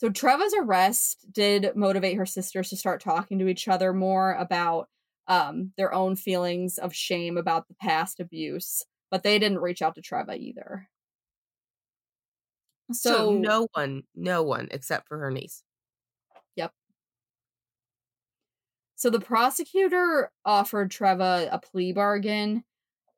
So 0.00 0.10
Treva's 0.10 0.54
arrest 0.58 1.26
did 1.32 1.76
motivate 1.76 2.16
her 2.16 2.26
sisters 2.26 2.70
to 2.70 2.76
start 2.76 3.00
talking 3.00 3.38
to 3.38 3.48
each 3.48 3.68
other 3.68 3.92
more 3.92 4.32
about 4.34 4.88
um, 5.28 5.72
their 5.76 5.94
own 5.94 6.16
feelings 6.16 6.78
of 6.78 6.94
shame 6.94 7.38
about 7.38 7.68
the 7.68 7.74
past 7.74 8.18
abuse, 8.20 8.82
but 9.10 9.22
they 9.22 9.38
didn't 9.38 9.60
reach 9.60 9.82
out 9.82 9.94
to 9.94 10.02
Treva 10.02 10.36
either. 10.36 10.88
so, 12.92 13.22
So, 13.22 13.28
no 13.30 13.68
one, 13.74 14.04
no 14.14 14.42
one 14.42 14.68
except 14.70 15.08
for 15.08 15.18
her 15.18 15.30
niece. 15.30 15.62
So 19.02 19.10
the 19.10 19.18
prosecutor 19.18 20.30
offered 20.44 20.92
Treva 20.92 21.48
a 21.50 21.58
plea 21.58 21.92
bargain 21.92 22.62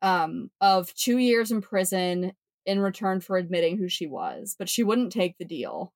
um, 0.00 0.50
of 0.58 0.94
two 0.94 1.18
years 1.18 1.50
in 1.50 1.60
prison 1.60 2.32
in 2.64 2.80
return 2.80 3.20
for 3.20 3.36
admitting 3.36 3.76
who 3.76 3.90
she 3.90 4.06
was, 4.06 4.56
but 4.58 4.70
she 4.70 4.82
wouldn't 4.82 5.12
take 5.12 5.36
the 5.36 5.44
deal. 5.44 5.92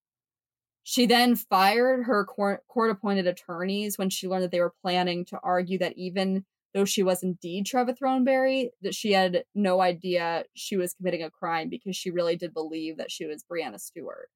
She 0.85 1.07
then 1.07 1.37
fired 1.37 2.05
her 2.05 2.27
court 2.27 2.61
appointed 2.77 3.27
attorneys 3.27 3.97
when 3.97 4.11
she 4.11 4.29
learned 4.29 4.43
that 4.43 4.51
they 4.51 4.61
were 4.61 4.75
planning 4.83 5.25
to 5.25 5.41
argue 5.43 5.79
that 5.79 5.97
even 5.97 6.45
though 6.75 6.85
she 6.85 7.03
was 7.03 7.23
indeed 7.23 7.65
Treva 7.65 7.97
Throneberry, 7.99 8.69
that 8.83 8.95
she 8.95 9.13
had 9.13 9.45
no 9.55 9.81
idea 9.81 10.45
she 10.53 10.77
was 10.77 10.93
committing 10.93 11.23
a 11.23 11.31
crime 11.31 11.71
because 11.71 11.97
she 11.97 12.11
really 12.11 12.37
did 12.37 12.53
believe 12.53 12.99
that 12.99 13.11
she 13.11 13.25
was 13.25 13.43
Brianna 13.51 13.81
Stewart. 13.81 14.29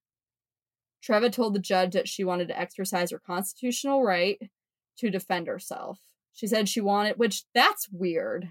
Treva 1.07 1.31
told 1.31 1.55
the 1.55 1.61
judge 1.61 1.93
that 1.93 2.09
she 2.09 2.25
wanted 2.25 2.49
to 2.49 2.59
exercise 2.59 3.11
her 3.11 3.21
constitutional 3.27 4.03
right 4.03 4.39
to 4.99 5.11
defend 5.11 5.47
herself. 5.47 6.01
She 6.33 6.47
said 6.47 6.69
she 6.69 6.81
wanted, 6.81 7.19
which 7.19 7.45
that's 7.55 7.89
weird. 7.91 8.49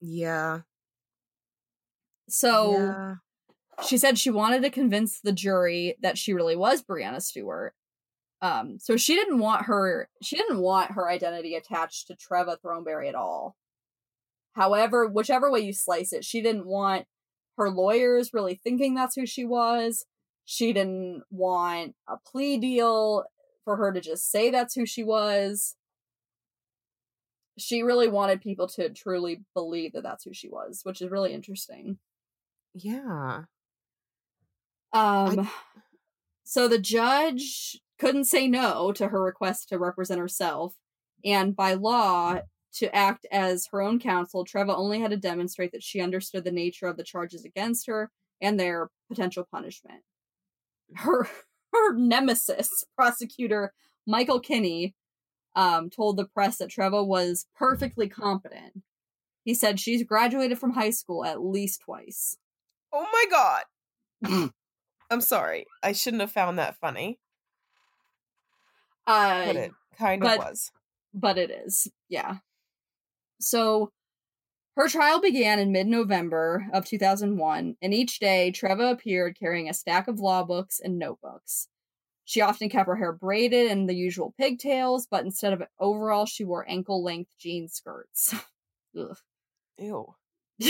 Yeah. 0.00 0.60
So 2.28 2.72
yeah. 2.72 3.14
she 3.86 3.98
said 3.98 4.18
she 4.18 4.30
wanted 4.30 4.62
to 4.62 4.70
convince 4.70 5.20
the 5.20 5.32
jury 5.32 5.96
that 6.02 6.18
she 6.18 6.32
really 6.32 6.56
was 6.56 6.82
Brianna 6.82 7.22
Stewart. 7.22 7.74
Um, 8.42 8.78
so 8.78 8.96
she 8.96 9.14
didn't 9.14 9.38
want 9.38 9.66
her 9.66 10.08
she 10.22 10.36
didn't 10.36 10.60
want 10.60 10.92
her 10.92 11.08
identity 11.08 11.54
attached 11.54 12.08
to 12.08 12.16
Treva 12.16 12.56
Throneberry 12.60 13.08
at 13.08 13.14
all. 13.14 13.56
However, 14.54 15.06
whichever 15.06 15.50
way 15.50 15.60
you 15.60 15.72
slice 15.72 16.12
it, 16.12 16.24
she 16.24 16.42
didn't 16.42 16.66
want 16.66 17.06
her 17.56 17.70
lawyers 17.70 18.34
really 18.34 18.54
thinking 18.54 18.94
that's 18.94 19.14
who 19.14 19.26
she 19.26 19.44
was. 19.44 20.04
She 20.44 20.72
didn't 20.72 21.22
want 21.30 21.94
a 22.08 22.16
plea 22.26 22.58
deal 22.58 23.24
for 23.66 23.76
her 23.76 23.92
to 23.92 24.00
just 24.00 24.30
say 24.30 24.50
that's 24.50 24.74
who 24.74 24.86
she 24.86 25.04
was. 25.04 25.74
She 27.58 27.82
really 27.82 28.08
wanted 28.08 28.40
people 28.40 28.68
to 28.68 28.88
truly 28.90 29.42
believe 29.54 29.92
that 29.92 30.04
that's 30.04 30.24
who 30.24 30.32
she 30.32 30.48
was, 30.48 30.80
which 30.84 31.02
is 31.02 31.10
really 31.10 31.34
interesting. 31.34 31.98
Yeah. 32.74 33.42
Um, 34.92 35.50
so 36.44 36.68
the 36.68 36.78
judge 36.78 37.80
couldn't 37.98 38.26
say 38.26 38.46
no 38.46 38.92
to 38.92 39.08
her 39.08 39.22
request 39.22 39.68
to 39.70 39.78
represent 39.78 40.20
herself, 40.20 40.74
and 41.24 41.56
by 41.56 41.74
law, 41.74 42.38
to 42.74 42.94
act 42.94 43.26
as 43.32 43.66
her 43.72 43.80
own 43.82 43.98
counsel, 43.98 44.44
Treva 44.44 44.76
only 44.76 45.00
had 45.00 45.10
to 45.10 45.16
demonstrate 45.16 45.72
that 45.72 45.82
she 45.82 46.00
understood 46.00 46.44
the 46.44 46.52
nature 46.52 46.86
of 46.86 46.96
the 46.96 47.02
charges 47.02 47.44
against 47.44 47.86
her 47.88 48.10
and 48.40 48.60
their 48.60 48.90
potential 49.08 49.48
punishment. 49.50 50.02
Her 50.94 51.26
her 51.72 51.94
nemesis, 51.94 52.84
prosecutor 52.96 53.72
Michael 54.06 54.40
Kinney, 54.40 54.94
um, 55.54 55.90
told 55.90 56.16
the 56.16 56.26
press 56.26 56.58
that 56.58 56.70
Treva 56.70 57.04
was 57.06 57.46
perfectly 57.56 58.08
competent. 58.08 58.82
He 59.44 59.54
said 59.54 59.78
she's 59.80 60.02
graduated 60.02 60.58
from 60.58 60.72
high 60.72 60.90
school 60.90 61.24
at 61.24 61.42
least 61.42 61.82
twice. 61.82 62.36
Oh 62.92 63.06
my 63.12 63.24
god. 63.30 64.50
I'm 65.10 65.20
sorry. 65.20 65.66
I 65.82 65.92
shouldn't 65.92 66.20
have 66.20 66.32
found 66.32 66.58
that 66.58 66.76
funny, 66.80 67.18
Uh, 69.06 69.46
but 69.46 69.56
it 69.56 69.72
kind 69.98 70.20
but- 70.20 70.38
of 70.38 70.44
was. 70.46 70.72
but 71.14 71.38
it 71.38 71.50
is. 71.50 71.88
Yeah. 72.08 72.38
So 73.40 73.92
her 74.76 74.88
trial 74.88 75.20
began 75.20 75.58
in 75.58 75.72
mid 75.72 75.86
November 75.86 76.66
of 76.72 76.84
2001, 76.84 77.76
and 77.80 77.94
each 77.94 78.18
day 78.18 78.52
Treva 78.54 78.92
appeared 78.92 79.38
carrying 79.38 79.68
a 79.68 79.74
stack 79.74 80.06
of 80.06 80.20
law 80.20 80.44
books 80.44 80.80
and 80.82 80.98
notebooks. 80.98 81.68
She 82.26 82.40
often 82.40 82.68
kept 82.68 82.88
her 82.88 82.96
hair 82.96 83.12
braided 83.12 83.70
and 83.70 83.88
the 83.88 83.94
usual 83.94 84.34
pigtails, 84.36 85.06
but 85.08 85.24
instead 85.24 85.52
of 85.52 85.62
overalls, 85.78 86.28
she 86.28 86.44
wore 86.44 86.68
ankle 86.68 87.02
length 87.02 87.30
jean 87.38 87.68
skirts. 87.68 88.34
Ugh. 88.98 89.16
Ew. 89.78 90.14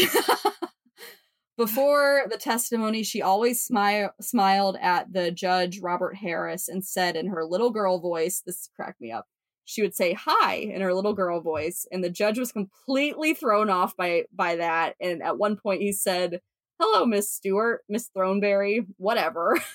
Before 1.56 2.26
the 2.28 2.36
testimony, 2.36 3.02
she 3.02 3.22
always 3.22 3.66
smi- 3.66 4.10
smiled 4.20 4.76
at 4.80 5.12
the 5.12 5.30
judge, 5.30 5.80
Robert 5.80 6.16
Harris, 6.16 6.68
and 6.68 6.84
said 6.84 7.16
in 7.16 7.28
her 7.28 7.44
little 7.44 7.70
girl 7.70 7.98
voice, 7.98 8.42
this 8.44 8.68
cracked 8.76 9.00
me 9.00 9.10
up. 9.10 9.26
She 9.66 9.82
would 9.82 9.94
say 9.94 10.14
hi 10.14 10.55
in 10.55 10.80
her 10.80 10.94
little 10.94 11.12
girl 11.12 11.40
voice, 11.40 11.86
and 11.93 12.02
the 12.02 12.09
judge 12.09 12.38
was 12.38 12.52
completely 12.52 13.34
thrown 13.34 13.68
off 13.68 13.97
by 13.97 14.24
by 14.32 14.56
that. 14.56 14.94
And 15.01 15.22
at 15.22 15.36
one 15.38 15.56
point, 15.56 15.82
he 15.82 15.93
said, 15.93 16.40
"Hello, 16.80 17.05
Miss 17.05 17.30
Stewart, 17.30 17.82
Miss 17.88 18.09
Throneberry, 18.16 18.86
whatever." 18.97 19.59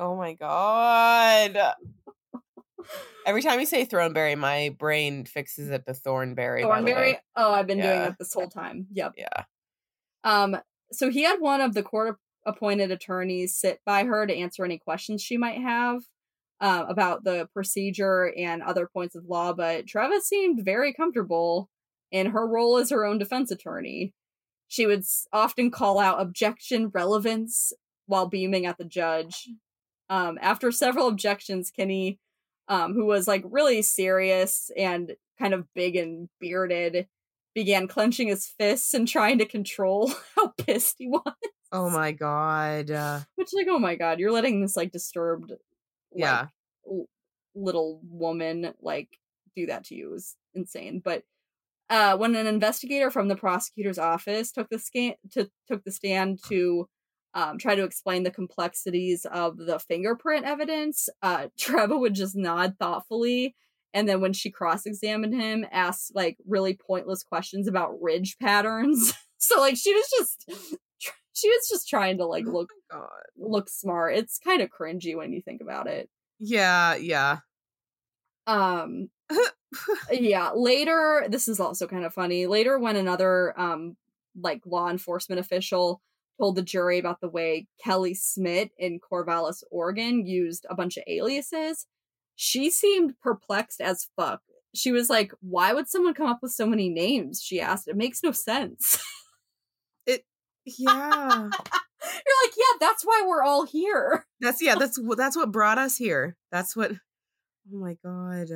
Oh 0.00 0.14
my 0.16 0.34
god. 0.34 1.58
Every 3.26 3.42
time 3.42 3.58
you 3.60 3.66
say 3.66 3.84
Throneberry, 3.84 4.38
my 4.38 4.74
brain 4.78 5.24
fixes 5.24 5.70
it 5.70 5.84
to 5.86 5.92
Thornberry. 5.92 6.62
by 6.62 6.80
the 6.80 6.84
way. 6.86 6.92
Thornberry. 6.92 7.18
Oh, 7.34 7.52
I've 7.52 7.66
been 7.66 7.78
doing 7.78 7.88
Yeah. 7.90 8.04
that 8.10 8.18
this 8.18 8.32
whole 8.32 8.48
time. 8.48 8.86
Yep. 8.92 9.14
Yeah. 9.18 9.44
Um, 10.24 10.56
so 10.92 11.10
he 11.10 11.24
had 11.24 11.40
one 11.40 11.60
of 11.60 11.74
the 11.74 11.82
court 11.82 12.16
appointed 12.46 12.92
attorneys 12.92 13.56
sit 13.56 13.80
by 13.84 14.04
her 14.04 14.24
to 14.26 14.34
answer 14.34 14.64
any 14.64 14.78
questions 14.78 15.20
she 15.20 15.36
might 15.36 15.60
have 15.60 16.02
uh, 16.60 16.84
about 16.88 17.24
the 17.24 17.48
procedure 17.52 18.32
and 18.36 18.62
other 18.62 18.88
points 18.92 19.14
of 19.14 19.24
law, 19.26 19.52
but 19.52 19.86
Treva 19.86 20.20
seemed 20.20 20.64
very 20.64 20.92
comfortable 20.92 21.68
in 22.10 22.26
her 22.30 22.46
role 22.46 22.78
as 22.78 22.90
her 22.90 23.04
own 23.04 23.18
defense 23.18 23.50
attorney. 23.50 24.12
She 24.66 24.86
would 24.86 25.04
often 25.32 25.70
call 25.70 25.98
out 25.98 26.20
objection 26.20 26.88
relevance 26.88 27.72
while 28.06 28.26
beaming 28.26 28.66
at 28.66 28.78
the 28.78 28.84
judge. 28.84 29.48
Um, 30.10 30.38
after 30.40 30.72
several 30.72 31.08
objections, 31.08 31.70
Kinney, 31.70 32.18
um, 32.68 32.94
who 32.94 33.06
was 33.06 33.28
like 33.28 33.42
really 33.44 33.82
serious 33.82 34.70
and 34.76 35.16
kind 35.38 35.54
of 35.54 35.72
big 35.74 35.96
and 35.96 36.28
bearded, 36.40 37.06
began 37.54 37.88
clenching 37.88 38.28
his 38.28 38.46
fists 38.46 38.94
and 38.94 39.06
trying 39.06 39.38
to 39.38 39.46
control 39.46 40.12
how 40.36 40.48
pissed 40.58 40.96
he 40.98 41.08
was. 41.08 41.34
Oh 41.70 41.90
my 41.90 42.12
god. 42.12 42.90
Uh, 42.90 43.20
Which, 43.36 43.48
like, 43.52 43.66
oh 43.68 43.78
my 43.78 43.94
god, 43.94 44.18
you're 44.18 44.32
letting 44.32 44.60
this 44.60 44.76
like 44.76 44.92
disturbed, 44.92 45.52
like, 46.12 46.20
Yeah. 46.20 46.46
l- 46.86 47.08
little 47.54 48.00
woman 48.08 48.72
like 48.80 49.08
do 49.56 49.66
that 49.66 49.84
to 49.84 49.94
you 49.94 50.14
is 50.14 50.36
insane. 50.54 51.00
But 51.04 51.24
uh, 51.90 52.16
when 52.16 52.36
an 52.36 52.46
investigator 52.46 53.10
from 53.10 53.28
the 53.28 53.36
prosecutor's 53.36 53.98
office 53.98 54.52
took 54.52 54.68
the 54.68 54.78
scan 54.78 55.14
to 55.32 55.48
took 55.66 55.84
the 55.84 55.90
stand 55.92 56.38
to 56.48 56.86
um, 57.34 57.58
try 57.58 57.74
to 57.74 57.84
explain 57.84 58.22
the 58.22 58.30
complexities 58.30 59.26
of 59.30 59.56
the 59.56 59.78
fingerprint 59.78 60.44
evidence, 60.44 61.08
uh, 61.22 61.48
Treva 61.60 61.98
would 61.98 62.14
just 62.14 62.36
nod 62.36 62.74
thoughtfully, 62.78 63.54
and 63.94 64.08
then 64.08 64.20
when 64.20 64.32
she 64.32 64.50
cross-examined 64.50 65.34
him, 65.34 65.64
asked 65.72 66.12
like 66.14 66.36
really 66.46 66.74
pointless 66.74 67.22
questions 67.22 67.66
about 67.68 68.00
ridge 68.02 68.36
patterns. 68.40 69.14
so 69.38 69.60
like 69.60 69.76
she 69.76 69.92
was 69.94 70.10
just 70.18 70.78
she 71.38 71.48
was 71.48 71.68
just 71.68 71.88
trying 71.88 72.18
to 72.18 72.26
like 72.26 72.46
Oh 72.46 72.52
look 72.52 72.70
God. 72.90 73.08
look 73.36 73.68
smart. 73.68 74.16
It's 74.16 74.38
kind 74.38 74.62
of 74.62 74.70
cringy 74.70 75.16
when 75.16 75.32
you 75.32 75.42
think 75.42 75.60
about 75.60 75.86
it. 75.86 76.08
Yeah, 76.38 76.96
yeah. 76.96 77.38
Um 78.46 79.10
yeah, 80.10 80.50
later 80.54 81.26
this 81.28 81.48
is 81.48 81.60
also 81.60 81.86
kind 81.86 82.04
of 82.04 82.14
funny. 82.14 82.46
Later 82.46 82.78
when 82.78 82.96
another 82.96 83.58
um 83.60 83.96
like 84.40 84.62
law 84.66 84.88
enforcement 84.90 85.40
official 85.40 86.00
told 86.38 86.56
the 86.56 86.62
jury 86.62 86.98
about 86.98 87.20
the 87.20 87.28
way 87.28 87.66
Kelly 87.82 88.14
Smith 88.14 88.70
in 88.78 89.00
Corvallis, 89.00 89.62
Oregon 89.70 90.24
used 90.26 90.66
a 90.70 90.74
bunch 90.74 90.96
of 90.96 91.02
aliases, 91.08 91.86
she 92.36 92.70
seemed 92.70 93.18
perplexed 93.20 93.80
as 93.80 94.08
fuck. 94.16 94.40
She 94.74 94.92
was 94.92 95.10
like, 95.10 95.32
"Why 95.40 95.72
would 95.72 95.88
someone 95.88 96.14
come 96.14 96.28
up 96.28 96.38
with 96.42 96.52
so 96.52 96.66
many 96.66 96.88
names?" 96.90 97.42
She 97.42 97.60
asked. 97.60 97.88
It 97.88 97.96
makes 97.96 98.22
no 98.22 98.32
sense. 98.32 98.98
Yeah. 100.78 101.48
You're 102.00 102.36
like, 102.44 102.54
"Yeah, 102.56 102.76
that's 102.80 103.04
why 103.04 103.24
we're 103.26 103.42
all 103.42 103.66
here." 103.66 104.26
That's 104.40 104.62
yeah, 104.62 104.76
that's 104.76 104.98
that's 105.16 105.36
what 105.36 105.50
brought 105.52 105.78
us 105.78 105.96
here. 105.96 106.36
That's 106.52 106.76
what 106.76 106.92
Oh 106.92 107.78
my 107.78 107.96
god. 108.04 108.46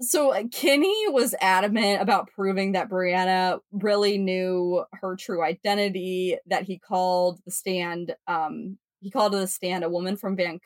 so 0.00 0.32
uh, 0.32 0.42
Kinney 0.50 1.08
was 1.08 1.34
adamant 1.40 2.02
about 2.02 2.30
proving 2.34 2.72
that 2.72 2.88
Brianna 2.88 3.60
really 3.70 4.18
knew 4.18 4.84
her 4.94 5.16
true 5.16 5.42
identity. 5.44 6.36
That 6.46 6.64
he 6.64 6.78
called 6.78 7.40
the 7.44 7.52
stand, 7.52 8.14
um, 8.26 8.78
he 9.00 9.10
called 9.10 9.34
the 9.34 9.46
stand 9.46 9.84
a 9.84 9.90
woman 9.90 10.16
from 10.16 10.36
Van 10.36 10.58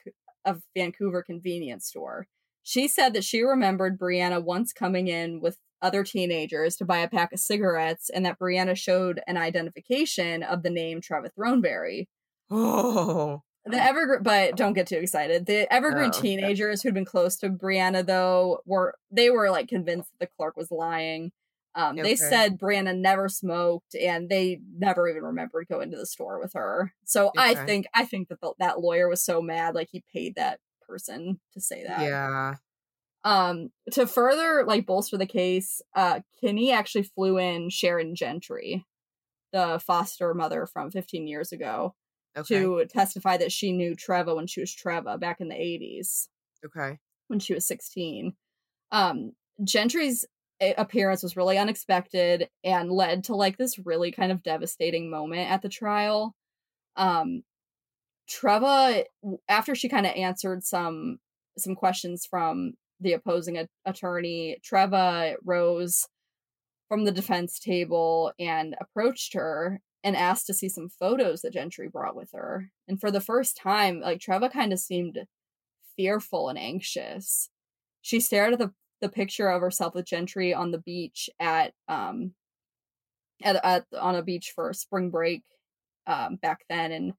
a 0.45 0.57
Vancouver 0.75 1.23
convenience 1.23 1.87
store. 1.87 2.27
She 2.63 2.89
said 2.89 3.15
that 3.15 3.25
she 3.25 3.43
remembered 3.43 3.99
Brianna 3.99 4.43
once 4.43 4.73
coming 4.73 5.09
in 5.09 5.41
with 5.41 5.59
other 5.83 6.05
teenagers 6.05 6.77
to 6.77 6.85
buy 6.85 6.99
a 6.99 7.09
pack 7.09 7.33
of 7.33 7.41
cigarettes, 7.41 8.11
and 8.11 8.25
that 8.27 8.39
Brianna 8.39 8.77
showed 8.77 9.21
an 9.27 9.37
identification 9.37 10.43
of 10.43 10.63
the 10.63 10.71
name 10.71 11.01
Treva 11.01 11.31
Throneberry. 11.39 12.07
Oh. 12.51 13.43
The 13.67 13.83
Evergreen, 13.83 14.23
but 14.23 14.57
don't 14.57 14.73
get 14.73 14.87
too 14.87 14.97
excited. 14.97 15.45
The 15.47 15.71
Evergreen 15.73 16.07
Oh, 16.07 16.19
okay. 16.19 16.21
teenagers 16.21 16.83
who'd 16.83 16.95
been 16.95 17.05
close 17.05 17.37
to 17.37 17.51
Brianna, 17.51 18.05
though, 18.05 18.61
were 18.65 18.95
they 19.11 19.29
were 19.31 19.51
like 19.51 19.69
convinced 19.69 20.11
that 20.13 20.27
the 20.27 20.33
clerk 20.37 20.57
was 20.57 20.71
lying. 20.71 21.31
Um, 21.75 21.97
They 21.97 22.17
said 22.17 22.59
Brianna 22.59 22.97
never 22.99 23.29
smoked, 23.29 23.95
and 23.95 24.29
they 24.29 24.61
never 24.77 25.09
even 25.09 25.23
remembered 25.23 25.69
going 25.69 25.91
to 25.91 25.97
the 25.97 26.07
store 26.07 26.41
with 26.41 26.55
her. 26.55 26.95
So 27.05 27.31
I 27.37 27.55
think 27.55 27.87
I 27.95 28.07
think 28.07 28.29
that 28.29 28.41
the, 28.41 28.55
that 28.59 28.81
lawyer 28.81 29.09
was 29.09 29.23
so 29.23 29.43
mad, 29.43 29.75
like 29.75 29.89
he 29.93 30.03
paid 30.13 30.35
that 30.37 30.59
person 30.89 31.39
to 31.53 31.61
say 31.61 31.85
that. 31.87 32.01
Yeah. 32.01 32.55
Um, 33.23 33.71
to 33.93 34.07
further 34.07 34.65
like 34.67 34.87
bolster 34.87 35.19
the 35.19 35.27
case, 35.27 35.83
uh, 35.95 36.21
Kinney 36.41 36.73
actually 36.73 37.03
flew 37.05 37.39
in 37.39 37.69
Sharon 37.71 38.15
Gentry, 38.15 38.87
the 39.53 39.81
foster 39.85 40.33
mother 40.33 40.67
from 40.67 40.91
15 40.91 41.27
years 41.27 41.53
ago 41.53 41.95
Okay. 42.37 42.61
to 42.61 42.87
testify 42.87 43.37
that 43.37 43.53
she 43.53 43.73
knew 43.73 43.95
Treva 43.97 44.35
when 44.37 44.47
she 44.47 44.61
was 44.61 44.75
Treva 44.75 45.19
back 45.21 45.41
in 45.41 45.49
the 45.49 45.55
80s 45.55 46.29
Okay. 46.65 46.99
when 47.29 47.41
she 47.41 47.53
was 47.55 47.67
16. 47.67 48.35
Um, 48.93 49.33
Gentry's 49.63 50.25
appearance 50.79 51.23
was 51.23 51.37
really 51.37 51.59
unexpected 51.59 52.49
and 52.65 52.91
led 52.93 53.25
to 53.25 53.35
like 53.35 53.57
this 53.59 53.79
really 53.79 54.13
kind 54.13 54.31
of 54.33 54.43
devastating 54.43 55.11
moment 55.11 55.51
at 55.51 55.63
the 55.63 55.69
trial. 55.69 56.35
Um, 56.97 57.43
Treva, 58.29 59.05
after 59.49 59.75
she 59.75 59.89
kind 59.89 60.07
of 60.07 60.15
answered 60.15 60.65
some 60.65 61.19
some 61.59 61.75
questions 61.75 62.25
from 62.25 62.75
the 63.01 63.13
opposing 63.13 63.59
a- 63.59 63.69
attorney, 63.85 64.59
Treva 64.63 65.37
rose 65.45 66.07
from 66.89 67.05
the 67.05 67.13
defense 67.13 67.59
table 67.59 68.33
and 68.39 68.77
approached 68.81 69.35
her 69.35 69.81
and 70.03 70.17
asked 70.17 70.47
to 70.47 70.55
see 70.55 70.69
some 70.69 70.89
photos 70.89 71.43
that 71.43 71.53
Gentry 71.53 71.89
brought 71.89 72.17
with 72.17 72.31
her. 72.33 72.71
And 72.89 73.01
for 73.01 73.11
the 73.11 73.21
first 73.21 73.57
time, 73.57 74.01
like 74.01 74.19
Treva 74.19 74.53
kind 74.53 74.73
of 74.73 74.79
seemed 74.79 75.19
fearful 75.97 76.49
and 76.49 76.59
anxious. 76.59 77.51
She 78.03 78.21
stared 78.21 78.55
at 78.55 78.59
the, 78.59 78.73
the 79.01 79.09
picture 79.09 79.49
of 79.49 79.61
herself 79.61 79.95
with 79.95 80.07
Gentry 80.07 80.55
on 80.55 80.71
the 80.71 80.79
beach 80.79 81.29
at 81.39 81.73
um 81.89 82.33
at, 83.43 83.65
at 83.65 83.87
on 83.99 84.15
a 84.15 84.23
beach 84.23 84.53
for 84.55 84.73
spring 84.73 85.11
break 85.11 85.43
um 86.07 86.37
back 86.37 86.65
then 86.69 86.93
and 86.93 87.13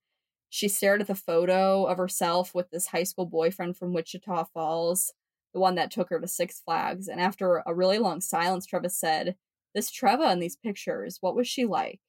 she 0.52 0.68
stared 0.68 1.00
at 1.00 1.08
the 1.08 1.16
photo 1.16 1.86
of 1.86 1.98
herself 1.98 2.54
with 2.54 2.70
this 2.72 2.88
high 2.88 3.04
school 3.04 3.26
boyfriend 3.26 3.78
from 3.78 3.94
Wichita 3.94 4.44
Falls, 4.54 5.14
the 5.54 5.60
one 5.60 5.76
that 5.76 5.92
took 5.92 6.10
her 6.10 6.20
to 6.20 6.28
Six 6.28 6.62
Flags. 6.62 7.08
And 7.08 7.20
after 7.20 7.64
a 7.66 7.74
really 7.74 8.00
long 8.00 8.22
silence, 8.22 8.68
Treva 8.68 8.90
said, 8.90 9.36
This 9.74 9.92
Treva 9.92 10.32
in 10.32 10.40
these 10.40 10.56
pictures, 10.56 11.18
what 11.22 11.36
was 11.36 11.48
she 11.48 11.66
like? 11.66 12.00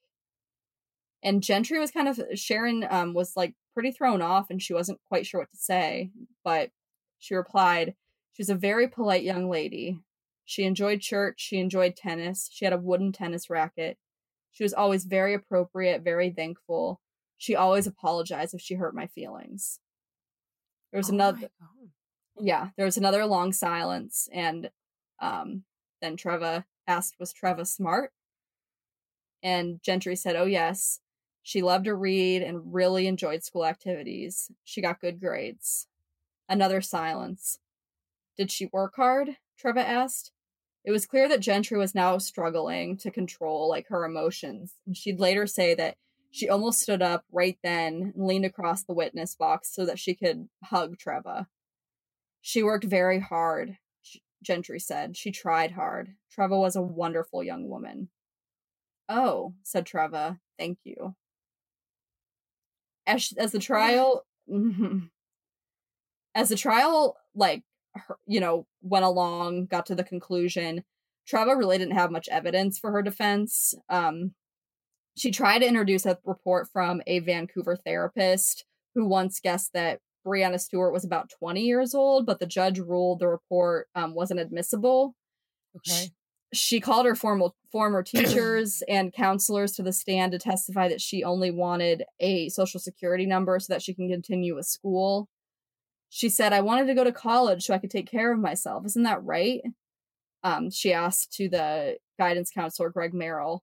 And 1.23 1.43
Gentry 1.43 1.79
was 1.79 1.91
kind 1.91 2.09
of 2.09 2.21
Sharon 2.35 2.87
um 2.91 3.15
was 3.15 3.37
like 3.37 3.55
pretty 3.75 3.93
thrown 3.93 4.23
off 4.23 4.51
and 4.51 4.61
she 4.61 4.75
wasn't 4.75 5.01
quite 5.09 5.27
sure 5.27 5.41
what 5.41 5.51
to 5.51 5.57
say, 5.57 6.11
but 6.45 6.71
she 7.19 7.35
replied, 7.35 7.95
She 8.33 8.43
was 8.43 8.51
a 8.51 8.55
very 8.55 8.89
polite 8.89 9.23
young 9.23 9.49
lady. 9.49 9.99
She 10.45 10.65
enjoyed 10.65 11.01
church, 11.01 11.37
she 11.39 11.59
enjoyed 11.59 11.97
tennis, 11.97 12.49
she 12.53 12.65
had 12.65 12.75
a 12.75 12.79
wooden 12.79 13.13
tennis 13.13 13.49
racket. 13.49 13.99
She 14.51 14.65
was 14.65 14.75
always 14.75 15.05
very 15.05 15.33
appropriate, 15.33 16.03
very 16.03 16.31
thankful. 16.31 17.01
She 17.39 17.57
always 17.57 17.87
apologized 17.87 18.55
if 18.55 18.61
she 18.61 18.75
hurt 18.75 18.95
my 18.95 19.07
feelings. 19.07 19.81
There 20.93 20.99
was 20.99 21.09
Oh 21.11 21.15
another. 21.15 21.49
Yeah, 22.41 22.71
there 22.77 22.87
was 22.87 22.97
another 22.97 23.27
long 23.27 23.53
silence, 23.53 24.29
and 24.33 24.71
um, 25.21 25.65
then 26.01 26.17
Treva 26.17 26.65
asked, 26.87 27.17
"Was 27.19 27.33
Treva 27.33 27.67
smart?" 27.67 28.13
And 29.43 29.83
Gentry 29.83 30.17
said, 30.17 30.37
"Oh 30.37 30.47
yes, 30.47 31.01
she 31.43 31.63
loved 31.63 31.85
to 31.87 31.95
read 31.95 32.43
and 32.43 32.73
really 32.75 33.07
enjoyed 33.07 33.45
school 33.45 33.67
activities. 33.67 34.51
She 34.65 34.81
got 34.81 35.01
good 35.01 35.21
grades." 35.21 35.87
Another 36.49 36.81
silence. 36.81 37.61
Did 38.37 38.51
she 38.51 38.67
work 38.73 38.97
hard? 38.97 39.37
Treva 39.63 39.85
asked. 39.85 40.33
It 40.85 40.91
was 40.91 41.07
clear 41.07 41.29
that 41.29 41.41
Gentry 41.41 41.79
was 41.79 41.95
now 41.95 42.19
struggling 42.19 42.97
to 42.99 43.11
control 43.11 43.69
like 43.69 43.89
her 43.89 44.05
emotions, 44.05 44.75
and 44.87 44.97
she'd 44.97 45.21
later 45.21 45.47
say 45.47 45.75
that 45.75 45.97
she 46.33 46.49
almost 46.49 46.81
stood 46.81 47.03
up 47.03 47.25
right 47.31 47.59
then 47.63 48.13
and 48.17 48.27
leaned 48.27 48.47
across 48.47 48.83
the 48.83 48.95
witness 48.95 49.37
box 49.37 49.73
so 49.73 49.85
that 49.87 49.99
she 49.99 50.15
could 50.15 50.49
hug 50.65 50.97
Treva. 50.97 51.47
She 52.43 52.63
worked 52.63 52.85
very 52.85 53.21
hard, 53.21 53.79
Gentry 54.43 54.81
said. 54.81 55.17
She 55.17 55.31
tried 55.31 55.71
hard. 55.73 56.11
Treva 56.37 56.59
was 56.59 56.77
a 56.77 56.83
wonderful 56.83 57.43
young 57.43 57.69
woman. 57.69 58.09
Oh, 59.09 59.55
said 59.63 59.87
Treva, 59.87 60.39
thank 60.59 60.79
you. 60.85 61.15
As, 63.07 63.33
as 63.39 63.53
the 63.53 63.59
trial, 63.59 64.25
as 66.35 66.49
the 66.49 66.57
trial, 66.57 67.17
like, 67.35 67.63
her- 67.95 68.19
you 68.27 68.41
know, 68.41 68.67
went 68.83 69.05
along, 69.05 69.67
got 69.67 69.87
to 69.87 69.95
the 69.95 70.05
conclusion, 70.05 70.85
Treva 71.31 71.57
really 71.57 71.79
didn't 71.79 71.95
have 71.95 72.11
much 72.11 72.29
evidence 72.29 72.79
for 72.79 72.91
her 72.91 73.03
defense. 73.03 73.75
Um, 73.89 74.35
she 75.17 75.31
tried 75.31 75.61
to 75.61 75.69
introduce 75.69 76.07
a 76.07 76.19
report 76.25 76.69
from 76.73 77.03
a 77.07 77.21
Vancouver 77.21 77.77
therapist 77.77 78.65
who 78.95 79.07
once 79.07 79.41
guessed 79.41 79.73
that 79.75 80.01
Brianna 80.27 80.61
Stewart 80.61 80.93
was 80.93 81.05
about 81.05 81.31
20 81.39 81.63
years 81.63 81.95
old, 81.95 82.27
but 82.27 82.39
the 82.39 82.47
judge 82.47 82.79
ruled 82.79 83.19
the 83.21 83.29
report 83.29 83.89
um, 83.95 84.15
wasn't 84.15 84.41
admissible. 84.41 85.15
Okay. 85.77 86.11
She 86.55 86.81
called 86.81 87.07
her 87.07 87.15
formal, 87.15 87.57
former 87.71 88.03
teachers 88.03 88.83
and 88.89 89.13
counselors 89.13 89.73
to 89.73 89.83
the 89.83 89.93
stand 89.93 90.33
to 90.33 90.39
testify 90.39 90.89
that 90.89 91.01
she 91.01 91.25
only 91.25 91.51
wanted 91.51 92.05
a 92.21 92.49
social 92.51 92.79
security 92.79 93.27
number 93.27 93.59
so 93.59 93.73
that 93.73 93.83
she 93.83 93.95
can 93.95 94.09
continue 94.09 94.55
with 94.55 94.67
school. 94.67 95.29
She 96.11 96.29
said, 96.29 96.53
I 96.53 96.61
wanted 96.61 96.87
to 96.87 96.95
go 96.95 97.05
to 97.05 97.13
college 97.13 97.65
so 97.65 97.75
I 97.75 97.79
could 97.79 97.91
take 97.91 98.11
care 98.11 98.33
of 98.33 98.39
myself. 98.39 98.85
Isn't 98.85 99.05
that 99.05 99.25
right? 99.25 99.63
Um, 100.45 100.71
she 100.71 100.93
asked 100.93 101.33
to 101.35 101.49
the 101.49 101.97
guidance 102.19 102.51
counselor, 102.51 102.91
Greg 102.91 103.15
Merrill, 103.15 103.63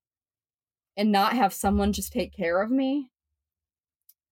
and 0.98 1.11
not 1.11 1.34
have 1.34 1.53
someone 1.53 1.94
just 1.94 2.11
take 2.11 2.34
care 2.36 2.61
of 2.61 2.72
me. 2.72 3.11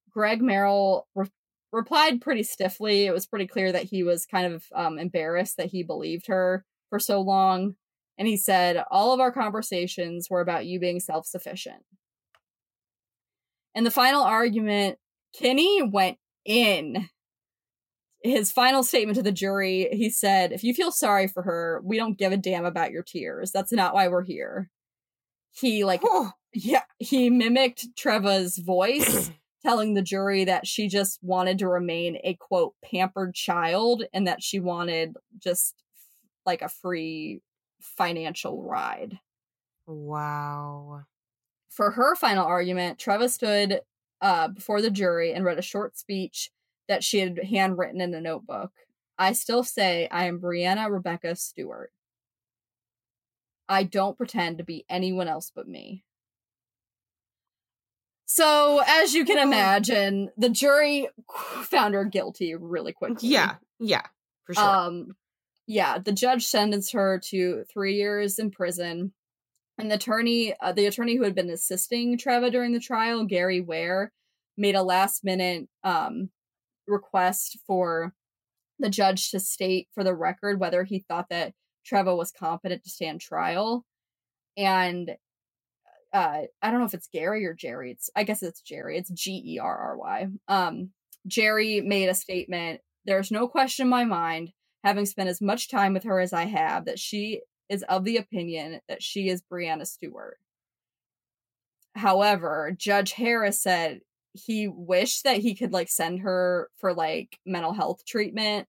Greg 0.10 0.42
Merrill 0.42 1.08
re- 1.14 1.30
replied 1.72 2.22
pretty 2.22 2.44
stiffly. 2.44 3.06
It 3.06 3.14
was 3.14 3.26
pretty 3.26 3.48
clear 3.48 3.72
that 3.72 3.86
he 3.86 4.04
was 4.04 4.26
kind 4.26 4.54
of 4.54 4.64
um, 4.76 5.00
embarrassed 5.00 5.58
that 5.58 5.68
he 5.68 5.84
believed 5.84 6.28
her 6.28 6.66
for 6.90 7.00
so 7.00 7.22
long. 7.22 7.76
And 8.18 8.28
he 8.28 8.38
said, 8.38 8.84
All 8.90 9.14
of 9.14 9.20
our 9.20 9.32
conversations 9.32 10.28
were 10.30 10.42
about 10.42 10.66
you 10.66 10.80
being 10.80 11.00
self 11.00 11.26
sufficient. 11.26 11.84
In 13.76 13.84
the 13.84 13.92
final 13.92 14.24
argument, 14.24 14.98
Kinney 15.34 15.84
went 15.84 16.18
in. 16.46 17.10
His 18.24 18.52
final 18.52 18.82
statement 18.82 19.16
to 19.18 19.24
the 19.24 19.32
jury, 19.32 19.88
he 19.92 20.10
said, 20.10 20.52
If 20.52 20.64
you 20.64 20.74
feel 20.74 20.92
sorry 20.92 21.28
for 21.28 21.44
her, 21.44 21.82
we 21.86 21.98
don't 21.98 22.18
give 22.18 22.32
a 22.32 22.38
damn 22.38 22.66
about 22.66 22.92
your 22.92 23.04
tears. 23.04 23.52
That's 23.52 23.72
not 23.72 23.94
why 23.94 24.08
we're 24.08 24.24
here. 24.24 24.70
he 25.52 25.84
like 25.86 26.02
yeah, 26.54 26.84
he 26.98 27.30
mimicked 27.30 27.96
Treva's 27.96 28.58
voice, 28.58 29.30
telling 29.64 29.94
the 29.94 30.02
jury 30.02 30.46
that 30.46 30.68
she 30.68 30.88
just 30.88 31.20
wanted 31.22 31.60
to 31.60 31.68
remain 31.68 32.18
a 32.24 32.36
quote 32.36 32.76
pampered 32.84 33.34
child 33.34 34.04
and 34.14 34.28
that 34.28 34.44
she 34.44 34.60
wanted 34.60 35.16
just 35.40 35.76
like 36.46 36.62
a 36.62 36.70
free 36.70 37.42
financial 37.82 38.64
ride. 38.64 39.20
wow. 39.86 41.04
For 41.70 41.92
her 41.92 42.16
final 42.16 42.46
argument, 42.46 42.98
Treva 42.98 43.30
stood 43.30 43.82
uh, 44.22 44.48
before 44.48 44.82
the 44.82 44.90
jury 44.90 45.34
and 45.34 45.46
read 45.46 45.60
a 45.60 45.64
short 45.64 45.98
speech 45.98 46.50
that 46.88 47.04
she 47.04 47.20
had 47.20 47.38
handwritten 47.44 48.02
in 48.02 48.14
a 48.14 48.22
notebook. 48.22 48.72
I 49.20 49.34
still 49.34 49.64
say 49.64 50.08
I 50.10 50.26
am 50.26 50.40
Brianna 50.40 50.90
Rebecca 50.90 51.36
Stewart. 51.36 51.92
I 53.70 53.84
don't 53.84 54.18
pretend 54.18 54.58
to 54.58 54.64
be 54.64 54.86
anyone 54.90 55.28
else 55.28 55.52
but 55.54 55.68
me. 55.68 56.04
So, 58.30 58.82
as 58.86 59.14
you 59.14 59.24
can 59.24 59.40
imagine, 59.40 60.30
the 60.36 60.50
jury 60.50 61.08
found 61.64 61.94
her 61.94 62.04
guilty 62.04 62.56
really 62.56 62.92
quickly. 62.92 63.30
Yeah, 63.30 63.56
yeah, 63.80 64.04
for 64.46 64.54
sure. 64.54 64.64
Um, 64.64 65.16
yeah, 65.66 65.98
the 65.98 66.12
judge 66.12 66.46
sentenced 66.46 66.92
her 66.92 67.20
to 67.30 67.64
three 67.72 67.96
years 67.96 68.38
in 68.38 68.52
prison. 68.52 69.14
And 69.78 69.90
the 69.90 69.96
attorney, 69.96 70.54
uh, 70.60 70.74
the 70.74 70.88
attorney 70.88 71.16
who 71.16 71.24
had 71.24 71.36
been 71.36 71.50
assisting 71.50 72.18
Treva 72.18 72.52
during 72.52 72.74
the 72.74 72.82
trial, 72.82 73.24
Gary 73.24 73.62
Ware, 73.62 74.12
made 74.58 74.76
a 74.76 74.84
last 74.84 75.24
minute 75.24 75.70
um, 75.86 76.30
request 76.86 77.58
for 77.66 78.14
the 78.78 78.90
judge 78.90 79.32
to 79.32 79.40
state 79.40 79.88
for 79.94 80.04
the 80.04 80.14
record 80.16 80.60
whether 80.60 80.84
he 80.84 81.06
thought 81.08 81.30
that 81.30 81.54
Treva 81.90 82.16
was 82.18 82.32
competent 82.32 82.84
to 82.84 82.90
stand 82.90 83.22
trial. 83.22 83.86
And 84.58 85.16
uh, 86.18 86.42
I 86.64 86.72
don't 86.72 86.80
know 86.80 86.86
if 86.86 86.96
it's 86.96 87.10
Gary 87.14 87.46
or 87.46 87.54
Jerry. 87.54 87.92
It's 87.92 88.10
I 88.16 88.24
guess 88.24 88.42
it's 88.42 88.62
Jerry. 88.62 88.98
It's 88.98 89.12
G 89.12 89.42
E 89.46 89.60
R 89.60 89.78
R 89.78 89.98
Y. 89.98 90.28
Um, 90.48 90.90
Jerry 91.28 91.82
made 91.82 92.10
a 92.10 92.16
statement. 92.16 92.82
There's 93.06 93.30
no 93.30 93.48
question 93.48 93.86
in 93.86 93.90
my 93.90 94.04
mind, 94.04 94.52
having 94.84 95.06
spent 95.06 95.30
as 95.30 95.42
much 95.42 95.70
time 95.70 95.94
with 95.94 96.06
her 96.06 96.20
as 96.20 96.34
I 96.34 96.46
have, 96.46 96.86
that 96.86 96.98
she 96.98 97.42
is 97.70 97.84
of 97.84 98.04
the 98.04 98.18
opinion 98.18 98.80
that 98.90 99.04
she 99.04 99.30
is 99.30 99.44
Brianna 99.52 99.86
Stewart. 99.86 100.38
However, 101.96 102.74
Judge 102.76 103.12
Harris 103.12 103.62
said 103.62 104.02
he 104.34 104.68
wished 104.68 105.24
that 105.24 105.38
he 105.38 105.54
could 105.54 105.72
like 105.72 105.90
send 105.90 106.22
her 106.22 106.70
for 106.78 106.94
like 106.94 107.38
mental 107.46 107.74
health 107.74 108.06
treatment. 108.06 108.68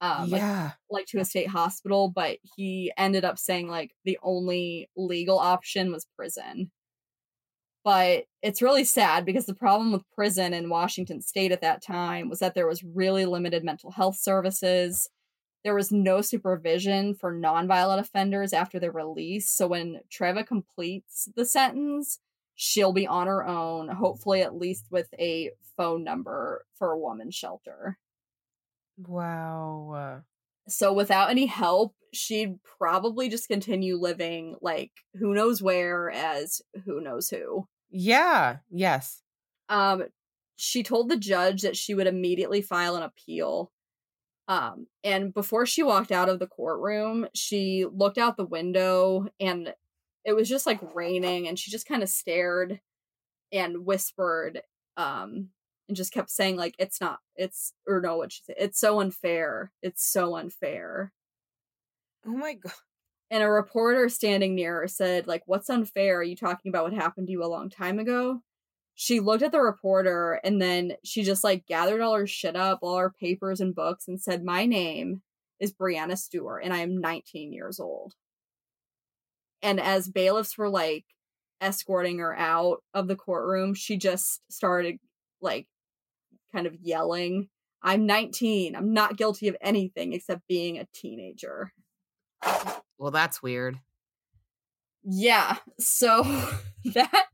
Um, 0.00 0.30
like 0.30 0.40
yeah. 0.40 0.72
like 0.90 1.06
to 1.06 1.20
a 1.20 1.24
state 1.24 1.48
hospital, 1.48 2.12
but 2.14 2.38
he 2.56 2.92
ended 2.98 3.24
up 3.24 3.38
saying 3.38 3.68
like 3.68 3.92
the 4.04 4.18
only 4.22 4.90
legal 4.96 5.38
option 5.38 5.92
was 5.92 6.06
prison. 6.16 6.70
But 7.84 8.24
it's 8.42 8.62
really 8.62 8.84
sad 8.84 9.26
because 9.26 9.44
the 9.44 9.54
problem 9.54 9.92
with 9.92 10.10
prison 10.14 10.54
in 10.54 10.70
Washington 10.70 11.20
state 11.20 11.52
at 11.52 11.60
that 11.60 11.82
time 11.82 12.30
was 12.30 12.38
that 12.38 12.54
there 12.54 12.66
was 12.66 12.82
really 12.82 13.26
limited 13.26 13.62
mental 13.62 13.90
health 13.90 14.16
services. 14.16 15.10
There 15.64 15.74
was 15.74 15.92
no 15.92 16.22
supervision 16.22 17.14
for 17.14 17.34
nonviolent 17.34 17.98
offenders 17.98 18.54
after 18.54 18.80
their 18.80 18.92
release. 18.92 19.50
So 19.50 19.66
when 19.66 20.00
Treva 20.10 20.46
completes 20.46 21.28
the 21.36 21.44
sentence, 21.44 22.20
she'll 22.54 22.92
be 22.92 23.06
on 23.06 23.26
her 23.26 23.46
own, 23.46 23.88
hopefully 23.88 24.40
at 24.40 24.56
least 24.56 24.86
with 24.90 25.08
a 25.18 25.50
phone 25.76 26.04
number 26.04 26.64
for 26.78 26.90
a 26.92 26.98
woman's 26.98 27.34
shelter. 27.34 27.98
Wow. 28.96 30.24
So 30.68 30.92
without 30.92 31.30
any 31.30 31.46
help, 31.46 31.94
she'd 32.12 32.62
probably 32.62 33.28
just 33.28 33.48
continue 33.48 33.96
living 33.96 34.56
like 34.60 34.92
who 35.14 35.34
knows 35.34 35.60
where 35.62 36.10
as 36.10 36.62
who 36.84 37.00
knows 37.00 37.28
who. 37.28 37.68
Yeah. 37.90 38.58
Yes. 38.70 39.22
Um 39.68 40.04
she 40.56 40.82
told 40.82 41.08
the 41.08 41.16
judge 41.16 41.62
that 41.62 41.76
she 41.76 41.94
would 41.94 42.06
immediately 42.06 42.62
file 42.62 42.96
an 42.96 43.02
appeal. 43.02 43.72
Um 44.48 44.88
and 45.04 45.34
before 45.34 45.66
she 45.66 45.82
walked 45.82 46.12
out 46.12 46.28
of 46.30 46.38
the 46.40 46.48
courtroom, 46.48 47.28
she 47.34 47.86
looked 47.92 48.18
out 48.18 48.36
the 48.36 48.46
window 48.46 49.28
and 49.40 49.74
it 50.24 50.34
was 50.34 50.48
just 50.48 50.66
like 50.66 50.94
raining 50.94 51.48
and 51.48 51.58
she 51.58 51.70
just 51.70 51.86
kind 51.88 52.02
of 52.02 52.08
stared 52.08 52.80
and 53.52 53.86
whispered 53.86 54.62
um 54.96 55.50
and 55.88 55.96
just 55.96 56.12
kept 56.12 56.30
saying 56.30 56.56
like 56.56 56.74
it's 56.78 57.00
not 57.00 57.18
it's 57.36 57.72
or 57.86 58.00
no 58.00 58.16
what 58.16 58.32
she 58.32 58.40
said 58.44 58.56
it's 58.58 58.80
so 58.80 59.00
unfair 59.00 59.72
it's 59.82 60.04
so 60.04 60.36
unfair. 60.36 61.12
Oh 62.26 62.32
my 62.32 62.54
god. 62.54 62.72
and 63.30 63.42
a 63.42 63.48
reporter 63.48 64.08
standing 64.08 64.54
near 64.54 64.80
her 64.80 64.88
said 64.88 65.26
like 65.26 65.42
what's 65.46 65.70
unfair? 65.70 66.18
Are 66.18 66.22
you 66.22 66.36
talking 66.36 66.70
about 66.70 66.84
what 66.84 66.92
happened 66.92 67.26
to 67.28 67.32
you 67.32 67.44
a 67.44 67.46
long 67.46 67.70
time 67.70 67.98
ago? 67.98 68.40
She 68.94 69.18
looked 69.18 69.42
at 69.42 69.50
the 69.52 69.60
reporter 69.60 70.40
and 70.44 70.62
then 70.62 70.92
she 71.04 71.24
just 71.24 71.42
like 71.42 71.66
gathered 71.66 72.00
all 72.00 72.14
her 72.14 72.26
shit 72.26 72.54
up 72.56 72.78
all 72.82 72.98
her 72.98 73.10
papers 73.10 73.60
and 73.60 73.74
books 73.74 74.06
and 74.08 74.20
said 74.20 74.44
my 74.44 74.66
name 74.66 75.22
is 75.60 75.72
brianna 75.72 76.16
stewart 76.18 76.62
and 76.64 76.72
i 76.72 76.78
am 76.78 77.00
19 77.00 77.52
years 77.52 77.80
old. 77.80 78.14
And 79.62 79.80
as 79.80 80.08
bailiffs 80.08 80.56
were 80.58 80.68
like 80.68 81.04
escorting 81.60 82.18
her 82.18 82.36
out 82.36 82.82
of 82.92 83.08
the 83.08 83.16
courtroom 83.16 83.74
she 83.74 83.96
just 83.96 84.40
started 84.50 84.98
like 85.40 85.66
kind 86.54 86.66
of 86.66 86.74
yelling 86.80 87.48
i'm 87.82 88.06
19 88.06 88.76
i'm 88.76 88.92
not 88.92 89.16
guilty 89.16 89.48
of 89.48 89.56
anything 89.60 90.12
except 90.12 90.42
being 90.48 90.78
a 90.78 90.86
teenager 90.94 91.72
Well, 92.98 93.10
that's 93.10 93.42
weird. 93.42 93.78
yeah 95.02 95.56
so 95.78 96.22
that 96.94 97.26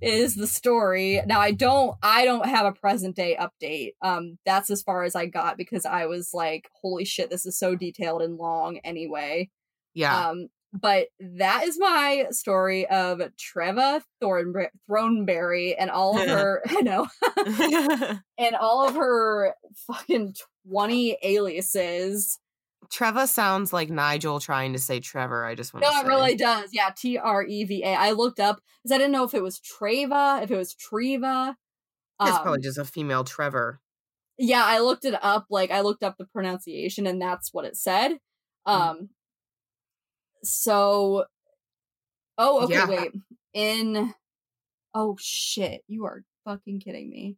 is 0.00 0.36
the 0.36 0.46
story 0.46 1.20
now 1.26 1.40
i 1.40 1.50
don't 1.50 1.96
i 2.02 2.24
don't 2.24 2.46
have 2.46 2.66
a 2.66 2.72
present 2.72 3.16
day 3.16 3.36
update 3.38 3.92
um 4.02 4.38
that's 4.46 4.70
as 4.70 4.82
far 4.82 5.02
as 5.02 5.14
i 5.16 5.26
got 5.26 5.56
because 5.56 5.84
i 5.84 6.06
was 6.06 6.30
like 6.32 6.68
holy 6.82 7.04
shit 7.04 7.30
this 7.30 7.44
is 7.46 7.58
so 7.58 7.74
detailed 7.74 8.22
and 8.22 8.36
long 8.36 8.78
anyway 8.84 9.48
Yeah. 9.94 10.28
um 10.28 10.48
but 10.78 11.06
that 11.20 11.64
is 11.64 11.78
my 11.78 12.26
story 12.30 12.86
of 12.86 13.20
Treva 13.38 14.02
Thornber- 14.22 14.68
Throneberry 14.90 15.74
and 15.78 15.90
all 15.90 16.18
of 16.18 16.28
her 16.28 16.62
I 16.68 16.80
know 16.80 17.06
and 18.38 18.56
all 18.56 18.86
of 18.88 18.96
her 18.96 19.54
fucking 19.86 20.34
20 20.68 21.18
aliases. 21.22 22.38
Treva 22.92 23.26
sounds 23.26 23.72
like 23.72 23.88
Nigel 23.88 24.40
trying 24.40 24.72
to 24.74 24.78
say 24.78 25.00
Trevor. 25.00 25.44
I 25.44 25.54
just 25.54 25.72
want 25.72 25.84
No, 25.84 25.90
to 25.90 25.94
No, 25.96 26.00
it 26.02 26.06
really 26.06 26.36
does. 26.36 26.70
Yeah, 26.72 26.90
T 26.96 27.16
R 27.16 27.42
E 27.42 27.64
V 27.64 27.82
A. 27.82 27.94
I 27.94 28.10
looked 28.10 28.38
up 28.40 28.60
because 28.82 28.94
I 28.94 28.98
didn't 28.98 29.12
know 29.12 29.24
if 29.24 29.32
it 29.34 29.42
was 29.42 29.58
Treva, 29.60 30.42
if 30.42 30.50
it 30.50 30.56
was 30.56 30.74
Treva. 30.74 31.54
It's 32.20 32.30
Um, 32.36 32.42
probably 32.42 32.60
just 32.60 32.78
a 32.78 32.84
female 32.84 33.24
Trevor. 33.24 33.80
yeah, 34.38 34.62
I 34.64 34.80
looked 34.80 35.04
it 35.06 35.14
up. 35.22 35.46
Like 35.50 35.70
I 35.70 35.80
looked 35.80 36.02
up 36.02 36.16
the 36.18 36.26
pronunciation, 36.26 37.06
and 37.06 37.20
that's 37.20 37.52
what 37.52 37.64
it 37.64 37.76
said. 37.76 38.18
Um. 38.66 39.08
So. 40.44 41.24
Oh, 42.38 42.64
okay. 42.64 42.74
Yeah. 42.74 42.88
Wait. 42.88 43.12
In. 43.52 44.14
Oh 44.94 45.16
shit! 45.20 45.82
You 45.88 46.04
are 46.04 46.24
fucking 46.44 46.80
kidding 46.80 47.10
me. 47.10 47.36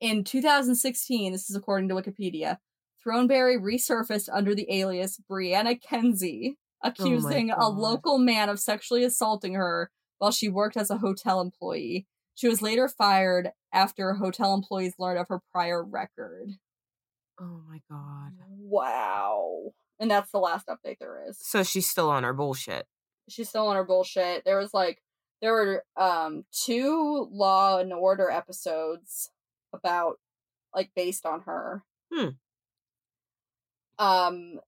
In 0.00 0.24
2016, 0.24 1.32
this 1.32 1.48
is 1.48 1.56
according 1.56 1.88
to 1.88 1.94
Wikipedia, 1.94 2.58
Throneberry 3.04 3.58
resurfaced 3.58 4.28
under 4.32 4.54
the 4.54 4.66
alias 4.70 5.20
Brianna 5.30 5.80
Kenzie, 5.80 6.56
oh 6.82 6.88
accusing 6.88 7.50
a 7.50 7.68
local 7.68 8.18
man 8.18 8.48
of 8.48 8.60
sexually 8.60 9.04
assaulting 9.04 9.54
her 9.54 9.90
while 10.18 10.30
she 10.30 10.48
worked 10.48 10.76
as 10.76 10.90
a 10.90 10.98
hotel 10.98 11.40
employee. 11.40 12.06
She 12.34 12.48
was 12.48 12.62
later 12.62 12.88
fired 12.88 13.50
after 13.72 14.14
hotel 14.14 14.54
employees 14.54 14.94
learned 14.98 15.20
of 15.20 15.28
her 15.28 15.40
prior 15.52 15.82
record. 15.82 16.50
Oh 17.40 17.60
my 17.68 17.80
god. 17.90 18.32
Wow. 18.48 19.72
And 20.00 20.10
that's 20.10 20.30
the 20.30 20.38
last 20.38 20.66
update 20.66 20.98
there 20.98 21.24
is. 21.28 21.38
So 21.40 21.62
she's 21.62 21.88
still 21.88 22.10
on 22.10 22.24
her 22.24 22.32
bullshit. 22.32 22.86
She's 23.28 23.48
still 23.48 23.68
on 23.68 23.76
her 23.76 23.84
bullshit. 23.84 24.44
There 24.44 24.58
was 24.58 24.74
like 24.74 25.02
there 25.40 25.52
were 25.52 25.84
um 25.96 26.44
two 26.52 27.28
Law 27.30 27.78
and 27.78 27.92
Order 27.92 28.30
episodes 28.30 29.30
about 29.72 30.18
like 30.74 30.90
based 30.96 31.24
on 31.24 31.42
her. 31.42 31.84
Hmm. 32.12 32.28
Um 33.98 34.60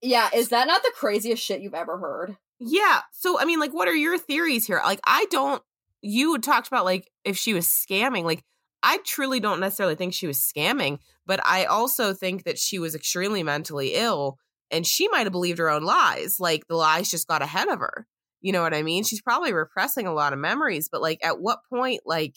yeah, 0.00 0.30
is 0.34 0.48
that 0.48 0.66
not 0.66 0.82
the 0.82 0.92
craziest 0.94 1.42
shit 1.42 1.60
you've 1.60 1.74
ever 1.74 1.98
heard? 1.98 2.36
Yeah. 2.58 3.00
So 3.12 3.40
I 3.40 3.44
mean, 3.44 3.60
like, 3.60 3.72
what 3.72 3.88
are 3.88 3.94
your 3.94 4.18
theories 4.18 4.66
here? 4.66 4.80
Like, 4.84 5.00
I 5.04 5.26
don't. 5.30 5.62
You 6.00 6.38
talked 6.38 6.66
about 6.66 6.84
like 6.84 7.10
if 7.24 7.36
she 7.36 7.54
was 7.54 7.66
scamming. 7.66 8.24
Like, 8.24 8.42
I 8.82 8.98
truly 9.04 9.38
don't 9.38 9.60
necessarily 9.60 9.94
think 9.94 10.12
she 10.12 10.26
was 10.26 10.38
scamming, 10.38 10.98
but 11.24 11.40
I 11.46 11.64
also 11.64 12.12
think 12.12 12.44
that 12.44 12.58
she 12.58 12.78
was 12.78 12.94
extremely 12.94 13.42
mentally 13.42 13.94
ill, 13.94 14.38
and 14.72 14.86
she 14.86 15.08
might 15.08 15.24
have 15.24 15.32
believed 15.32 15.58
her 15.58 15.70
own 15.70 15.82
lies. 15.82 16.40
Like 16.40 16.66
the 16.66 16.76
lies 16.76 17.10
just 17.10 17.28
got 17.28 17.42
ahead 17.42 17.68
of 17.68 17.78
her. 17.78 18.06
You 18.40 18.52
know 18.52 18.62
what 18.62 18.74
I 18.74 18.82
mean? 18.82 19.04
She's 19.04 19.22
probably 19.22 19.52
repressing 19.52 20.06
a 20.06 20.12
lot 20.12 20.32
of 20.32 20.38
memories, 20.38 20.88
but 20.90 21.00
like, 21.00 21.20
at 21.22 21.40
what 21.40 21.60
point? 21.70 22.00
Like, 22.04 22.34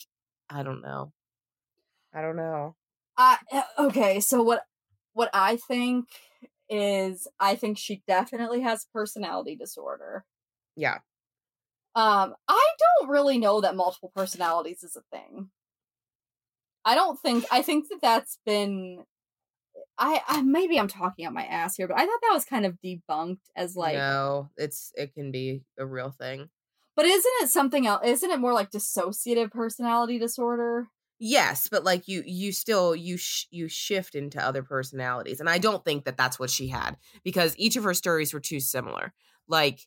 I 0.48 0.62
don't 0.62 0.82
know. 0.82 1.12
I 2.14 2.20
don't 2.20 2.36
know. 2.36 2.76
Uh 3.18 3.36
okay, 3.78 4.20
so 4.20 4.42
what 4.42 4.62
what 5.14 5.30
I 5.32 5.56
think 5.56 6.06
is 6.68 7.26
I 7.40 7.56
think 7.56 7.78
she 7.78 8.02
definitely 8.06 8.60
has 8.60 8.86
personality 8.92 9.56
disorder. 9.56 10.24
Yeah. 10.76 10.98
Um, 11.94 12.34
I 12.46 12.68
don't 13.00 13.08
really 13.08 13.38
know 13.38 13.62
that 13.62 13.74
multiple 13.74 14.12
personalities 14.14 14.82
is 14.82 14.96
a 14.96 15.16
thing. 15.16 15.48
I 16.84 16.94
don't 16.94 17.18
think 17.18 17.46
I 17.50 17.62
think 17.62 17.88
that 17.88 18.00
that's 18.02 18.38
been 18.44 19.04
I, 19.98 20.20
I 20.26 20.42
maybe 20.42 20.78
I'm 20.78 20.88
talking 20.88 21.24
out 21.24 21.32
my 21.32 21.44
ass 21.44 21.76
here, 21.76 21.88
but 21.88 21.98
I 21.98 22.04
thought 22.04 22.20
that 22.22 22.34
was 22.34 22.44
kind 22.44 22.66
of 22.66 22.78
debunked 22.84 23.40
as 23.54 23.76
like 23.76 23.94
no, 23.94 24.50
it's 24.56 24.92
it 24.94 25.14
can 25.14 25.30
be 25.30 25.62
a 25.78 25.86
real 25.86 26.10
thing. 26.10 26.48
But 26.94 27.06
isn't 27.06 27.32
it 27.42 27.48
something 27.48 27.86
else? 27.86 28.02
Isn't 28.04 28.30
it 28.30 28.40
more 28.40 28.54
like 28.54 28.70
dissociative 28.70 29.50
personality 29.50 30.18
disorder? 30.18 30.88
Yes, 31.18 31.68
but 31.70 31.84
like 31.84 32.08
you 32.08 32.22
you 32.26 32.52
still 32.52 32.94
you 32.94 33.16
sh- 33.16 33.46
you 33.50 33.68
shift 33.68 34.14
into 34.14 34.44
other 34.44 34.62
personalities. 34.62 35.40
And 35.40 35.48
I 35.48 35.58
don't 35.58 35.84
think 35.84 36.04
that 36.04 36.16
that's 36.16 36.38
what 36.38 36.50
she 36.50 36.68
had 36.68 36.96
because 37.24 37.54
each 37.56 37.76
of 37.76 37.84
her 37.84 37.94
stories 37.94 38.34
were 38.34 38.40
too 38.40 38.60
similar. 38.60 39.14
Like 39.48 39.80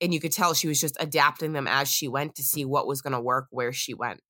and 0.00 0.12
you 0.12 0.20
could 0.20 0.32
tell 0.32 0.54
she 0.54 0.68
was 0.68 0.80
just 0.80 0.96
adapting 1.00 1.52
them 1.52 1.66
as 1.66 1.90
she 1.90 2.08
went 2.08 2.34
to 2.34 2.42
see 2.42 2.64
what 2.64 2.86
was 2.86 3.00
going 3.00 3.12
to 3.14 3.20
work 3.20 3.46
where 3.50 3.72
she 3.72 3.94
went. 3.94 4.20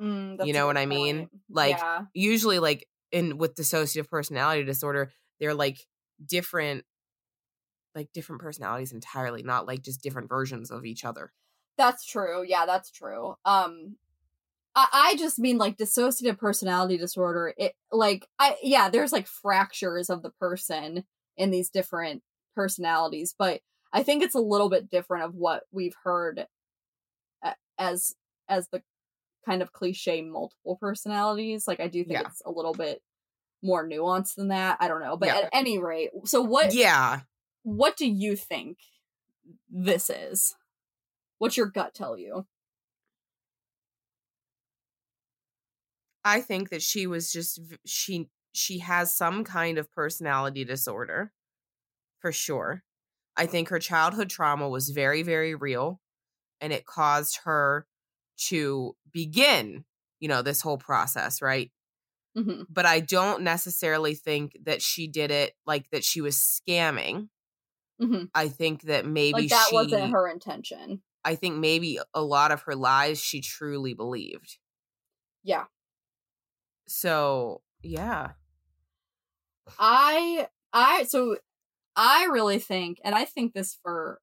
Mm, 0.00 0.44
you 0.46 0.52
know 0.52 0.66
what 0.66 0.76
I 0.76 0.86
mean? 0.86 1.18
point. 1.18 1.30
Like 1.50 1.78
yeah. 1.78 2.02
usually 2.14 2.58
like 2.58 2.86
in 3.12 3.38
with 3.38 3.54
dissociative 3.54 4.08
personality 4.08 4.64
disorder, 4.64 5.12
they're 5.40 5.54
like 5.54 5.78
different 6.24 6.84
like 7.94 8.12
different 8.12 8.42
personalities 8.42 8.92
entirely, 8.92 9.42
not 9.42 9.66
like 9.66 9.82
just 9.82 10.02
different 10.02 10.28
versions 10.28 10.70
of 10.70 10.84
each 10.84 11.04
other. 11.04 11.32
That's 11.78 12.04
true. 12.04 12.44
Yeah, 12.46 12.66
that's 12.66 12.90
true. 12.90 13.34
Um 13.44 13.96
I, 14.74 14.86
I 14.92 15.16
just 15.16 15.38
mean 15.38 15.56
like 15.58 15.78
dissociative 15.78 16.38
personality 16.38 16.98
disorder. 16.98 17.54
It 17.56 17.72
like 17.90 18.26
I 18.38 18.56
yeah, 18.62 18.88
there's 18.90 19.12
like 19.12 19.26
fractures 19.26 20.10
of 20.10 20.22
the 20.22 20.30
person 20.30 21.04
in 21.36 21.50
these 21.50 21.70
different 21.70 22.22
personalities, 22.54 23.34
but 23.38 23.60
I 23.92 24.02
think 24.02 24.22
it's 24.22 24.34
a 24.34 24.40
little 24.40 24.68
bit 24.68 24.90
different 24.90 25.24
of 25.24 25.34
what 25.34 25.62
we've 25.72 25.96
heard 26.04 26.46
as 27.78 28.14
as 28.48 28.68
the 28.68 28.82
kind 29.46 29.62
of 29.62 29.72
cliche 29.72 30.22
multiple 30.22 30.76
personalities. 30.80 31.68
Like 31.68 31.80
I 31.80 31.88
do 31.88 32.04
think 32.04 32.20
Yeah. 32.20 32.28
it's 32.28 32.42
a 32.44 32.50
little 32.50 32.74
bit 32.74 33.02
more 33.62 33.88
nuanced 33.88 34.36
than 34.36 34.48
that. 34.48 34.78
I 34.80 34.88
don't 34.88 35.00
know, 35.00 35.16
but 35.16 35.28
Yeah. 35.28 35.38
at 35.38 35.50
any 35.52 35.78
rate, 35.78 36.10
so 36.26 36.42
what 36.42 36.74
Yeah. 36.74 37.22
what 37.64 37.96
do 37.96 38.06
you 38.06 38.36
think 38.36 38.78
this 39.68 40.10
is? 40.10 40.56
What's 41.38 41.56
your 41.56 41.66
gut 41.66 41.94
tell 41.94 42.18
you? 42.18 42.46
I 46.24 46.40
think 46.40 46.70
that 46.70 46.82
she 46.82 47.06
was 47.06 47.32
just 47.32 47.60
she 47.84 48.28
she 48.52 48.78
has 48.80 49.14
some 49.16 49.44
kind 49.44 49.78
of 49.78 49.92
personality 49.92 50.64
disorder 50.64 51.32
for 52.20 52.32
sure. 52.32 52.84
I 53.36 53.46
think 53.46 53.68
her 53.68 53.78
childhood 53.78 54.30
trauma 54.30 54.68
was 54.68 54.90
very 54.90 55.22
very 55.22 55.54
real 55.54 56.00
and 56.60 56.72
it 56.72 56.86
caused 56.86 57.40
her 57.44 57.86
to 58.48 58.96
begin, 59.16 59.86
you 60.20 60.28
know, 60.28 60.42
this 60.42 60.60
whole 60.60 60.76
process, 60.78 61.40
right? 61.40 61.72
hmm 62.34 62.66
But 62.68 62.86
I 62.86 63.00
don't 63.00 63.42
necessarily 63.42 64.14
think 64.14 64.58
that 64.64 64.82
she 64.82 65.08
did 65.08 65.30
it 65.30 65.54
like 65.66 65.90
that 65.90 66.04
she 66.04 66.20
was 66.20 66.36
scamming. 66.36 67.28
hmm 67.98 68.26
I 68.34 68.48
think 68.48 68.82
that 68.82 69.06
maybe 69.06 69.32
Like 69.40 69.48
that 69.48 69.68
she 69.68 69.74
wasn't 69.74 70.10
her 70.12 70.28
intention. 70.28 71.02
I 71.24 71.34
think 71.34 71.56
maybe 71.56 71.98
a 72.14 72.22
lot 72.22 72.52
of 72.52 72.62
her 72.62 72.74
lies 72.74 73.20
she 73.20 73.40
truly 73.40 73.94
believed. 73.94 74.58
Yeah. 75.42 75.66
So, 76.86 77.62
yeah. 77.82 78.34
I 79.78 80.48
I 80.72 81.04
so 81.04 81.38
I 81.96 82.26
really 82.26 82.58
think 82.58 83.00
and 83.04 83.14
I 83.14 83.24
think 83.24 83.54
this 83.54 83.78
for 83.82 84.20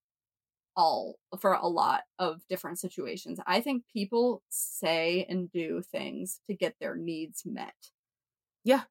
all 0.76 1.20
for 1.40 1.54
a 1.54 1.68
lot 1.68 2.02
of 2.20 2.42
different 2.48 2.80
situations. 2.80 3.40
I 3.46 3.62
think 3.62 3.84
people 3.92 4.42
say 4.50 5.26
and 5.30 5.52
do 5.52 5.82
things 5.82 6.40
to 6.48 6.56
get 6.56 6.76
their 6.80 6.96
needs 6.96 7.44
met. 7.46 7.92
Yeah. 8.64 8.84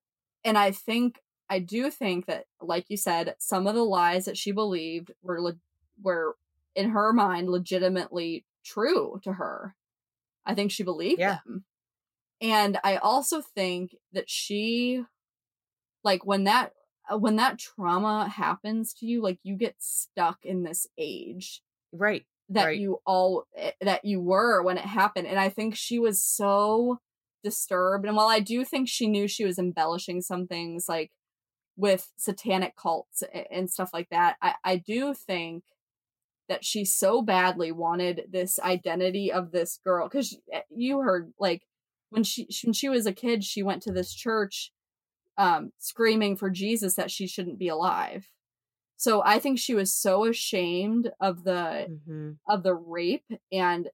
And 0.45 0.57
I 0.59 0.71
think 0.71 1.21
I 1.49 1.59
do 1.59 1.91
think 1.91 2.27
that 2.27 2.47
like 2.61 2.87
you 2.89 2.97
said 2.97 3.35
some 3.39 3.67
of 3.67 3.75
the 3.75 3.85
lies 3.85 4.25
that 4.25 4.39
she 4.39 4.53
believed 4.53 5.13
were 5.23 5.41
le- 5.41 5.59
were 6.03 6.37
in 6.75 6.91
her 6.91 7.13
mind 7.13 7.51
legitimately 7.51 8.45
true 8.65 9.21
to 9.25 9.35
her. 9.35 9.75
I 10.47 10.55
think 10.55 10.71
she 10.71 10.83
believed 10.83 11.21
Yeah. 11.21 11.39
them. 11.45 11.65
And 12.41 12.79
I 12.83 12.97
also 12.97 13.41
think 13.41 13.97
that 14.13 14.29
she 14.29 15.05
like 16.03 16.25
when 16.27 16.45
that 16.45 16.73
uh, 17.13 17.19
when 17.19 17.37
that 17.37 17.59
trauma 17.59 18.29
happens 18.29 18.93
to 18.95 19.07
you 19.07 19.23
like 19.23 19.39
you 19.43 19.57
get 19.57 19.77
stuck 19.79 20.45
in 20.45 20.63
this 20.63 20.87
age 20.99 21.63
Right. 21.93 22.25
that 22.51 22.65
Right. 22.67 22.79
you 22.79 23.01
all 23.07 23.45
eh, 23.57 23.73
that 23.81 24.05
you 24.05 24.21
were 24.21 24.63
when 24.63 24.79
it 24.79 24.85
happened 24.85 25.27
and 25.27 25.39
i 25.39 25.49
think 25.49 25.75
she 25.77 25.99
was 25.99 26.23
so 26.23 26.99
disturbed 27.45 28.07
and 28.07 28.17
while 28.17 28.29
i 28.29 28.41
do 28.41 28.65
think 28.65 28.89
she 28.89 29.07
knew 29.09 29.29
she 29.29 29.45
was 29.45 29.59
embellishing 29.59 30.21
some 30.21 30.47
things 30.47 30.87
like 30.89 31.11
with 31.77 32.11
satanic 32.17 32.75
cults 32.77 33.23
and 33.51 33.71
stuff 33.71 33.91
like 33.93 34.09
that 34.11 34.37
i 34.43 34.55
i 34.65 34.77
do 34.77 35.15
think 35.15 35.65
that 36.49 36.65
she 36.65 36.85
so 36.85 37.23
badly 37.23 37.73
wanted 37.73 38.25
this 38.31 38.59
identity 38.61 39.33
of 39.33 39.53
this 39.53 39.79
girl 39.85 40.09
because 40.09 40.37
you 40.71 41.01
heard 41.01 41.33
like 41.39 41.63
when 42.11 42.25
she 42.25 42.47
when 42.65 42.73
she 42.73 42.89
was 42.89 43.07
a 43.07 43.13
kid 43.13 43.45
she 43.45 43.63
went 43.63 43.83
to 43.83 43.93
this 43.93 44.13
church 44.13 44.73
um 45.39 45.73
screaming 45.79 46.37
for 46.37 46.51
jesus 46.51 46.95
that 46.95 47.11
she 47.11 47.27
shouldn't 47.27 47.59
be 47.59 47.69
alive 47.69 48.29
so 49.03 49.23
i 49.25 49.39
think 49.39 49.59
she 49.59 49.75
was 49.75 49.95
so 49.95 50.25
ashamed 50.25 51.11
of 51.21 51.45
the 51.45 51.87
hmm 52.07 52.33
of 52.49 52.63
the 52.63 52.75
rape 52.75 53.31
and 53.51 53.89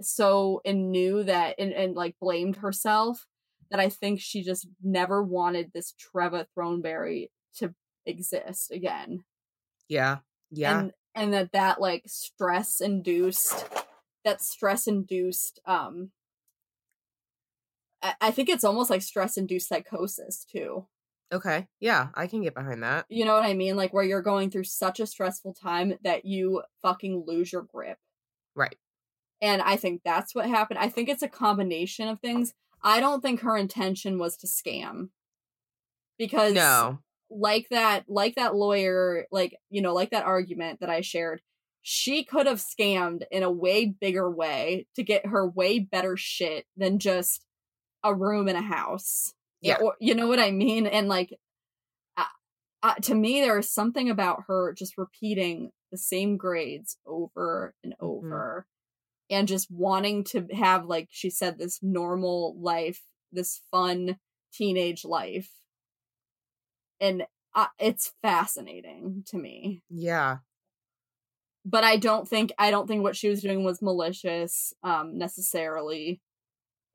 so 0.00 0.60
and 0.64 0.90
knew 0.90 1.22
that 1.22 1.54
and, 1.58 1.72
and 1.72 1.94
like 1.94 2.16
blamed 2.20 2.56
herself 2.56 3.26
that 3.70 3.80
I 3.80 3.88
think 3.88 4.20
she 4.20 4.42
just 4.42 4.68
never 4.82 5.22
wanted 5.22 5.72
this 5.72 5.94
Treva 5.94 6.46
Throneberry 6.56 7.28
to 7.56 7.74
exist 8.06 8.70
again. 8.70 9.24
Yeah. 9.88 10.18
Yeah. 10.50 10.80
And 10.80 10.92
and 11.14 11.32
that 11.32 11.52
that 11.52 11.80
like 11.80 12.04
stress 12.06 12.80
induced 12.80 13.66
that 14.24 14.42
stress 14.42 14.86
induced 14.86 15.60
um 15.66 16.10
I, 18.02 18.14
I 18.20 18.30
think 18.30 18.48
it's 18.48 18.64
almost 18.64 18.90
like 18.90 19.02
stress 19.02 19.36
induced 19.36 19.68
psychosis 19.68 20.44
too. 20.44 20.86
Okay. 21.34 21.66
Yeah. 21.80 22.08
I 22.14 22.26
can 22.26 22.42
get 22.42 22.54
behind 22.54 22.82
that. 22.82 23.06
You 23.08 23.24
know 23.24 23.34
what 23.34 23.44
I 23.44 23.54
mean? 23.54 23.76
Like 23.76 23.92
where 23.92 24.04
you're 24.04 24.22
going 24.22 24.50
through 24.50 24.64
such 24.64 25.00
a 25.00 25.06
stressful 25.06 25.54
time 25.54 25.94
that 26.02 26.24
you 26.24 26.62
fucking 26.82 27.24
lose 27.26 27.52
your 27.52 27.62
grip. 27.62 27.98
Right. 28.54 28.76
And 29.42 29.60
I 29.60 29.76
think 29.76 30.02
that's 30.04 30.34
what 30.34 30.46
happened. 30.48 30.78
I 30.78 30.88
think 30.88 31.08
it's 31.08 31.22
a 31.22 31.28
combination 31.28 32.08
of 32.08 32.20
things. 32.20 32.54
I 32.82 33.00
don't 33.00 33.20
think 33.20 33.40
her 33.40 33.56
intention 33.56 34.18
was 34.18 34.36
to 34.38 34.46
scam. 34.46 35.08
Because 36.18 36.54
No. 36.54 37.00
like 37.30 37.68
that 37.70 38.04
like 38.08 38.36
that 38.36 38.54
lawyer, 38.54 39.26
like, 39.32 39.56
you 39.70 39.82
know, 39.82 39.92
like 39.92 40.10
that 40.10 40.24
argument 40.24 40.80
that 40.80 40.90
I 40.90 41.00
shared, 41.00 41.42
she 41.82 42.24
could 42.24 42.46
have 42.46 42.60
scammed 42.60 43.24
in 43.30 43.42
a 43.42 43.50
way 43.50 43.84
bigger 43.86 44.30
way 44.30 44.86
to 44.96 45.02
get 45.02 45.26
her 45.26 45.46
way 45.46 45.78
better 45.80 46.16
shit 46.16 46.66
than 46.76 46.98
just 46.98 47.44
a 48.02 48.14
room 48.14 48.48
in 48.48 48.56
a 48.56 48.62
house. 48.62 49.34
Yeah. 49.64 49.78
Or, 49.82 49.96
you 50.00 50.14
know 50.14 50.28
what 50.28 50.40
I 50.40 50.50
mean? 50.50 50.86
And 50.86 51.08
like 51.08 51.34
uh, 52.16 52.24
uh, 52.82 52.94
to 52.96 53.14
me 53.14 53.40
there 53.40 53.58
is 53.58 53.70
something 53.70 54.10
about 54.10 54.44
her 54.48 54.72
just 54.74 54.98
repeating 54.98 55.70
the 55.92 55.98
same 55.98 56.36
grades 56.36 56.98
over 57.06 57.74
and 57.84 57.94
Mhm. 57.94 58.04
over 58.04 58.66
and 59.30 59.48
just 59.48 59.70
wanting 59.70 60.24
to 60.24 60.46
have 60.54 60.86
like 60.86 61.08
she 61.10 61.30
said 61.30 61.58
this 61.58 61.82
normal 61.82 62.56
life 62.60 63.02
this 63.32 63.62
fun 63.70 64.18
teenage 64.52 65.04
life 65.04 65.50
and 67.00 67.24
uh, 67.54 67.66
it's 67.78 68.12
fascinating 68.22 69.22
to 69.26 69.38
me 69.38 69.82
Yeah. 69.90 70.38
but 71.64 71.84
i 71.84 71.96
don't 71.96 72.28
think 72.28 72.52
i 72.58 72.70
don't 72.70 72.86
think 72.86 73.02
what 73.02 73.16
she 73.16 73.28
was 73.28 73.40
doing 73.40 73.64
was 73.64 73.82
malicious 73.82 74.72
um 74.82 75.16
necessarily 75.16 76.20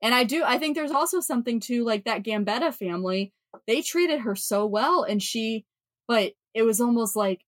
and 0.02 0.14
i 0.14 0.24
do 0.24 0.42
i 0.44 0.58
think 0.58 0.74
there's 0.76 0.90
also 0.90 1.20
something 1.20 1.60
to 1.60 1.84
like 1.84 2.04
that 2.04 2.22
gambetta 2.22 2.72
family 2.74 3.32
they 3.66 3.82
treated 3.82 4.20
her 4.20 4.34
so 4.34 4.66
well 4.66 5.02
and 5.02 5.22
she 5.22 5.64
but 6.08 6.32
it 6.54 6.62
was 6.62 6.80
almost 6.80 7.16
like 7.16 7.42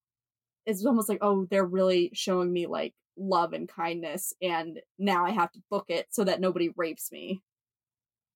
it's 0.66 0.84
almost 0.84 1.08
like 1.08 1.18
oh 1.22 1.46
they're 1.50 1.64
really 1.64 2.10
showing 2.14 2.52
me 2.52 2.66
like 2.66 2.94
love 3.16 3.52
and 3.52 3.68
kindness 3.68 4.32
and 4.40 4.80
now 4.98 5.24
i 5.24 5.30
have 5.30 5.50
to 5.52 5.62
book 5.70 5.84
it 5.88 6.06
so 6.10 6.24
that 6.24 6.40
nobody 6.40 6.70
rapes 6.76 7.10
me 7.12 7.42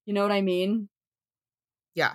you 0.05 0.12
know 0.12 0.22
what 0.22 0.32
i 0.32 0.40
mean 0.43 0.88
Yeah. 1.94 2.14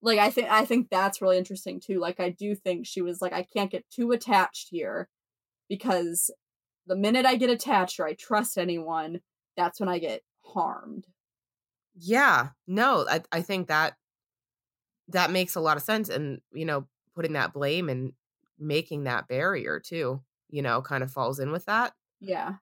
like 0.00 0.18
i 0.18 0.30
think 0.30 0.48
i 0.50 0.64
think 0.64 0.88
that's 0.90 1.20
really 1.20 1.36
interesting 1.38 1.80
too 1.80 1.98
like 2.00 2.18
i 2.18 2.30
do 2.30 2.54
think 2.54 2.86
she 2.86 3.02
was 3.02 3.20
like 3.20 3.32
i 3.32 3.42
can't 3.42 3.70
get 3.70 3.84
too 3.90 4.12
attached 4.12 4.68
here 4.70 5.08
because 5.68 6.30
the 6.86 6.96
minute 6.96 7.26
i 7.26 7.36
get 7.36 7.50
attached 7.50 8.00
or 8.00 8.06
i 8.06 8.14
trust 8.14 8.56
anyone 8.56 9.20
that's 9.56 9.78
when 9.78 9.88
i 9.88 9.98
get 9.98 10.22
harmed 10.54 11.06
Yeah. 11.94 12.50
No, 12.66 13.06
I 13.08 13.22
I 13.32 13.42
think 13.42 13.68
that 13.68 13.96
that 15.08 15.30
makes 15.30 15.54
a 15.54 15.60
lot 15.60 15.76
of 15.76 15.82
sense 15.82 16.08
and 16.08 16.40
you 16.52 16.64
know, 16.64 16.86
putting 17.14 17.32
that 17.34 17.52
blame 17.52 17.88
and 17.88 18.12
making 18.58 19.04
that 19.04 19.28
barrier 19.28 19.80
too, 19.80 20.22
you 20.48 20.62
know, 20.62 20.82
kind 20.82 21.02
of 21.02 21.10
falls 21.10 21.38
in 21.38 21.52
with 21.52 21.64
that. 21.66 21.94
yeah 22.20 22.56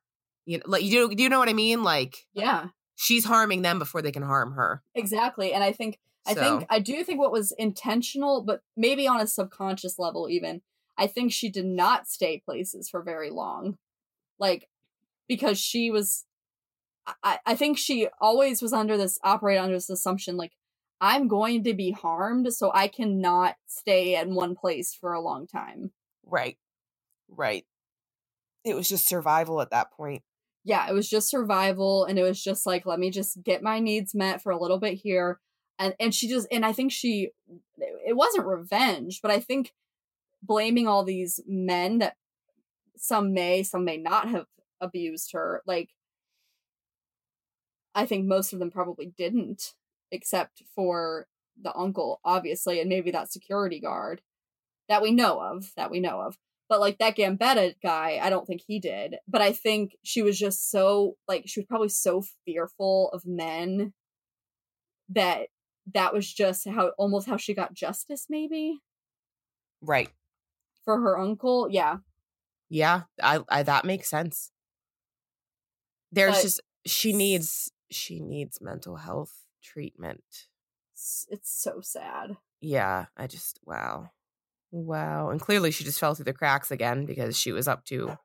You 0.47 0.59
know, 0.59 0.65
like 0.67 0.83
you 0.83 0.91
do, 1.09 1.15
do 1.15 1.23
you 1.23 1.29
know 1.29 1.39
what 1.39 1.49
I 1.49 1.55
mean? 1.55 1.83
Like 1.83 2.27
Yeah, 2.35 2.69
she's 2.97 3.25
harming 3.25 3.63
them 3.63 3.79
before 3.79 4.03
they 4.03 4.13
can 4.13 4.23
harm 4.23 4.53
her. 4.53 4.83
exactly. 4.95 5.53
And 5.53 5.65
I 5.65 5.73
think 5.73 5.99
I 6.27 6.35
So, 6.35 6.59
think 6.59 6.67
I 6.71 6.79
do 6.79 7.05
think 7.05 7.19
what 7.19 7.33
was 7.33 7.53
intentional, 7.59 8.43
but 8.43 8.63
maybe 8.77 9.07
on 9.07 9.21
a 9.21 9.27
subconscious 9.27 9.99
level 9.99 10.29
even, 10.29 10.63
I 10.97 11.07
think 11.07 11.33
she 11.33 11.51
did 11.51 11.67
not 11.67 12.09
stay 12.09 12.41
places 12.45 12.89
for 12.89 13.03
very 13.03 13.31
long. 13.31 13.79
Like 14.39 14.69
because 15.29 15.59
she 15.59 15.91
was 15.91 16.27
I, 17.23 17.39
I 17.45 17.55
think 17.55 17.79
she 17.79 18.09
always 18.21 18.63
was 18.63 18.73
under 18.73 18.97
this 18.97 19.19
operate 19.23 19.59
under 19.59 19.77
this 19.77 19.91
assumption 19.91 20.37
like 20.37 20.53
I'm 21.01 21.29
going 21.29 21.65
to 21.65 21.75
be 21.75 21.91
harmed, 21.91 22.53
so 22.55 22.71
I 22.73 22.89
cannot 22.89 23.57
stay 23.67 24.19
in 24.19 24.35
one 24.35 24.55
place 24.55 24.95
for 24.95 25.13
a 25.13 25.21
long 25.21 25.47
time. 25.47 25.91
right, 26.25 26.57
right. 27.29 27.67
It 28.65 28.75
was 28.75 28.89
just 28.89 29.07
survival 29.07 29.61
at 29.61 29.71
that 29.71 29.93
point. 29.93 30.23
Yeah, 30.65 30.89
it 30.89 30.95
was 30.95 31.11
just 31.11 31.29
survival 31.29 32.07
and 32.07 32.19
it 32.19 32.23
was 32.23 32.43
just 32.43 32.65
like 32.65 32.87
let 32.87 32.99
me 32.99 33.11
just 33.11 33.43
get 33.43 33.63
my 33.63 33.81
needs 33.81 34.15
met 34.15 34.41
for 34.41 34.51
a 34.51 34.59
little 34.59 34.79
bit 34.79 34.95
here. 34.95 35.41
And 35.79 35.95
and 36.01 36.15
she 36.15 36.29
just 36.29 36.49
and 36.51 36.65
I 36.65 36.73
think 36.73 36.93
she 36.93 37.33
it 38.07 38.17
wasn't 38.17 38.47
revenge, 38.47 39.21
but 39.21 39.31
I 39.31 39.41
think 39.41 39.75
blaming 40.43 40.87
all 40.87 41.05
these 41.05 41.41
men 41.47 41.99
that 41.99 42.17
some 42.97 43.35
may, 43.35 43.63
some 43.63 43.85
may 43.85 43.97
not 43.97 44.29
have 44.29 44.47
abused 44.81 45.33
her, 45.33 45.63
like 45.67 45.91
I 47.95 48.07
think 48.07 48.27
most 48.27 48.53
of 48.53 48.59
them 48.59 48.71
probably 48.71 49.07
didn't, 49.17 49.73
except 50.11 50.63
for 50.75 51.27
the 51.61 51.75
uncle, 51.77 52.21
obviously, 52.25 52.81
and 52.81 52.89
maybe 52.89 53.11
that 53.13 53.31
security 53.33 53.81
guard 53.81 54.21
that 54.89 55.03
we 55.03 55.13
know 55.13 55.41
of, 55.41 55.73
that 55.77 55.91
we 55.91 56.01
know 56.01 56.21
of. 56.21 56.37
But 56.69 56.81
like 56.81 56.99
that 56.99 57.17
Gambetta 57.17 57.75
guy, 57.83 58.19
I 58.23 58.31
don't 58.31 58.47
think 58.47 58.63
he 58.67 58.81
did. 58.81 59.17
But 59.29 59.43
I 59.43 59.53
think 59.53 59.97
she 60.03 60.23
was 60.23 60.39
just 60.39 60.71
so 60.71 61.17
like 61.29 61.45
she 61.47 61.61
was 61.61 61.67
probably 61.67 61.91
so 61.91 62.23
fearful 62.45 63.11
of 63.13 63.25
men 63.27 63.93
that 65.11 65.49
that 65.93 66.15
was 66.15 66.33
just 66.33 66.67
how 66.67 66.89
almost 66.99 67.29
how 67.29 67.37
she 67.37 67.53
got 67.55 67.75
justice 67.75 68.27
maybe 68.31 68.79
Right. 69.83 70.09
for 70.85 70.99
her 71.01 71.19
uncle. 71.19 71.69
Yeah. 71.71 71.99
Yeah, 72.71 73.03
I, 73.23 73.41
I 73.51 73.63
that 73.63 73.85
makes 73.85 74.09
sense. 74.09 74.51
There's 76.11 76.37
But- 76.37 76.43
just 76.43 76.61
she 76.87 77.13
needs 77.13 77.71
she 77.95 78.21
needs 78.21 78.61
mental 78.61 78.97
health 78.97 79.33
treatment. 79.63 80.47
It's, 80.95 81.27
it's 81.31 81.51
so 81.51 81.81
sad. 81.81 82.37
Yeah, 82.61 83.07
I 83.17 83.27
just 83.27 83.61
wow. 83.65 84.11
Wow. 84.71 85.31
And 85.31 85.41
clearly 85.41 85.71
she 85.71 85.85
just 85.85 86.01
fell 86.01 86.15
through 86.15 86.25
the 86.25 86.33
cracks 86.33 86.71
again 86.71 87.05
because 87.07 87.39
she 87.39 87.53
was 87.53 87.69
up 87.69 87.85
to 87.87 88.17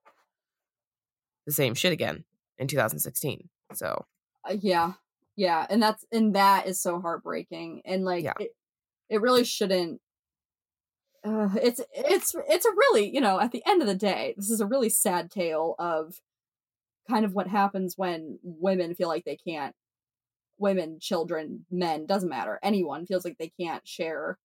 the 1.46 1.52
same 1.52 1.74
shit 1.76 1.94
again 1.94 2.24
in 2.58 2.68
2016. 2.68 3.50
So, 3.74 4.06
Uh, 4.50 4.56
yeah. 4.60 4.94
Yeah, 5.36 5.66
and 5.70 5.82
that's 5.82 6.06
and 6.12 6.36
that 6.36 6.68
is 6.68 6.82
so 6.82 7.00
heartbreaking 7.00 7.82
and 7.86 8.04
like 8.04 8.24
Yeah. 8.26 8.34
it, 8.40 8.52
it 9.10 9.22
really 9.22 9.46
shouldn't 9.46 10.02
uh, 11.24 11.50
it's 11.62 11.82
it's 11.94 12.36
it's 12.50 12.66
a 12.66 12.72
really 12.72 13.14
you 13.14 13.22
know 13.22 13.40
at 13.40 13.52
the 13.52 13.64
end 13.66 13.82
of 13.82 13.88
the 13.88 13.96
day 13.96 14.34
this 14.38 14.50
is 14.50 14.60
a 14.62 14.66
really 14.66 14.90
sad 14.90 15.30
tale 15.32 15.76
of 15.80 16.20
kind 17.10 17.26
of 17.26 17.34
what 17.34 17.48
happens 17.48 17.96
when 17.98 18.40
women 18.44 18.96
feel 18.96 19.08
like 19.08 19.26
they 19.26 19.38
can't 19.38 19.76
women 20.58 21.00
children 21.00 21.66
men 21.72 22.06
doesn't 22.06 22.30
matter 22.30 22.60
anyone 22.62 23.06
feels 23.06 23.24
like 23.26 23.38
they 23.38 23.52
can't 23.60 23.88
share 23.88 24.38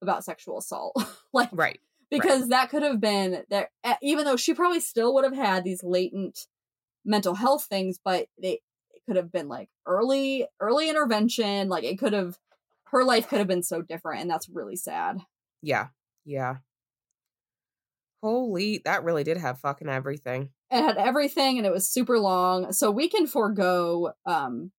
about 0.00 0.24
sexual 0.24 0.58
assault 0.58 0.96
like 1.32 1.48
right. 1.52 1.80
because 2.10 2.48
that 2.48 2.70
could 2.70 2.82
have 2.82 3.00
been 3.00 3.42
there 3.50 3.70
eh, 3.84 3.96
even 4.02 4.24
though 4.24 4.36
she 4.36 4.54
probably 4.54 4.80
still 4.80 5.12
would 5.14 5.24
have 5.24 5.34
had 5.34 5.64
these 5.64 5.82
latent 5.82 6.46
mental 7.04 7.34
health 7.34 7.64
things 7.64 7.98
but 8.04 8.26
they 8.40 8.60
it 8.92 9.02
could 9.06 9.16
have 9.16 9.32
been 9.32 9.48
like 9.48 9.68
early 9.86 10.46
early 10.60 10.88
intervention 10.88 11.68
like 11.68 11.84
it 11.84 11.98
could 11.98 12.12
have 12.12 12.38
her 12.90 13.04
life 13.04 13.28
could 13.28 13.38
have 13.38 13.48
been 13.48 13.62
so 13.62 13.82
different 13.82 14.20
and 14.22 14.30
that's 14.30 14.48
really 14.48 14.76
sad 14.76 15.18
Yeah. 15.62 15.88
Yeah. 16.24 16.58
Holy, 18.22 18.80
that 18.84 19.04
really 19.04 19.24
did 19.24 19.36
have 19.36 19.60
fucking 19.60 19.88
everything. 19.88 20.50
it 20.70 20.82
had 20.82 20.96
everything 20.96 21.56
and 21.58 21.66
it 21.66 21.72
was 21.72 21.88
super 21.88 22.18
long 22.18 22.72
so 22.72 22.90
we 22.90 23.08
can 23.08 23.26
forego 23.26 24.12
um 24.26 24.70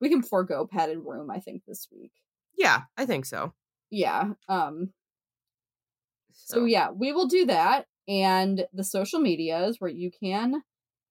we 0.00 0.08
can 0.08 0.22
forego 0.22 0.66
padded 0.70 0.98
room 1.04 1.30
i 1.30 1.38
think 1.40 1.62
this 1.66 1.86
week 1.92 2.12
Yeah, 2.58 2.82
I 2.96 3.06
think 3.06 3.24
so. 3.26 3.52
yeah 3.90 4.32
um 4.48 4.92
So 6.32 6.64
yeah, 6.64 6.90
we 6.90 7.12
will 7.12 7.26
do 7.28 7.46
that. 7.46 7.86
And 8.08 8.66
the 8.72 8.82
social 8.84 9.20
medias 9.20 9.76
where 9.78 9.90
you 9.90 10.10
can 10.10 10.62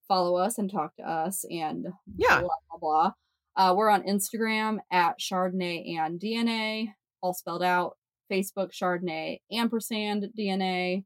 follow 0.07 0.35
us 0.37 0.57
and 0.57 0.69
talk 0.71 0.95
to 0.97 1.03
us 1.03 1.45
and 1.49 1.87
Yeah. 2.17 2.41
blah 2.41 2.49
blah 2.69 2.79
blah. 2.79 3.11
Uh, 3.55 3.73
we're 3.75 3.89
on 3.89 4.03
Instagram 4.03 4.79
at 4.91 5.19
Chardonnay 5.19 5.97
and 5.97 6.19
DNA, 6.19 6.93
all 7.21 7.33
spelled 7.33 7.63
out. 7.63 7.97
Facebook 8.31 8.71
Chardonnay 8.71 9.39
ampersand 9.51 10.25
DNA. 10.37 11.05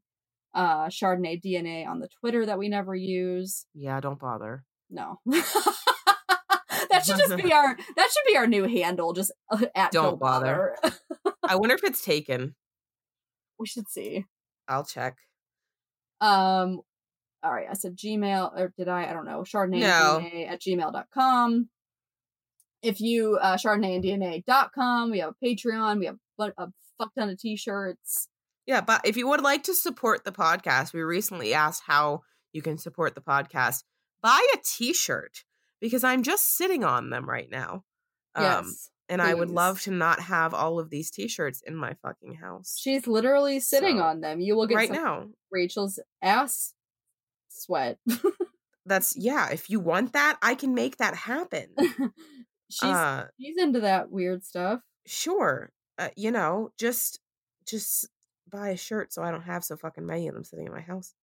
Uh, 0.54 0.86
Chardonnay 0.86 1.42
DNA 1.42 1.86
on 1.86 1.98
the 1.98 2.08
Twitter 2.20 2.46
that 2.46 2.58
we 2.58 2.68
never 2.68 2.94
use. 2.94 3.66
Yeah, 3.74 3.98
don't 4.00 4.20
bother. 4.20 4.64
No. 4.88 5.18
that 5.26 7.02
should 7.04 7.16
just 7.18 7.36
be 7.36 7.52
our 7.52 7.76
that 7.96 8.10
should 8.12 8.32
be 8.32 8.36
our 8.36 8.46
new 8.46 8.64
handle. 8.68 9.12
Just 9.12 9.32
uh, 9.50 9.66
at 9.74 9.90
Don't 9.90 10.20
bother. 10.20 10.76
I 11.42 11.56
wonder 11.56 11.74
if 11.74 11.82
it's 11.82 12.04
taken. 12.04 12.54
we 13.58 13.66
should 13.66 13.88
see. 13.88 14.26
I'll 14.68 14.84
check. 14.84 15.16
Um, 16.20 16.80
all 17.42 17.52
right, 17.52 17.66
I 17.68 17.74
said 17.74 17.96
Gmail, 17.96 18.58
or 18.58 18.72
did 18.78 18.88
I? 18.88 19.06
I 19.10 19.12
don't 19.12 19.26
know. 19.26 19.40
Chardonnay 19.42 19.80
No. 19.80 20.20
DNA 20.22 20.48
at 20.50 20.60
gmail.com. 20.62 21.68
If 22.82 23.00
you, 23.00 23.36
uh, 23.36 23.56
Chardonnay 23.56 23.96
and 23.96 24.04
DNA.com, 24.04 25.10
we 25.10 25.18
have 25.18 25.34
a 25.40 25.44
Patreon, 25.44 25.98
we 25.98 26.06
have 26.06 26.16
a, 26.38 26.52
a 26.56 26.68
fuck 26.98 27.14
ton 27.18 27.30
of 27.30 27.38
t 27.38 27.56
shirts. 27.56 28.28
Yeah, 28.66 28.80
but 28.80 29.02
if 29.04 29.16
you 29.16 29.28
would 29.28 29.40
like 29.42 29.64
to 29.64 29.74
support 29.74 30.24
the 30.24 30.32
podcast, 30.32 30.92
we 30.92 31.02
recently 31.02 31.52
asked 31.54 31.82
how 31.86 32.22
you 32.52 32.62
can 32.62 32.78
support 32.78 33.14
the 33.14 33.20
podcast. 33.20 33.82
Buy 34.22 34.40
a 34.54 34.58
t-shirt 34.64 35.44
because 35.80 36.02
I'm 36.04 36.22
just 36.22 36.56
sitting 36.56 36.82
on 36.84 37.10
them 37.10 37.28
right 37.28 37.50
now. 37.50 37.84
Um, 38.34 38.44
Yes. 38.44 38.90
and 39.08 39.20
I 39.20 39.34
would 39.34 39.50
love 39.50 39.82
to 39.82 39.90
not 39.90 40.18
have 40.20 40.54
all 40.54 40.78
of 40.78 40.88
these 40.88 41.10
t-shirts 41.10 41.60
in 41.66 41.76
my 41.76 41.94
fucking 42.02 42.34
house 42.34 42.76
She's 42.80 43.06
literally 43.06 43.60
sitting 43.60 43.98
So, 43.98 44.02
on 44.04 44.20
them. 44.22 44.40
You 44.40 44.56
will 44.56 44.66
get 44.66 44.76
right 44.76 44.90
now. 44.90 45.28
Rachel's 45.50 45.98
ass 46.22 46.72
sweat. 47.50 47.98
That's 48.86 49.16
yeah, 49.16 49.50
if 49.50 49.68
you 49.70 49.78
want 49.80 50.12
that, 50.14 50.38
I 50.42 50.54
can 50.54 50.74
make 50.74 50.96
that 50.98 51.14
happen. 51.14 51.68
she's 52.70 52.82
uh 52.82 53.26
she's 53.40 53.56
into 53.58 53.80
that 53.80 54.10
weird 54.10 54.44
stuff. 54.44 54.80
sure. 55.06 55.70
Uh, 55.98 56.08
you 56.16 56.30
know, 56.30 56.70
just 56.78 57.20
just 57.66 58.08
buy 58.50 58.70
a 58.70 58.76
shirt 58.76 59.12
so 59.12 59.22
I 59.22 59.30
don't 59.30 59.42
have 59.42 59.64
so 59.64 59.76
fucking 59.76 60.06
many 60.06 60.28
of 60.28 60.34
them 60.34 60.44
sitting 60.44 60.66
in 60.66 60.72
my 60.72 60.80
house. 60.80 61.14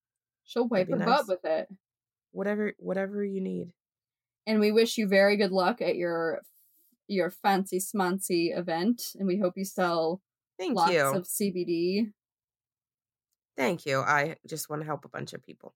She'll 0.43 0.67
wipe 0.67 0.89
her 0.89 0.97
be 0.97 1.03
butt 1.03 1.27
with 1.27 1.45
it. 1.45 1.69
Whatever 2.31 2.73
whatever 2.79 3.23
you 3.23 3.41
need. 3.41 3.71
And 4.47 4.59
we 4.59 4.71
wish 4.71 4.97
you 4.97 5.07
very 5.07 5.37
good 5.37 5.51
luck 5.51 5.81
at 5.81 5.95
your 5.95 6.41
your 7.07 7.29
fancy 7.29 7.79
smancy 7.79 8.57
event. 8.57 9.11
And 9.17 9.27
we 9.27 9.37
hope 9.37 9.53
you 9.57 9.65
sell 9.65 10.21
Thank 10.57 10.75
lots 10.75 10.93
you. 10.93 10.99
of 11.01 11.23
CBD. 11.25 12.11
Thank 13.57 13.85
you. 13.85 13.99
I 13.99 14.37
just 14.47 14.69
want 14.69 14.81
to 14.81 14.85
help 14.85 15.05
a 15.05 15.09
bunch 15.09 15.33
of 15.33 15.43
people. 15.43 15.73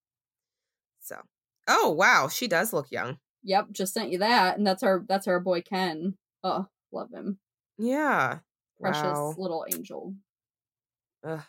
So, 1.01 1.21
oh 1.67 1.91
wow, 1.91 2.27
she 2.27 2.47
does 2.47 2.73
look 2.73 2.91
young. 2.91 3.19
Yep, 3.43 3.67
just 3.71 3.93
sent 3.93 4.11
you 4.11 4.17
that, 4.19 4.57
and 4.57 4.65
that's 4.65 4.81
our 4.81 5.03
that's 5.07 5.27
our 5.27 5.39
boy 5.39 5.61
Ken. 5.61 6.17
Oh, 6.43 6.67
love 6.91 7.11
him, 7.13 7.39
Yeah. 7.77 8.39
precious 8.79 9.03
Wow. 9.03 9.35
little 9.37 9.65
angel. 9.69 10.15
Ugh. 11.25 11.41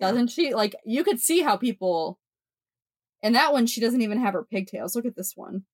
Doesn't 0.00 0.28
she? 0.28 0.54
Like 0.54 0.76
you 0.84 1.04
could 1.04 1.20
see 1.20 1.42
how 1.42 1.56
people. 1.56 2.18
And 3.22 3.34
that 3.34 3.52
one, 3.52 3.66
she 3.66 3.80
doesn't 3.80 4.02
even 4.02 4.20
have 4.20 4.34
her 4.34 4.44
pigtails. 4.44 4.94
Look 4.94 5.06
at 5.06 5.16
this 5.16 5.32
one. 5.34 5.64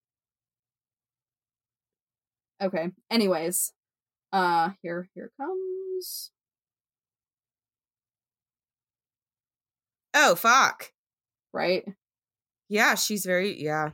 Okay. 2.62 2.90
Anyways, 3.10 3.72
uh, 4.32 4.70
here 4.82 5.08
here 5.14 5.32
comes. 5.36 6.30
Oh 10.14 10.34
fuck. 10.34 10.92
Right. 11.52 11.84
Yeah, 12.68 12.94
she's 12.94 13.26
very 13.26 13.60
yeah. 13.62 13.90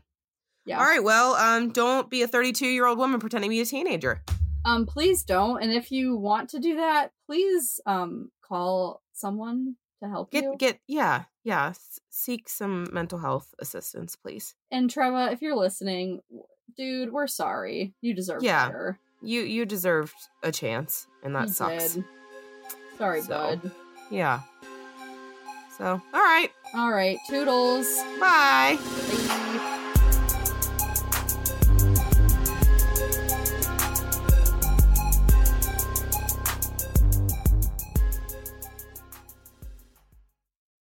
Yeah. 0.67 0.79
All 0.79 0.85
right. 0.85 1.03
Well, 1.03 1.35
um, 1.35 1.71
don't 1.71 2.11
be 2.11 2.23
a 2.23 2.29
32 2.29 2.67
year 2.67 2.87
old 2.87 2.99
woman 2.99 3.21
pretending 3.21 3.51
to 3.51 3.55
be 3.55 3.61
a 3.61 3.65
teenager. 3.65 4.23
Um, 4.67 4.85
please 4.85 5.23
don't. 5.23 5.63
And 5.63 5.73
if 5.73 5.91
you 5.91 6.17
want 6.17 6.51
to 6.51 6.59
do 6.59 6.77
that, 6.77 7.13
please 7.27 7.81
um 7.87 8.31
call 8.43 9.03
someone 9.19 9.77
to 10.03 10.09
help 10.09 10.31
Get 10.31 10.45
you. 10.45 10.55
get 10.59 10.79
yeah 10.87 11.25
yeah. 11.45 11.69
S- 11.71 11.99
seek 12.11 12.49
some 12.49 12.89
mental 12.93 13.19
health 13.19 13.55
assistance, 13.59 14.15
please. 14.17 14.55
And 14.71 14.89
Treva, 14.91 15.33
if 15.33 15.41
you're 15.43 15.57
listening, 15.57 16.21
dude, 16.77 17.13
we're 17.13 17.27
sorry. 17.27 17.95
You 18.03 18.15
deserve 18.15 18.43
Yeah, 18.43 18.67
better. 18.67 18.99
You 19.23 19.41
you 19.43 19.65
deserved 19.67 20.15
a 20.43 20.53
chance, 20.53 21.07
and 21.23 21.35
that 21.35 21.49
You 21.49 21.53
sucks. 21.55 21.95
did. 21.95 22.05
Sorry, 22.99 23.23
So, 23.23 23.29
bud. 23.29 23.71
Yeah. 24.11 24.41
So 25.77 25.85
all 26.13 26.21
right. 26.21 26.51
All 26.75 26.91
right, 26.93 27.19
toodles. 27.29 27.87
Bye. 28.21 28.79
Bye. 28.79 29.75